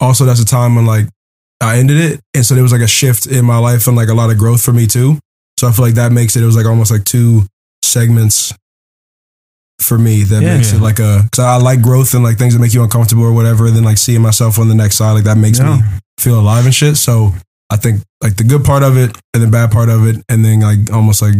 also 0.00 0.24
that's 0.24 0.40
a 0.40 0.44
time 0.46 0.74
when 0.76 0.86
like 0.86 1.06
I 1.60 1.78
ended 1.78 1.98
it. 1.98 2.20
And 2.34 2.44
so 2.46 2.54
there 2.54 2.62
was 2.62 2.72
like 2.72 2.80
a 2.80 2.86
shift 2.88 3.26
in 3.26 3.44
my 3.44 3.58
life 3.58 3.86
and 3.86 3.96
like 3.96 4.08
a 4.08 4.14
lot 4.14 4.30
of 4.30 4.38
growth 4.38 4.62
for 4.62 4.72
me 4.72 4.86
too. 4.86 5.18
So 5.58 5.66
I 5.68 5.72
feel 5.72 5.84
like 5.84 5.94
that 5.94 6.12
makes 6.12 6.36
it, 6.36 6.42
it 6.42 6.46
was 6.46 6.56
like 6.56 6.66
almost 6.66 6.90
like 6.90 7.04
two 7.04 7.42
segments 7.82 8.54
for 9.80 9.98
me 9.98 10.22
that 10.24 10.42
Yeah. 10.42 10.56
makes 10.56 10.72
it 10.72 10.80
like 10.80 10.98
a, 10.98 11.28
cause 11.32 11.44
I 11.44 11.56
like 11.56 11.82
growth 11.82 12.14
and 12.14 12.22
like 12.24 12.38
things 12.38 12.54
that 12.54 12.60
make 12.60 12.74
you 12.74 12.82
uncomfortable 12.82 13.24
or 13.24 13.32
whatever. 13.32 13.66
And 13.66 13.76
then 13.76 13.84
like 13.84 13.98
seeing 13.98 14.22
myself 14.22 14.58
on 14.58 14.68
the 14.68 14.74
next 14.74 14.96
side, 14.96 15.12
like 15.12 15.24
that 15.24 15.36
makes 15.38 15.58
Yeah. 15.58 15.76
me 15.76 15.82
feel 16.18 16.38
alive 16.38 16.64
and 16.64 16.74
shit. 16.74 16.96
So 16.96 17.34
I 17.70 17.76
think 17.76 18.02
like 18.22 18.36
the 18.36 18.44
good 18.44 18.64
part 18.64 18.82
of 18.82 18.96
it 18.96 19.16
and 19.34 19.42
the 19.42 19.46
bad 19.48 19.70
part 19.70 19.88
of 19.88 20.06
it, 20.06 20.16
and 20.28 20.44
then 20.44 20.60
like 20.60 20.90
almost 20.92 21.22
like 21.22 21.34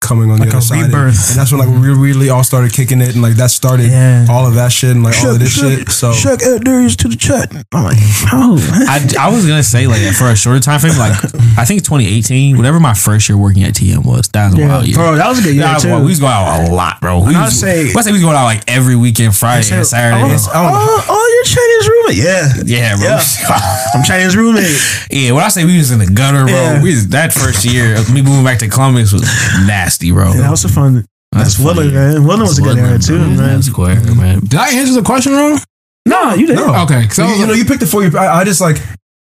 coming 0.00 0.30
on 0.30 0.38
Like 0.38 0.50
the 0.50 0.54
a 0.54 0.58
other 0.58 0.66
side. 0.66 0.78
And- 0.84 0.92
rebirth. 0.92 1.30
And 1.30 1.38
that's 1.38 1.50
when 1.52 1.60
like 1.60 1.68
we 1.82 1.88
really 1.88 2.28
all 2.30 2.44
started 2.44 2.72
kicking 2.72 3.00
it, 3.00 3.14
and 3.14 3.22
like 3.22 3.34
that 3.36 3.50
started 3.50 3.90
Yeah. 3.90 4.26
all 4.30 4.46
of 4.46 4.54
that 4.54 4.70
shit 4.72 4.90
and 4.90 5.02
like 5.02 5.16
all 5.24 5.30
of 5.32 5.38
this 5.40 5.52
shit. 5.58 5.88
So 5.90 6.12
Chuck 6.12 6.42
Ed 6.42 6.64
Darius 6.64 6.96
to 6.96 7.08
the 7.08 7.16
chat. 7.16 7.50
I'm 7.72 7.84
like, 7.84 7.96
oh, 8.32 8.58
I, 8.88 9.00
I 9.18 9.34
was 9.34 9.46
gonna 9.46 9.62
say 9.64 9.86
like 9.86 10.02
for 10.14 10.30
a 10.30 10.36
shorter 10.36 10.60
time 10.60 10.80
frame, 10.80 10.96
like 10.98 11.16
I 11.58 11.64
think 11.64 11.82
2018, 11.82 12.56
whatever 12.56 12.78
my 12.78 12.94
first 12.94 13.28
year 13.28 13.38
working 13.38 13.64
at 13.64 13.74
TM 13.74 14.04
was, 14.04 14.28
that 14.28 14.46
was 14.50 14.54
a 14.54 14.58
yeah, 14.60 14.68
wild 14.68 14.86
year. 14.86 14.96
bro, 14.96 15.16
that 15.16 15.28
was 15.28 15.38
a 15.40 15.42
good 15.42 15.54
year 15.54 15.64
That 15.64 15.80
too. 15.80 15.88
wild. 15.90 16.02
we 16.04 16.10
was 16.10 16.20
going 16.20 16.32
out 16.32 16.68
a 16.68 16.72
lot, 16.74 17.00
bro. 17.00 17.20
We 17.24 17.34
And 17.34 17.44
was, 17.44 17.58
say- 17.58 17.90
I 17.92 18.00
say 18.02 18.10
we 18.12 18.18
was 18.18 18.22
going 18.22 18.36
out 18.36 18.44
like 18.44 18.62
every 18.68 18.96
weekend, 18.96 19.34
Friday 19.34 19.66
and 19.74 19.86
Saturday. 19.86 20.22
Oh, 20.22 20.26
It's- 20.26 20.46
I 20.48 20.62
don't 20.62 20.72
oh, 20.76 21.04
oh, 21.08 21.32
you're 21.34 21.44
Chinese 21.56 21.88
roommate. 21.88 22.16
Yeah, 22.22 22.52
yeah, 22.66 22.96
bro. 22.96 23.06
Yeah. 23.08 23.90
I'm 23.94 24.04
Chinese 24.04 24.36
roommate. 24.36 24.76
Yeah, 25.10 25.32
when 25.32 25.42
I 25.42 25.48
say 25.48 25.64
we 25.64 25.78
was 25.78 25.90
in 25.90 25.98
the 25.98 26.06
gutter, 26.06 26.44
bro, 26.44 26.52
Yeah. 26.52 26.82
we 26.82 26.90
was, 26.90 27.08
that 27.08 27.32
first 27.32 27.64
year, 27.64 27.96
me 28.12 28.20
moving 28.22 28.44
back 28.44 28.58
to 28.60 28.68
Columbus 28.68 29.12
was 29.12 29.22
nasty, 29.66 29.95
bro. 30.00 30.32
Yeah, 30.32 30.42
that 30.42 30.50
was 30.50 30.64
a 30.64 30.68
fun. 30.68 31.04
That's, 31.32 31.56
funny. 31.56 31.66
Woodland, 31.66 31.94
man. 31.94 32.24
Woodland 32.24 32.42
was 32.42 32.58
a 32.58 32.62
good 32.62 32.76
Woodland, 32.76 32.88
era 32.88 32.98
too, 32.98 33.18
man. 33.18 33.36
That's 33.36 33.66
square, 33.66 33.96
mm-hmm. 33.96 34.20
man. 34.20 34.40
Did 34.40 34.54
I 34.54 34.70
answer 34.74 34.94
the 34.94 35.02
question 35.02 35.32
wrong? 35.32 35.58
No, 36.06 36.34
you 36.34 36.46
did. 36.46 36.56
no, 36.56 36.82
Okay, 36.84 37.06
'cause 37.06 37.18
I 37.18 37.24
you, 37.24 37.30
was 37.32 37.40
you 37.40 37.46
know, 37.46 37.52
you 37.52 37.64
picked 37.64 37.82
it 37.82 37.86
for 37.86 38.02
you. 38.04 38.16
I, 38.16 38.40
I 38.40 38.44
just 38.44 38.60
like 38.60 38.78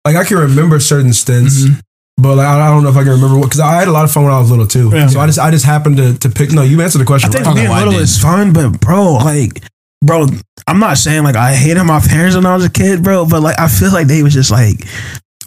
like 0.04 0.16
I 0.16 0.24
can 0.24 0.38
remember 0.38 0.80
certain 0.80 1.12
stints, 1.12 1.62
mm-hmm. 1.62 1.78
But 2.20 2.36
like, 2.36 2.46
I 2.46 2.68
I 2.68 2.70
don't 2.70 2.82
know 2.82 2.90
if 2.90 2.96
I 2.96 3.02
can 3.02 3.12
remember 3.12 3.38
what 3.38 3.46
because 3.46 3.60
I 3.60 3.78
had 3.78 3.88
a 3.88 3.92
lot 3.92 4.04
of 4.04 4.12
fun 4.12 4.24
when 4.24 4.32
I 4.32 4.38
was 4.38 4.50
little 4.50 4.66
too. 4.66 4.90
Yeah. 4.92 5.06
So 5.06 5.20
I 5.20 5.26
just 5.26 5.38
I 5.38 5.50
just 5.50 5.64
happened 5.64 5.96
to, 5.96 6.18
to 6.18 6.28
pick. 6.28 6.52
No, 6.52 6.62
you 6.62 6.80
answered 6.82 6.98
the 6.98 7.04
question. 7.04 7.30
I 7.30 7.32
think 7.32 7.46
right? 7.46 7.54
being 7.54 7.68
little 7.70 7.94
is 7.94 8.20
fun, 8.20 8.52
but 8.52 8.80
bro, 8.80 9.14
like, 9.14 9.62
bro, 10.04 10.26
I'm 10.66 10.78
not 10.78 10.98
saying 10.98 11.24
like 11.24 11.36
I 11.36 11.54
hated 11.54 11.84
my 11.84 12.00
parents 12.00 12.36
when 12.36 12.44
I 12.44 12.54
was 12.54 12.64
a 12.64 12.70
kid, 12.70 13.02
bro, 13.02 13.24
but 13.26 13.42
like 13.42 13.58
I 13.58 13.68
feel 13.68 13.92
like 13.92 14.06
they 14.06 14.22
was 14.22 14.34
just 14.34 14.50
like 14.50 14.84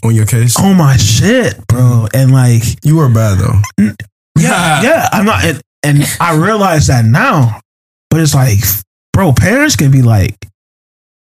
on 0.03 0.15
your 0.15 0.25
case, 0.25 0.55
Oh 0.59 0.73
my 0.73 0.97
shit, 0.97 1.65
bro, 1.67 2.07
and 2.13 2.31
like 2.31 2.63
you 2.83 2.97
were 2.97 3.09
bad 3.09 3.37
though. 3.37 3.93
Yeah, 4.37 4.81
yeah, 4.83 5.09
I'm 5.11 5.25
not, 5.25 5.43
and, 5.43 5.61
and 5.83 6.03
I 6.19 6.35
realize 6.35 6.87
that 6.87 7.05
now, 7.05 7.59
but 8.09 8.19
it's 8.19 8.33
like, 8.35 8.59
bro, 9.11 9.33
parents 9.33 9.75
can 9.75 9.91
be 9.91 10.01
like, 10.01 10.35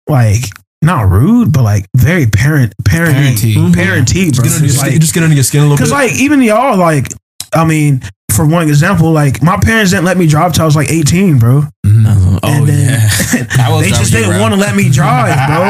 like 0.07 0.43
not 0.81 1.09
rude, 1.09 1.53
but 1.53 1.63
like 1.63 1.85
very 1.95 2.25
parent, 2.25 2.73
parenty, 2.85 3.53
Parenty. 3.53 3.73
parenty, 3.73 4.31
mm-hmm. 4.31 4.41
bro. 4.41 4.43
Just 4.43 4.43
get, 4.43 4.53
under 4.55 4.65
your, 4.65 4.75
skin- 4.75 4.91
like- 4.91 5.01
just 5.01 5.13
get 5.13 5.23
under 5.23 5.35
your 5.35 5.43
skin 5.43 5.59
a 5.61 5.63
little 5.63 5.77
bit. 5.77 5.83
Cause 5.83 5.91
like 5.91 6.13
even 6.13 6.41
y'all 6.41 6.77
like, 6.77 7.07
I 7.53 7.65
mean, 7.65 8.01
for 8.41 8.47
one 8.51 8.67
example, 8.67 9.11
like 9.11 9.43
my 9.43 9.57
parents 9.57 9.91
didn't 9.91 10.05
let 10.05 10.17
me 10.17 10.25
drive 10.25 10.53
till 10.53 10.63
I 10.63 10.65
was 10.65 10.75
like 10.75 10.89
18, 10.89 11.37
bro. 11.37 11.61
Oh 11.85 12.39
And 12.43 12.67
then- 12.67 12.89
yeah, 12.89 13.79
they 13.81 13.89
just 13.89 14.11
didn't 14.11 14.39
want 14.41 14.53
to 14.55 14.59
let 14.59 14.75
me 14.75 14.89
drive, 14.89 15.35
bro. 15.47 15.61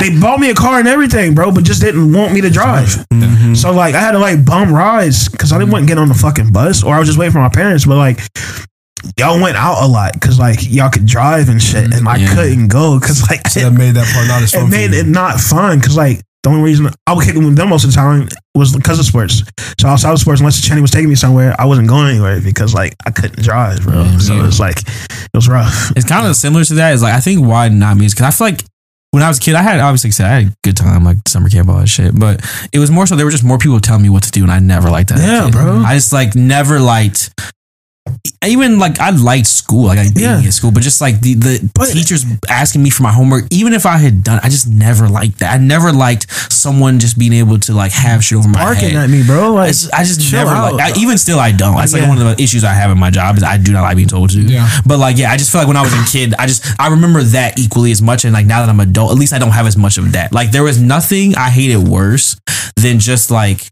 they 0.00 0.18
bought 0.20 0.40
me 0.40 0.50
a 0.50 0.54
car 0.54 0.80
and 0.80 0.88
everything, 0.88 1.34
bro, 1.34 1.52
but 1.52 1.62
just 1.62 1.80
didn't 1.80 2.12
want 2.12 2.32
me 2.32 2.40
to 2.40 2.50
drive. 2.50 2.88
Mhm. 3.12 3.56
So 3.56 3.70
like 3.72 3.94
I 3.94 4.00
had 4.00 4.12
to 4.12 4.18
like 4.18 4.44
bum 4.44 4.74
rides 4.74 5.28
because 5.28 5.52
I 5.52 5.58
didn't 5.58 5.70
want 5.72 5.84
to 5.84 5.88
get 5.88 5.98
on 5.98 6.08
the 6.08 6.14
fucking 6.14 6.50
bus 6.52 6.82
or 6.82 6.94
I 6.94 6.98
was 6.98 7.06
just 7.06 7.18
waiting 7.18 7.32
for 7.32 7.38
my 7.40 7.48
parents. 7.48 7.86
But 7.86 7.96
like 7.96 8.20
y'all 9.16 9.40
went 9.40 9.56
out 9.56 9.82
a 9.82 9.86
lot 9.86 10.12
because 10.14 10.38
like 10.38 10.58
y'all 10.62 10.90
could 10.90 11.06
drive 11.06 11.48
and 11.48 11.62
shit, 11.62 11.84
and 11.94 12.08
I 12.08 12.16
Yeah. 12.16 12.34
couldn't 12.34 12.68
go 12.68 12.98
because 12.98 13.28
like 13.30 13.46
So 13.48 13.60
that 13.60 13.70
made 13.72 13.94
that 13.94 14.12
part 14.12 14.26
not 14.26 14.42
as 14.42 14.50
fun. 14.54 14.64
it 14.64 14.68
made 14.68 14.92
it 14.94 15.06
not 15.06 15.38
fun 15.40 15.78
because 15.78 15.96
like 15.96 16.22
the 16.42 16.50
only 16.50 16.62
reason 16.62 16.88
I 17.06 17.12
would 17.12 17.24
kick 17.24 17.36
it 17.36 17.38
with 17.38 17.56
them 17.56 17.68
most 17.68 17.84
of 17.84 17.90
the 17.90 17.96
time 17.96 18.28
was 18.54 18.74
because 18.74 18.98
of 18.98 19.04
sports. 19.04 19.42
So 19.78 19.88
outside 19.88 20.12
of 20.12 20.18
sports, 20.18 20.40
unless 20.40 20.60
Chenny 20.60 20.80
was 20.80 20.90
taking 20.90 21.08
me 21.08 21.14
somewhere, 21.14 21.54
I 21.58 21.66
wasn't 21.66 21.88
going 21.88 22.08
anywhere 22.08 22.40
because 22.40 22.74
like 22.74 22.94
I 23.06 23.10
couldn't 23.10 23.42
drive, 23.42 23.82
bro. 23.82 24.02
Yeah, 24.02 24.18
so 24.18 24.44
it's 24.44 24.58
like 24.58 24.78
it 24.80 25.30
was 25.34 25.48
rough. 25.48 25.92
It's 25.96 26.08
kind 26.08 26.26
of 26.26 26.34
similar 26.36 26.64
to 26.64 26.74
that. 26.74 26.94
Is 26.94 27.02
like 27.02 27.14
I 27.14 27.20
think 27.20 27.46
why 27.46 27.68
not 27.68 27.96
me 27.96 28.06
is 28.06 28.14
because 28.14 28.26
I 28.26 28.36
feel 28.36 28.46
like 28.54 28.64
when 29.10 29.22
I 29.22 29.28
was 29.28 29.38
a 29.38 29.40
kid, 29.40 29.54
I 29.54 29.62
had 29.62 29.80
obviously 29.80 30.12
said 30.12 30.26
I 30.26 30.40
had 30.40 30.52
a 30.52 30.56
good 30.62 30.76
time, 30.76 31.04
like 31.04 31.16
summer 31.26 31.48
camp, 31.48 31.68
all 31.68 31.78
that 31.78 31.88
shit. 31.88 32.18
But 32.18 32.40
it 32.72 32.78
was 32.78 32.90
more 32.90 33.06
so 33.06 33.16
there 33.16 33.26
were 33.26 33.32
just 33.32 33.44
more 33.44 33.58
people 33.58 33.80
telling 33.80 34.02
me 34.02 34.08
what 34.08 34.22
to 34.22 34.30
do, 34.30 34.42
and 34.42 34.52
I 34.52 34.60
never 34.60 34.88
liked 34.88 35.10
that. 35.10 35.18
Yeah, 35.18 35.50
bro. 35.50 35.78
I 35.78 35.94
just 35.94 36.12
like 36.12 36.34
never 36.34 36.80
liked. 36.80 37.30
Even 38.42 38.78
like 38.78 38.98
I 38.98 39.10
liked 39.10 39.46
school, 39.46 39.84
like 39.86 39.98
I 39.98 40.04
did 40.08 40.16
Yeah. 40.22 40.40
at 40.40 40.52
school, 40.54 40.70
but 40.72 40.82
just 40.82 41.00
like 41.02 41.20
the 41.20 41.34
the 41.34 41.70
But- 41.74 41.90
teachers 41.92 42.24
asking 42.48 42.82
me 42.82 42.88
for 42.88 43.02
my 43.02 43.12
homework, 43.12 43.46
even 43.50 43.74
if 43.74 43.84
I 43.84 43.98
had 43.98 44.24
done, 44.24 44.40
I 44.42 44.48
just 44.48 44.66
never 44.66 45.08
liked 45.08 45.38
that. 45.40 45.52
I 45.52 45.58
never 45.58 45.92
liked 45.92 46.26
someone 46.50 46.98
just 46.98 47.18
being 47.18 47.34
able 47.34 47.58
to 47.60 47.74
like 47.74 47.92
have 47.92 48.24
shit 48.24 48.38
over 48.38 48.48
my 48.48 48.58
Barking 48.60 48.90
head. 48.90 49.04
at 49.04 49.10
me, 49.10 49.22
bro. 49.22 49.56
I 49.56 49.60
Like 49.60 49.68
just, 49.68 49.94
I 49.94 50.04
just 50.04 50.32
never 50.32 50.50
out. 50.50 50.74
like. 50.74 50.96
I, 50.96 50.98
even 51.00 51.18
still, 51.18 51.38
I 51.38 51.52
don't. 51.52 51.76
That's 51.76 51.92
like 51.92 52.08
one 52.08 52.18
of 52.18 52.24
the 52.36 52.42
issues 52.42 52.64
I 52.64 52.72
have 52.72 52.90
in 52.90 52.98
my 52.98 53.10
job 53.10 53.36
is 53.36 53.42
I 53.42 53.58
do 53.58 53.72
not 53.72 53.82
like 53.82 53.96
being 53.96 54.08
told 54.08 54.30
to. 54.30 54.40
Yeah. 54.40 54.68
But 54.86 54.98
like, 54.98 55.18
yeah, 55.18 55.30
I 55.30 55.36
just 55.36 55.52
feel 55.52 55.60
like 55.60 55.68
when 55.68 55.76
I 55.76 55.82
was 55.82 55.92
a 55.92 56.02
kid, 56.10 56.34
I 56.38 56.46
just 56.46 56.64
I 56.80 56.88
remember 56.88 57.22
that 57.22 57.58
equally 57.58 57.92
as 57.92 58.00
much. 58.00 58.24
And 58.24 58.32
like 58.32 58.46
now 58.46 58.60
that 58.60 58.70
I'm 58.70 58.80
adult, 58.80 59.12
at 59.12 59.18
least 59.18 59.34
I 59.34 59.38
don't 59.38 59.50
have 59.52 59.66
as 59.66 59.76
much 59.76 59.98
of 59.98 60.12
that. 60.12 60.32
Like 60.32 60.50
there 60.50 60.62
was 60.64 60.80
nothing 60.80 61.34
I 61.36 61.50
hated 61.50 61.86
worse 61.86 62.36
than 62.76 62.98
just 63.00 63.30
like 63.30 63.68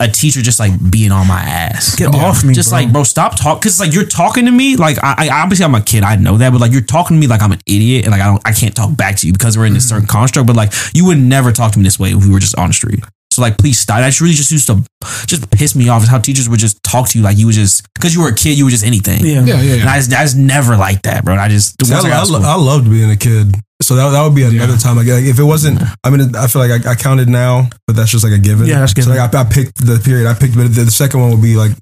a 0.00 0.06
teacher 0.06 0.40
just 0.42 0.60
like 0.60 0.72
being 0.90 1.10
on 1.10 1.26
my 1.26 1.40
ass. 1.40 1.96
Get 1.96 2.14
off 2.14 2.44
me, 2.44 2.54
Just 2.54 2.70
bro. 2.70 2.78
like, 2.78 2.92
bro, 2.92 3.02
stop 3.02 3.36
talking. 3.36 3.62
Cause 3.62 3.80
like 3.80 3.92
you're 3.92 4.06
talking 4.06 4.44
to 4.44 4.50
me. 4.52 4.76
Like 4.76 4.96
I, 5.02 5.26
I 5.26 5.42
obviously 5.42 5.64
I'm 5.64 5.74
a 5.74 5.82
kid. 5.82 6.04
I 6.04 6.16
know 6.16 6.38
that, 6.38 6.50
but 6.50 6.60
like 6.60 6.70
you're 6.70 6.82
talking 6.82 7.16
to 7.16 7.20
me 7.20 7.26
like 7.26 7.42
I'm 7.42 7.52
an 7.52 7.60
idiot 7.66 8.04
and 8.04 8.12
like 8.12 8.20
I 8.20 8.26
don't 8.26 8.42
I 8.46 8.52
can't 8.52 8.74
talk 8.76 8.96
back 8.96 9.16
to 9.16 9.26
you 9.26 9.32
because 9.32 9.58
we're 9.58 9.66
in 9.66 9.74
this 9.74 9.88
certain 9.88 10.06
mm. 10.06 10.10
construct. 10.10 10.46
But 10.46 10.56
like 10.56 10.72
you 10.94 11.06
would 11.06 11.18
never 11.18 11.50
talk 11.50 11.72
to 11.72 11.78
me 11.78 11.84
this 11.84 11.98
way 11.98 12.10
if 12.10 12.24
we 12.24 12.32
were 12.32 12.38
just 12.38 12.56
on 12.56 12.68
the 12.68 12.74
street. 12.74 13.02
So 13.32 13.42
like, 13.42 13.58
please 13.58 13.78
stop. 13.78 13.98
That 13.98 14.20
really 14.20 14.34
just 14.34 14.50
used 14.50 14.66
to 14.68 14.84
just 15.26 15.50
piss 15.50 15.76
me 15.76 15.88
off. 15.88 16.02
Is 16.02 16.08
how 16.08 16.18
teachers 16.18 16.48
would 16.48 16.60
just 16.60 16.82
talk 16.82 17.08
to 17.08 17.18
you 17.18 17.24
like 17.24 17.36
you 17.36 17.46
was 17.46 17.56
just 17.56 17.86
because 17.94 18.14
you 18.14 18.22
were 18.22 18.28
a 18.28 18.34
kid, 18.34 18.56
you 18.56 18.64
were 18.64 18.70
just 18.70 18.84
anything. 18.84 19.24
yeah. 19.24 19.44
Yeah, 19.44 19.60
yeah, 19.60 19.74
And. 19.74 19.88
I 19.88 19.96
just, 19.98 20.12
I 20.12 20.22
just 20.22 20.36
never 20.36 20.76
like 20.76 21.02
that, 21.02 21.24
bro. 21.24 21.34
And 21.34 21.40
I 21.40 21.48
just 21.48 21.84
See, 21.84 21.92
I, 21.92 21.98
I 21.98 22.08
I, 22.08 22.20
out 22.20 22.30
I 22.30 22.56
loved 22.56 22.90
being 22.90 23.10
a 23.10 23.16
kid. 23.16 23.54
So 23.80 23.94
that, 23.94 24.10
that 24.10 24.22
would 24.24 24.34
be 24.34 24.42
another 24.42 24.72
Yeah. 24.72 24.78
time. 24.78 24.96
Like, 24.96 25.06
like, 25.06 25.24
if 25.24 25.38
it 25.38 25.44
wasn't, 25.44 25.80
I 26.02 26.10
mean, 26.10 26.34
I 26.34 26.48
feel 26.48 26.60
like 26.66 26.84
I, 26.84 26.90
I 26.90 26.94
counted 26.96 27.28
now, 27.28 27.68
but 27.86 27.94
that's 27.94 28.10
just 28.10 28.24
like 28.24 28.32
a 28.32 28.38
given. 28.38 28.66
Yeah, 28.66 28.80
that's 28.80 28.92
So 28.92 28.96
given. 29.02 29.16
like 29.16 29.34
I, 29.34 29.40
I 29.40 29.44
picked 29.44 29.76
the 29.76 30.00
period. 30.04 30.26
I 30.28 30.34
picked, 30.34 30.56
but 30.56 30.64
the, 30.74 30.84
the 30.84 30.90
second 30.90 31.20
one 31.20 31.30
would 31.30 31.42
be 31.42 31.54
like, 31.56 31.72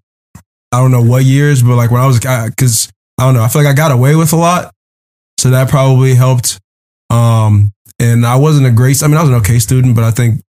I 0.72 0.80
don't 0.80 0.90
know 0.90 1.00
what 1.02 1.24
years, 1.24 1.62
but 1.62 1.74
like 1.76 1.90
when 1.90 2.00
I 2.02 2.06
was, 2.06 2.18
because 2.20 2.92
I, 3.18 3.24
don't 3.24 3.34
know, 3.34 3.42
I 3.42 3.48
feel 3.48 3.62
like 3.62 3.70
I 3.70 3.74
got 3.74 3.92
away 3.92 4.14
with 4.14 4.32
a 4.34 4.36
lot, 4.36 4.74
so 5.38 5.50
that 5.50 5.70
probably 5.70 6.14
helped. 6.14 6.58
Um, 7.08 7.72
and 7.98 8.26
I 8.26 8.36
wasn't 8.36 8.66
a 8.66 8.70
great. 8.70 9.02
I 9.02 9.06
mean, 9.06 9.16
I 9.16 9.22
was 9.22 9.30
an 9.30 9.36
okay 9.36 9.58
student, 9.58 9.94
but 9.94 10.04
I 10.04 10.10
think. 10.10 10.42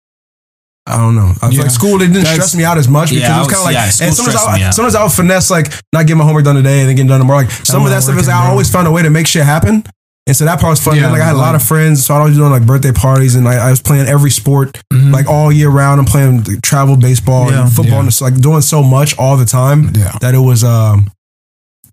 I 0.87 0.99
don't 0.99 1.15
know. 1.15 1.33
I 1.41 1.49
feel 1.49 1.53
Yeah. 1.55 1.63
like 1.63 1.71
school 1.71 1.97
it 1.97 2.01
didn't 2.09 2.15
That's- 2.15 2.35
stress 2.35 2.55
me 2.55 2.63
out 2.65 2.77
as 2.79 2.89
much 2.89 3.09
because 3.09 3.23
Yeah, 3.23 3.37
it 3.37 3.39
was 3.41 3.49
kind 3.49 3.59
of 3.61 3.65
like. 3.65 3.75
yeah, 3.75 4.07
and 4.07 4.15
sometimes 4.15 4.37
I, 4.37 4.71
sometimes 4.71 4.95
I 4.95 5.03
would 5.03 5.13
finesse 5.13 5.51
like 5.51 5.73
not 5.95 6.07
get 6.07 6.17
my 6.17 6.25
homework 6.25 6.45
done 6.45 6.57
today 6.57 6.81
and 6.81 6.89
then 6.91 6.97
getting 6.97 7.09
done 7.09 7.21
tomorrow. 7.21 7.41
Like 7.41 7.51
some 7.51 7.85
of 7.85 7.91
that 7.91 8.03
stuff 8.03 8.19
is 8.19 8.29
I 8.29 8.49
always 8.49 8.71
found 8.71 8.87
a 8.87 8.93
way 8.93 9.03
to 9.03 9.09
make 9.11 9.27
shit 9.27 9.45
happen. 9.45 9.85
And 10.27 10.35
so 10.35 10.47
that 10.47 10.59
part 10.59 10.71
was 10.73 10.83
fun. 10.83 10.97
Yeah, 10.97 11.11
like 11.11 11.21
I 11.21 11.27
had 11.27 11.35
a 11.35 11.39
lot 11.39 11.55
of 11.55 11.63
friends, 11.63 12.07
so 12.07 12.15
I 12.15 12.25
was 12.25 12.35
doing 12.37 12.51
like 12.51 12.65
birthday 12.67 12.93
parties, 12.93 13.35
and 13.35 13.47
I, 13.47 13.67
I 13.67 13.71
was 13.71 13.83
playing 13.83 14.07
every 14.07 14.31
sport 14.31 14.81
Mhm. 14.91 15.13
like 15.13 15.27
all 15.27 15.53
year 15.53 15.69
round. 15.69 16.01
I'm 16.01 16.07
playing 16.07 16.45
travel 16.63 16.97
baseball 16.97 17.51
Yeah. 17.51 17.63
and 17.65 17.71
football, 17.73 17.93
Yeah. 17.95 17.99
and 18.01 18.09
it's 18.09 18.23
like 18.23 18.41
doing 18.41 18.63
so 18.63 18.83
much 18.83 19.19
all 19.19 19.37
the 19.37 19.45
time 19.45 19.93
that 20.21 20.35
it 20.35 20.39
was 20.39 20.65
um, 20.65 21.11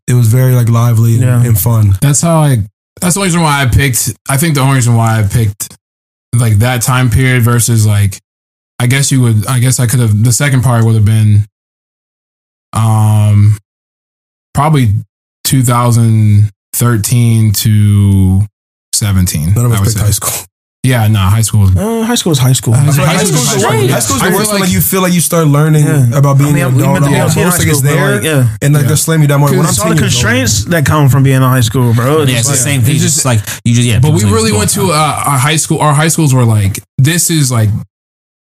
it 0.08 0.14
was 0.14 0.28
very 0.30 0.54
like 0.54 0.70
lively 0.70 1.16
and, 1.22 1.46
and 1.46 1.60
fun. 1.60 1.94
That's 2.02 2.22
how 2.22 2.40
I. 2.40 2.64
That's 3.02 3.16
the 3.16 3.20
only 3.20 3.28
reason 3.28 3.42
why 3.42 3.64
I 3.64 3.66
picked. 3.66 4.14
I 4.30 4.38
think 4.38 4.56
the 4.56 4.62
only 4.62 4.76
reason 4.76 4.96
why 4.96 5.20
I 5.20 5.24
picked 5.28 5.78
like 6.34 6.60
that 6.60 6.82
time 6.84 7.10
period 7.10 7.44
versus 7.44 7.86
like, 7.86 8.18
I 8.80 8.88
guess 8.88 9.12
you 9.12 9.20
would. 9.22 9.46
I 9.48 9.60
guess 9.60 9.78
I 9.80 9.88
could 9.88 10.00
have. 10.00 10.24
The 10.24 10.32
second 10.32 10.64
part 10.64 10.86
would 10.86 10.96
have 10.96 11.06
been, 11.06 11.46
um, 12.74 13.58
probably 14.54 14.94
2013 16.82 17.54
to 17.54 18.42
17. 18.94 19.54
None 19.54 19.66
of 19.66 19.72
I 19.72 19.76
us 19.76 19.80
would 19.82 19.86
picked 19.88 19.98
say. 20.00 20.04
high 20.06 20.12
school. 20.12 20.46
Yeah, 20.84 21.08
no, 21.08 21.20
high 21.20 21.42
school. 21.46 21.62
Was, 21.62 21.76
Uh, 21.78 22.02
high 22.04 22.16
school 22.16 22.32
is 22.32 22.40
high 22.40 22.54
school. 22.54 22.74
I 22.74 22.80
I 22.82 22.86
feel 22.86 22.94
feel 22.94 23.04
like 23.06 23.12
high 23.12 23.18
high 23.18 23.24
school 23.30 23.38
is 23.38 23.46
the 23.46 23.50
high 23.52 23.62
worst. 23.62 23.78
school. 23.78 23.94
High 23.94 24.00
school's 24.00 24.22
I 24.22 24.26
the 24.26 24.32
feel 24.32 24.38
worst 24.40 24.52
when 24.52 24.62
like- 24.62 24.68
like 24.70 24.74
you 24.74 24.82
feel 24.82 25.02
like 25.04 25.14
you 25.14 25.22
start 25.22 25.48
learning 25.48 25.86
Yeah. 25.86 26.18
about 26.18 26.38
being 26.40 26.50
I 26.50 26.54
mean, 26.54 26.64
an 26.66 26.76
we 26.76 26.82
adult. 26.82 26.94
meant 26.94 27.06
to 27.06 27.06
and 27.06 27.14
be 27.14 27.20
all 27.22 27.28
in 27.30 27.36
the 27.36 27.44
high 27.44 27.58
school, 27.58 27.82
but, 27.82 27.84
there, 27.84 28.16
like, 28.16 28.24
yeah. 28.24 28.58
and 28.64 28.74
like 28.74 28.82
Yeah. 28.82 28.88
they're 28.88 28.98
slamming 28.98 29.22
you 29.22 29.28
down 29.28 29.40
more. 29.42 29.50
When 29.52 29.60
I'm 29.60 29.66
It's 29.70 29.78
all 29.80 29.90
the 29.90 29.96
10 29.96 30.04
years 30.04 30.16
old. 30.16 30.24
constraints 30.26 30.66
that 30.74 30.86
come 30.86 31.08
from 31.10 31.22
being 31.22 31.36
in 31.38 31.44
high 31.44 31.62
school, 31.62 31.94
bro. 31.94 32.24
yeah, 32.24 32.38
it's 32.40 32.48
the 32.48 32.54
like- 32.58 32.60
same 32.70 32.82
thing. 32.82 32.96
It's 32.96 33.04
Just 33.04 33.16
just- 33.18 33.26
like 33.26 33.42
you 33.64 33.76
just 33.76 33.86
yeah. 33.88 34.00
but 34.00 34.14
we 34.14 34.24
really 34.26 34.52
went 34.52 34.72
to 34.72 34.90
on. 34.90 34.90
uh, 34.90 35.30
our 35.30 35.38
high 35.38 35.58
school. 35.58 35.78
Our 35.80 35.94
high 35.94 36.08
schools 36.08 36.34
were 36.34 36.46
like, 36.46 36.82
this 36.98 37.30
is 37.30 37.52
like 37.52 37.70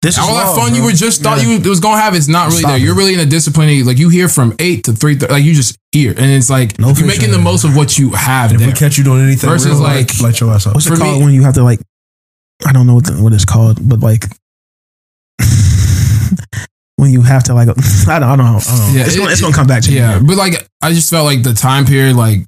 This 0.03 0.17
is 0.17 0.19
all 0.19 0.35
that 0.35 0.47
love, 0.47 0.57
fun 0.57 0.75
you 0.75 0.83
were 0.83 0.91
just 0.91 1.23
thought 1.23 1.41
Yeah. 1.41 1.57
you 1.57 1.69
was 1.69 1.79
gonna 1.79 1.99
have 2.01 2.13
is 2.13 2.27
not 2.29 2.47
really 2.49 2.59
Stop 2.59 2.69
there. 2.71 2.77
it. 2.77 2.83
You're 2.83 2.93
really 2.95 3.13
in 3.15 3.21
a 3.21 3.25
discipline. 3.25 3.85
Like 3.85 3.97
you 3.97 4.09
hear 4.09 4.27
from 4.29 4.53
eight 4.59 4.83
to 4.83 4.91
three, 4.93 5.15
like 5.17 5.43
you 5.43 5.53
just 5.55 5.77
hear, 5.93 6.11
and 6.11 6.29
it's 6.29 6.49
like 6.49 6.77
No 6.77 6.89
you're 6.91 7.07
making 7.07 7.31
the 7.31 7.39
most 7.39 7.63
of 7.63 7.75
what 7.75 7.97
you 7.97 8.11
have. 8.11 8.51
And 8.51 8.61
if 8.61 8.67
we 8.67 8.73
catch 8.73 8.97
you 8.97 9.03
doing 9.05 9.23
anything 9.23 9.49
Versus, 9.49 9.71
real, 9.71 9.79
like- 9.81 10.11
like 10.11 10.21
light 10.21 10.39
your 10.41 10.51
ass 10.51 10.67
up. 10.67 10.75
What's 10.75 10.87
it 10.87 10.97
called 10.99 11.19
me- 11.19 11.25
when 11.25 11.33
you 11.33 11.43
have 11.43 11.53
to 11.55 11.63
like? 11.63 11.79
I 12.65 12.71
don't 12.73 12.85
know 12.85 12.95
what 12.95 13.05
the, 13.05 13.13
what 13.13 13.33
it's 13.33 13.45
called, 13.45 13.79
but 13.87 14.01
like 14.01 14.25
when 16.97 17.11
you 17.11 17.21
have 17.21 17.43
to 17.45 17.53
like, 17.53 17.67
I 18.07 18.19
don't, 18.19 18.23
I 18.29 18.35
don't 18.35 18.37
know. 18.45 18.59
I 18.59 18.59
don't 18.59 18.77
know. 18.79 18.91
Yeah, 18.93 19.05
it's, 19.05 19.15
it- 19.15 19.19
gonna, 19.19 19.31
it's 19.31 19.41
gonna 19.41 19.53
come 19.53 19.67
back 19.67 19.83
to 19.83 19.91
yeah, 19.91 20.19
you. 20.19 20.25
but 20.27 20.37
like 20.37 20.67
I 20.81 20.91
just 20.91 21.09
felt 21.09 21.25
like 21.25 21.43
the 21.43 21.53
time 21.53 21.85
period, 21.85 22.15
like 22.15 22.39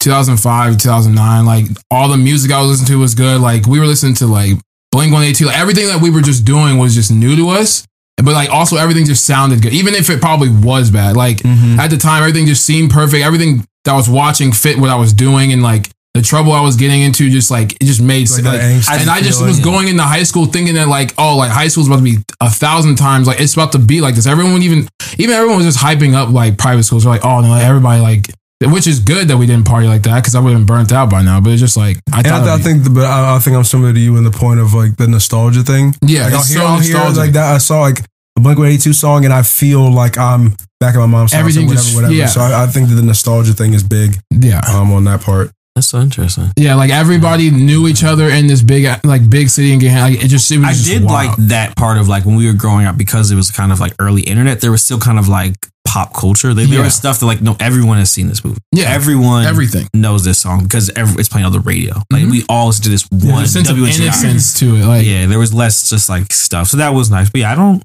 2005, 0.00 0.78
2009, 0.78 1.46
like 1.46 1.66
all 1.90 2.08
the 2.08 2.16
music 2.16 2.52
I 2.52 2.60
was 2.60 2.70
listening 2.70 2.88
to 2.88 2.98
was 3.00 3.14
good. 3.14 3.40
Like 3.40 3.66
we 3.66 3.78
were 3.78 3.86
listening 3.86 4.14
to 4.16 4.26
like 4.26 4.54
Blink 4.94 5.12
182, 5.12 5.46
like 5.46 5.58
everything 5.58 5.86
that 5.88 6.00
we 6.00 6.10
were 6.10 6.22
just 6.22 6.44
doing 6.44 6.78
was 6.78 6.94
just 6.94 7.10
new 7.10 7.34
to 7.36 7.48
us. 7.50 7.84
But 8.16 8.32
like 8.32 8.48
also 8.50 8.76
everything 8.76 9.04
just 9.06 9.24
sounded 9.26 9.60
good, 9.60 9.72
even 9.72 9.94
if 9.94 10.08
it 10.08 10.20
probably 10.20 10.48
was 10.48 10.90
bad. 10.90 11.16
Like 11.16 11.38
Mhm. 11.38 11.78
at 11.78 11.90
the 11.90 11.96
time, 11.96 12.22
everything 12.22 12.46
just 12.46 12.64
seemed 12.64 12.90
perfect. 12.90 13.24
Everything 13.24 13.64
that 13.84 13.92
I 13.92 13.96
was 13.96 14.08
watching 14.08 14.52
fit 14.52 14.78
what 14.78 14.88
I 14.90 14.94
was 14.94 15.12
doing, 15.12 15.52
and 15.52 15.62
like 15.62 15.90
the 16.14 16.22
trouble 16.22 16.52
I 16.52 16.60
was 16.60 16.76
getting 16.76 17.02
into, 17.02 17.28
just 17.28 17.50
like 17.50 17.72
it 17.80 17.86
just 17.86 18.00
made 18.00 18.30
Like 18.30 18.44
sense. 18.44 18.88
Like, 18.88 19.00
and 19.00 19.10
I 19.10 19.20
just 19.20 19.42
was 19.42 19.58
going 19.58 19.88
into 19.88 20.04
high 20.04 20.22
school 20.22 20.46
thinking 20.46 20.74
that 20.76 20.86
like, 20.86 21.12
oh, 21.18 21.36
like 21.36 21.50
high 21.50 21.66
school's 21.66 21.88
about 21.88 21.96
to 21.96 22.02
be 22.04 22.18
a 22.40 22.48
thousand 22.48 22.94
times 22.96 23.26
like 23.26 23.40
it's 23.40 23.54
about 23.54 23.72
to 23.72 23.80
be 23.80 24.00
like 24.00 24.14
this. 24.14 24.26
Everyone 24.26 24.62
even 24.62 24.86
even 25.18 25.34
everyone 25.34 25.56
was 25.56 25.66
just 25.66 25.84
hyping 25.84 26.14
up 26.14 26.30
like 26.30 26.56
private 26.56 26.84
schools. 26.84 27.02
They're 27.02 27.12
like, 27.12 27.24
oh 27.24 27.40
no, 27.40 27.48
like, 27.48 27.64
everybody 27.64 28.00
like 28.00 28.30
which 28.60 28.86
is 28.86 29.00
good 29.00 29.28
that 29.28 29.36
we 29.36 29.46
didn't 29.46 29.66
party 29.66 29.86
like 29.86 30.02
that 30.02 30.20
because 30.20 30.34
I 30.34 30.40
would 30.40 30.50
have 30.50 30.58
been 30.60 30.66
burnt 30.66 30.92
out 30.92 31.10
by 31.10 31.22
now. 31.22 31.40
But 31.40 31.50
it's 31.50 31.60
just 31.60 31.76
like 31.76 31.98
I 32.12 32.22
thought 32.22 32.48
I, 32.48 32.54
I 32.54 32.58
think, 32.58 32.84
the, 32.84 32.90
but 32.90 33.04
I, 33.04 33.36
I 33.36 33.38
think 33.38 33.56
I'm 33.56 33.64
similar 33.64 33.92
to 33.92 33.98
you 33.98 34.16
in 34.16 34.24
the 34.24 34.30
point 34.30 34.60
of 34.60 34.74
like 34.74 34.96
the 34.96 35.08
nostalgia 35.08 35.62
thing. 35.62 35.94
yeah, 36.02 36.24
Like 36.24 36.34
I'll 36.34 36.42
hear, 36.44 36.58
so 36.58 36.66
I'll 36.66 36.80
hear 36.80 37.10
like 37.20 37.32
that. 37.32 37.54
I 37.54 37.58
saw 37.58 37.80
like 37.80 38.00
a 38.36 38.40
Blink 38.40 38.58
182 38.58 38.92
song, 38.92 39.24
and 39.24 39.32
I 39.34 39.42
feel 39.42 39.90
like 39.90 40.18
I'm 40.18 40.56
back 40.80 40.94
at 40.94 40.98
my 40.98 41.06
mom's 41.06 41.32
house. 41.32 41.40
Everything 41.40 41.64
or 41.64 41.68
whatever, 41.68 41.84
just- 41.84 41.96
whatever. 41.96 42.14
yeah. 42.14 42.26
So 42.26 42.40
I, 42.40 42.64
I 42.64 42.66
think 42.66 42.88
that 42.88 42.94
the 42.94 43.02
nostalgia 43.02 43.52
thing 43.52 43.74
is 43.74 43.82
big 43.82 44.16
yeah. 44.30 44.60
um, 44.72 44.92
on 44.92 45.04
that 45.04 45.20
part. 45.20 45.50
That's 45.74 45.88
so 45.88 46.00
interesting. 46.00 46.52
Yeah, 46.56 46.76
like 46.76 46.90
everybody 46.90 47.50
knew 47.50 47.88
each 47.88 48.04
other 48.04 48.28
in 48.28 48.46
this 48.46 48.62
big, 48.62 48.86
like 49.04 49.28
big 49.28 49.48
city 49.48 49.72
in 49.72 49.80
Gahan. 49.80 50.12
Like 50.12 50.24
it 50.24 50.28
just, 50.28 50.48
it 50.52 50.58
was 50.58 50.68
I 50.68 50.72
just 50.72 50.86
did 50.86 51.04
wild. 51.04 51.30
like 51.38 51.48
that 51.48 51.76
part 51.76 51.98
of 51.98 52.06
like 52.08 52.24
when 52.24 52.36
we 52.36 52.46
were 52.46 52.52
growing 52.52 52.86
up 52.86 52.96
because 52.96 53.32
it 53.32 53.34
was 53.34 53.50
kind 53.50 53.72
of 53.72 53.80
like 53.80 53.92
early 53.98 54.22
internet. 54.22 54.60
There 54.60 54.70
was 54.70 54.84
still 54.84 54.98
kind 55.00 55.18
of 55.18 55.26
like 55.28 55.54
pop 55.84 56.14
culture. 56.14 56.54
There, 56.54 56.64
there 56.66 56.78
Yeah. 56.78 56.84
was 56.84 56.94
stuff 56.94 57.18
that 57.18 57.26
like 57.26 57.40
no 57.42 57.56
everyone 57.58 57.98
has 57.98 58.08
seen 58.10 58.28
this 58.28 58.44
movie. 58.44 58.60
Yeah, 58.70 58.84
everyone 58.90 59.46
everything. 59.46 59.88
knows 59.92 60.24
this 60.24 60.38
song 60.38 60.62
because 60.62 60.90
every, 60.94 61.18
it's 61.18 61.28
playing 61.28 61.44
on 61.46 61.50
the 61.52 61.58
radio. 61.60 61.94
Like 62.08 62.22
Mhm. 62.22 62.30
we 62.30 62.44
all 62.48 62.68
listen 62.68 62.84
to 62.84 62.90
this 62.90 63.08
There's 63.10 63.32
one 63.32 63.42
a 63.42 63.48
sense 63.48 63.68
of 63.68 63.76
innocence 63.76 64.54
to 64.60 64.76
it. 64.76 64.84
Like 64.84 65.04
yeah, 65.04 65.26
there 65.26 65.40
was 65.40 65.52
less 65.52 65.90
just 65.90 66.08
like 66.08 66.32
stuff. 66.32 66.68
So 66.68 66.76
that 66.76 66.90
was 66.90 67.10
nice. 67.10 67.30
But 67.30 67.40
yeah, 67.40 67.50
I 67.52 67.54
don't. 67.56 67.82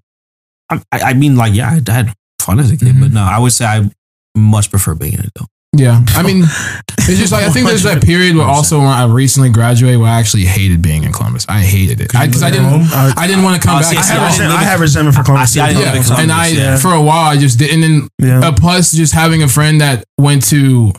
I, 0.69 0.75
I 0.91 0.99
I 1.09 1.13
mean, 1.13 1.35
like, 1.35 1.55
yeah, 1.55 1.69
I 1.87 1.91
had 1.91 2.13
fun 2.39 2.59
as 2.59 2.69
a 2.69 2.77
kid, 2.77 2.99
but 2.99 3.11
no, 3.11 3.21
I 3.23 3.39
would 3.39 3.51
say 3.51 3.65
I 3.65 3.89
much 4.37 4.69
prefer 4.69 4.93
being 4.93 5.15
an 5.15 5.21
adult. 5.35 5.49
Yeah, 5.77 6.03
I 6.09 6.23
mean, 6.23 6.43
it's 6.43 7.19
just 7.19 7.31
like 7.31 7.43
I 7.43 7.49
think 7.51 7.67
there's 7.67 7.83
that 7.83 8.03
period 8.11 8.35
where 8.35 8.45
also 8.47 8.79
when 8.79 8.87
I 8.87 9.05
recently 9.05 9.49
graduated 9.51 9.99
where 9.99 10.09
I 10.09 10.19
actually 10.19 10.45
hated 10.45 10.81
being 10.81 11.03
in 11.03 11.13
Columbus. 11.13 11.45
I 11.47 11.59
hated 11.59 12.01
it 12.01 12.07
because 12.11 12.41
I, 12.41 12.49
didn't. 12.49 12.65
I 12.91 13.27
didn't 13.27 13.43
want 13.43 13.61
to 13.61 13.65
come 13.67 13.77
Oh, 13.77 13.81
back. 13.81 13.85
see, 13.91 13.97
I 13.97 14.01
see, 14.01 14.13
have, 14.13 14.21
I 14.23 14.27
resent- 14.27 14.51
I 14.51 14.63
have 14.63 14.79
resentment 14.79 15.15
for 15.15 15.23
Columbus. 15.23 15.53
see, 15.53 15.59
I 15.59 15.71
didn't 15.73 16.03
City. 16.03 16.15
yeah, 16.15 16.21
and 16.23 16.31
I 16.31 16.47
yeah. 16.47 16.77
for 16.77 16.91
a 16.93 17.01
while 17.01 17.29
I 17.29 17.37
just 17.37 17.59
didn't. 17.59 17.83
and 17.83 18.09
then 18.19 18.39
Yeah. 18.41 18.47
uh, 18.47 18.51
plus 18.51 18.91
just 18.91 19.13
having 19.13 19.43
a 19.43 19.47
friend 19.47 19.79
that 19.79 20.03
went 20.17 20.43
to 20.47 20.91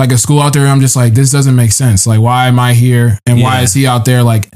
like 0.00 0.10
a 0.10 0.18
school 0.18 0.40
out 0.40 0.52
there. 0.52 0.66
I'm 0.66 0.80
just 0.80 0.96
like, 0.96 1.14
this 1.14 1.30
doesn't 1.30 1.54
make 1.54 1.70
sense. 1.72 2.04
Like, 2.06 2.20
why 2.20 2.48
am 2.48 2.58
I 2.58 2.74
here 2.74 3.18
and 3.26 3.40
why 3.40 3.60
is 3.62 3.72
he 3.74 3.86
out 3.86 4.04
there? 4.04 4.22
Like, 4.24 4.50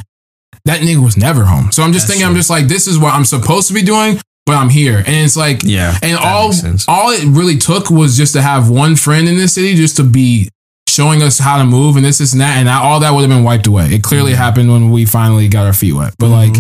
that 0.66 0.80
nigga 0.80 1.02
was 1.02 1.16
never 1.16 1.44
home. 1.44 1.70
So 1.72 1.82
I'm 1.84 1.92
just 1.92 2.08
That's 2.08 2.18
thinking, 2.18 2.28
I'm 2.28 2.34
just 2.36 2.50
like, 2.50 2.66
this 2.66 2.86
is 2.88 2.98
what 2.98 3.14
I'm 3.14 3.24
supposed 3.24 3.68
to 3.68 3.74
be 3.74 3.82
doing, 3.82 4.20
but 4.51 4.57
I'm 4.57 4.68
here, 4.68 4.98
and 4.98 5.07
it's 5.07 5.36
like, 5.36 5.62
Yeah, 5.62 5.96
and 6.03 6.18
all 6.18 6.53
all 6.88 7.11
it 7.11 7.24
really 7.24 7.57
took 7.57 7.88
was 7.88 8.16
just 8.16 8.32
to 8.32 8.42
have 8.42 8.68
one 8.68 8.96
friend 8.96 9.28
in 9.28 9.36
this 9.36 9.55
city 9.55 9.76
just 9.76 9.96
to 9.98 10.03
be 10.03 10.48
showing 10.88 11.22
us 11.22 11.38
how 11.38 11.59
to 11.59 11.64
move 11.64 11.94
and 11.94 12.05
this, 12.05 12.18
this 12.18 12.32
and 12.32 12.40
that, 12.40 12.57
and 12.57 12.66
that, 12.66 12.82
all 12.82 12.98
that 12.98 13.12
would 13.12 13.20
have 13.20 13.30
been 13.30 13.44
wiped 13.44 13.68
away. 13.68 13.86
It 13.86 14.03
clearly 14.03 14.34
happened 14.34 14.72
when 14.72 14.90
we 14.90 15.05
finally 15.05 15.46
got 15.46 15.66
our 15.66 15.72
feet 15.72 15.92
wet. 15.92 16.14
But 16.18 16.30
like 16.30 16.55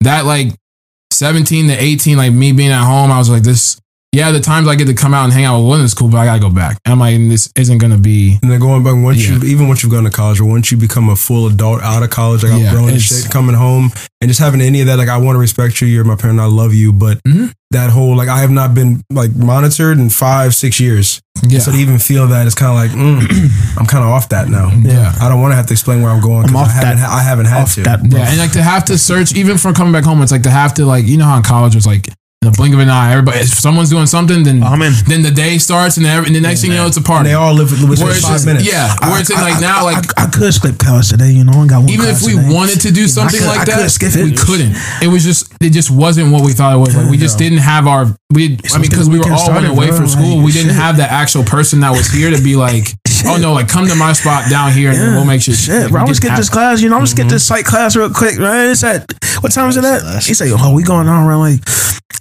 that, 0.00 0.24
like 0.24 0.48
17 1.12 1.68
to 1.68 1.74
18, 1.80 2.16
like 2.16 2.32
me 2.32 2.50
being 2.50 2.72
at 2.72 2.84
home, 2.84 3.12
I 3.12 3.18
was 3.18 3.30
like, 3.30 3.44
this. 3.44 3.80
Yeah, 4.16 4.32
the 4.32 4.40
times 4.40 4.66
I 4.66 4.74
get 4.76 4.86
to 4.86 4.94
come 4.94 5.12
out 5.12 5.24
and 5.24 5.32
hang 5.32 5.44
out 5.44 5.60
with 5.60 5.68
women 5.70 5.84
is 5.84 5.92
cool, 5.92 6.08
but 6.08 6.16
I 6.18 6.24
gotta 6.24 6.40
go 6.40 6.48
back. 6.48 6.78
And 6.86 6.92
I'm 6.92 6.98
like, 6.98 7.18
this 7.28 7.50
isn't 7.54 7.78
gonna 7.78 7.98
be. 7.98 8.38
And 8.42 8.50
then 8.50 8.60
going 8.60 8.82
back 8.82 8.94
once 8.96 9.18
Yeah. 9.18 9.34
you 9.36 9.42
even 9.44 9.68
once 9.68 9.82
you've 9.82 9.92
gone 9.92 10.04
to 10.04 10.10
college 10.10 10.40
or 10.40 10.46
once 10.46 10.70
you 10.72 10.78
become 10.78 11.10
a 11.10 11.16
full 11.16 11.46
adult 11.48 11.82
out 11.82 12.02
of 12.02 12.08
college, 12.10 12.42
like 12.42 12.52
Yeah, 12.58 12.68
I've 12.70 12.74
grown 12.74 12.88
and 12.88 13.02
shit, 13.02 13.30
coming 13.30 13.54
home 13.54 13.92
and 14.22 14.28
just 14.28 14.40
having 14.40 14.62
any 14.62 14.80
of 14.80 14.86
that, 14.86 14.96
like 14.96 15.10
I 15.10 15.18
want 15.18 15.36
to 15.36 15.40
respect 15.40 15.82
you, 15.82 15.86
you're 15.88 16.04
my 16.04 16.16
parent, 16.16 16.40
I 16.40 16.46
love 16.46 16.72
you, 16.72 16.92
but 16.94 17.20
Mhm. 17.28 17.52
that 17.72 17.90
whole 17.90 18.16
like 18.16 18.28
I 18.30 18.38
have 18.40 18.50
not 18.50 18.74
been 18.74 19.02
like 19.12 19.34
monitored 19.36 19.98
in 19.98 20.08
five, 20.08 20.54
six 20.54 20.80
years. 20.80 21.20
Yeah, 21.46 21.58
So 21.58 21.72
to 21.72 21.76
even 21.78 21.98
feel 21.98 22.26
that, 22.28 22.46
it's 22.46 22.54
kind 22.54 22.70
of 22.72 22.76
like 22.76 22.90
mm, 22.92 23.50
I'm 23.78 23.84
kind 23.84 24.02
of 24.02 24.08
off 24.10 24.30
that 24.30 24.48
now. 24.48 24.72
Yeah. 24.82 25.12
I 25.20 25.28
don't 25.28 25.42
want 25.42 25.52
to 25.52 25.56
have 25.56 25.66
to 25.66 25.74
explain 25.74 26.00
where 26.00 26.10
I'm 26.10 26.22
going 26.22 26.44
I'm 26.46 26.52
because 26.52 26.62
off 26.62 26.68
I 26.70 26.72
haven't, 26.72 26.96
that- 27.00 27.08
ha- 27.10 27.16
I 27.18 27.22
haven't 27.22 27.46
had 27.46 27.62
Off 27.64 27.74
to. 27.74 27.82
that, 27.82 28.00
yeah, 28.10 28.30
and 28.30 28.38
like 28.38 28.52
to 28.52 28.62
have 28.62 28.86
to 28.86 28.96
search 28.96 29.34
even 29.34 29.58
for 29.58 29.74
coming 29.74 29.92
back 29.92 30.04
home, 30.04 30.22
it's 30.22 30.32
like 30.32 30.44
to 30.44 30.50
have 30.50 30.72
to 30.74 30.86
like 30.86 31.04
you 31.06 31.18
know 31.18 31.26
how 31.26 31.36
in 31.36 31.42
college 31.42 31.74
was 31.74 31.86
like 31.86 32.08
in 32.46 32.52
the 32.52 32.56
blink 32.56 32.74
of 32.74 32.80
an 32.80 32.88
eye, 32.88 33.10
everybody 33.12 33.40
if 33.40 33.48
someone's 33.58 33.90
doing 33.90 34.06
something, 34.06 34.42
then 34.44 34.62
I'm 34.62 34.80
in. 34.82 34.92
then 35.06 35.22
the 35.22 35.30
day 35.30 35.58
starts, 35.58 35.96
and, 35.96 36.06
every, 36.06 36.26
and 36.28 36.34
the 36.36 36.40
next 36.40 36.62
thing 36.62 36.70
you 36.70 36.76
know, 36.76 36.86
it's 36.86 36.96
a 36.96 37.00
And 37.00 37.06
party. 37.06 37.28
they 37.30 37.34
all 37.34 37.52
live 37.54 37.70
with 37.72 37.88
within 37.88 38.06
Where 38.06 38.14
five 38.14 38.32
just- 38.38 38.46
minutes. 38.46 38.66
Yeah, 38.66 38.94
where 39.02 39.20
it's 39.20 39.30
in 39.30 39.36
like 39.36 39.60
now, 39.60 39.84
like 39.84 39.98
I, 40.18 40.24
I 40.24 40.26
could 40.30 40.54
skip 40.54 40.78
college 40.78 41.08
today. 41.08 41.30
You 41.32 41.44
know, 41.44 41.52
I 41.52 41.66
got 41.66 41.80
one. 41.82 41.90
even 41.90 42.06
if 42.06 42.22
we 42.22 42.34
today. 42.34 42.54
wanted 42.54 42.80
to 42.82 42.92
do 42.92 43.08
something 43.08 43.40
could- 43.40 43.48
like 43.48 43.66
that, 43.66 43.80
could 43.82 43.90
skip 43.90 44.14
it. 44.14 44.24
we 44.24 44.32
couldn't. 44.36 44.76
It 45.02 45.08
was 45.08 45.24
just 45.24 45.52
it 45.60 45.70
just 45.70 45.90
wasn't 45.90 46.32
what 46.32 46.44
we 46.44 46.52
thought 46.52 46.74
it 46.74 46.78
was. 46.78 46.94
Like 46.94 47.10
we 47.10 47.16
just 47.16 47.38
didn't 47.38 47.58
have 47.58 47.86
our 47.86 48.06
we. 48.30 48.58
I 48.72 48.78
mean, 48.78 48.88
because 48.90 49.08
we 49.10 49.18
were 49.18 49.30
all 49.32 49.50
went 49.50 49.66
away 49.66 49.90
from 49.90 50.06
school, 50.06 50.42
we 50.42 50.52
didn't 50.52 50.74
have 50.74 50.98
that 50.98 51.10
actual 51.10 51.42
person 51.44 51.80
that 51.80 51.90
was 51.90 52.06
here 52.08 52.30
to 52.30 52.42
be 52.42 52.54
like, 52.56 52.94
oh 53.28 53.38
no, 53.40 53.52
like 53.52 53.68
come 53.68 53.86
to 53.86 53.94
my 53.94 54.12
spot 54.12 54.48
down 54.50 54.72
here 54.72 54.90
and 54.90 54.98
then 54.98 55.14
we'll 55.14 55.24
make 55.24 55.42
sure. 55.42 55.54
Shit, 55.54 55.82
like, 55.84 55.90
bro. 55.92 56.00
I'm 56.02 56.06
just 56.06 56.22
get 56.22 56.36
this 56.36 56.48
class. 56.48 56.80
You 56.80 56.88
know, 56.88 56.96
I'm 56.96 57.04
just 57.04 57.16
get 57.16 57.28
this 57.28 57.44
psych 57.46 57.64
class 57.64 57.96
real 57.96 58.10
quick, 58.12 58.38
right? 58.38 58.66
It's 58.70 58.84
at 58.84 59.10
what 59.40 59.52
time 59.52 59.68
is 59.68 59.76
it 59.76 59.84
at? 59.84 60.02
He 60.22 60.34
say, 60.34 60.50
"Oh, 60.52 60.74
we 60.74 60.82
going 60.82 61.08
on 61.08 61.26
around 61.28 61.40
like 61.40 61.60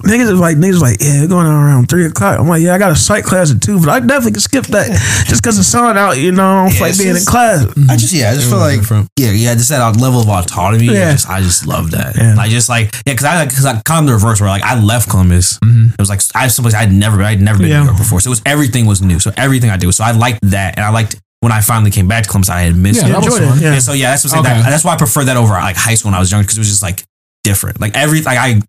niggas 0.04 0.30
is 0.30 0.40
like 0.40 0.58
niggas 0.58 0.82
like 0.82 0.98
yeah, 1.00 1.22
we're 1.22 1.28
going 1.28 1.46
on 1.48 1.64
around 1.64 1.88
three 1.90 2.06
o'clock." 2.06 2.40
I'm 2.40 2.48
like, 2.48 2.62
yeah, 2.62 2.74
I 2.76 2.78
got 2.78 2.92
a 2.92 2.96
psych 2.96 3.24
class 3.24 3.52
at 3.54 3.62
two, 3.62 3.80
but 3.80 3.90
I 3.90 4.00
definitely 4.00 4.34
can 4.34 4.42
skip 4.42 4.66
that 4.68 4.88
just 5.28 5.42
because 5.42 5.58
the 5.58 5.64
sun 5.64 5.98
out. 5.98 6.18
You 6.18 6.32
know, 6.32 6.44
I 6.44 6.80
like 6.80 6.90
it's 6.90 6.98
being 6.98 7.10
in 7.12 7.16
just- 7.16 7.28
class. 7.28 7.66
I 7.90 7.96
just 7.96 8.14
yeah, 8.14 8.32
I 8.32 8.36
just 8.36 8.50
feel 8.50 8.60
like 8.60 8.82
yeah, 9.18 9.32
yeah, 9.32 9.54
just 9.56 9.70
that 9.70 9.96
level 10.00 10.22
of 10.22 10.28
autonomy. 10.30 10.86
Yeah. 10.86 10.92
Yeah. 10.94 11.12
Just, 11.14 11.30
I 11.30 11.42
just 11.42 11.66
love 11.68 11.92
that. 11.92 12.16
Yeah. 12.18 12.36
Like 12.36 12.52
just 12.52 12.70
like 12.70 12.94
yeah, 13.06 13.14
because 13.14 13.24
I 13.26 13.46
because 13.46 13.66
I 13.66 13.82
kind 13.82 14.02
of 14.04 14.08
the 14.08 14.14
reverse 14.14 14.42
where 14.42 14.50
like 14.50 14.64
I 14.64 14.80
left 14.82 15.10
Columbus. 15.10 15.60
Mm-hmm. 15.60 15.94
It 15.94 16.00
was 16.00 16.10
like 16.10 16.22
I 16.36 16.48
someplace 16.48 16.76
I'd 16.76 16.92
never 16.92 17.18
been. 17.18 17.26
I'd 17.26 17.42
never 17.42 17.60
been 17.60 17.70
Yeah. 17.70 17.78
to 17.78 17.82
New 17.84 17.90
York 17.92 17.98
before, 17.98 18.20
so 18.20 18.30
it 18.30 18.32
was 18.32 18.42
everything 18.46 18.86
was 18.86 19.02
new. 19.02 19.20
So 19.20 19.32
everything 19.38 19.70
I 19.70 19.78
did 19.78 19.86
was 19.88 19.96
so 19.98 20.04
I 20.04 20.12
liked 20.12 20.40
that, 20.44 20.78
and 20.78 20.86
I 20.86 20.90
liked 20.96 21.16
when 21.42 21.52
I 21.52 21.62
finally 21.62 21.92
came 21.92 22.08
back 22.08 22.24
to 22.24 22.30
Columbus. 22.30 22.50
I 22.50 22.62
had 22.62 22.76
missed 22.76 23.02
Yeah, 23.02 23.10
it. 23.10 23.12
that 23.22 23.24
was 23.26 23.38
it, 23.40 23.46
fun. 23.48 23.60
yeah. 23.62 23.74
And 23.74 23.84
so 23.84 23.94
yeah, 23.94 24.10
that's 24.12 24.24
what 24.26 24.34
I'm 24.34 24.44
saying. 24.44 24.56
Okay. 24.56 24.64
That, 24.64 24.70
that's 24.72 24.84
why 24.84 24.94
I 24.94 24.98
prefer 24.98 25.24
that 25.26 25.38
over 25.38 25.54
like 25.54 25.76
high 25.76 25.94
school 25.96 26.10
when 26.10 26.16
I 26.18 26.20
was 26.20 26.32
younger 26.32 26.44
because 26.46 26.58
it 26.58 26.62
was 26.62 26.70
just 26.70 26.82
like 26.82 27.04
different. 27.44 27.80
Like 27.80 27.96
every 27.96 28.22
like 28.22 28.40
I, 28.40 28.62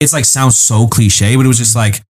it's 0.00 0.12
like 0.12 0.24
sounds 0.24 0.56
so 0.58 0.88
cliche, 0.88 1.36
but 1.36 1.44
it 1.44 1.48
was 1.48 1.58
just 1.58 1.76
like 1.76 2.02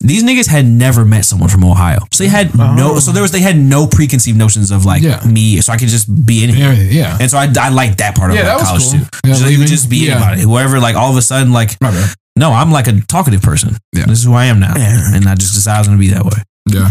these 0.00 0.24
niggas 0.24 0.48
had 0.48 0.64
never 0.66 1.04
met 1.04 1.24
someone 1.24 1.48
from 1.48 1.62
Ohio, 1.64 2.00
so 2.10 2.24
they 2.24 2.30
had 2.30 2.56
no. 2.56 2.94
Oh. 2.94 2.98
So 2.98 3.12
there 3.12 3.22
was 3.22 3.30
they 3.30 3.40
had 3.40 3.56
no 3.56 3.86
preconceived 3.86 4.36
notions 4.36 4.72
of 4.72 4.84
like 4.84 5.00
Yeah. 5.02 5.20
me, 5.24 5.60
so 5.60 5.72
I 5.72 5.76
could 5.76 5.88
just 5.88 6.08
be 6.26 6.42
in 6.42 6.50
here. 6.50 6.72
Yeah, 6.72 6.90
yeah. 7.00 7.18
And 7.20 7.30
so 7.30 7.38
I, 7.38 7.46
I 7.60 7.68
like 7.68 7.98
that 7.98 8.16
part 8.16 8.30
of 8.32 8.36
Yeah, 8.36 8.42
like, 8.42 8.50
that 8.50 8.58
was 8.58 8.68
college 8.68 8.82
cool. 8.82 8.92
too. 8.92 9.28
Yeah, 9.28 9.32
just, 9.34 9.44
leaving- 9.44 9.66
just 9.68 9.88
be 9.90 10.06
yeah. 10.06 10.16
anybody. 10.16 10.42
Whoever, 10.42 10.80
like 10.80 10.96
all 10.96 11.10
of 11.12 11.16
a 11.16 11.22
sudden, 11.22 11.52
like, 11.52 11.80
My 11.80 11.90
bad. 11.92 12.14
no, 12.36 12.50
I'm 12.50 12.72
like 12.72 12.88
a 12.88 13.00
talkative 13.02 13.42
person. 13.42 13.76
Yeah. 13.94 14.06
This 14.06 14.18
is 14.18 14.24
who 14.24 14.34
I 14.34 14.46
am 14.46 14.58
now. 14.58 14.74
Yeah. 14.76 15.14
And 15.14 15.28
I 15.28 15.34
just 15.36 15.54
decided 15.54 15.76
I 15.76 15.80
was 15.80 15.86
going 15.88 15.98
to 15.98 16.02
be 16.02 16.08
that 16.14 16.24
way. 16.24 16.42
Yeah. 16.68 16.90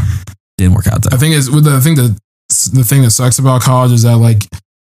Didn't 0.62 0.76
work 0.76 0.86
out 0.86 1.02
that 1.02 1.14
I 1.14 1.18
think 1.18 1.34
it's 1.34 1.50
with 1.50 1.64
the 1.64 1.76
I 1.76 1.80
think 1.80 1.98
the 1.98 2.16
the 2.72 2.84
thing 2.84 3.02
that 3.02 3.10
sucks 3.10 3.40
about 3.40 3.64
college 3.64 3.92
is 3.92 4.04
that 4.04 4.18
like 4.18 4.44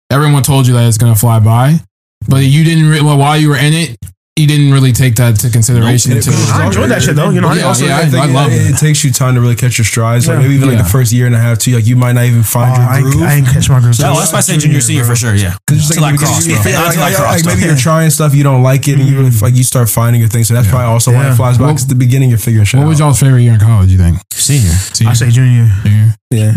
everyone 0.08 0.44
told 0.44 0.68
you 0.68 0.74
that 0.74 0.86
it's 0.86 0.98
gonna 0.98 1.16
fly 1.16 1.40
by, 1.40 1.80
but 2.28 2.44
you 2.44 2.62
didn't. 2.62 2.88
Re- 2.88 3.00
well, 3.00 3.18
while 3.18 3.36
you 3.36 3.48
were 3.48 3.56
in 3.56 3.72
it, 3.72 3.96
you 4.36 4.48
didn't 4.48 4.72
really 4.72 4.90
take 4.92 5.14
that 5.14 5.36
to 5.36 5.48
consideration. 5.48 6.10
And 6.10 6.18
it- 6.18 6.26
until- 6.26 6.54
I 6.54 6.66
enjoyed 6.66 6.90
that 6.90 7.02
shit 7.02 7.14
though. 7.14 7.30
You 7.30 7.40
know, 7.40 7.52
Yeah, 7.52 7.62
I 7.64 7.68
also 7.68 7.86
yeah, 7.86 7.98
I 7.98 8.10
think 8.10 8.14
I 8.22 8.26
love 8.26 8.50
it, 8.50 8.58
that. 8.58 8.70
it 8.74 8.78
takes 8.78 9.04
you 9.04 9.12
time 9.12 9.36
to 9.36 9.40
really 9.40 9.54
catch 9.54 9.78
your 9.78 9.84
strides. 9.84 10.26
Like 10.26 10.38
maybe 10.40 10.54
even 10.54 10.68
like 10.68 10.78
the 10.78 10.84
first 10.90 11.12
year 11.12 11.26
and 11.26 11.34
a 11.36 11.38
half, 11.38 11.58
too. 11.58 11.70
Like 11.76 11.86
you 11.86 11.94
might 11.94 12.12
not 12.14 12.24
even 12.24 12.40
Oh, 12.40 12.42
find 12.42 12.72
I, 12.74 12.98
your 12.98 13.06
ain't, 13.06 13.14
groove. 13.14 13.22
I 13.28 13.34
ain't 13.34 13.46
catch 13.46 13.70
my 13.70 13.78
groove. 13.78 13.98
No, 14.00 14.14
that's 14.18 14.32
why 14.32 14.38
I 14.38 14.40
say 14.42 14.56
junior, 14.58 14.80
senior 14.80 15.04
for 15.04 15.14
sure. 15.14 15.34
Yeah. 15.36 15.54
Cause 15.68 15.78
it's 15.78 15.94
Till 15.94 16.02
like, 16.02 16.16
crossed. 16.18 16.46
you- 16.48 16.54
Yeah. 16.54 16.62
yeah, 16.66 16.86
Until 16.86 17.02
I 17.02 17.06
like, 17.06 17.14
crossed. 17.14 17.46
like 17.46 17.54
maybe 17.56 17.66
you're 17.68 17.76
trying 17.76 18.10
stuff 18.10 18.34
you 18.34 18.42
don't 18.42 18.62
like 18.64 18.88
it, 18.88 18.98
and 18.98 19.08
you 19.08 19.16
really 19.16 19.30
like 19.30 19.54
you 19.54 19.62
start 19.62 19.88
finding 19.88 20.20
your 20.20 20.28
thing. 20.28 20.42
So 20.42 20.54
that's 20.54 20.66
probably 20.68 20.86
also 20.86 21.12
why 21.12 21.30
it 21.30 21.34
flies 21.36 21.56
by. 21.58 21.66
What- 21.66 21.72
'cause 21.74 21.84
at 21.84 21.88
the 21.90 21.94
beginning 21.94 22.28
you're 22.30 22.38
figuring 22.38 22.64
shit 22.66 22.80
What 22.80 22.88
was 22.88 22.98
y'all's 22.98 23.20
favorite 23.20 23.42
year 23.42 23.52
in 23.54 23.60
college? 23.60 23.90
You 23.90 23.98
think? 23.98 24.18
Senior. 24.32 24.72
Senior? 24.72 25.10
I 25.12 25.14
say 25.14 25.30
junior. 25.30 25.70
Senior? 25.84 26.14
Yeah. 26.32 26.54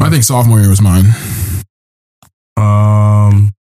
I 0.00 0.10
think 0.10 0.24
sophomore 0.24 0.58
year 0.58 0.70
was 0.70 0.82
mine. 0.82 1.14
Um, 2.56 3.52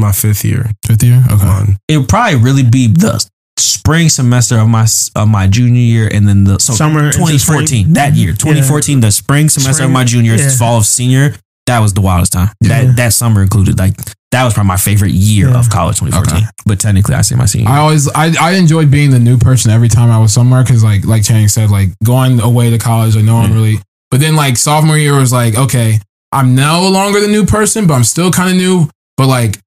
my 0.00 0.12
fifth 0.12 0.44
year. 0.44 0.70
Fifth 0.86 1.02
year. 1.02 1.22
Okay. 1.30 1.44
Mine. 1.44 1.76
It 1.88 1.98
would 1.98 2.08
probably 2.08 2.38
really 2.40 2.62
be 2.64 2.86
the 2.88 3.24
spring 3.58 4.08
semester 4.08 4.58
of 4.58 4.68
my 4.68 4.86
of 5.16 5.28
my 5.28 5.46
junior 5.46 5.80
year 5.80 6.08
and 6.10 6.26
then 6.26 6.44
the 6.44 6.58
so 6.58 6.72
Summer 6.72 7.12
2014 7.12 7.92
that 7.92 8.14
year 8.14 8.32
2014 8.32 9.00
the 9.00 9.10
spring 9.10 9.50
semester 9.50 9.74
Spring, 9.74 9.90
of 9.90 9.92
my 9.92 10.04
junior 10.04 10.34
yeah. 10.34 10.48
fall 10.56 10.78
of 10.78 10.86
senior 10.86 11.34
that 11.66 11.80
was 11.80 11.92
the 11.92 12.00
wildest 12.00 12.32
time 12.32 12.48
Yeah. 12.62 12.84
that 12.84 12.96
that 12.96 13.12
summer 13.12 13.42
included 13.42 13.78
like 13.78 13.94
that 14.32 14.44
was 14.44 14.54
probably 14.54 14.68
my 14.68 14.76
favorite 14.78 15.12
year 15.12 15.50
Yeah. 15.50 15.58
of 15.58 15.68
college 15.68 15.98
2014 15.98 16.36
Okay. 16.36 16.46
but 16.64 16.80
technically 16.80 17.14
I 17.14 17.20
say 17.20 17.36
my 17.36 17.44
senior 17.44 17.68
I 17.68 17.78
always 17.78 18.08
I, 18.08 18.32
I 18.40 18.52
enjoyed 18.54 18.90
being 18.90 19.10
the 19.10 19.18
new 19.18 19.36
person 19.36 19.70
every 19.70 19.88
time 19.88 20.10
I 20.10 20.18
was 20.18 20.32
somewhere 20.32 20.62
because 20.62 20.82
like 20.82 21.04
like 21.04 21.22
Channing 21.22 21.48
said 21.48 21.70
like 21.70 21.90
going 22.02 22.40
away 22.40 22.70
to 22.70 22.78
college 22.78 23.14
like 23.14 23.26
no 23.26 23.34
one 23.34 23.50
mm. 23.50 23.54
really 23.54 23.78
but 24.10 24.20
then 24.20 24.36
like 24.36 24.56
sophomore 24.56 24.96
year 24.96 25.18
was 25.18 25.32
like 25.34 25.58
okay 25.58 25.98
I'm 26.32 26.54
no 26.54 26.88
longer 26.88 27.20
the 27.20 27.28
new 27.28 27.44
person 27.44 27.86
but 27.86 27.94
I'm 27.94 28.04
still 28.04 28.30
kind 28.30 28.48
of 28.50 28.56
new 28.56 28.88
but 29.18 29.26
like 29.26 29.58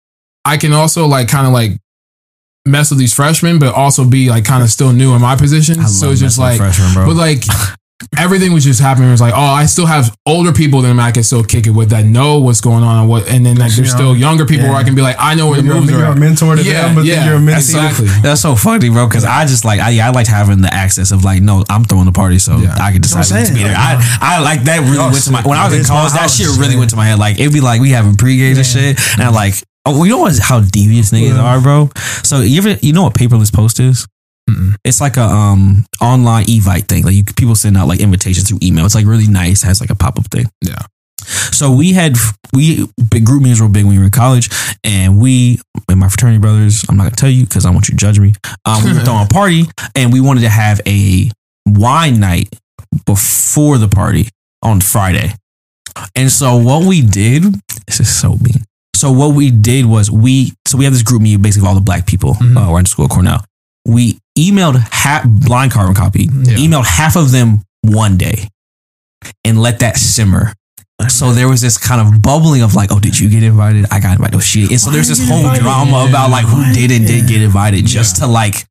I 0.46 0.58
can 0.58 0.74
also 0.74 1.06
like 1.08 1.28
kind 1.28 1.48
of 1.48 1.54
like 1.54 1.78
mess 2.66 2.90
with 2.90 3.00
these 3.00 3.14
freshmen 3.14 3.60
but 3.60 3.74
also 3.74 4.08
be 4.08 4.30
like 4.30 4.46
kind 4.46 4.64
of 4.64 4.70
still 4.70 4.94
new 4.94 5.14
in 5.14 5.22
my 5.22 5.36
position 5.36 5.80
I 5.80 5.86
so 5.86 6.06
love 6.08 6.14
it's 6.14 6.22
just 6.22 6.38
like 6.40 6.58
freshmen, 6.58 6.94
bro 6.94 7.08
but 7.08 7.16
like 7.16 7.44
everything 8.18 8.52
was 8.52 8.64
just 8.66 8.82
happening. 8.82 9.08
It 9.08 9.12
was 9.12 9.22
like, 9.22 9.34
oh, 9.34 9.40
I 9.40 9.66
still 9.66 9.86
have 9.86 10.14
older 10.26 10.52
people 10.52 10.82
than 10.82 11.00
I 11.00 11.12
can 11.12 11.24
still 11.24 11.44
kick 11.44 11.68
it 11.68 11.70
with 11.72 11.92
that 11.92 12.04
know 12.06 12.40
what's 12.40 12.60
going 12.60 12.84
on 12.84 13.00
and 13.02 13.10
what, 13.10 13.30
and 13.30 13.46
then 13.46 13.56
like 13.56 13.72
there's 13.74 13.88
Yeah. 13.90 13.96
still 13.96 14.16
younger 14.18 14.46
people 14.46 14.68
where 14.68 14.76
I 14.76 14.84
can 14.84 14.94
be 14.94 15.02
like, 15.02 15.16
I 15.20 15.36
know 15.36 15.48
where 15.50 15.62
the 15.62 15.68
You're, 15.68 15.76
moves 15.80 15.90
you're 15.92 16.06
are. 16.06 16.12
a 16.12 16.16
mentor 16.20 16.56
to 16.58 16.64
Yeah, 16.64 16.82
them, 16.88 16.96
but 16.96 17.06
yeah, 17.06 17.16
then 17.16 17.28
you're 17.28 17.36
a 17.38 17.40
mentor. 17.40 17.60
exactly. 17.60 18.08
That's 18.22 18.42
so 18.42 18.56
funny, 18.56 18.90
bro. 18.90 19.08
Because 19.08 19.24
I 19.24 19.46
just 19.46 19.64
like 19.64 19.80
I, 19.80 19.92
yeah, 19.92 20.08
I 20.08 20.12
liked 20.12 20.28
having 20.30 20.62
the 20.62 20.74
access 20.74 21.12
of 21.12 21.24
like, 21.24 21.42
no, 21.42 21.64
I'm 21.70 21.86
throwing 21.86 22.06
the 22.06 22.12
party, 22.12 22.40
so 22.40 22.58
Yeah. 22.58 22.76
I 22.80 22.92
can 22.92 23.02
decide 23.02 23.20
That's 23.20 23.32
what 23.32 23.46
to 23.48 23.54
be 23.54 23.60
saying. 23.60 23.68
there. 23.68 23.76
I, 23.78 24.18
I 24.22 24.40
like 24.42 24.64
that 24.64 24.82
really 24.82 24.96
Y'all 24.98 25.10
went 25.12 25.24
to 25.24 25.32
my 25.32 25.42
when 25.44 25.58
I 25.58 25.66
was 25.70 25.78
in 25.80 25.86
college. 25.86 26.12
That 26.14 26.30
shit 26.30 26.48
really 26.60 26.76
went 26.76 26.90
to 26.90 26.98
my 26.98 27.06
head. 27.06 27.20
Like 27.20 27.40
it'd 27.40 27.54
be 27.54 27.62
like 27.62 27.80
we 27.80 27.92
having 27.92 28.16
pre-games 28.18 28.58
and 28.58 28.68
shit, 28.68 29.00
and 29.14 29.22
I'm 29.24 29.34
like, 29.34 29.56
oh, 29.86 30.04
you 30.04 30.12
know 30.12 30.20
what? 30.20 30.38
How 30.40 30.62
devious 30.62 31.12
niggas 31.12 31.38
are, 31.38 31.62
bro. 31.62 31.90
So 32.24 32.42
you 32.42 32.58
ever 32.60 32.78
you 32.82 32.94
know 32.94 33.04
what 33.04 33.14
paperless 33.14 33.54
post 33.54 33.80
is? 33.80 34.08
Mm-mm. 34.50 34.76
It's 34.84 35.00
like 35.00 35.18
a 35.18 35.24
um 35.24 35.86
online 36.02 36.46
evite 36.46 36.88
thing. 36.88 37.04
Like 37.04 37.16
you 37.16 37.24
people 37.24 37.56
send 37.56 37.78
out 37.78 37.88
like 37.88 38.00
invitations 38.00 38.50
through 38.50 38.60
email. 38.62 38.86
It's 38.86 38.96
like 38.96 39.06
really 39.06 39.28
nice. 39.28 39.64
Has 39.64 39.80
like 39.80 39.90
a 39.90 39.96
pop 39.96 40.20
up 40.20 40.26
thing. 40.28 40.46
Yeah. 40.62 40.82
So 41.52 41.72
we 41.72 41.94
had 41.94 42.18
we 42.54 42.88
big 43.10 43.26
group 43.26 43.42
meetings 43.42 43.62
were 43.62 43.70
big 43.70 43.86
when 43.86 43.94
we 43.94 44.00
were 44.00 44.06
in 44.06 44.12
college, 44.12 44.50
and 44.84 45.22
we 45.22 45.60
and 45.88 46.00
my 46.00 46.10
fraternity 46.10 46.40
brothers. 46.40 46.84
I'm 46.90 46.98
not 46.98 47.04
gonna 47.04 47.16
tell 47.16 47.30
you 47.30 47.46
because 47.46 47.66
I 47.66 47.72
want 47.72 47.88
you 47.88 47.94
to 47.94 47.98
judge 47.98 48.20
me. 48.20 48.34
Um, 48.66 48.84
we 48.84 48.94
were 48.94 49.00
throwing 49.00 49.26
a 49.26 49.30
party, 49.30 49.64
and 49.96 50.12
we 50.12 50.20
wanted 50.20 50.42
to 50.42 50.50
have 50.50 50.82
a 50.86 51.30
wine 51.66 52.20
night 52.20 52.54
before 53.06 53.78
the 53.78 53.88
party 53.88 54.30
on 54.62 54.82
Friday. 54.82 55.34
And 56.16 56.32
so 56.32 56.58
what 56.58 56.86
we 56.86 57.02
did, 57.02 57.44
this 57.88 58.00
is 58.00 58.14
so 58.14 58.36
mean. 58.36 58.66
So 59.04 59.12
what 59.12 59.36
we 59.36 59.52
did 59.52 59.86
was 59.86 60.10
we 60.10 60.54
so 60.66 60.78
we 60.78 60.86
have 60.86 60.94
this 60.94 61.04
group 61.04 61.22
meeting 61.22 61.42
basically 61.42 61.66
of 61.68 61.70
all 61.72 61.76
the 61.76 61.82
black 61.82 62.08
people 62.08 62.36
Mhm. 62.36 62.56
uh, 62.56 62.72
we're 62.72 62.80
in 62.80 62.86
school 62.86 63.04
at 63.04 63.12
Cornell. 63.12 63.44
We 63.86 64.18
emailed 64.40 64.78
half 64.94 65.26
blind 65.28 65.74
carbon 65.74 65.94
copy, 65.94 66.30
Yeah. 66.32 66.56
emailed 66.56 66.86
half 66.86 67.18
of 67.18 67.32
them 67.32 67.64
one 67.82 68.16
day, 68.16 68.48
and 69.44 69.62
let 69.62 69.80
that 69.80 69.98
simmer. 69.98 70.54
So 71.10 71.34
there 71.34 71.50
was 71.50 71.60
this 71.60 71.78
kind 71.78 72.00
of 72.00 72.22
bubbling 72.22 72.62
of 72.62 72.76
like, 72.76 72.94
oh, 72.94 73.00
did 73.00 73.20
you 73.20 73.28
get 73.28 73.44
invited? 73.44 73.88
I 73.92 74.00
got 74.00 74.14
invited. 74.14 74.38
Oh 74.38 74.40
shit! 74.40 74.72
And 74.72 74.80
so 74.80 74.90
there's 74.90 75.10
this 75.10 75.20
whole 75.28 75.40
invited? 75.40 75.64
drama 75.64 76.06
about 76.08 76.30
like 76.32 76.46
who 76.46 76.64
did 76.74 76.90
and 76.92 77.06
did 77.06 77.24
Yeah. 77.24 77.28
get 77.30 77.42
invited, 77.42 77.86
just 77.86 78.16
to 78.22 78.28
like 78.28 78.66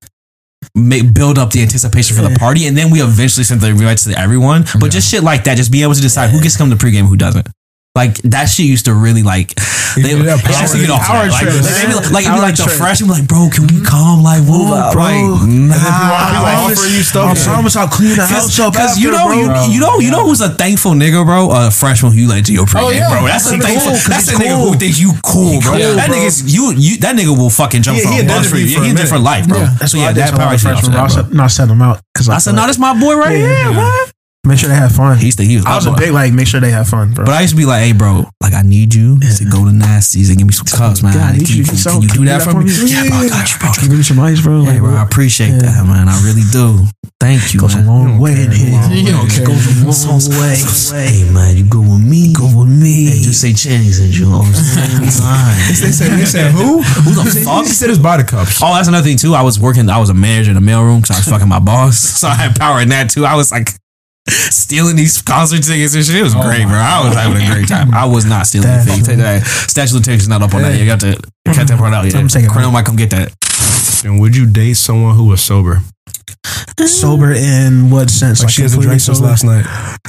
make, 0.75 1.13
build 1.13 1.37
up 1.37 1.51
the 1.51 1.61
anticipation 1.61 2.17
for 2.17 2.23
the 2.23 2.35
party, 2.39 2.67
and 2.67 2.75
then 2.79 2.91
we 2.91 3.03
eventually 3.03 3.45
send 3.45 3.61
the 3.61 3.69
invites 3.69 4.05
to 4.05 4.19
everyone. 4.19 4.65
But 4.81 4.93
just 4.93 5.11
shit 5.11 5.23
like 5.23 5.45
that, 5.45 5.59
just 5.59 5.71
being 5.71 5.85
able 5.85 5.95
to 5.95 6.01
decide 6.01 6.31
who 6.31 6.41
gets 6.41 6.55
to 6.55 6.59
come 6.59 6.71
to 6.71 6.77
pregame, 6.77 7.07
who 7.07 7.17
doesn't. 7.17 7.47
Like 7.95 8.17
that 8.33 8.49
shit 8.49 8.65
used 8.65 8.87
to 8.89 8.95
really 8.97 9.21
like 9.23 9.53
they, 10.01 10.17
do 10.17 10.25
that 10.25 10.41
it 10.41 10.49
used 10.49 10.73
to 10.73 10.81
power- 10.81 10.81
get 10.81 10.89
off 10.89 11.05
power 11.05 11.29
like, 11.29 11.45
trip, 11.45 11.61
like, 11.61 11.77
they'd 11.77 11.93
be 11.93 11.93
like, 11.93 12.09
like, 12.09 12.25
it'd 12.25 12.33
be 12.33 12.41
like 12.41 12.57
the 12.57 12.65
trip. 12.65 12.81
freshman 12.81 13.11
like 13.13 13.29
bro 13.29 13.53
can 13.53 13.69
we 13.69 13.85
come 13.85 14.25
like 14.25 14.41
move 14.49 14.73
out 14.73 14.97
bro. 14.97 15.05
like 15.05 15.21
And 15.45 15.69
then 15.69 15.77
people 15.77 15.93
nah 15.93 16.73
offering 16.73 16.97
you 16.97 17.05
stuff. 17.05 17.37
I 17.37 17.45
promise 17.45 17.77
I'll 17.77 17.93
clean 17.93 18.17
the 18.17 18.25
house 18.25 18.49
up. 18.65 18.73
because 18.73 18.97
you 18.97 19.13
know 19.13 19.29
bro. 19.29 19.37
you, 19.69 19.77
you 19.77 19.81
know 19.85 19.99
you 20.01 20.09
know 20.11 20.25
who's 20.25 20.41
a 20.41 20.49
thankful 20.57 20.97
nigga 20.97 21.21
bro 21.21 21.53
a 21.53 21.69
freshman 21.71 22.17
who 22.17 22.25
you 22.25 22.29
like 22.33 22.49
to 22.49 22.53
your 22.57 22.65
pregame 22.65 22.81
oh, 22.81 22.97
yeah. 22.97 23.13
bro 23.13 23.29
that's 23.29 23.45
a 23.53 23.61
That's 23.61 23.67
thankful 23.69 23.93
cool, 23.93 24.01
'cause 24.01 24.09
that's 24.09 24.29
a 24.29 24.31
he's 24.33 24.41
nigga 24.41 24.57
cool. 24.57 24.73
who 24.73 24.79
thinks 24.81 24.97
you 24.99 25.13
cool 25.21 25.61
bro 25.61 25.71
cool, 25.77 25.93
that 26.01 26.09
bro. 26.09 26.17
nigga's 26.17 26.49
you 26.49 26.73
you 26.73 26.97
that 27.05 27.13
nigga 27.13 27.37
will 27.37 27.53
fucking 27.53 27.83
jump 27.85 28.01
He- 28.01 28.09
from 28.09 28.13
he 28.17 28.21
a 28.21 28.25
bus 28.25 28.49
indebted 28.49 28.49
for 28.49 28.57
me 28.57 28.63
you 28.73 28.73
for 28.73 28.81
a 28.81 28.85
he 28.89 28.89
did 28.89 29.05
minute. 29.05 29.13
for 29.13 29.19
life 29.21 29.45
bro 29.45 29.59
Yeah. 29.61 29.77
That's 29.77 29.93
so 29.93 29.99
why 30.01 30.05
yeah 30.05 30.09
I 30.09 30.13
did 30.17 30.21
that 30.25 30.31
tell 30.33 30.39
power 30.41 30.49
my 30.49 30.57
shit 30.57 30.73
off 30.73 30.81
freshmen, 30.81 30.93
that, 30.97 30.97
bro. 30.97 31.05
I 31.05 31.13
bro. 31.13 31.29
said, 31.29 31.37
no, 31.37 31.43
I 31.45 31.47
set 31.53 31.69
them 31.69 31.83
out 31.85 32.01
because 32.17 32.29
I 32.33 32.39
said 32.41 32.55
no 32.57 32.65
that's 32.65 32.81
my 32.81 32.97
boy 32.99 33.21
right 33.21 33.37
Yeah, 33.37 33.69
here 33.69 33.77
man 33.77 34.07
Make 34.45 34.59
sure 34.59 34.69
they 34.69 34.75
have 34.75 34.91
fun. 34.91 35.17
he 35.19 35.27
used 35.27 35.39
to 35.39 35.45
he 35.45 35.55
was 35.55 35.65
I 35.67 35.77
was 35.77 35.87
a 35.87 35.93
big 35.95 36.11
like 36.11 36.33
make 36.35 36.49
sure 36.49 36.59
they 36.59 36.73
have 36.75 36.89
fun, 36.89 37.15
bro. 37.15 37.25
But 37.25 37.35
I 37.39 37.43
used 37.43 37.55
to 37.55 37.57
be 37.57 37.65
like, 37.65 37.87
hey, 37.87 37.93
bro, 37.93 38.27
like 38.43 38.55
I 38.55 38.63
need 38.63 38.93
you 38.93 39.15
to 39.21 39.45
go 39.47 39.63
to 39.63 39.71
Nasties 39.71 40.31
and 40.31 40.37
give 40.39 40.49
me 40.49 40.53
some 40.53 40.67
cups, 40.67 40.99
man. 41.01 41.15
God, 41.15 41.23
I 41.23 41.31
Can 41.31 41.39
need 41.39 41.49
you, 41.51 41.57
you 41.63 41.65
can, 41.65 41.79
get 41.79 41.87
can 41.87 42.03
you 42.03 42.09
do 42.11 42.15
can 42.19 42.25
that 42.27 42.39
do 42.43 42.51
for 42.51 42.59
that 42.59 42.65
me? 42.67 42.71
for 42.75 42.83
me? 42.83 42.91
Yeah, 42.91 43.07
bro, 43.07 43.19
I 43.23 43.29
got 43.31 43.47
you, 43.47 43.59
bro. 43.63 43.71
Can 43.71 43.83
you 43.87 43.89
give 43.95 43.99
me 43.99 44.09
some 44.11 44.19
ice, 44.19 44.41
bro? 44.43 44.65
Hey, 44.67 44.71
Like, 44.75 44.81
bro, 44.83 44.95
I 44.99 45.03
appreciate 45.07 45.55
that, 45.63 45.87
man. 45.87 46.11
I 46.11 46.19
really 46.27 46.43
do. 46.51 46.83
Thank 47.23 47.55
you, 47.55 47.61
goes 47.63 47.79
a 47.79 47.87
long 47.87 48.19
way 48.19 48.35
in 48.35 48.51
here. 48.51 48.83
You 48.91 49.15
don't 49.15 49.31
care. 49.31 49.47
Goes 49.47 49.63
a 49.63 50.11
long 50.11 50.19
way. 50.35 50.59
Hey, 50.91 51.23
man, 51.31 51.55
you 51.55 51.63
go 51.71 51.79
with 51.79 52.03
me. 52.03 52.35
Go 52.35 52.51
with 52.51 52.67
me. 52.67 53.15
Hey, 53.15 53.23
just 53.23 53.39
say 53.47 53.55
Channing 53.55 53.95
sent 53.95 54.11
you. 54.19 54.27
Oh, 54.27 54.43
They 54.99 55.07
said, 55.07 56.19
they 56.19 56.27
said 56.27 56.51
who? 56.51 56.83
Who 56.83 57.11
the 57.15 57.31
fuck? 57.47 57.63
He 57.63 57.71
said 57.71 57.91
his 57.95 58.03
body 58.03 58.25
cups. 58.27 58.59
Oh, 58.59 58.75
that's 58.75 58.89
another 58.91 59.07
thing 59.07 59.17
too. 59.23 59.35
I 59.39 59.43
was 59.47 59.61
working. 59.63 59.87
I 59.89 59.99
was 60.03 60.11
a 60.11 60.15
manager 60.19 60.51
in 60.51 60.59
the 60.59 60.67
mailroom 60.67 60.99
because 61.03 61.15
I 61.15 61.19
was 61.23 61.29
fucking 61.31 61.49
my 61.49 61.61
boss, 61.63 61.95
so 62.21 62.27
I 62.27 62.35
had 62.35 62.59
power 62.59 62.81
in 62.83 62.89
that 62.91 63.09
too. 63.11 63.25
I 63.25 63.37
was 63.37 63.53
like 63.53 63.69
stealing 64.29 64.97
these 64.97 65.21
concert 65.23 65.63
tickets 65.63 65.95
and 65.95 66.05
shit. 66.05 66.17
It 66.17 66.23
was 66.23 66.35
great, 66.35 66.65
bro. 66.65 66.79
I 66.79 67.05
was 67.05 67.15
having 67.15 67.43
a 67.43 67.47
great 67.53 67.69
time. 67.69 67.93
I 67.93 68.05
was 68.07 68.25
not 68.25 68.47
stealing 68.47 68.69
That's 68.69 68.87
anything. 68.89 69.05
Take 69.05 69.19
that. 69.19 69.45
Statute 69.47 69.91
of 69.91 69.95
limitations 70.07 70.29
not 70.29 70.43
up 70.43 70.55
on 70.55 70.63
that. 70.63 70.79
You 70.79 70.87
got 70.87 71.01
to 71.01 71.21
cut 71.47 71.67
that 71.69 71.79
part 71.79 71.93
out. 71.93 72.05
Yeah, 72.11 72.19
I'm 72.19 72.29
taking 72.29 72.49
it 72.49 72.53
Cornell 72.53 72.71
might 72.71 72.85
come 72.87 72.97
get 72.97 73.11
that. 73.11 73.35
And 74.05 74.21
would 74.21 74.37
you 74.37 74.47
date 74.47 74.75
someone 74.75 75.15
who 75.17 75.27
was 75.27 75.43
sober? 75.43 75.81
Sober 76.85 77.33
in 77.33 77.91
what 77.91 78.11
sense? 78.11 78.43
Like, 78.43 78.51
she 78.51 78.63
hasn't 78.63 78.83
drank 78.83 79.01
since 79.01 79.21
last 79.21 79.45
night. 79.45 79.65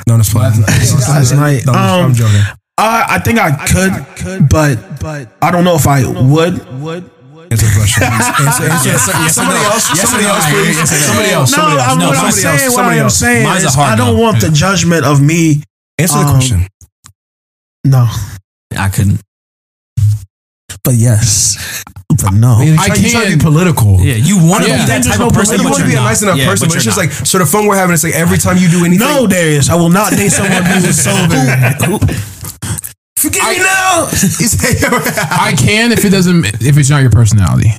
No, 0.07 0.17
that's 0.17 0.31
fine. 0.33 0.59
Last 0.61 1.33
night. 1.33 1.65
No, 1.65 1.73
I'm 1.73 2.05
Um, 2.05 2.13
joking. 2.13 2.41
I, 2.77 3.05
I 3.07 3.19
think 3.19 3.37
I 3.39 3.51
could, 3.67 4.49
but 4.49 4.99
but 4.99 5.29
I 5.41 5.51
don't 5.51 5.63
know 5.63 5.75
if 5.75 5.85
I 5.87 6.03
would. 6.05 6.81
Would. 6.81 7.11
Answer 7.53 7.69
the 7.69 7.75
question. 7.77 8.01
Answer, 8.09 8.65
answer. 8.65 8.89
yes, 8.89 9.35
somebody 9.37 9.61
no. 9.61 9.69
else. 9.69 9.85
Yes, 9.93 10.01
somebody 10.09 10.25
no. 10.25 10.33
else, 10.33 10.45
please. 10.49 10.77
Yes, 10.77 10.89
no. 10.89 10.97
Somebody 10.97 11.29
else. 11.29 11.51
No, 11.51 11.57
Somebody 11.57 11.77
else. 11.77 11.87
I'm, 11.93 11.97
No, 11.99 12.07
what 12.09 12.17
I'm 12.17 12.31
somebody 12.33 12.41
saying, 12.41 12.65
else. 12.65 12.75
what 12.75 12.85
I'm 12.85 13.09
saying 13.09 13.45
is, 13.61 13.77
I 13.77 13.95
don't 13.95 14.15
no. 14.17 14.21
want 14.21 14.41
the 14.41 14.49
judgment 14.49 15.05
of 15.05 15.21
me. 15.21 15.61
Answer 16.01 16.17
the 16.19 16.25
Um, 16.25 16.33
question. 16.33 16.59
No, 17.85 18.09
I 18.77 18.89
couldn't. 18.89 19.21
but 20.83 20.95
yes, 20.95 21.83
but 22.09 22.33
no. 22.33 22.57
Man, 22.59 22.67
you 22.67 22.75
I 22.79 22.87
try, 22.87 22.95
you 22.95 23.11
try 23.11 23.23
to 23.23 23.29
can- 23.29 23.37
be 23.39 23.43
political. 23.43 23.99
Yeah, 24.01 24.15
you 24.15 24.37
want 24.39 24.63
to 24.63 24.69
Yeah. 24.69 24.77
be 24.81 24.85
that 24.87 25.03
There's 25.03 25.07
type 25.07 25.19
no 25.19 25.27
of 25.27 25.33
person, 25.33 25.57
you 25.57 25.63
but 25.63 25.71
want 25.71 25.75
to 25.75 25.81
you're 25.83 25.91
be 25.91 25.95
a 25.97 26.01
nice 26.01 26.21
enough 26.23 26.37
Yeah, 26.37 26.47
person, 26.49 26.67
but 26.67 26.73
but 26.73 26.75
it's 26.77 26.85
just 26.85 26.97
not. 26.97 27.03
like 27.07 27.27
so 27.27 27.37
the 27.39 27.45
fun 27.45 27.67
we're 27.67 27.75
having 27.77 27.93
is 27.93 28.03
like 28.03 28.15
every 28.15 28.37
time 28.39 28.57
you 28.57 28.69
do 28.69 28.83
anything. 28.85 29.05
No, 29.07 29.27
Darius, 29.27 29.69
I 29.69 29.75
will 29.75 29.89
not 29.89 30.11
date 30.11 30.31
someone 30.31 30.63
who 30.63 30.87
is 30.87 31.03
sober. 31.07 31.99
Forgive 33.23 33.43
me 33.49 33.57
now. 33.57 34.07
I 35.31 35.55
can 35.57 35.91
if 35.91 36.03
it 36.05 36.09
doesn't 36.09 36.45
if 36.61 36.77
it's 36.77 36.89
not 36.89 37.01
your 37.01 37.11
personality. 37.11 37.71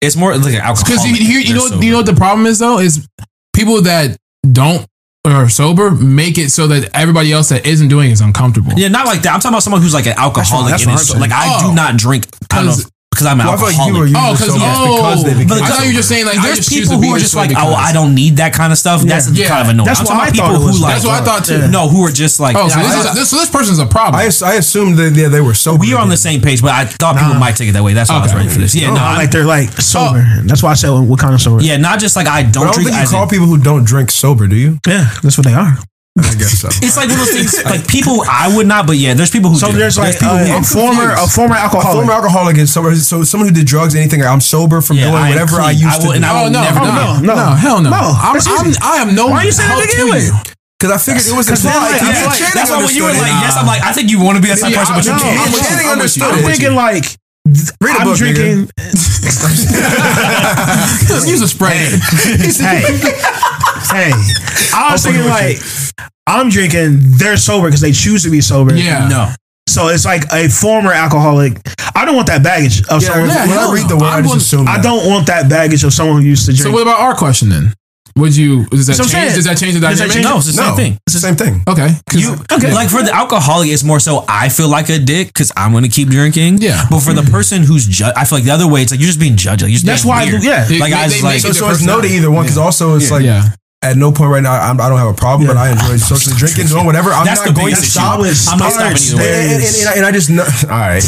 it's 0.00 0.16
more 0.16 0.36
like 0.36 0.54
an 0.54 0.60
alcohol. 0.60 0.84
Because 0.86 1.04
you, 1.06 1.16
you, 1.16 1.38
you 1.40 1.54
know 1.54 1.66
you 1.80 1.90
know 1.90 1.98
what 1.98 2.06
the 2.06 2.14
problem 2.14 2.46
is 2.46 2.58
though 2.58 2.78
is 2.78 3.06
people 3.54 3.82
that 3.82 4.16
don't 4.50 4.86
or 5.24 5.32
are 5.32 5.48
sober 5.48 5.90
make 5.90 6.38
it 6.38 6.50
so 6.50 6.68
that 6.68 6.90
everybody 6.94 7.32
else 7.32 7.48
that 7.50 7.66
isn't 7.66 7.88
doing 7.88 8.10
it 8.10 8.12
is 8.12 8.20
uncomfortable. 8.20 8.72
Yeah, 8.76 8.88
not 8.88 9.04
like 9.06 9.22
that. 9.22 9.34
I'm 9.34 9.40
talking 9.40 9.54
about 9.54 9.62
someone 9.64 9.82
who's 9.82 9.92
like 9.94 10.06
an 10.06 10.14
alcoholic. 10.16 10.70
that's 10.70 10.84
in 10.84 10.90
what 10.90 11.00
his- 11.00 11.10
I'm 11.10 11.20
like 11.20 11.32
I 11.32 11.58
Oh. 11.60 11.68
do 11.70 11.74
not 11.74 11.96
drink. 11.96 12.26
I 12.50 12.56
don't 12.56 12.66
know 12.66 12.72
'Cause- 12.72 12.90
because 13.18 13.26
I'm 13.26 13.40
an 13.42 13.46
Well, 13.50 13.58
I 13.58 13.60
like 13.60 13.74
alcoholic. 13.74 13.90
you 13.90 13.98
were 13.98 14.08
oh, 14.14 14.30
oh, 14.30 14.32
because 14.38 14.54
sober 14.54 14.62
oh, 14.62 14.96
because 15.02 15.20
they 15.26 15.34
became 15.34 15.58
I 15.58 15.66
thought 15.66 15.82
you 15.82 15.90
were 15.90 15.98
just 15.98 16.08
saying 16.08 16.24
like 16.30 16.38
There's 16.38 16.62
just 16.62 16.70
people 16.70 17.02
who 17.02 17.10
are 17.10 17.18
just 17.18 17.34
like, 17.34 17.50
oh, 17.58 17.74
I 17.74 17.90
don't 17.92 18.14
need 18.14 18.38
that 18.38 18.54
kind 18.54 18.70
of 18.70 18.78
stuff. 18.78 19.02
That's 19.02 19.26
Yeah. 19.34 19.48
kind 19.50 19.62
of 19.66 19.74
annoying. 19.74 19.86
That's 19.90 20.00
I'm 20.00 20.06
what 20.06 20.14
talking 20.14 20.22
I 20.22 20.28
about 20.30 20.36
thought 20.38 20.54
people 20.54 20.66
was 20.70 20.76
who 20.78 20.82
like. 20.86 20.88
like. 20.88 21.02
That's 21.02 21.06
what 21.10 21.18
I 21.18 21.24
thought 21.26 21.42
too. 21.44 21.60
No, 21.74 21.88
who 21.90 22.06
are 22.06 22.14
just 22.14 22.38
like. 22.38 22.54
Oh, 22.56 22.68
so 22.70 22.78
I- 22.78 22.82
this 22.86 22.94
is 22.94 23.14
this, 23.18 23.28
so 23.30 23.36
this 23.42 23.50
person's 23.50 23.78
a 23.82 23.86
problem. 23.90 24.14
I, 24.20 24.26
ass- 24.30 24.42
I 24.42 24.54
assumed 24.54 24.96
that 25.02 25.14
yeah, 25.18 25.26
they 25.28 25.40
were 25.42 25.54
sober. 25.54 25.80
we 25.82 25.92
are 25.94 26.00
on 26.00 26.08
the 26.08 26.16
same 26.16 26.40
page, 26.40 26.62
but 26.62 26.70
I 26.70 26.84
thought 26.86 27.16
people 27.18 27.34
Nah. 27.34 27.40
might 27.40 27.56
take 27.56 27.68
it 27.68 27.72
that 27.72 27.82
way. 27.82 27.92
That's 27.94 28.08
why 28.10 28.18
I 28.18 28.22
was 28.22 28.30
Okay. 28.30 28.38
ready 28.38 28.50
for 28.54 28.60
this. 28.60 28.74
Yeah, 28.74 28.88
no, 28.88 28.94
No, 29.02 29.18
like 29.18 29.30
they're 29.30 29.44
like 29.44 29.68
oh. 29.74 29.80
sober. 29.82 30.22
That's 30.44 30.62
why 30.62 30.70
I 30.70 30.74
said 30.74 30.90
what 30.90 31.18
kind 31.18 31.34
of 31.34 31.40
sober. 31.40 31.62
yeah, 31.62 31.76
not 31.76 31.98
just 31.98 32.14
like 32.14 32.26
I 32.28 32.42
don't 32.42 32.62
I 32.62 32.70
don't 32.70 32.74
drink. 32.74 32.88
think 32.90 33.02
you 33.02 33.08
call 33.10 33.26
people 33.26 33.46
who 33.46 33.58
don't 33.58 33.84
drink 33.84 34.10
sober, 34.10 34.46
do 34.46 34.56
you? 34.56 34.78
yeah, 34.86 35.10
that's 35.22 35.36
what 35.36 35.46
they 35.46 35.54
are. 35.54 35.78
I 36.20 36.34
guess 36.34 36.58
so. 36.60 36.68
It's 36.82 36.96
like 36.96 37.08
one 37.08 37.18
of 37.20 37.26
those 37.26 37.34
things. 37.34 37.54
Like 37.68 37.86
people, 37.88 38.22
I 38.28 38.48
would 38.54 38.66
not, 38.66 38.86
but 38.86 38.96
yeah, 38.96 39.14
there's 39.14 39.30
people 39.30 39.50
who. 39.50 39.56
So 39.58 39.70
do. 39.70 39.78
there's 39.78 39.98
like 39.98 40.14
people 40.18 40.34
uh, 40.36 40.44
who- 40.46 40.58
a 40.58 40.62
former 40.62 41.12
a 41.12 41.26
former 41.28 41.56
A 41.56 41.64
alcoholic. 41.68 41.94
former 41.96 42.12
alcoholic 42.12 42.56
is 42.58 42.72
someone, 42.72 42.96
so 42.96 43.24
someone 43.24 43.48
who 43.48 43.54
did 43.54 43.66
drugs, 43.66 43.94
anything. 43.94 44.22
I'm 44.22 44.40
sober 44.40 44.80
from 44.80 44.96
Yeah, 44.96 45.10
doing 45.10 45.22
I 45.22 45.28
am 45.28 45.32
whatever 45.34 45.60
I 45.60 45.70
used 45.72 45.84
I 45.86 45.98
to 45.98 46.06
will- 46.06 46.12
do. 46.12 46.16
and 46.16 46.24
I 46.26 46.32
will 46.40 46.48
Oh 46.48 46.52
no, 46.52 46.62
never 46.62 46.80
no, 46.80 46.86
no, 46.88 47.20
no, 47.20 47.34
No. 47.34 47.54
hell 47.56 47.80
no. 47.82 47.90
No, 47.90 48.02
I'm, 48.16 48.34
that's 48.34 48.46
I'm. 48.48 48.72
I 48.82 48.96
am 49.02 49.14
no. 49.14 49.26
Why 49.28 49.42
are 49.42 49.44
you 49.44 49.52
saying 49.52 49.68
help 49.68 49.82
that 49.82 49.90
to 49.90 49.96
to 49.96 50.04
begin 50.06 50.24
you. 50.26 50.32
with? 50.34 50.54
Because 50.78 50.92
I 50.94 50.98
figured 51.02 51.26
it 51.26 51.34
was 51.36 51.46
Because 51.46 51.62
then, 51.66 51.74
implied. 51.74 51.90
like, 51.90 52.02
Even 52.02 52.22
like- 52.30 52.54
That's 52.54 52.70
why 52.70 52.78
when 52.78 52.94
you 52.94 53.02
were 53.02 53.10
like, 53.18 53.34
it. 53.34 53.42
yes, 53.42 53.56
I'm 53.58 53.66
like, 53.66 53.82
I 53.82 53.90
think 53.92 54.10
you 54.14 54.22
want 54.22 54.36
to 54.38 54.42
be 54.42 54.48
that 54.54 54.62
type 54.62 54.70
of 54.70 54.78
person, 54.78 54.94
but 54.94 55.04
you 55.04 55.10
can't. 55.18 55.34
I'm 55.42 55.50
with 55.50 55.58
you. 55.58 55.66
Channing 55.66 55.90
I'm 55.90 55.98
with 55.98 56.16
you. 56.16 56.22
understood 56.22 56.30
I'm 56.30 56.38
it. 56.38 56.46
thinking 56.46 56.74
like 56.78 57.04
Read 57.80 57.96
a 57.96 58.00
I'm 58.00 58.06
book, 58.06 58.16
drinking. 58.18 58.68
Use 61.28 61.40
a 61.42 61.48
spray. 61.48 61.76
hey, 61.76 62.82
hey. 63.90 64.12
I 64.74 64.88
was 64.92 65.02
thinking 65.04 65.24
like 65.24 65.58
I'm 66.26 66.48
drinking. 66.50 66.98
They're 67.18 67.36
sober 67.36 67.68
because 67.68 67.80
they 67.80 67.92
choose 67.92 68.22
to 68.24 68.30
be 68.30 68.40
sober. 68.40 68.74
Yeah. 68.74 69.08
No, 69.08 69.32
So 69.68 69.88
it's 69.88 70.04
like 70.04 70.24
a 70.32 70.48
former 70.48 70.92
alcoholic. 70.92 71.58
I 71.94 72.04
don't 72.04 72.14
want 72.16 72.26
that 72.28 72.42
baggage 72.42 72.80
of 72.88 73.02
Yeah, 73.02 73.08
someone. 73.08 73.28
when 73.28 73.48
Yeah, 73.48 73.66
I 73.68 73.72
read 73.72 73.88
the 73.88 73.96
no. 73.96 74.04
word, 74.04 74.04
I 74.04 74.16
I'm 74.18 74.22
just 74.24 74.32
going- 74.32 74.38
assume 74.38 74.68
I 74.68 74.76
that. 74.76 74.82
don't 74.84 75.06
want 75.08 75.26
that 75.26 75.48
baggage 75.48 75.84
of 75.84 75.92
someone 75.92 76.22
who 76.22 76.28
used 76.28 76.46
to 76.46 76.52
drink. 76.52 76.62
So 76.62 76.70
what 76.70 76.82
about 76.82 77.00
our 77.00 77.14
question 77.14 77.48
then? 77.48 77.72
Would 78.18 78.36
you 78.36 78.66
does 78.66 78.86
that 78.88 78.96
So 78.96 79.02
change? 79.04 79.12
saying- 79.12 79.34
Does 79.34 79.44
that 79.44 79.56
change 79.58 79.74
the 79.74 79.80
does 79.80 79.98
that 79.98 80.08
dynamic? 80.08 80.14
change- 80.14 80.24
no, 80.24 80.36
it's 80.38 80.46
the 80.46 80.52
same 80.52 80.76
thing. 80.76 80.98
it's 81.06 81.14
the 81.14 81.20
same 81.20 81.36
thing. 81.36 81.62
Okay. 81.66 81.88
'Cause- 82.10 82.20
You 82.20 82.36
okay. 82.52 82.72
like 82.74 82.88
for 82.90 83.02
the 83.02 83.14
alcoholic, 83.14 83.70
it's 83.70 83.84
more 83.84 84.00
so 84.00 84.24
I 84.28 84.48
feel 84.48 84.68
like 84.68 84.88
a 84.88 84.98
dick 84.98 85.28
because 85.28 85.50
I'm 85.56 85.72
going 85.72 85.84
to 85.84 85.88
keep 85.90 86.08
drinking. 86.08 86.58
Yeah. 86.58 86.84
But 86.90 87.00
for 87.00 87.12
the 87.14 87.22
person 87.22 87.62
who's 87.62 87.86
ju- 87.86 88.12
I 88.16 88.24
feel 88.24 88.38
like 88.38 88.44
the 88.44 88.50
other 88.52 88.66
way, 88.66 88.82
it's 88.82 88.90
like 88.92 89.00
you're 89.00 89.06
just 89.08 89.20
being 89.20 89.36
judged. 89.36 89.62
Like, 89.62 89.70
you're 89.70 89.76
just 89.82 89.86
That's 89.86 90.02
being 90.02 90.14
why 90.14 90.22
I 90.22 90.24
weird. 90.26 90.42
do- 90.42 90.46
yeah. 90.48 90.64
They- 90.64 90.78
Like 90.78 90.92
they- 90.92 90.98
I 90.98 91.04
was 91.06 91.22
like, 91.22 91.40
So, 91.40 91.52
so 91.52 91.70
it's 91.70 91.82
no 91.82 92.00
to 92.00 92.08
either 92.08 92.30
one 92.30 92.44
because 92.44 92.58
also 92.58 92.96
it's 92.96 93.10
like 93.10 93.24
yeah. 93.24 93.48
at 93.82 93.96
no 93.96 94.10
point 94.10 94.30
right 94.32 94.42
now 94.42 94.52
I'm, 94.52 94.80
I 94.80 94.88
don't 94.88 94.98
have 94.98 95.06
a 95.08 95.14
problem, 95.14 95.46
but 95.46 95.56
I 95.56 95.70
enjoy 95.70 95.96
socially 96.12 96.36
drinking, 96.36 96.66
doing 96.66 96.84
whatever. 96.86 97.12
I'm 97.12 97.24
That's 97.24 97.40
not 97.40 97.48
the 97.48 97.52
going 97.54 97.66
biggest 97.66 97.82
to 97.94 98.00
issue. 98.00 98.34
stop. 98.34 98.52
I'm 98.52 98.58
not 98.58 98.72
stopping 98.72 98.96
starts 98.96 99.12
either. 99.14 99.22
And, 99.22 99.52
and, 99.52 99.62
and, 99.62 99.76
and 99.76 99.88
I, 99.88 99.92
and 99.98 100.06
I 100.06 100.10
just 100.12 100.30
know, 100.30 100.42
all 100.70 100.78
right, 100.90 101.04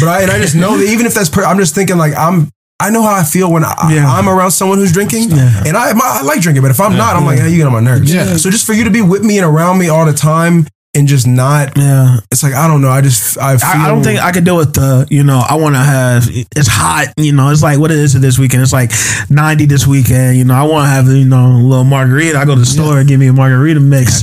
but 0.00 0.08
I 0.08 0.22
and 0.22 0.30
I 0.30 0.38
just 0.38 0.54
know 0.54 0.78
that 0.78 0.84
even 0.86 1.06
if 1.06 1.14
that's, 1.14 1.28
per, 1.28 1.44
I'm 1.44 1.58
just 1.58 1.74
thinking 1.74 1.98
like 1.98 2.14
I'm. 2.16 2.48
I 2.80 2.90
know 2.90 3.02
how 3.02 3.14
I 3.14 3.22
feel 3.22 3.52
when 3.52 3.64
I, 3.64 3.74
Yeah. 3.90 4.06
I'm 4.06 4.28
around 4.28 4.50
someone 4.50 4.78
who's 4.78 4.92
drinking, 4.92 5.30
Yeah. 5.30 5.62
and 5.66 5.76
I, 5.76 5.92
I 5.94 6.22
like 6.22 6.40
drinking. 6.40 6.62
But 6.62 6.70
if 6.72 6.80
I'm 6.80 6.96
not, 6.96 7.16
I'm 7.16 7.24
like, 7.24 7.38
hey, 7.38 7.50
you 7.50 7.56
get 7.56 7.66
on 7.66 7.72
my 7.72 7.80
nerves. 7.80 8.12
Yeah. 8.12 8.36
So 8.36 8.50
just 8.50 8.66
for 8.66 8.72
you 8.72 8.84
to 8.84 8.90
be 8.90 9.00
with 9.02 9.22
me 9.22 9.38
and 9.38 9.46
around 9.46 9.78
me 9.78 9.88
all 9.88 10.04
the 10.04 10.12
time 10.12 10.66
and 10.96 11.08
just 11.08 11.26
not, 11.26 11.76
yeah. 11.76 12.18
it's 12.30 12.42
like 12.44 12.52
I 12.54 12.68
don't 12.68 12.80
know. 12.80 12.88
I 12.88 13.00
just 13.00 13.36
I 13.38 13.56
feel. 13.56 13.68
I, 13.68 13.84
I 13.84 13.88
don't 13.88 14.02
think 14.04 14.20
I 14.20 14.30
could 14.32 14.44
deal 14.44 14.56
with 14.56 14.74
the, 14.74 15.06
you 15.10 15.24
know, 15.24 15.42
I 15.48 15.56
want 15.56 15.74
to 15.76 15.80
have, 15.80 16.24
it's 16.28 16.68
hot, 16.68 17.12
you 17.16 17.32
know, 17.32 17.50
it's 17.50 17.62
like, 17.62 17.78
what 17.80 17.90
is 17.90 18.14
it 18.14 18.20
this 18.20 18.38
weekend? 18.38 18.62
It's 18.62 18.72
like 18.72 18.90
90 19.30 19.66
this 19.66 19.86
weekend, 19.86 20.36
you 20.36 20.44
know, 20.44 20.54
I 20.54 20.62
want 20.64 20.84
to 20.84 20.88
have, 20.90 21.06
you 21.08 21.24
know, 21.24 21.46
a 21.46 21.62
little 21.62 21.84
margarita. 21.84 22.38
I 22.38 22.44
go 22.44 22.54
to 22.54 22.60
the 22.60 22.66
store 22.66 22.98
and 22.98 23.08
give 23.08 23.18
me 23.18 23.26
a 23.28 23.32
margarita 23.32 23.80
mix. 23.80 24.22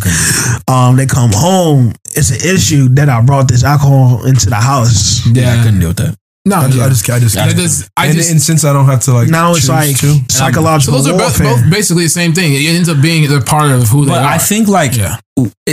Um, 0.67 0.95
they 0.97 1.05
come 1.07 1.31
home. 1.33 1.93
It's 2.15 2.29
an 2.31 2.55
issue 2.55 2.87
that 2.95 3.09
I 3.09 3.21
brought 3.21 3.47
this 3.47 3.63
alcohol 3.63 4.25
into 4.25 4.49
the 4.49 4.55
house. 4.55 5.25
Yeah. 5.27 5.53
I 5.53 5.63
couldn't 5.63 5.79
deal 5.79 5.89
with 5.89 5.97
that. 5.97 6.15
No, 6.43 6.55
I 6.57 6.69
just, 6.69 6.77
yeah. 6.77 6.85
I 6.85 6.89
just, 6.89 7.09
I 7.09 7.19
just, 7.19 7.35
That 7.35 7.55
does- 7.55 7.89
I 7.95 8.05
and, 8.07 8.15
just- 8.15 8.31
and 8.31 8.41
since 8.41 8.63
I 8.65 8.73
don't 8.73 8.85
have 8.87 9.01
to 9.01 9.13
like 9.13 9.29
Now 9.29 9.51
it's 9.53 9.69
like 9.69 9.95
to, 9.99 10.13
So 10.13 10.19
psychological 10.29 10.93
those 10.97 11.07
are 11.07 11.17
both, 11.17 11.37
both 11.37 11.69
basically 11.69 12.03
the 12.05 12.09
same 12.09 12.33
thing. 12.33 12.53
It 12.53 12.65
ends 12.75 12.89
up 12.89 12.99
being 13.01 13.29
they're 13.29 13.41
part 13.41 13.69
of 13.71 13.87
who 13.89 14.05
they 14.05 14.11
are. 14.11 14.15
But 14.15 14.23
are. 14.25 14.33
I 14.33 14.37
think 14.39 14.67
like 14.67 14.97
Yeah. 14.97 15.17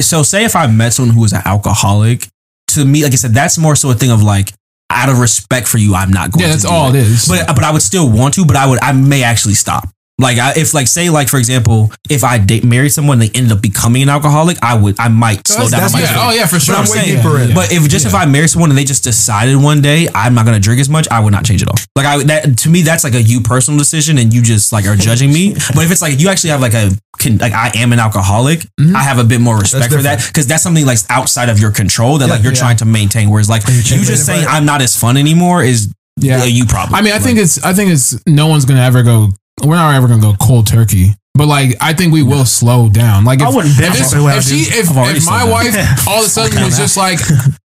so 0.00 0.22
say 0.22 0.44
if 0.44 0.54
I 0.54 0.66
met 0.66 0.92
someone 0.92 1.14
who 1.14 1.22
was 1.22 1.32
an 1.32 1.42
alcoholic, 1.46 2.28
to 2.68 2.84
me, 2.84 3.02
like 3.02 3.12
I 3.12 3.16
said, 3.16 3.32
that's 3.32 3.56
more 3.56 3.76
so 3.76 3.90
a 3.90 3.94
thing 3.94 4.10
of 4.10 4.22
like 4.22 4.52
out 4.90 5.08
of 5.08 5.18
respect 5.18 5.68
for 5.68 5.78
you, 5.78 5.94
I'm 5.94 6.10
not 6.10 6.32
going. 6.32 6.42
Yeah, 6.42 6.48
to 6.48 6.52
that's 6.52 6.64
do 6.64 6.70
all 6.70 6.90
it 6.94 6.96
is. 6.96 7.26
But 7.28 7.46
but 7.48 7.64
I 7.64 7.70
would 7.72 7.82
still 7.82 8.10
want 8.10 8.34
to. 8.34 8.44
But 8.44 8.56
I 8.56 8.66
would 8.66 8.78
I 8.82 8.92
may 8.92 9.22
actually 9.22 9.54
stop. 9.54 9.88
Like 10.20 10.38
I, 10.38 10.54
if 10.56 10.74
like 10.74 10.88
say 10.88 11.10
like 11.10 11.28
for 11.28 11.38
example, 11.38 11.92
if 12.10 12.24
I 12.24 12.38
date 12.38 12.64
married 12.64 12.88
someone, 12.90 13.20
and 13.20 13.30
they 13.30 13.38
ended 13.38 13.52
up 13.52 13.62
becoming 13.62 14.02
an 14.02 14.08
alcoholic, 14.08 14.58
I 14.62 14.74
would 14.76 14.98
I 14.98 15.06
might 15.08 15.46
slow 15.46 15.68
down. 15.68 15.70
that's- 15.70 15.92
my 15.92 16.00
yeah, 16.00 16.06
drink. 16.12 16.22
oh 16.24 16.30
yeah, 16.32 16.46
for 16.46 16.58
sure. 16.58 16.74
But 16.74 16.78
I'm 16.80 16.90
way 16.90 17.04
saying, 17.04 17.16
deeper 17.22 17.38
in. 17.38 17.54
but 17.54 17.70
if 17.70 17.88
just 17.88 18.04
if 18.04 18.14
I 18.14 18.26
marry 18.26 18.48
someone 18.48 18.70
and 18.70 18.78
they 18.78 18.84
just 18.84 19.04
decided 19.04 19.56
one 19.56 19.80
day 19.80 20.08
I'm 20.14 20.34
not 20.34 20.44
gonna 20.44 20.58
drink 20.58 20.80
as 20.80 20.88
much, 20.88 21.06
I 21.08 21.20
would 21.20 21.30
not 21.32 21.44
change 21.44 21.62
it 21.62 21.68
all. 21.68 21.76
Like 21.94 22.06
I 22.06 22.22
that 22.24 22.58
to 22.58 22.68
me 22.68 22.82
that's 22.82 23.04
like 23.04 23.14
a 23.14 23.22
you 23.22 23.40
personal 23.42 23.78
decision 23.78 24.18
and 24.18 24.34
you 24.34 24.42
just 24.42 24.72
like 24.72 24.86
are 24.86 24.96
judging 25.08 25.32
me. 25.32 25.54
But 25.54 25.84
if 25.84 25.92
it's 25.92 26.02
like 26.02 26.18
you 26.18 26.28
actually 26.30 26.50
have 26.50 26.60
like 26.60 26.74
a 26.74 26.90
can, 27.18 27.38
like 27.38 27.52
I 27.52 27.70
am 27.76 27.92
an 27.92 28.00
alcoholic, 28.00 28.60
Mm-hmm. 28.80 28.96
I 28.96 29.02
have 29.02 29.18
a 29.18 29.24
bit 29.24 29.40
more 29.40 29.56
respect 29.58 29.92
for 29.92 30.02
that 30.02 30.24
because 30.26 30.46
that's 30.48 30.62
something 30.64 30.84
like 30.86 30.98
outside 31.10 31.48
of 31.48 31.58
your 31.60 31.70
control 31.70 32.18
that 32.18 32.28
like 32.28 32.42
you're 32.42 32.52
yeah. 32.52 32.58
trying 32.58 32.76
to 32.78 32.84
maintain. 32.84 33.30
Whereas 33.30 33.48
like 33.48 33.62
you 33.68 34.04
just 34.04 34.26
saying 34.26 34.46
I'm 34.48 34.64
not 34.64 34.82
as 34.82 34.96
fun 34.96 35.16
anymore 35.16 35.62
is 35.62 35.92
Yeah. 36.16 36.42
a 36.42 36.46
you 36.46 36.64
problem. 36.66 36.94
I 36.96 37.02
mean, 37.02 37.12
I 37.12 37.18
think 37.20 37.38
it's 37.38 37.62
I 37.64 37.72
think 37.72 37.92
it's 37.92 38.18
no 38.26 38.48
one's 38.48 38.64
gonna 38.64 38.80
ever 38.82 39.02
go 39.04 39.28
we're 39.64 39.76
not 39.76 39.94
ever 39.94 40.08
gonna 40.08 40.22
go 40.22 40.34
cold 40.40 40.66
turkey. 40.66 41.14
But 41.34 41.46
like, 41.46 41.76
I 41.80 41.92
think 41.92 42.12
we 42.12 42.22
will 42.24 42.44
slow 42.44 42.88
down. 42.88 43.24
Like, 43.24 43.40
if, 43.40 43.46
I 43.46 43.50
wouldn't 43.50 43.74
if, 43.74 43.78
dance 43.80 43.94
it's- 43.96 44.12
the 44.14 44.24
way 44.24 44.32
I 44.32 44.38
if 44.38 44.44
she, 44.44 44.62
if, 44.62 44.90
if 44.90 45.26
my 45.26 45.44
wife 45.48 45.72
down. 45.72 45.96
all 46.08 46.20
of 46.20 46.26
a 46.26 46.28
sudden 46.28 46.64
was 46.64 46.76
just 46.76 46.96
like, 46.96 47.20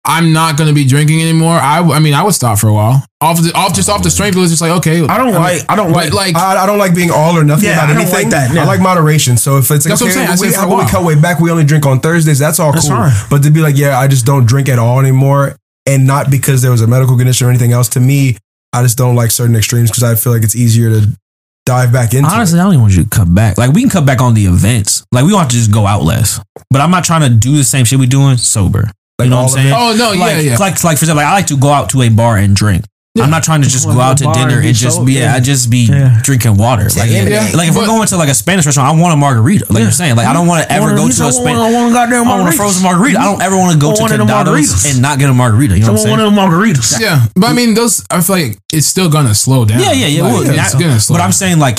I'm 0.05 0.34
not 0.34 0.57
gonna 0.57 0.73
be 0.73 0.84
drinking 0.85 1.22
anymore. 1.22 1.53
I, 1.53 1.80
I 1.80 1.99
mean, 1.99 2.14
I 2.14 2.23
would 2.23 2.34
stop 2.34 2.60
for 2.60 2.68
a 2.68 2.73
while. 2.73 3.05
Off, 3.22 3.41
the, 3.41 3.53
off 3.55 3.73
just 3.73 3.88
off 3.89 4.03
the 4.03 4.11
strength, 4.11 4.35
it 4.35 4.39
was 4.41 4.49
just 4.49 4.61
like, 4.61 4.72
okay. 4.80 5.01
I 5.07 5.18
don't 5.18 5.34
like. 5.34 5.61
I 5.69 5.77
don't 5.77 5.93
like. 5.93 6.11
like, 6.11 6.35
I, 6.35 6.61
I 6.64 6.65
don't 6.65 6.77
like 6.77 6.93
being 6.93 7.10
all 7.10 7.38
or 7.38 7.45
nothing 7.45 7.64
Yeah, 7.65 7.76
about 7.76 7.84
I 7.84 7.88
don't 7.93 8.01
anything. 8.01 8.14
like 8.14 8.30
that, 8.31 8.53
yeah. 8.53 8.64
I 8.64 8.65
like 8.65 8.81
moderation. 8.81 9.38
So 9.38 9.57
if 9.57 9.72
it's 9.72 9.85
like, 9.85 9.91
That's 9.97 10.01
what 10.01 10.07
I'm 10.07 10.11
okay, 10.11 10.26
saying. 10.26 10.27
I 10.27 10.31
we, 10.34 10.38
said 10.38 10.53
for 10.55 10.57
a 10.57 10.61
how 10.68 10.68
about 10.76 10.85
we 10.85 10.91
cut 10.91 11.05
way 11.05 11.15
back, 11.15 11.39
we 11.39 11.49
only 11.51 11.64
drink 11.64 11.85
on 11.85 12.01
Thursdays. 12.01 12.38
That's 12.38 12.60
all 12.60 12.73
That's 12.73 12.89
cool. 12.89 12.97
fine. 12.97 13.14
But 13.30 13.43
to 13.43 13.49
be 13.51 13.61
like, 13.61 13.77
yeah, 13.77 13.97
I 13.97 14.10
just 14.10 14.26
don't 14.26 14.45
drink 14.45 14.68
at 14.68 14.77
all 14.77 14.99
anymore, 14.99 15.55
and 15.85 16.05
not 16.05 16.30
because 16.30 16.61
there 16.61 16.72
was 16.72 16.81
a 16.81 16.88
medical 16.88 17.15
condition 17.15 17.47
or 17.47 17.49
anything 17.49 17.72
else. 17.72 17.88
To 17.89 18.01
me, 18.01 18.35
I 18.73 18.84
just 18.84 18.97
don't 18.97 19.15
like 19.15 19.31
certain 19.31 19.55
extremes 19.55 19.89
because 19.89 20.03
I 20.03 20.15
feel 20.15 20.34
like 20.34 20.43
it's 20.43 20.55
easier 20.55 20.89
to 20.89 21.18
dive 21.65 21.91
back 21.91 22.14
into. 22.14 22.30
Honestly, 22.30 22.60
I 22.60 22.64
don't 22.64 22.73
even 22.73 22.81
want 22.81 22.95
you 22.95 23.03
to 23.03 23.10
cut 23.10 23.34
back. 23.34 23.57
Like 23.57 23.73
we 23.73 23.81
can 23.81 23.90
cut 23.90 24.06
back 24.06 24.22
on 24.22 24.34
the 24.34 24.45
events. 24.45 25.06
Like 25.11 25.23
we 25.26 25.31
don't 25.31 25.40
have 25.40 25.49
to 25.49 25.56
just 25.56 25.72
go 25.72 25.85
out 25.85 26.03
less. 26.03 26.40
But 26.69 26.81
I'm 26.81 26.91
not 26.91 27.03
trying 27.03 27.22
to 27.22 27.35
do 27.35 27.57
the 27.57 27.64
same 27.64 27.85
shit 27.85 27.99
we 27.99 28.07
doing 28.07 28.38
sober. 28.38 28.91
Like 29.19 29.26
you 29.26 29.30
know 29.30 29.44
what 29.44 29.44
I'm 29.44 29.49
saying? 29.49 29.73
oh 29.76 29.95
no, 29.98 30.19
like, 30.19 30.35
yeah, 30.35 30.40
yeah. 30.40 30.57
like, 30.57 30.84
like 30.84 30.98
for 30.98 31.03
example, 31.03 31.18
like 31.18 31.27
I 31.27 31.34
like 31.34 31.48
to 31.48 31.57
go 31.57 31.69
out 31.69 31.90
to 31.91 32.02
a 32.02 32.10
bar 32.10 32.38
and 32.38 32.56
drink. 32.56 32.85
I'm 33.22 33.30
not 33.30 33.44
trying 33.44 33.61
to 33.61 33.69
just 33.69 33.85
Well, 33.85 33.94
go 33.95 34.02
out 34.02 34.18
to 34.18 34.23
dinner 34.34 34.57
and 34.57 34.65
and 34.65 34.76
just 34.76 34.95
sober, 34.95 35.06
be, 35.06 35.14
yeah, 35.14 35.26
yeah. 35.30 35.35
I 35.35 35.40
just 35.40 35.69
be 35.69 35.85
Yeah. 35.85 36.18
drinking 36.23 36.57
water. 36.57 36.90
Like, 36.98 37.11
Yeah. 37.11 37.52
like 37.53 37.69
if 37.69 37.76
we're 37.76 37.85
going 37.85 38.07
to 38.07 38.18
like 38.18 38.30
a 38.30 38.34
Spanish 38.34 38.65
restaurant, 38.65 38.90
I 38.98 38.99
want 38.99 39.14
a 39.14 39.18
margarita. 39.18 39.68
Like 39.72 39.84
you're 39.84 39.91
saying, 39.91 40.15
like 40.15 40.26
I 40.26 40.34
don't 40.34 40.48
want 40.48 40.64
to 40.64 40.72
ever 40.73 40.95
go 40.95 41.07
to 41.07 41.27
a 41.27 41.31
Spanish. 41.31 41.60
I 41.61 41.72
want 41.72 41.91
a 41.91 41.94
goddamn 41.94 42.27
I 42.27 42.40
want 42.40 42.49
a 42.52 42.57
frozen 42.57 42.81
margarita. 42.81 43.19
I 43.19 43.26
don't 43.26 43.41
ever 43.44 43.56
want 43.56 43.72
to 43.73 43.77
go 43.77 43.94
to 43.94 44.02
want 44.02 44.14
them 44.18 44.27
Candados 44.27 44.91
and 44.91 44.99
not 44.99 45.19
get 45.19 45.30
a 45.30 45.34
margarita. 45.34 45.76
You 45.77 45.81
know 45.81 45.90
I 45.90 45.91
what 45.91 46.06
I'm 46.06 46.10
want 46.10 46.19
saying? 46.22 46.35
one 46.35 46.49
of 46.49 46.52
the 46.52 46.81
margaritas. 46.81 46.99
yeah, 46.99 47.26
but 47.35 47.45
I 47.45 47.53
mean, 47.53 47.76
those. 47.76 48.03
I 48.10 48.19
feel 48.22 48.35
like 48.35 48.57
it's 48.73 48.88
still 48.88 49.10
gonna 49.11 49.35
slow 49.35 49.65
down. 49.65 49.80
Yeah, 49.80 49.91
yeah, 49.91 50.07
yeah. 50.07 50.23
Like, 50.23 50.34
well, 50.34 50.41
it's 50.49 50.72
that- 50.73 50.80
gonna 50.81 50.99
slow. 50.99 51.18
but 51.18 51.23
I'm 51.23 51.31
saying 51.34 51.60
like, 51.60 51.77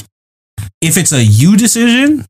if 0.80 0.96
it's 0.96 1.10
a 1.12 1.22
you 1.24 1.56
decision, 1.56 2.24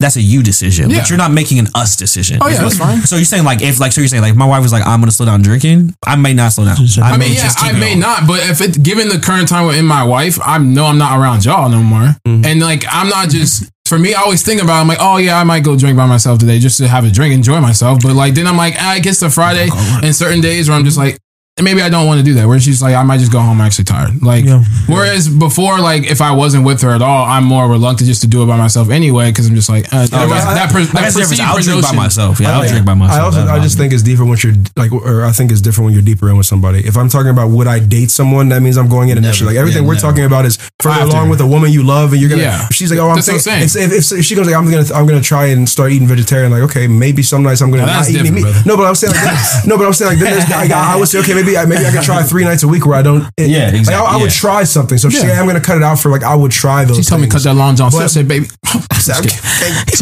that's 0.00 0.16
a 0.16 0.20
you 0.20 0.42
decision. 0.42 0.90
Yeah. 0.90 0.98
But 1.00 1.08
you're 1.08 1.18
not 1.18 1.30
making 1.30 1.58
an 1.60 1.68
us 1.74 1.96
decision. 1.96 2.38
Oh, 2.42 2.48
yeah, 2.48 2.60
that's 2.60 2.76
fine. 2.78 3.00
So 3.02 3.16
you're 3.16 3.24
saying 3.24 3.44
like 3.44 3.62
if 3.62 3.78
like 3.80 3.92
so 3.92 4.00
you're 4.00 4.08
saying 4.08 4.22
like 4.22 4.34
my 4.34 4.44
wife 4.46 4.62
was 4.62 4.72
like 4.72 4.84
I'm 4.86 5.00
gonna 5.00 5.12
slow 5.12 5.26
down 5.26 5.42
drinking. 5.42 5.94
I 6.06 6.16
may 6.16 6.34
not 6.34 6.52
slow 6.52 6.64
down. 6.64 6.76
I 7.02 7.16
may 7.16 7.26
mean, 7.26 7.34
yeah, 7.36 7.42
just 7.42 7.58
keep 7.58 7.74
I 7.74 7.78
may 7.78 7.92
on. 7.94 8.00
not, 8.00 8.26
but 8.26 8.40
if 8.50 8.60
it 8.60 8.82
given 8.82 9.08
the 9.08 9.18
current 9.18 9.48
time 9.48 9.66
within 9.66 9.86
my 9.86 10.02
wife, 10.04 10.38
I 10.44 10.58
know 10.58 10.86
I'm 10.86 10.98
not 10.98 11.18
around 11.18 11.44
y'all 11.44 11.68
no 11.68 11.82
more, 11.82 12.14
Mm-hmm. 12.26 12.44
and 12.44 12.60
like 12.60 12.84
I'm 12.90 13.08
not 13.08 13.28
just. 13.30 13.70
For 13.86 13.98
me, 13.98 14.14
I 14.14 14.22
always 14.22 14.42
think 14.42 14.62
about. 14.62 14.78
it, 14.78 14.80
I'm 14.80 14.88
like, 14.88 14.98
oh 14.98 15.18
yeah, 15.18 15.38
I 15.38 15.44
might 15.44 15.62
go 15.62 15.76
drink 15.76 15.94
by 15.94 16.06
myself 16.06 16.38
today 16.38 16.58
just 16.58 16.78
to 16.78 16.88
have 16.88 17.04
a 17.04 17.10
drink, 17.10 17.34
enjoy 17.34 17.60
myself. 17.60 17.98
But 18.02 18.14
like 18.14 18.32
then 18.34 18.46
I'm 18.46 18.56
like, 18.56 18.74
ah, 18.78 18.96
it 18.96 19.02
gets 19.02 19.20
to 19.20 19.28
Friday 19.28 19.68
and 20.02 20.16
certain 20.16 20.40
days 20.40 20.70
where 20.70 20.78
I'm 20.78 20.86
just 20.86 20.96
like, 20.96 21.18
maybe 21.62 21.80
I 21.82 21.88
don't 21.88 22.06
want 22.08 22.18
to 22.18 22.24
do 22.24 22.34
that. 22.34 22.48
Where 22.48 22.58
she's 22.58 22.82
like, 22.82 22.96
I 22.96 23.02
might 23.04 23.20
just 23.20 23.30
go 23.30 23.38
home. 23.38 23.60
I'm 23.60 23.66
actually 23.66 23.84
tired. 23.84 24.20
Like, 24.22 24.44
Yeah. 24.44 24.64
whereas 24.88 25.28
before, 25.28 25.78
like 25.80 26.02
if 26.10 26.20
I 26.20 26.32
wasn't 26.32 26.64
with 26.64 26.82
her 26.82 26.90
at 26.90 27.00
all, 27.00 27.24
I'm 27.26 27.44
more 27.44 27.68
reluctant 27.68 28.08
just 28.08 28.22
to 28.22 28.26
do 28.26 28.42
it 28.42 28.46
by 28.46 28.56
myself 28.56 28.90
anyway 28.90 29.30
because 29.30 29.46
I'm 29.46 29.54
just 29.54 29.68
like, 29.68 29.86
uh, 29.94 30.06
that, 30.06 30.12
Okay. 30.12 30.30
that, 30.34 30.72
per, 30.72 30.80
I 30.80 30.84
that 30.84 30.92
guess 30.94 31.14
perceived 31.16 31.40
I'll 31.40 31.60
drink 31.60 31.82
by 31.82 31.92
myself. 31.92 32.40
Yeah, 32.40 32.56
I'll 32.58 32.64
Yeah. 32.64 32.70
drink 32.72 32.86
by 32.86 32.94
myself. 32.94 33.20
I 33.20 33.24
also 33.24 33.46
I 33.46 33.60
just 33.60 33.78
think 33.78 33.92
it's 33.92 34.02
different 34.02 34.30
once 34.30 34.42
you're 34.42 34.54
like, 34.76 34.90
or 34.90 35.24
I 35.24 35.30
think 35.30 35.52
it's 35.52 35.60
different 35.60 35.86
when 35.86 35.94
you're 35.94 36.02
deeper 36.02 36.28
in 36.28 36.36
with 36.36 36.46
somebody. 36.46 36.80
If 36.80 36.96
I'm 36.96 37.08
talking 37.08 37.30
about 37.30 37.50
would 37.50 37.68
I 37.68 37.78
date 37.78 38.10
someone, 38.10 38.48
that 38.48 38.60
means 38.60 38.76
I'm 38.76 38.88
going 38.88 39.10
in 39.10 39.18
initially. 39.18 39.50
Like 39.50 39.56
everything 39.56 39.82
Yeah, 39.84 39.88
we're 39.88 39.94
never. 39.94 40.08
talking 40.08 40.24
about 40.24 40.46
is 40.46 40.58
further 40.80 41.02
After. 41.02 41.16
along 41.16 41.28
with 41.28 41.40
a 41.40 41.46
woman 41.46 41.70
you 41.70 41.84
love, 41.84 42.12
and 42.12 42.20
you're 42.20 42.30
gonna. 42.30 42.42
Yeah. 42.42 42.66
She's 42.72 42.90
like, 42.90 42.98
oh, 42.98 43.10
I'm 43.10 43.22
saying. 43.22 43.36
I'm 43.46 43.68
saying. 43.68 43.90
If, 43.92 44.12
if, 44.12 44.18
if 44.18 44.24
she 44.24 44.34
goes 44.34 44.46
like, 44.46 44.56
I'm 44.56 44.68
gonna, 44.68 44.84
I'm 44.92 45.06
gonna 45.06 45.20
try 45.22 45.46
and 45.46 45.68
start 45.68 45.92
eating 45.92 46.08
vegetarian. 46.08 46.50
Like, 46.50 46.62
okay, 46.62 46.88
maybe 46.88 47.22
some 47.22 47.44
nights 47.44 47.60
I'm 47.62 47.70
gonna 47.70 47.86
Now, 47.86 48.00
not 48.00 48.06
that's 48.06 48.10
eat 48.10 48.32
meat. 48.32 48.44
No, 48.66 48.76
but 48.76 48.86
I'm 48.86 48.96
saying 48.96 49.12
like, 49.14 49.22
that- 49.22 49.62
no, 49.66 49.78
but 49.78 49.86
I'm 49.86 49.92
saying 49.92 50.10
like, 50.10 50.18
then 50.18 50.32
there's, 50.36 50.50
like, 50.50 50.72
I 50.72 50.96
would 50.96 51.06
say, 51.06 51.20
okay, 51.20 51.43
maybe, 51.44 51.56
I 51.56 51.64
maybe 51.66 51.84
I 51.86 51.90
could 51.92 52.02
try 52.02 52.22
three 52.22 52.44
nights 52.44 52.62
a 52.62 52.68
week 52.68 52.86
where 52.86 52.96
I 52.98 53.02
don't. 53.02 53.22
Yeah, 53.38 53.66
Like, 53.66 53.74
exactly, 53.74 53.94
I, 53.94 54.12
I 54.14 54.16
would 54.16 54.24
yeah. 54.24 54.30
try 54.30 54.64
something. 54.64 54.98
So 54.98 55.08
if 55.08 55.14
Yeah. 55.14 55.20
like, 55.20 55.38
I'm 55.38 55.46
gonna 55.46 55.60
cut 55.60 55.76
it 55.76 55.82
out 55.82 55.98
for 55.98 56.10
like, 56.10 56.22
I 56.22 56.34
would 56.34 56.50
try 56.52 56.84
those. 56.84 56.96
She 56.96 57.02
told 57.02 57.20
me 57.20 57.26
cut 57.26 57.34
things. 57.34 57.44
that 57.44 57.54
long 57.54 57.76
john. 57.76 57.90
So 57.90 57.98
I 57.98 58.06
said, 58.06 58.26
baby, 58.28 58.46
He 58.72 59.00
said, 59.00 59.22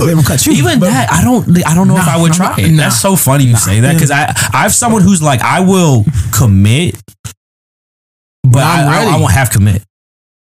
"Baby, 0.07 0.23
cut 0.23 0.47
you." 0.47 0.53
Even 0.53 0.81
that, 0.81 1.11
I 1.11 1.23
don't. 1.25 1.67
I 1.67 1.75
don't 1.75 1.89
know 1.89 1.97
if 1.97 2.07
I 2.09 2.21
would 2.21 2.33
try 2.33 2.51
not- 2.51 2.59
it. 2.59 2.71
nah. 2.71 2.85
That's 2.85 3.01
so 3.01 3.17
funny 3.17 3.45
you 3.45 3.57
say 3.57 3.81
that 3.81 3.95
because 3.95 4.11
I, 4.11 4.33
I 4.53 4.63
have 4.63 4.75
someone 4.75 5.03
who's 5.03 5.21
like, 5.23 5.41
I 5.41 5.61
will 5.61 6.05
commit, 6.33 6.95
but 8.43 8.63
I'm 8.63 8.89
I, 8.89 9.11
I, 9.11 9.17
I 9.17 9.21
won't 9.21 9.33
have 9.33 9.51
commit. 9.51 9.83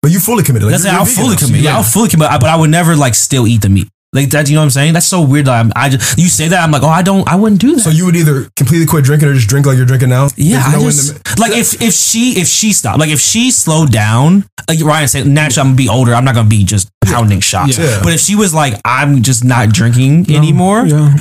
But 0.02 0.10
you 0.10 0.18
fully 0.20 0.42
committed. 0.42 0.66
Like, 0.66 0.72
That's 0.80 0.84
it. 0.84 0.88
you're 0.92 0.98
I'll 1.00 1.06
fully 1.06 1.34
now, 1.34 1.36
commit. 1.36 1.56
you- 1.60 1.64
Yeah, 1.66 1.76
I'll 1.76 1.82
fully 1.82 2.08
commit, 2.08 2.28
but 2.40 2.44
I 2.44 2.56
would 2.56 2.70
never 2.70 2.96
like 2.96 3.14
still 3.14 3.46
eat 3.46 3.62
the 3.62 3.68
meat. 3.68 3.88
Like 4.12 4.31
that, 4.31 4.49
you 4.49 4.57
know 4.57 4.62
what 4.62 4.65
I'm 4.65 4.70
saying? 4.70 4.93
That's 4.95 5.07
so 5.07 5.23
weird. 5.23 5.47
That 5.47 5.61
I'm, 5.61 5.73
I 5.77 5.89
just 5.89 6.19
you 6.19 6.27
say 6.28 6.49
that 6.49 6.61
I'm 6.65 6.73
like, 6.73 6.82
oh, 6.82 6.89
I 6.89 7.01
don't, 7.03 7.28
I 7.28 7.37
wouldn't 7.37 7.61
do 7.61 7.77
that. 7.77 7.82
So 7.82 7.91
you 7.91 8.07
would 8.07 8.16
either 8.16 8.51
completely 8.57 8.87
quit 8.87 9.05
drinking 9.05 9.28
or 9.28 9.35
just 9.35 9.49
drink 9.49 9.66
like 9.66 9.77
you're 9.77 9.87
drinking 9.87 10.09
now. 10.09 10.28
Yeah, 10.37 10.62
There's 10.62 10.74
I 10.74 10.78
no 10.78 10.85
just 10.85 11.24
the- 11.24 11.41
like 11.41 11.53
if 11.53 11.81
if 11.81 11.95
she 11.95 12.32
if 12.41 12.49
she 12.49 12.73
stopped, 12.73 12.99
like 12.99 13.11
if 13.11 13.20
she 13.20 13.53
slowed 13.53 13.93
down, 13.93 14.45
uh, 14.59 14.62
like 14.69 14.81
Ryan 14.81 15.07
said, 15.07 15.27
naturally 15.28 15.61
I'm 15.61 15.66
gonna 15.74 15.77
be 15.77 15.89
older. 15.89 16.12
I'm 16.15 16.24
not 16.24 16.35
gonna 16.35 16.49
be 16.49 16.65
just 16.65 16.91
pounding 17.05 17.39
shots. 17.39 17.78
Yeah. 17.78 18.01
But 18.03 18.12
if 18.15 18.20
she 18.20 18.35
was 18.35 18.53
like, 18.53 18.74
I'm 18.85 19.23
just 19.23 19.45
not 19.45 19.69
drinking 19.73 20.28
anymore, 20.35 20.87
Yeah. 20.87 21.15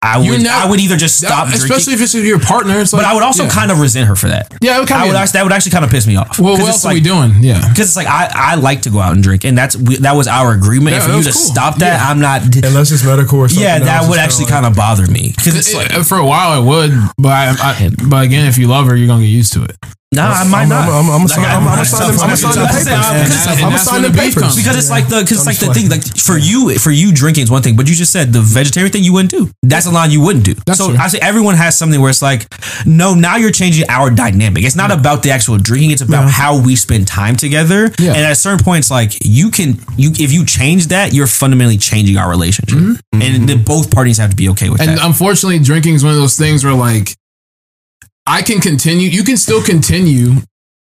I 0.00 0.18
would 0.18 0.42
not- 0.44 0.66
I 0.66 0.70
would 0.70 0.78
either 0.78 0.96
just 0.96 1.16
stop 1.18 1.48
drinking. 1.48 1.64
especially 1.72 1.94
if 1.94 2.00
it's 2.00 2.14
with 2.14 2.24
your 2.24 2.38
partner. 2.38 2.78
It's 2.80 2.92
like, 2.92 3.02
but 3.02 3.08
I 3.10 3.14
would 3.14 3.24
also 3.24 3.44
yeah. 3.44 3.50
kind 3.50 3.72
of 3.72 3.80
resent 3.80 4.06
her 4.06 4.14
for 4.14 4.28
that. 4.28 4.54
yeah, 4.60 4.76
it 4.76 4.80
would 4.80 4.88
kind 4.88 5.02
I 5.02 5.04
of. 5.06 5.08
would 5.10 5.16
actually, 5.16 5.38
that 5.38 5.42
would 5.42 5.52
actually 5.52 5.72
kind 5.72 5.84
of 5.84 5.90
piss 5.90 6.06
me 6.06 6.14
off. 6.14 6.38
well, 6.38 6.54
'Cause 6.54 6.62
what 6.62 6.68
it's 6.74 6.84
else 6.84 6.92
are 6.92 6.94
we 6.94 7.00
doing? 7.00 7.42
Yeah, 7.42 7.58
Because 7.68 7.88
it's 7.88 7.96
like 7.96 8.06
I, 8.06 8.30
I 8.32 8.54
like 8.54 8.82
to 8.82 8.90
go 8.90 9.00
out 9.00 9.12
and 9.14 9.22
drink, 9.24 9.44
and 9.44 9.58
that's 9.58 9.74
we, 9.76 9.96
that 9.96 10.14
was 10.14 10.28
our 10.28 10.52
agreement. 10.52 10.90
Yeah, 10.94 11.02
and 11.02 11.04
for 11.04 11.10
you 11.10 11.16
was 11.16 11.26
to 11.26 11.32
cool. 11.32 11.42
stop 11.42 11.76
that, 11.78 12.00
I'm 12.00 12.20
not. 12.20 12.42
Unless 12.64 12.92
it's 12.92 13.02
medical 13.04 13.40
or 13.40 13.48
something. 13.48 13.64
Yeah, 13.64 13.74
else, 13.76 13.84
that 13.86 14.08
would 14.08 14.18
actually 14.20 14.44
like- 14.44 14.54
kind 14.54 14.66
of 14.66 14.76
bother 14.76 15.06
me 15.08 15.32
because 15.36 15.56
it's 15.56 15.74
eh, 15.74 15.76
like, 15.78 15.92
eh, 15.92 16.02
for 16.04 16.16
a 16.18 16.24
while 16.26 16.62
it 16.62 16.64
would, 16.64 16.92
but 17.18 17.32
I, 17.32 17.48
I, 17.58 17.90
but 18.08 18.22
again, 18.24 18.46
if 18.46 18.56
you 18.56 18.68
love 18.68 18.86
her, 18.86 18.94
you're 18.94 19.08
gonna 19.08 19.22
get 19.22 19.26
used 19.30 19.52
to 19.54 19.64
it. 19.64 19.76
Nah, 20.12 20.32
I 20.32 20.44
might 20.44 20.60
I'm- 20.60 20.68
not. 20.68 20.88
I'm- 20.88 20.94
I'm- 20.94 21.10
I'm 21.10 21.20
Like, 21.22 21.30
sign- 21.30 21.44
I- 21.44 21.54
I'm- 21.54 21.68
I'm 21.68 21.78
I- 21.78 21.82
signing- 21.84 22.18
I- 22.18 22.22
I'm 22.24 22.30
I- 22.30 22.34
papers. 22.36 22.44
I- 22.44 22.48
I- 22.48 23.14
And 23.18 23.28
because- 23.28 23.44
that- 23.44 23.56
and 23.56 23.64
I'm 23.66 23.72
that's 23.72 23.84
signing 23.84 24.02
when 24.02 24.12
the 24.12 24.18
beef 24.22 24.34
papers. 24.34 24.56
because 24.56 24.76
it's 24.76 24.90
like 24.90 25.08
the 25.08 25.20
because 25.20 25.38
it's 25.38 25.46
like 25.46 25.58
the 25.58 25.74
thing 25.74 25.88
like 25.90 26.04
for 26.18 26.38
you 26.38 26.78
for 26.78 26.90
you 26.90 27.12
drinking 27.12 27.44
is 27.44 27.50
one 27.50 27.62
thing, 27.62 27.76
but 27.76 27.88
you 27.88 27.94
just 27.94 28.12
said 28.12 28.32
the 28.32 28.40
vegetarian 28.40 28.90
thing 28.92 29.04
you 29.04 29.12
wouldn't 29.12 29.30
do. 29.30 29.50
That's 29.62 29.86
a 29.86 29.90
line 29.90 30.10
you 30.10 30.20
wouldn't 30.20 30.44
do. 30.44 30.54
That's 30.66 30.78
so 30.78 30.88
true. 30.88 30.98
I 30.98 31.08
say 31.08 31.18
everyone 31.20 31.56
has 31.56 31.76
something 31.76 32.00
where 32.00 32.10
it's 32.10 32.22
like, 32.22 32.46
no, 32.86 33.14
now 33.14 33.36
you're 33.36 33.50
changing 33.50 33.84
our 33.90 34.10
dynamic. 34.10 34.64
It's 34.64 34.76
not 34.76 34.90
about 34.90 35.22
the 35.22 35.30
actual 35.30 35.58
drinking; 35.58 35.90
it's 35.90 36.02
about 36.02 36.30
how 36.30 36.58
we 36.58 36.74
spend 36.76 37.06
time 37.06 37.36
together. 37.36 37.92
Yeah. 37.98 38.14
And 38.14 38.24
at 38.24 38.32
a 38.32 38.36
certain 38.36 38.64
point, 38.64 38.80
it's 38.80 38.90
like 38.90 39.12
you 39.24 39.50
can 39.50 39.78
you 39.96 40.12
if 40.18 40.32
you 40.32 40.44
change 40.46 40.86
that, 40.88 41.12
you're 41.12 41.26
fundamentally 41.26 41.76
changing 41.78 42.16
our 42.16 42.30
relationship, 42.30 42.78
and 43.12 43.48
then 43.48 43.62
both 43.62 43.90
parties 43.90 44.16
have 44.18 44.30
to 44.30 44.36
be 44.36 44.48
okay 44.50 44.70
with 44.70 44.80
Mm-hmm. 44.80 44.90
And 44.90 45.00
unfortunately, 45.00 45.58
drinking 45.58 45.94
is 45.96 46.04
one 46.04 46.12
of 46.14 46.18
those 46.18 46.36
things 46.36 46.64
where 46.64 46.72
like 46.72 47.14
I 48.28 48.42
can 48.42 48.60
continue. 48.60 49.08
You 49.08 49.24
can 49.24 49.36
still 49.36 49.62
continue. 49.62 50.42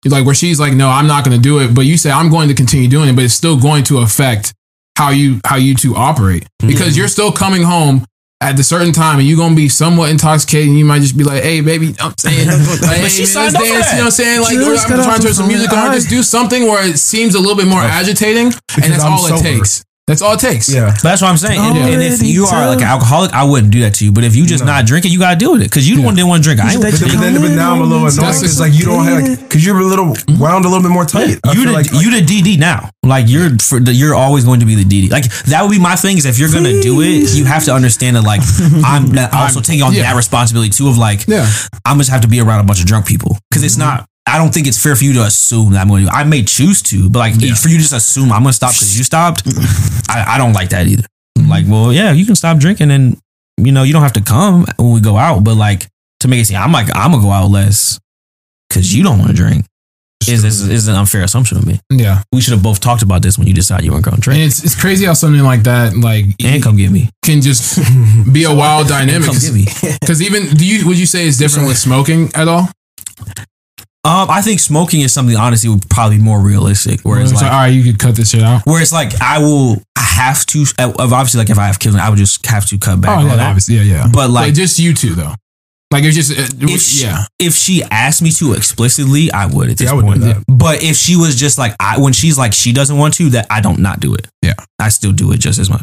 Like 0.05 0.27
where 0.27 0.35
she's 0.35 0.61
like, 0.61 0.75
no, 0.75 0.89
I'm 0.89 1.07
not 1.07 1.25
going 1.25 1.37
to 1.37 1.43
do 1.43 1.61
it. 1.61 1.75
But 1.75 1.83
you 1.83 1.97
say 1.97 2.11
I'm 2.11 2.29
going 2.29 2.49
to 2.49 2.55
continue 2.55 2.89
doing 2.89 3.09
it, 3.09 3.15
but 3.15 3.25
it's 3.25 3.35
still 3.35 3.59
going 3.59 3.85
to 3.85 3.99
affect 3.99 4.53
how 4.97 5.11
you 5.11 5.41
how 5.45 5.57
you 5.57 5.75
two 5.75 5.95
operate 5.95 6.43
mm-hmm. 6.43 6.69
because 6.69 6.97
you're 6.97 7.09
still 7.09 7.33
coming 7.33 7.63
home 7.63 8.05
at 8.43 8.59
a 8.59 8.63
certain 8.63 8.93
time 8.93 9.21
and 9.21 9.27
you're 9.27 9.39
gonna 9.39 9.55
be 9.55 9.69
somewhat 9.69 10.11
intoxicated 10.11 10.69
and 10.69 10.79
you 10.79 10.85
might 10.85 11.01
just 11.01 11.17
be 11.17 11.25
like, 11.25 11.43
hey 11.43 11.61
baby, 11.61 11.95
I'm 12.01 12.13
saying 12.19 12.49
like, 12.49 12.99
hey, 13.01 13.09
she 13.09 13.25
man, 13.33 13.53
dance, 13.53 13.65
you 13.65 13.71
know 13.73 13.79
what 13.79 14.05
I'm 14.05 14.11
saying? 14.11 14.41
Like 14.43 14.55
Just 14.55 14.87
or 14.87 14.89
got 14.89 14.99
I'm 14.99 15.05
trying 15.05 15.21
to 15.21 15.27
turn 15.27 15.35
some 15.35 15.49
music 15.49 15.73
on, 15.73 15.93
just 15.95 16.11
do 16.11 16.23
something 16.23 16.65
where 16.65 16.87
it 16.87 16.99
seems 16.99 17.35
a 17.35 17.41
little 17.41 17.57
bit 17.57 17.69
more 17.69 17.81
agitating 17.81 18.47
and 18.47 18.93
that's 18.93 19.05
I'm 19.05 19.13
all 19.13 19.27
it 19.27 19.41
takes. 19.41 19.85
That's 20.09 20.21
all 20.21 20.35
it 20.35 20.41
takes. 20.41 20.67
Yeah. 20.69 20.91
But 20.91 21.15
that's 21.15 21.23
what 21.23 21.29
I'm 21.29 21.37
saying. 21.37 21.61
And, 21.61 21.79
and 21.79 22.03
if 22.03 22.23
you 22.23 22.47
are 22.47 22.67
like 22.67 22.79
an 22.79 22.91
alcoholic, 22.91 23.33
I 23.33 23.45
wouldn't 23.45 23.73
do 23.73 23.83
that 23.83 23.95
to 23.95 24.05
you. 24.05 24.11
But 24.11 24.25
if 24.25 24.35
you 24.35 24.47
just 24.47 24.65
not 24.65 24.85
drinking, 24.85 25.13
you 25.13 25.21
gotta 25.21 25.39
deal 25.39 25.53
with 25.53 25.63
it 25.63 25.71
because 25.71 25.89
you 25.89 25.95
the 25.95 26.03
one 26.03 26.17
didn't 26.17 26.29
want 26.29 26.43
to 26.43 26.47
drink. 26.49 26.61
I 26.61 26.73
ain't. 26.73 26.83
But, 26.83 26.91
but, 26.99 27.21
then, 27.21 27.41
but 27.41 27.55
now 27.55 27.73
I'm 27.73 27.81
a 27.81 27.85
little 27.85 28.09
annoyed 28.09 28.19
That's 28.19 28.41
because 28.41 28.59
like 28.59 28.75
you 28.75 28.85
don't 28.85 29.05
have 29.05 29.23
like 29.23 29.39
because 29.39 29.65
you're 29.65 29.79
a 29.79 29.85
little 29.85 30.17
wound 30.41 30.65
a 30.65 30.69
little 30.69 30.83
bit 30.83 30.91
more 30.91 31.05
tight. 31.05 31.39
I 31.47 31.53
you 31.53 31.63
feel 31.63 31.71
the 31.71 31.73
like 31.73 31.87
you 31.93 32.11
the 32.11 32.27
DD 32.27 32.59
now. 32.59 32.91
Like 33.05 33.27
you're 33.29 33.51
for 33.63 33.79
the, 33.79 33.95
you're 33.95 34.15
always 34.15 34.45
going 34.45 34.59
to 34.59 34.67
be 34.67 34.75
the 34.75 34.83
DD. 34.83 35.09
Like 35.09 35.31
that 35.47 35.63
would 35.63 35.71
be 35.71 35.79
my 35.79 35.95
thing. 35.95 36.19
Is 36.19 36.27
if 36.27 36.37
you're 36.37 36.51
gonna 36.51 36.83
do 36.83 37.01
it, 37.01 37.33
you 37.37 37.45
have 37.45 37.65
to 37.67 37.73
understand 37.73 38.17
that 38.17 38.23
like 38.23 38.43
I'm 38.85 39.13
not 39.13 39.33
also 39.33 39.61
taking 39.61 39.83
on 39.83 39.93
yeah. 39.93 40.03
that 40.03 40.17
responsibility 40.17 40.71
too. 40.71 40.89
Of 40.89 40.99
like 40.99 41.29
Yeah. 41.29 41.47
I'm 41.87 41.99
just 41.99 42.11
have 42.11 42.23
to 42.23 42.29
be 42.29 42.41
around 42.41 42.59
a 42.59 42.65
bunch 42.65 42.81
of 42.81 42.87
drunk 42.87 43.07
people 43.07 43.39
because 43.49 43.63
it's 43.63 43.79
mm-hmm. 43.79 44.03
not. 44.03 44.09
I 44.27 44.39
don't 44.39 44.53
think 44.55 44.67
it's 44.67 44.81
fair 44.83 44.95
for 44.97 45.05
you 45.05 45.13
to 45.15 45.23
assume 45.25 45.73
that 45.73 45.81
I'm 45.81 45.89
going 45.89 46.07
to. 46.07 46.13
I 46.13 46.25
may 46.25 46.43
choose 46.43 46.81
to, 46.83 47.11
but 47.11 47.19
like 47.19 47.35
for 47.35 47.69
you 47.69 47.77
to 47.77 47.83
just 47.83 47.93
assume 47.93 48.33
I'm 48.33 48.43
going 48.43 48.51
to 48.51 48.53
stop 48.55 48.71
because 48.73 48.97
you 48.97 49.05
stopped, 49.05 49.43
I, 50.09 50.35
I 50.35 50.39
don't 50.39 50.53
like 50.53 50.71
that 50.71 50.87
either. 50.87 51.05
I'm 51.39 51.49
like, 51.49 51.67
well, 51.69 51.93
yeah, 51.93 52.13
you 52.13 52.25
can 52.25 52.37
stop 52.37 52.59
drinking, 52.59 52.91
and 52.91 53.19
you 53.59 53.73
know 53.73 53.83
you 53.83 53.93
don't 53.93 54.03
have 54.03 54.13
to 54.15 54.23
come 54.23 54.65
when 54.79 54.93
we 54.93 55.01
go 55.01 55.17
out, 55.17 55.43
but 55.45 55.57
like 55.57 55.89
to 56.21 56.29
make 56.29 56.41
it 56.41 56.45
seem, 56.47 56.57
I'm 56.59 56.73
like 56.73 56.89
I'm 56.95 57.11
gonna 57.11 57.23
go 57.23 57.31
out 57.31 57.51
less 57.51 57.99
because 58.69 58.95
you 58.95 59.03
don't 59.03 59.19
want 59.19 59.31
to 59.31 59.37
drink. 59.37 59.67
Is 60.29 60.45
is 60.45 60.69
is 60.69 60.87
an 60.87 60.95
unfair 60.95 61.25
assumption 61.25 61.59
of 61.59 61.67
me? 61.67 61.81
Yeah. 61.91 62.23
We 62.33 62.41
should 62.41 62.53
have 62.53 62.63
both 62.63 62.79
talked 62.79 63.03
about 63.03 63.23
this 63.23 63.37
when 63.37 63.49
you 63.49 63.55
decided 63.55 63.85
you 63.85 63.91
weren't 63.91 64.05
going 64.05 64.21
to 64.21 64.31
And 64.31 64.37
drink. 64.39 64.47
it's 64.47 64.63
it's 64.65 64.81
crazy 64.81 65.05
how 65.05 65.15
something 65.15 65.43
like 65.43 65.65
that 65.65 65.97
like 65.97 66.27
And 66.45 66.63
come 66.63 66.77
get 66.77 66.93
me. 66.93 67.11
can 67.25 67.41
just 67.41 67.81
be 68.33 68.45
a 68.45 68.55
wild 68.55 68.87
dynamic. 68.87 69.27
Come 69.27 69.37
get 69.41 69.53
me. 69.53 69.67
Because 70.01 70.23
even 70.23 70.47
do 70.57 70.65
you 70.65 70.87
would 70.87 70.97
you 70.97 71.07
say 71.07 71.27
it's 71.27 71.39
different 71.39 71.67
with 71.67 71.77
smoking 71.77 72.31
at 72.37 72.47
all? 72.47 72.69
Um, 74.05 74.29
I 74.31 74.43
think 74.43 74.59
smoking 74.59 75.03
is 75.03 75.13
something 75.13 75.37
honestly 75.37 75.71
would 75.71 75.89
probably 75.89 76.17
be 76.17 76.23
more 76.25 76.41
realistic. 76.41 77.01
Whereas 77.03 77.31
It's 77.31 77.41
like, 77.41 77.51
like, 77.51 77.53
all 77.53 77.61
right, 77.61 77.69
you 77.69 77.85
could 77.85 78.01
cut 78.01 78.17
this 78.17 78.31
shit 78.31 78.43
out. 78.43 78.63
where 78.67 78.83
it's 78.83 78.93
like 78.93 79.13
I 79.21 79.39
will 79.39 79.81
have 79.97 80.45
to. 80.47 80.65
uh, 80.79 80.93
Obviously, 80.99 81.39
like 81.39 81.51
if 81.51 81.59
I 81.59 81.67
have 81.67 81.79
children, 81.79 82.03
I 82.03 82.11
would 82.11 82.19
just 82.19 82.45
have 82.47 82.67
to 82.67 82.79
cut 82.79 83.01
back. 83.01 83.19
Oh 83.19 83.27
yeah, 83.27 83.49
obviously, 83.49 83.77
yeah, 83.77 83.83
yeah. 83.83 84.09
But 84.13 84.31
like, 84.31 84.55
just 84.55 84.79
you 84.81 84.93
two 84.93 85.15
though. 85.15 85.35
Like 85.93 86.05
it's 86.05 86.17
just 86.17 86.33
uh, 86.33 86.67
if 86.67 86.81
she, 86.81 87.05
yeah. 87.05 87.25
if 87.39 87.55
she 87.55 87.83
asked 87.91 88.23
me 88.23 88.31
to 88.33 88.55
explicitly, 88.55 89.31
I 89.31 89.45
would 89.45 89.69
at 89.69 89.77
this 89.77 89.91
I 89.91 89.95
would 89.95 90.07
point. 90.07 90.25
But 90.49 90.83
if 90.83 90.97
she 90.97 91.17
was 91.17 91.37
just 91.37 91.59
like 91.59 91.77
I 91.79 92.01
when 92.01 92.15
she's 92.15 92.39
like 92.39 92.55
she 92.55 92.73
doesn't 92.73 92.97
want 92.97 93.15
to, 93.15 93.29
that 93.31 93.47
I 93.51 93.61
don't 93.61 93.79
not 93.79 94.01
do 94.01 94.15
it. 94.15 94.27
Yeah. 94.41 94.55
I 94.81 94.89
still 94.89 95.13
do 95.13 95.33
it 95.33 95.39
just 95.39 95.59
as 95.59 95.69
much. 95.69 95.83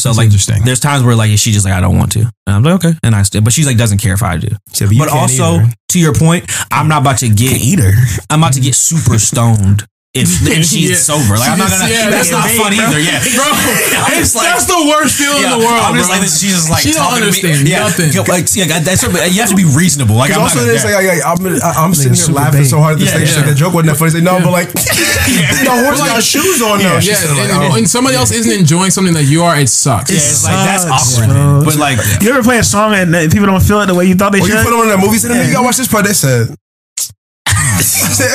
So 0.00 0.08
That's 0.08 0.18
like 0.18 0.26
interesting. 0.26 0.64
there's 0.64 0.80
times 0.80 1.04
where 1.04 1.14
like 1.14 1.36
she 1.38 1.52
just 1.52 1.64
like 1.64 1.74
I 1.74 1.80
don't 1.80 1.98
want 1.98 2.12
to. 2.12 2.20
And 2.20 2.56
I'm 2.56 2.62
like 2.62 2.84
okay. 2.84 2.98
And 3.02 3.14
I 3.14 3.22
still 3.22 3.42
but 3.42 3.52
she's 3.52 3.66
like 3.66 3.76
doesn't 3.76 3.98
care 3.98 4.14
if 4.14 4.22
I 4.22 4.36
do. 4.38 4.48
So, 4.72 4.86
but 4.86 4.96
but 4.98 5.08
also 5.10 5.56
either. 5.56 5.68
to 5.90 5.98
your 6.00 6.14
point, 6.14 6.50
I'm 6.70 6.88
not 6.88 7.02
about 7.02 7.18
to 7.18 7.28
get 7.28 7.52
Eater. 7.60 7.92
I'm 8.30 8.40
about 8.40 8.54
to 8.54 8.60
get 8.60 8.74
super 8.74 9.18
stoned 9.18 9.86
if, 10.10 10.26
if 10.42 10.66
she's 10.66 10.90
Yeah. 10.90 10.96
sober. 10.98 11.38
Like 11.38 11.54
I'm 11.54 11.58
not 11.62 11.70
gonna. 11.70 11.86
Yeah, 11.86 12.10
that's 12.10 12.34
yeah, 12.34 12.42
not 12.42 12.50
yeah, 12.50 12.58
fun 12.58 12.74
bro. 12.74 12.82
either. 12.82 12.98
Yeah, 12.98 13.22
Bro, 13.38 13.46
I'm 13.46 14.26
like. 14.26 14.42
that's 14.50 14.66
the 14.66 14.80
worst 14.90 15.14
feeling 15.14 15.38
yeah, 15.46 15.54
in 15.54 15.60
the 15.60 15.62
world. 15.62 15.78
I'm 15.86 15.94
just 15.94 16.10
bro. 16.10 16.18
like 16.18 16.22
this. 16.26 16.34
She's 16.42 16.50
just 16.50 16.66
like 16.66 16.82
She 16.82 16.90
don't 16.90 16.98
talking 17.06 17.22
to 17.22 17.30
me. 17.30 17.30
understand 17.30 17.62
Yeah, 17.70 17.86
nothing. 17.86 18.10
yeah, 18.10 18.26
Like, 18.26 18.50
see, 18.50 18.58
like, 18.66 18.82
that's 18.82 19.06
you 19.06 19.38
have 19.38 19.54
to 19.54 19.60
be 19.60 19.70
reasonable. 19.70 20.18
Like, 20.18 20.34
I'm 20.34 20.42
Because 20.42 20.58
not 20.58 20.66
gonna, 20.66 20.74
it's 20.74 20.82
like, 20.82 20.98
like, 20.98 21.22
I'm, 21.22 21.38
I'm 21.78 21.94
sitting 21.94 22.18
here 22.18 22.34
laughing 22.34 22.66
big. 22.66 22.74
so 22.74 22.82
hard 22.82 22.98
at 22.98 22.98
the 22.98 23.06
Yeah, 23.06 23.22
stage. 23.22 23.30
yeah. 23.30 23.46
Like, 23.46 23.54
the 23.54 23.58
joke 23.62 23.70
wasn't 23.70 23.94
that 23.94 23.98
funny. 24.02 24.10
Say, 24.10 24.26
no, 24.26 24.42
but 24.42 24.50
like, 24.50 24.70
the 24.74 25.70
horse 25.86 26.02
got 26.02 26.18
shoes 26.26 26.58
on 26.58 26.82
though. 26.82 26.98
She's 26.98 27.14
yeah, 27.22 27.70
and 27.70 27.70
oh. 27.70 27.84
somebody 27.86 28.18
else 28.18 28.34
isn't 28.34 28.50
enjoying 28.50 28.90
something 28.90 29.14
that 29.14 29.30
you 29.30 29.46
are, 29.46 29.54
it 29.62 29.70
sucks. 29.70 30.10
yeah, 30.10 30.18
it's 30.18 30.42
like 30.42 30.58
that's 30.66 30.90
awkward. 30.90 31.30
But 31.64 31.78
like, 31.78 31.98
You 32.18 32.34
ever 32.34 32.42
play 32.42 32.58
a 32.58 32.64
song 32.66 32.98
and 32.98 33.14
uh, 33.14 33.30
people 33.30 33.46
don't 33.46 33.62
feel 33.62 33.78
it 33.80 33.86
the 33.86 33.94
way 33.94 34.06
you 34.10 34.14
thought 34.18 34.32
they 34.34 34.40
When 34.42 34.50
you 34.50 34.58
should? 34.58 34.66
put 34.66 34.74
on 34.74 34.88
that 34.90 34.98
movie, 34.98 35.18
said, 35.22 35.30
you 35.38 35.52
gotta 35.54 35.62
watch 35.64 35.78
this 35.78 35.86
part. 35.86 36.02
They 36.04 36.12
said, 36.18 36.50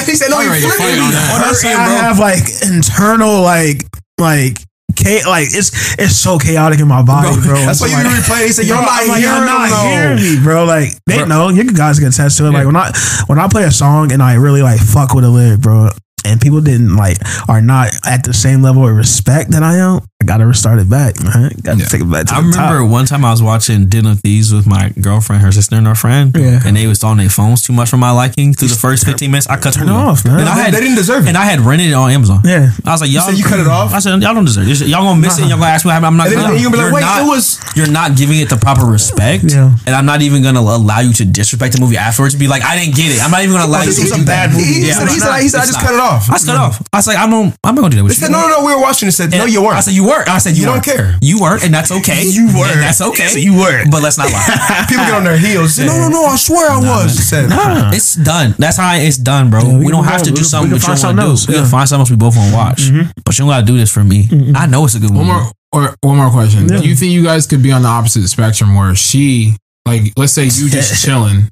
he 0.06 0.16
said, 0.16 0.30
no, 0.30 0.38
I'm 0.38 0.46
you 0.46 0.52
ready 0.52 0.62
to 0.66 0.72
fight 0.78 1.00
on 1.00 1.12
that. 1.12 1.62
When 1.64 1.76
I 1.76 1.84
I 1.84 1.90
have 2.04 2.20
like 2.20 2.44
internal 2.66 3.42
like 3.42 3.84
like 4.20 4.58
cha- 4.96 5.28
like 5.30 5.48
it's 5.52 5.72
it's 6.00 6.16
so 6.16 6.38
chaotic 6.38 6.80
in 6.80 6.88
my 6.88 7.04
body, 7.04 7.36
bro. 7.42 7.56
That's 7.56 7.82
why 7.82 7.88
you 7.88 7.94
like, 7.94 8.04
be 8.06 8.10
replaying. 8.10 8.46
He 8.48 8.52
said, 8.52 8.66
you're 8.66 8.78
Bro, 8.78 8.86
not 8.86 9.08
like, 9.08 9.20
hearing 9.20 9.22
you're 9.22 9.46
not 9.46 9.70
them, 9.70 10.18
hearing 10.18 10.38
me, 10.40 10.44
bro. 10.44 10.66
Like 10.66 10.90
they 11.06 11.18
Bro. 11.18 11.26
know. 11.28 11.50
You 11.50 11.64
guys 11.74 12.00
can 12.00 12.10
attest 12.10 12.38
to 12.40 12.46
it. 12.48 12.52
Like 12.52 12.66
when 12.66 12.76
I 12.76 12.92
when 13.28 13.40
I 13.40 13.48
play 13.48 13.64
a 13.64 13.72
song 13.72 14.12
and 14.12 14.22
I 14.22 14.36
really 14.36 14.62
like 14.62 14.80
fuck 14.80 15.14
with 15.14 15.24
a 15.24 15.30
lyric, 15.30 15.62
bro, 15.62 15.90
and 16.26 16.40
people 16.42 16.62
didn't 16.62 16.96
like 16.96 17.18
are 17.48 17.62
not 17.62 17.90
at 18.06 18.24
the 18.24 18.34
same 18.34 18.62
level 18.62 18.88
of 18.88 18.96
respect 18.96 19.52
that 19.52 19.64
I 19.64 19.78
am. 19.78 20.02
I 20.26 20.28
gotta 20.28 20.48
restart 20.48 20.80
it 20.80 20.90
back, 20.90 21.22
man. 21.24 21.52
Gotta 21.62 21.78
Yeah. 21.80 21.86
take 21.86 22.02
it 22.02 22.10
back 22.10 22.26
to 22.26 22.34
I 22.34 22.38
remember 22.40 22.80
top. 22.82 22.90
one 22.90 23.06
time 23.06 23.24
I 23.24 23.30
was 23.30 23.44
watching 23.44 23.86
Den 23.90 24.08
of 24.08 24.22
Thieves 24.22 24.52
with 24.52 24.66
my 24.66 24.90
girlfriend, 25.00 25.44
her 25.44 25.52
sister, 25.52 25.76
and 25.76 25.86
her 25.86 25.94
friend, 25.94 26.36
Yeah. 26.36 26.62
and 26.66 26.76
they 26.76 26.88
was 26.88 27.04
on 27.04 27.18
their 27.18 27.30
phones 27.30 27.62
too 27.62 27.74
much 27.74 27.90
for 27.90 27.98
my 27.98 28.10
liking. 28.10 28.56
Through 28.56 28.70
the 28.70 28.76
first 28.76 29.06
15 29.06 29.30
minutes, 29.30 29.46
I 29.48 29.58
cut 29.58 29.76
Turn 29.76 29.88
it 29.88 29.92
off, 29.92 30.26
man. 30.26 30.40
And 30.40 30.50
I 30.50 30.56
They- 30.56 30.62
had, 30.64 30.74
they 30.74 30.80
didn't 30.82 30.96
deserve 30.96 31.26
it. 31.26 31.30
And 31.30 31.38
I 31.38 31.46
had 31.46 31.60
rented 31.62 31.90
it 31.90 31.94
on 31.94 32.10
Amazon. 32.10 32.42
Yeah. 32.44 32.72
I 32.84 32.92
was 32.92 33.02
like, 33.02 33.12
y'all. 33.12 33.22
said 33.28 33.38
you 33.38 33.44
cut 33.44 33.60
it 33.60 33.68
off? 33.68 33.94
I 33.94 34.00
said, 34.00 34.20
y'all 34.24 34.34
don't 34.34 34.46
deserve 34.46 34.68
it. 34.68 34.88
Y'all 34.88 35.04
gonna 35.04 35.20
miss 35.22 35.38
it. 35.38 35.42
and 35.42 35.50
Y'all 35.52 35.60
gonna 35.60 35.70
ask 35.72 35.86
me 35.86 35.90
what 35.90 35.94
happened. 35.94 36.08
I'm 36.08 36.18
not. 36.18 36.28
And 36.28 36.36
gonna. 36.36 36.54
you're 36.58 36.72
gonna 36.72 36.72
be 36.72 36.78
like, 36.78 36.86
You're 36.86 36.94
wait, 36.96 37.02
not- 37.02 37.22
it 37.22 37.28
was- 37.28 37.60
You're 37.76 37.88
not 37.92 38.16
giving 38.16 38.40
it 38.40 38.50
the 38.50 38.58
proper 38.58 38.86
respect. 38.86 39.44
Yeah. 39.52 39.70
And 39.86 39.96
I'm 39.96 40.06
not 40.08 40.24
even 40.24 40.42
gonna 40.42 40.60
allow 40.62 41.02
you 41.02 41.14
to 41.14 41.26
disrespect 41.26 41.76
the 41.76 41.82
movie 41.82 41.98
afterwards. 41.98 42.34
To 42.34 42.40
be 42.40 42.48
like, 42.48 42.64
I 42.64 42.76
didn't 42.78 42.96
get 42.96 43.12
it. 43.12 43.24
I'm 43.24 43.30
not 43.30 43.42
even 43.44 43.54
gonna 43.54 43.66
allow 43.68 43.82
you 43.82 43.88
This 43.88 43.98
to 43.98 44.02
was 44.16 44.22
a 44.22 44.26
bad 44.26 44.54
movie. 44.54 44.64
He 44.66 44.92
said, 44.92 45.08
he 45.10 45.20
said, 45.20 45.28
not. 45.30 45.40
he 45.42 45.50
said, 45.50 45.62
I 45.62 45.66
just 45.68 45.80
cut 45.80 45.94
it 45.94 46.00
off. 46.00 46.30
I 46.32 46.34
cut 46.40 46.50
it 46.50 46.56
off. 46.56 46.82
I 46.94 46.98
was 46.98 47.06
like, 47.08 47.18
I'm 47.20 47.30
not. 47.30 47.54
I'm 47.64 47.76
not 47.76 47.82
gonna 47.82 47.90
do 47.92 47.98
that 47.98 48.04
with 48.04 48.14
He 48.14 48.22
you. 48.22 48.26
said, 48.28 48.32
no, 48.32 48.42
no, 48.42 48.60
no, 48.62 48.66
we 48.66 48.74
were 48.74 48.82
watching. 48.82 49.08
He 49.08 49.12
said, 49.12 49.32
no, 49.32 49.46
you 49.46 49.62
weren't. 49.62 49.76
I 49.78 49.82
said 49.82 49.94
you 49.94 50.04
weren't. 50.16 50.30
I 50.30 50.38
said 50.40 50.56
you, 50.56 50.62
You 50.62 50.66
don't 50.66 50.76
weren't. 50.76 50.86
care. 50.86 51.18
You 51.22 51.40
weren't, 51.42 51.64
and 51.64 51.74
that's 51.74 51.92
okay. 51.92 52.24
You 52.24 52.48
weren't. 52.56 52.72
And 52.74 52.82
that's 52.82 53.02
okay. 53.02 53.28
So 53.28 53.38
you 53.40 53.54
weren't. 53.58 53.92
But 53.92 54.02
let's 54.04 54.18
not 54.18 54.32
lie. 54.32 54.86
People 54.90 55.06
get 55.06 55.14
on 55.14 55.24
their 55.24 55.38
heels. 55.38 55.76
Say, 55.76 55.86
no, 55.90 55.98
no, 55.98 56.10
no, 56.10 56.26
I 56.26 56.36
swear 56.38 56.72
I 56.72 56.78
was. 56.80 57.16
He 57.18 57.24
said, 57.24 57.50
It's 57.94 58.16
done. 58.16 58.56
That's 58.58 58.78
how 58.78 58.96
it's 58.96 59.18
done, 59.18 59.50
bro. 59.50 59.64
we 59.68 59.86
we, 59.86 59.92
don't 59.92 60.04
can 60.04 60.12
have 60.14 60.24
to 60.24 60.32
do 60.32 60.42
we- 60.42 60.44
something 60.44 60.72
we 60.72 60.80
that 60.80 60.86
can 60.86 60.96
you 60.96 61.02
find 61.02 61.18
don't 61.18 61.18
want 61.18 61.18
something 61.18 61.18
to 61.18 61.22
do. 61.24 61.30
else, 61.30 61.48
We 61.48 61.54
yeah. 61.56 61.62
can 61.62 61.70
find 61.70 61.90
something 61.90 62.02
else 62.02 62.10
we 62.12 62.18
both 62.18 62.36
want 62.38 62.50
to 62.52 62.56
watch. 62.56 62.82
Mm-hmm. 62.90 63.12
But 63.26 63.38
you 63.38 63.42
don't 63.44 63.50
gotta 63.52 63.66
do 63.66 63.78
this 63.78 63.92
for 63.92 64.04
me. 64.04 64.24
Mm-hmm. 64.26 64.56
I 64.56 64.66
know 64.66 64.86
it's 64.86 64.96
a 64.96 65.00
good 65.00 65.12
One 65.14 65.26
movie. 65.28 65.40
more 65.40 65.52
or 65.72 65.96
one 66.02 66.18
more 66.18 66.30
question. 66.32 66.70
Yeah. 66.70 66.80
Do 66.82 66.88
you 66.88 66.96
think 66.96 67.12
you 67.12 67.24
guys 67.24 67.48
could 67.48 67.62
be 67.62 67.72
on 67.72 67.82
the 67.82 67.90
opposite 67.90 68.28
spectrum 68.28 68.76
where 68.76 68.96
she 68.96 69.56
like 69.86 70.02
let's 70.18 70.34
say 70.34 70.44
you 70.46 70.70
just 70.70 71.02
chilling, 71.06 71.50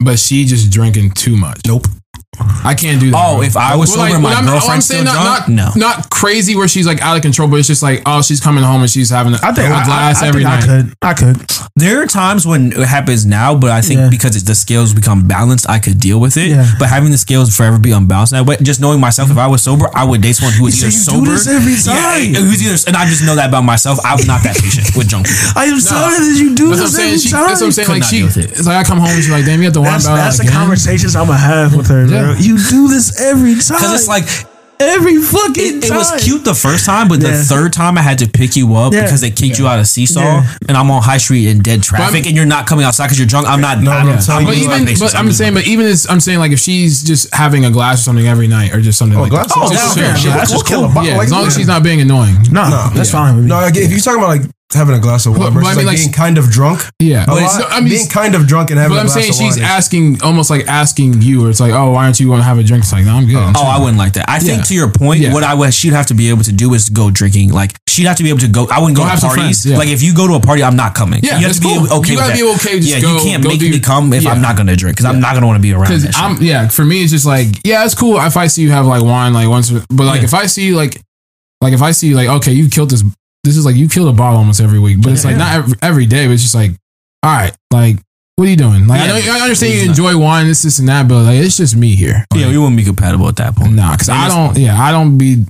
but 0.00 0.18
she 0.18 0.44
just 0.44 0.70
drinking 0.70 1.10
too 1.12 1.36
much? 1.36 1.60
nope. 1.66 1.86
I 2.64 2.74
can't 2.74 3.00
do 3.00 3.10
that. 3.10 3.16
Oh, 3.26 3.36
bro. 3.36 3.42
if 3.42 3.56
I 3.56 3.76
was 3.76 3.92
sober 3.92 4.14
and 4.14 4.22
my 4.22 4.30
what 4.30 4.38
I'm, 4.38 4.46
what 4.46 4.68
I'm 4.70 4.80
still 4.80 5.04
not, 5.04 5.46
drunk? 5.46 5.48
not, 5.56 5.76
No. 5.76 5.88
not 5.88 6.10
crazy 6.10 6.56
where 6.56 6.68
she's 6.68 6.86
like 6.86 7.00
out 7.02 7.16
of 7.16 7.22
control, 7.22 7.48
but 7.48 7.56
it's 7.58 7.68
just 7.68 7.82
like 7.82 8.02
oh, 8.06 8.22
she's 8.22 8.40
coming 8.40 8.64
home 8.64 8.80
and 8.82 8.90
she's 8.90 9.10
having 9.10 9.34
a, 9.34 9.38
I 9.42 9.52
think 9.52 9.68
a 9.70 9.74
I, 9.74 9.84
glass 9.84 10.22
I, 10.22 10.26
I 10.26 10.28
every 10.28 10.42
think 10.44 10.50
night. 10.50 10.64
I 10.64 10.66
could. 10.66 10.96
I 11.02 11.14
could. 11.34 11.70
There 11.76 12.02
are 12.02 12.06
times 12.06 12.46
when 12.46 12.72
it 12.72 12.86
happens 12.86 13.26
now, 13.26 13.54
but 13.56 13.70
I 13.70 13.80
think 13.80 14.00
Yeah. 14.00 14.08
because 14.08 14.36
it, 14.36 14.46
the 14.46 14.54
scales 14.54 14.94
become 14.94 15.26
balanced, 15.26 15.68
I 15.68 15.78
could 15.78 15.98
deal 15.98 16.20
with 16.20 16.36
it. 16.36 16.48
Yeah. 16.48 16.70
But 16.78 16.88
having 16.88 17.10
the 17.10 17.18
scales 17.18 17.54
forever 17.54 17.78
be 17.78 17.90
unbalanced 17.92 18.32
that 18.32 18.46
way, 18.46 18.56
just 18.62 18.80
knowing 18.80 19.00
myself, 19.00 19.30
if 19.30 19.36
I 19.38 19.46
was 19.48 19.62
sober, 19.62 19.86
I 19.94 20.04
would 20.04 20.20
date 20.22 20.34
someone 20.36 20.54
who 20.54 20.64
was 20.64 20.80
You 20.80 20.88
either 20.88 20.96
say 20.96 21.12
you 21.16 21.20
do 21.20 21.26
sober. 21.26 21.30
this 21.32 21.46
every 21.48 21.76
time. 21.76 22.32
Yeah, 22.32 22.40
who's 22.40 22.62
either, 22.62 22.78
and 22.88 22.96
I 22.96 23.06
just 23.06 23.24
know 23.26 23.34
that 23.36 23.48
about 23.48 23.64
myself. 23.64 23.98
I'm 24.04 24.24
not 24.26 24.42
that 24.44 24.56
patient 24.56 24.94
with 24.96 25.08
drunk 25.08 25.26
people. 25.26 25.50
I 25.60 25.64
am 25.66 25.80
sorry 25.80 26.14
that 26.18 26.36
you 26.38 26.54
do 26.54 26.70
That's 26.70 26.80
what 26.80 26.86
I'm 26.86 26.92
this 26.92 26.96
saying. 26.96 27.08
every 27.14 27.18
She, 27.18 27.30
time. 27.30 27.46
that's 27.48 27.60
what 27.60 27.66
I'm 27.66 27.72
saying. 27.72 27.86
Could 27.86 28.00
Like 28.00 28.04
she, 28.04 28.18
it. 28.22 28.36
it's 28.54 28.66
like 28.66 28.78
I 28.78 28.84
come 28.86 28.98
home 28.98 29.10
and 29.10 29.18
she's 29.22 29.30
like, 29.34 29.44
damn, 29.44 29.58
you 29.58 29.64
have 29.66 29.74
to 29.74 29.80
wine 29.82 29.98
That's, 29.98 30.06
bottle 30.06 30.22
that's 30.24 30.38
the 30.38 30.46
conversations 30.50 31.16
I'm 31.16 31.26
gonna 31.26 31.38
have 31.38 31.74
with 31.74 31.88
her. 31.88 32.06
Bro. 32.24 32.34
You 32.40 32.58
do 32.58 32.88
this 32.88 33.20
every 33.20 33.54
time 33.60 33.76
Because 33.78 33.92
it's 33.94 34.08
like 34.08 34.24
every 34.80 35.16
fucking 35.22 35.78
it, 35.78 35.82
time. 35.82 35.92
it 35.92 35.96
was 35.96 36.24
cute 36.24 36.44
the 36.44 36.52
first 36.52 36.84
time, 36.84 37.06
but 37.08 37.20
the 37.20 37.32
third 37.32 37.72
time 37.72 37.96
I 37.96 38.02
had 38.02 38.18
to 38.18 38.28
pick 38.28 38.56
you 38.56 38.74
up 38.74 38.92
Yeah. 38.92 39.02
because 39.02 39.20
they 39.20 39.30
kicked 39.30 39.58
you 39.58 39.68
out 39.68 39.78
of 39.78 39.86
Seesaw, 39.86 40.20
Yeah. 40.20 40.46
and 40.68 40.76
I'm 40.76 40.90
on 40.90 41.00
High 41.00 41.18
Street 41.18 41.46
in 41.46 41.60
dead 41.62 41.82
traffic, 41.82 42.14
I'm- 42.22 42.26
and 42.26 42.36
you're 42.36 42.44
not 42.44 42.66
coming 42.66 42.84
outside 42.84 43.06
because 43.06 43.18
you're 43.18 43.28
drunk. 43.28 43.46
I'm 43.48 43.60
not. 43.60 43.80
No, 43.80 43.92
I'm, 43.92 44.08
I'm 44.08 44.18
telling 44.18 44.46
But 44.46 44.56
you, 44.56 44.64
even, 44.70 44.84
but 44.98 45.14
I'm 45.14 45.30
saying, 45.32 45.54
but 45.54 45.66
even 45.66 45.86
as 45.86 46.06
I'm 46.10 46.18
saying, 46.20 46.40
like 46.40 46.50
if 46.52 46.58
she's 46.58 47.02
just 47.04 47.32
having 47.34 47.64
a 47.64 47.70
glass 47.70 48.00
or 48.00 48.02
something 48.02 48.26
every 48.26 48.48
night, 48.48 48.74
or 48.74 48.80
just 48.80 48.98
something 48.98 49.16
Oh, 49.18 49.22
like 49.22 49.30
glass? 49.30 49.46
that. 49.48 49.54
Oh, 49.56 49.68
that's 49.68 49.94
chill. 49.94 50.02
fair. 50.04 50.16
Yeah, 50.18 50.36
That's 50.36 50.50
we'll 50.50 50.58
just 50.60 50.66
kill 50.66 50.80
cool. 50.82 50.90
a 50.90 50.94
bottle. 50.94 51.10
Yeah, 51.10 51.22
as 51.22 51.30
long 51.32 51.46
as 51.46 51.54
she's 51.56 51.68
not 51.68 51.82
being 51.84 52.00
annoying. 52.00 52.36
no, 52.50 52.68
No. 52.68 52.90
that's 52.94 53.10
fine. 53.12 53.46
No, 53.46 53.56
like, 53.60 53.76
if 53.76 53.90
you're 53.90 54.00
talking 54.00 54.18
about 54.18 54.36
like 54.38 54.50
having 54.74 54.94
a 54.94 54.98
glass 55.00 55.26
of 55.26 55.32
wine, 55.32 55.40
But- 55.40 55.50
versus 55.54 55.62
but 55.62 55.70
I 55.70 55.76
mean, 55.76 55.86
like 55.86 55.92
like- 55.94 55.98
being 55.98 56.12
kind 56.12 56.38
of 56.38 56.50
drunk. 56.50 56.84
Yeah, 57.00 57.24
but 57.26 57.36
lot- 57.36 57.42
it's- 57.60 57.72
I 57.72 57.80
mean, 57.80 57.88
being 57.90 58.08
kind 58.08 58.34
of 58.34 58.46
drunk 58.46 58.70
and 58.70 58.78
having 58.78 58.96
But 58.96 58.98
a 58.98 59.00
I'm 59.00 59.06
glass 59.06 59.14
saying 59.18 59.30
of 59.30 59.36
she's 59.36 59.54
wine 59.56 59.64
is- 59.64 59.70
asking, 59.78 60.22
almost 60.22 60.50
like 60.50 60.66
asking 60.66 61.22
you, 61.22 61.44
or 61.46 61.50
it's 61.50 61.60
like, 61.60 61.72
oh, 61.72 61.90
why 61.92 62.04
aren't 62.04 62.20
you 62.20 62.26
going 62.26 62.38
to 62.40 62.44
have 62.44 62.58
a 62.58 62.62
drink? 62.62 62.84
It's 62.84 62.92
like, 62.92 63.04
no, 63.04 63.14
I'm 63.16 63.26
good. 63.26 63.36
I'm 63.36 63.54
Oh, 63.56 63.62
I 63.64 63.78
wouldn't 63.78 63.98
like 63.98 64.12
that. 64.14 64.28
I 64.28 64.38
think 64.40 64.58
Yeah. 64.58 64.64
to 64.64 64.74
your 64.74 64.88
point, 64.88 65.20
Yeah. 65.20 65.32
what 65.32 65.44
I 65.44 65.54
would 65.54 65.72
she'd 65.74 65.92
have 65.92 66.06
to 66.06 66.14
be 66.14 66.28
able 66.30 66.44
to 66.44 66.52
do 66.52 66.74
is 66.74 66.88
go 66.88 67.10
drinking. 67.10 67.52
Like 67.52 67.74
she'd 67.88 68.06
have 68.06 68.16
to 68.16 68.22
be 68.22 68.28
able 68.30 68.40
to 68.40 68.48
go. 68.48 68.66
I 68.70 68.80
wouldn't 68.80 68.96
go, 68.96 69.02
Go 69.02 69.06
to 69.06 69.10
have 69.10 69.20
some 69.20 69.30
parties. 69.34 69.64
yeah. 69.64 69.76
Like 69.78 69.88
if 69.88 70.02
you 70.02 70.14
go 70.14 70.26
to 70.26 70.34
a 70.34 70.40
party, 70.40 70.62
I'm 70.64 70.76
not 70.76 70.94
coming. 70.94 71.20
Yeah, 71.22 71.38
you 71.38 71.46
have 71.46 71.56
that's 71.56 71.58
to 71.60 71.62
be 71.62 71.74
cool. 71.74 71.98
okay. 71.98 72.12
You 72.12 72.16
with 72.18 72.24
gotta 72.26 72.32
that. 72.32 72.36
be 72.38 72.42
okay. 72.68 72.80
Just 72.80 72.90
yeah, 72.90 73.00
go- 73.00 73.14
you 73.16 73.20
can't 73.22 73.42
go 73.42 73.48
make 73.50 73.60
do- 73.60 73.70
me 73.70 73.78
come 73.80 74.12
if. 74.12 74.26
I'm 74.26 74.40
not 74.42 74.56
gonna 74.56 74.74
drink 74.76 74.96
because 74.96 75.06
I'm 75.10 75.20
not 75.20 75.34
gonna 75.34 75.46
want 75.46 75.56
to 75.58 75.62
be 75.62 75.72
around. 75.72 75.88
Because 75.88 76.14
I'm 76.16 76.42
yeah, 76.42 76.68
for 76.68 76.84
me 76.84 77.02
it's 77.02 77.12
just 77.12 77.26
like 77.26 77.48
yeah, 77.64 77.84
it's 77.84 77.94
cool 77.94 78.18
if 78.20 78.36
I 78.36 78.46
see 78.48 78.62
you 78.62 78.70
have 78.72 78.86
like 78.86 79.02
wine 79.02 79.32
like 79.32 79.48
once, 79.48 79.70
but 79.70 80.04
like 80.04 80.22
if 80.22 80.34
I 80.34 80.46
see 80.46 80.72
like 80.72 81.00
like 81.60 81.72
if 81.72 81.82
I 81.82 81.92
see 81.92 82.14
like 82.14 82.28
okay, 82.28 82.52
you 82.52 82.68
killed 82.68 82.90
this. 82.90 83.02
This 83.44 83.56
is 83.56 83.64
like 83.64 83.76
you 83.76 83.88
kill 83.88 84.08
a 84.08 84.12
bottle 84.12 84.38
almost 84.38 84.60
every 84.60 84.78
week, 84.80 85.02
but 85.02 85.12
it's 85.12 85.24
like 85.24 85.36
not 85.36 85.52
every, 85.54 85.78
every 85.82 86.06
day. 86.06 86.26
But 86.26 86.32
it's 86.32 86.42
just 86.42 86.54
like 86.54 86.72
all 87.22 87.30
right, 87.30 87.54
like 87.72 87.96
what 88.36 88.46
are 88.48 88.50
you 88.50 88.56
doing? 88.56 88.86
Like 88.88 89.00
I, 89.02 89.06
know, 89.06 89.14
I 89.14 89.40
understand 89.42 89.72
you 89.74 89.78
It's 89.80 89.86
not- 89.86 89.98
enjoy 89.98 90.18
wine, 90.18 90.46
this, 90.48 90.62
this, 90.62 90.78
and 90.80 90.88
that, 90.88 91.06
but 91.08 91.22
like 91.22 91.36
it's 91.38 91.56
just 91.56 91.76
me 91.76 91.94
here. 91.94 92.24
yeah, 92.34 92.48
we 92.48 92.58
wouldn't 92.58 92.76
be 92.76 92.84
compatible 92.84 93.28
at 93.28 93.36
that 93.36 93.54
point. 93.54 93.74
nah, 93.74 93.92
because 93.92 94.08
I 94.08 94.28
don't. 94.28 94.56
Yeah, 94.58 94.80
I 94.82 94.90
don't 94.90 95.16
be. 95.18 95.44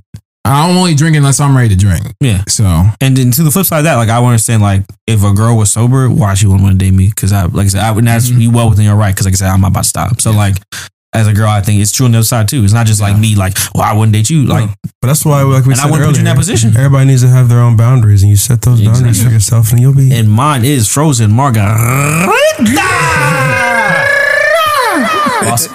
I'm 0.46 0.76
only 0.76 0.94
drink 0.94 1.16
unless 1.16 1.40
I'm 1.40 1.56
ready 1.56 1.70
to 1.70 1.76
drink. 1.76 2.04
Yeah. 2.20 2.44
So 2.48 2.64
And 3.00 3.16
then 3.16 3.30
to 3.30 3.42
the 3.42 3.50
flip 3.50 3.64
side 3.64 3.78
of 3.78 3.84
that, 3.84 3.94
like 3.94 4.10
I 4.10 4.20
would 4.20 4.26
understand, 4.26 4.60
like 4.60 4.82
if 5.06 5.24
a 5.24 5.32
girl 5.32 5.56
was 5.56 5.72
sober, 5.72 6.10
why 6.10 6.34
she 6.34 6.46
wouldn't 6.46 6.62
want 6.62 6.78
to 6.78 6.84
date 6.84 6.90
me? 6.92 7.08
Because 7.08 7.32
I, 7.32 7.44
like 7.46 7.64
I 7.64 7.68
said, 7.68 7.80
I 7.82 7.90
would 7.92 8.04
that's 8.06 8.28
Mhm. 8.28 8.40
you 8.42 8.50
well 8.50 8.68
within 8.68 8.84
your 8.84 8.94
right. 8.96 9.14
Because 9.14 9.24
like 9.24 9.32
I 9.32 9.36
said, 9.36 9.48
I'm 9.48 9.62
not 9.62 9.68
about 9.70 9.84
to 9.84 9.88
stop. 9.88 10.20
So 10.20 10.32
like, 10.32 10.56
as 11.14 11.26
a 11.28 11.32
girl, 11.32 11.48
I 11.48 11.60
think 11.62 11.80
it's 11.80 11.92
true 11.92 12.06
on 12.06 12.12
the 12.12 12.18
other 12.18 12.24
side 12.24 12.48
too. 12.48 12.64
It's 12.64 12.72
not 12.72 12.86
just 12.86 13.00
like 13.00 13.16
me, 13.16 13.36
like, 13.36 13.56
well, 13.74 13.84
I 13.84 13.92
wouldn't 13.92 14.12
date 14.12 14.28
you. 14.30 14.44
Like, 14.46 14.68
But 15.00 15.06
that's 15.06 15.24
why, 15.24 15.42
like 15.42 15.64
we 15.64 15.72
And 15.72 15.80
I 15.80 15.86
wouldn't 15.90 16.06
put 16.08 16.16
you 16.16 16.20
in 16.20 16.24
that 16.26 16.36
position. 16.36 16.76
Everybody 16.76 17.06
needs 17.06 17.22
to 17.22 17.28
have 17.28 17.48
their 17.48 17.60
own 17.60 17.76
boundaries, 17.76 18.22
and 18.22 18.30
you 18.30 18.36
set 18.36 18.62
those 18.62 18.80
boundaries 18.82 19.22
for 19.22 19.30
yourself, 19.30 19.70
and 19.70 19.80
you'll 19.80 19.94
be. 19.94 20.12
and 20.12 20.28
mine 20.30 20.64
is 20.64 20.88
frozen 20.88 21.30
margarita. 21.32 22.32
Awesome. 24.94 25.74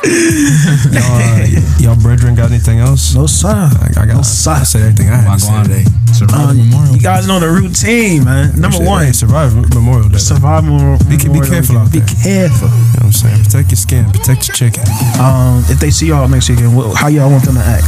y'all, 0.94 1.04
uh, 1.04 1.46
y'all 1.80 1.96
brethren 2.02 2.36
got 2.36 2.50
anything 2.52 2.80
else? 2.80 3.14
no 3.16 3.26
sir. 3.28 3.50
I, 3.50 3.90
I 3.98 4.06
got. 4.06 4.16
No, 4.16 4.22
sir. 4.22 4.52
I 4.52 4.64
said 4.64 4.82
everything 4.82 5.10
I 5.10 5.18
had 5.18 5.34
to 5.36 5.40
say 5.40 5.52
Wagwan. 5.52 5.64
today. 5.64 5.86
Uh, 6.34 6.54
you 6.94 7.00
guys 7.02 7.28
know 7.28 7.40
the 7.40 7.48
routine, 7.50 8.24
man. 8.26 8.52
Number 8.60 8.78
Shit, 8.78 8.88
one, 8.88 9.06
hey, 9.06 9.12
survive 9.12 9.56
Memorial 9.76 10.10
Day. 10.10 10.18
survive 10.18 10.64
more. 10.64 10.98
Be- 11.08 11.18
be 11.18 11.40
careful 11.48 11.78
out 11.78 11.92
Be 11.92 12.00
there. 12.00 12.48
careful. 12.50 12.68
You 12.68 12.76
know 12.76 12.90
what 12.94 13.04
I'm 13.04 13.12
saying? 13.12 13.44
Protect 13.44 13.70
your 13.72 13.78
skin, 13.78 14.06
protect 14.12 14.48
your 14.48 14.56
chicken. 14.56 14.84
Um, 15.20 15.64
if 15.70 15.80
they 15.80 15.92
see 15.92 16.08
y'all 16.08 16.28
next 16.28 16.50
weekend, 16.50 16.74
wh- 16.76 16.96
how 16.96 17.08
y'all 17.08 17.30
want 17.32 17.44
them 17.46 17.56
to 17.56 17.62
act? 17.64 17.86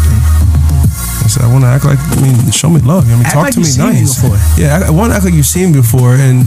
I 1.23 1.27
said, 1.27 1.43
I 1.43 1.51
want 1.51 1.63
to 1.63 1.67
act 1.71 1.85
like, 1.85 1.99
I 1.99 2.21
mean, 2.21 2.51
show 2.51 2.69
me 2.69 2.79
love. 2.81 3.05
I 3.07 3.15
mean, 3.15 3.23
Act 3.25 3.33
talk 3.33 3.43
like 3.45 3.53
to 3.53 3.59
me 3.59 3.65
seen 3.65 3.85
me 3.87 3.93
nice. 4.03 4.57
Yeah, 4.59 4.79
I, 4.83 4.87
I 4.87 4.91
want 4.91 5.11
to 5.11 5.15
act 5.15 5.25
like 5.25 5.33
you've 5.33 5.45
seen 5.45 5.71
before, 5.71 6.15
and 6.15 6.45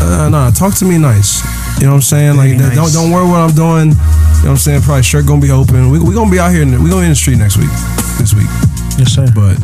uh, 0.00 0.28
no, 0.28 0.50
talk 0.50 0.74
to 0.76 0.84
me 0.84 0.98
nice. 0.98 1.44
You 1.78 1.86
know 1.86 1.92
what 1.92 1.96
I'm 1.96 2.02
saying? 2.02 2.36
Like, 2.36 2.56
Very 2.56 2.74
don't 2.74 2.92
don't 2.92 3.10
worry 3.10 3.28
what 3.28 3.40
I'm 3.40 3.54
doing. 3.54 3.92
You 3.92 3.96
know 3.96 4.56
what 4.56 4.56
I'm 4.56 4.56
saying? 4.56 4.82
Probably 4.82 5.02
shirt 5.02 5.26
gonna 5.26 5.40
be 5.40 5.50
open. 5.50 5.90
We 5.90 6.00
we 6.00 6.14
gonna 6.14 6.30
be 6.30 6.38
out 6.38 6.52
here. 6.52 6.62
In 6.62 6.70
the, 6.72 6.80
we 6.80 6.88
gonna 6.88 7.02
be 7.02 7.12
in 7.12 7.16
the 7.16 7.20
street 7.20 7.38
next 7.38 7.56
week, 7.56 7.72
this 8.16 8.32
week. 8.32 8.48
Yes, 8.96 9.12
sir. 9.12 9.28
But 9.34 9.60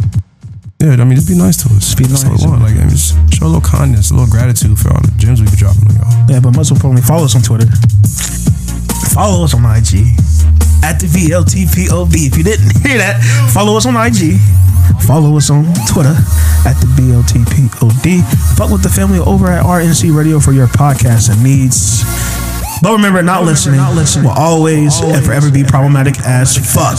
yeah, 0.81 1.01
I 1.01 1.05
mean, 1.05 1.17
just 1.17 1.29
be 1.29 1.37
nice 1.37 1.57
to 1.65 1.73
us. 1.75 1.95
Be 1.95 2.05
That's 2.05 2.25
all 2.25 2.33
nice. 2.37 2.45
Want. 2.45 2.63
Like, 2.63 2.77
I 2.77 2.85
mean, 2.85 2.91
just 2.91 3.17
show 3.33 3.47
a 3.47 3.53
little 3.53 3.65
kindness, 3.65 4.11
a 4.11 4.15
little 4.15 4.29
gratitude 4.29 4.77
for 4.79 4.93
all 4.93 5.01
the 5.01 5.13
gems 5.17 5.41
we 5.41 5.49
be 5.49 5.57
dropping 5.57 5.89
on 5.89 5.97
y'all. 5.97 6.13
Yeah, 6.29 6.41
but 6.41 6.53
most 6.53 6.71
importantly, 6.71 7.05
follow 7.05 7.25
us 7.25 7.35
on 7.35 7.41
Twitter. 7.41 7.69
Follow 9.17 9.45
us 9.45 9.57
on 9.57 9.65
IG 9.65 10.13
at 10.85 11.01
the 11.01 11.09
BLTPOD. 11.09 12.29
If 12.29 12.37
you 12.37 12.45
didn't 12.45 12.77
hear 12.85 12.99
that, 13.01 13.25
follow 13.53 13.77
us 13.77 13.87
on 13.87 13.97
IG. 13.97 14.37
Follow 15.07 15.37
us 15.37 15.51
on 15.51 15.65
Twitter 15.89 16.15
at 16.67 16.75
the 16.81 16.87
BLTPOD. 16.99 18.23
Fuck 18.57 18.71
with 18.71 18.83
the 18.83 18.89
family 18.89 19.19
over 19.19 19.47
at 19.49 19.65
RNC 19.65 20.17
Radio 20.17 20.41
for 20.41 20.53
your 20.53 20.67
podcasting 20.67 21.43
needs. 21.43 22.05
But 22.83 22.93
remember, 22.93 23.23
not 23.23 23.45
listening 23.45 23.81
will 23.81 24.31
always 24.31 25.01
and 25.01 25.25
forever 25.25 25.51
be 25.51 25.65
problematic 25.65 26.19
as 26.21 26.57
fuck. 26.57 26.99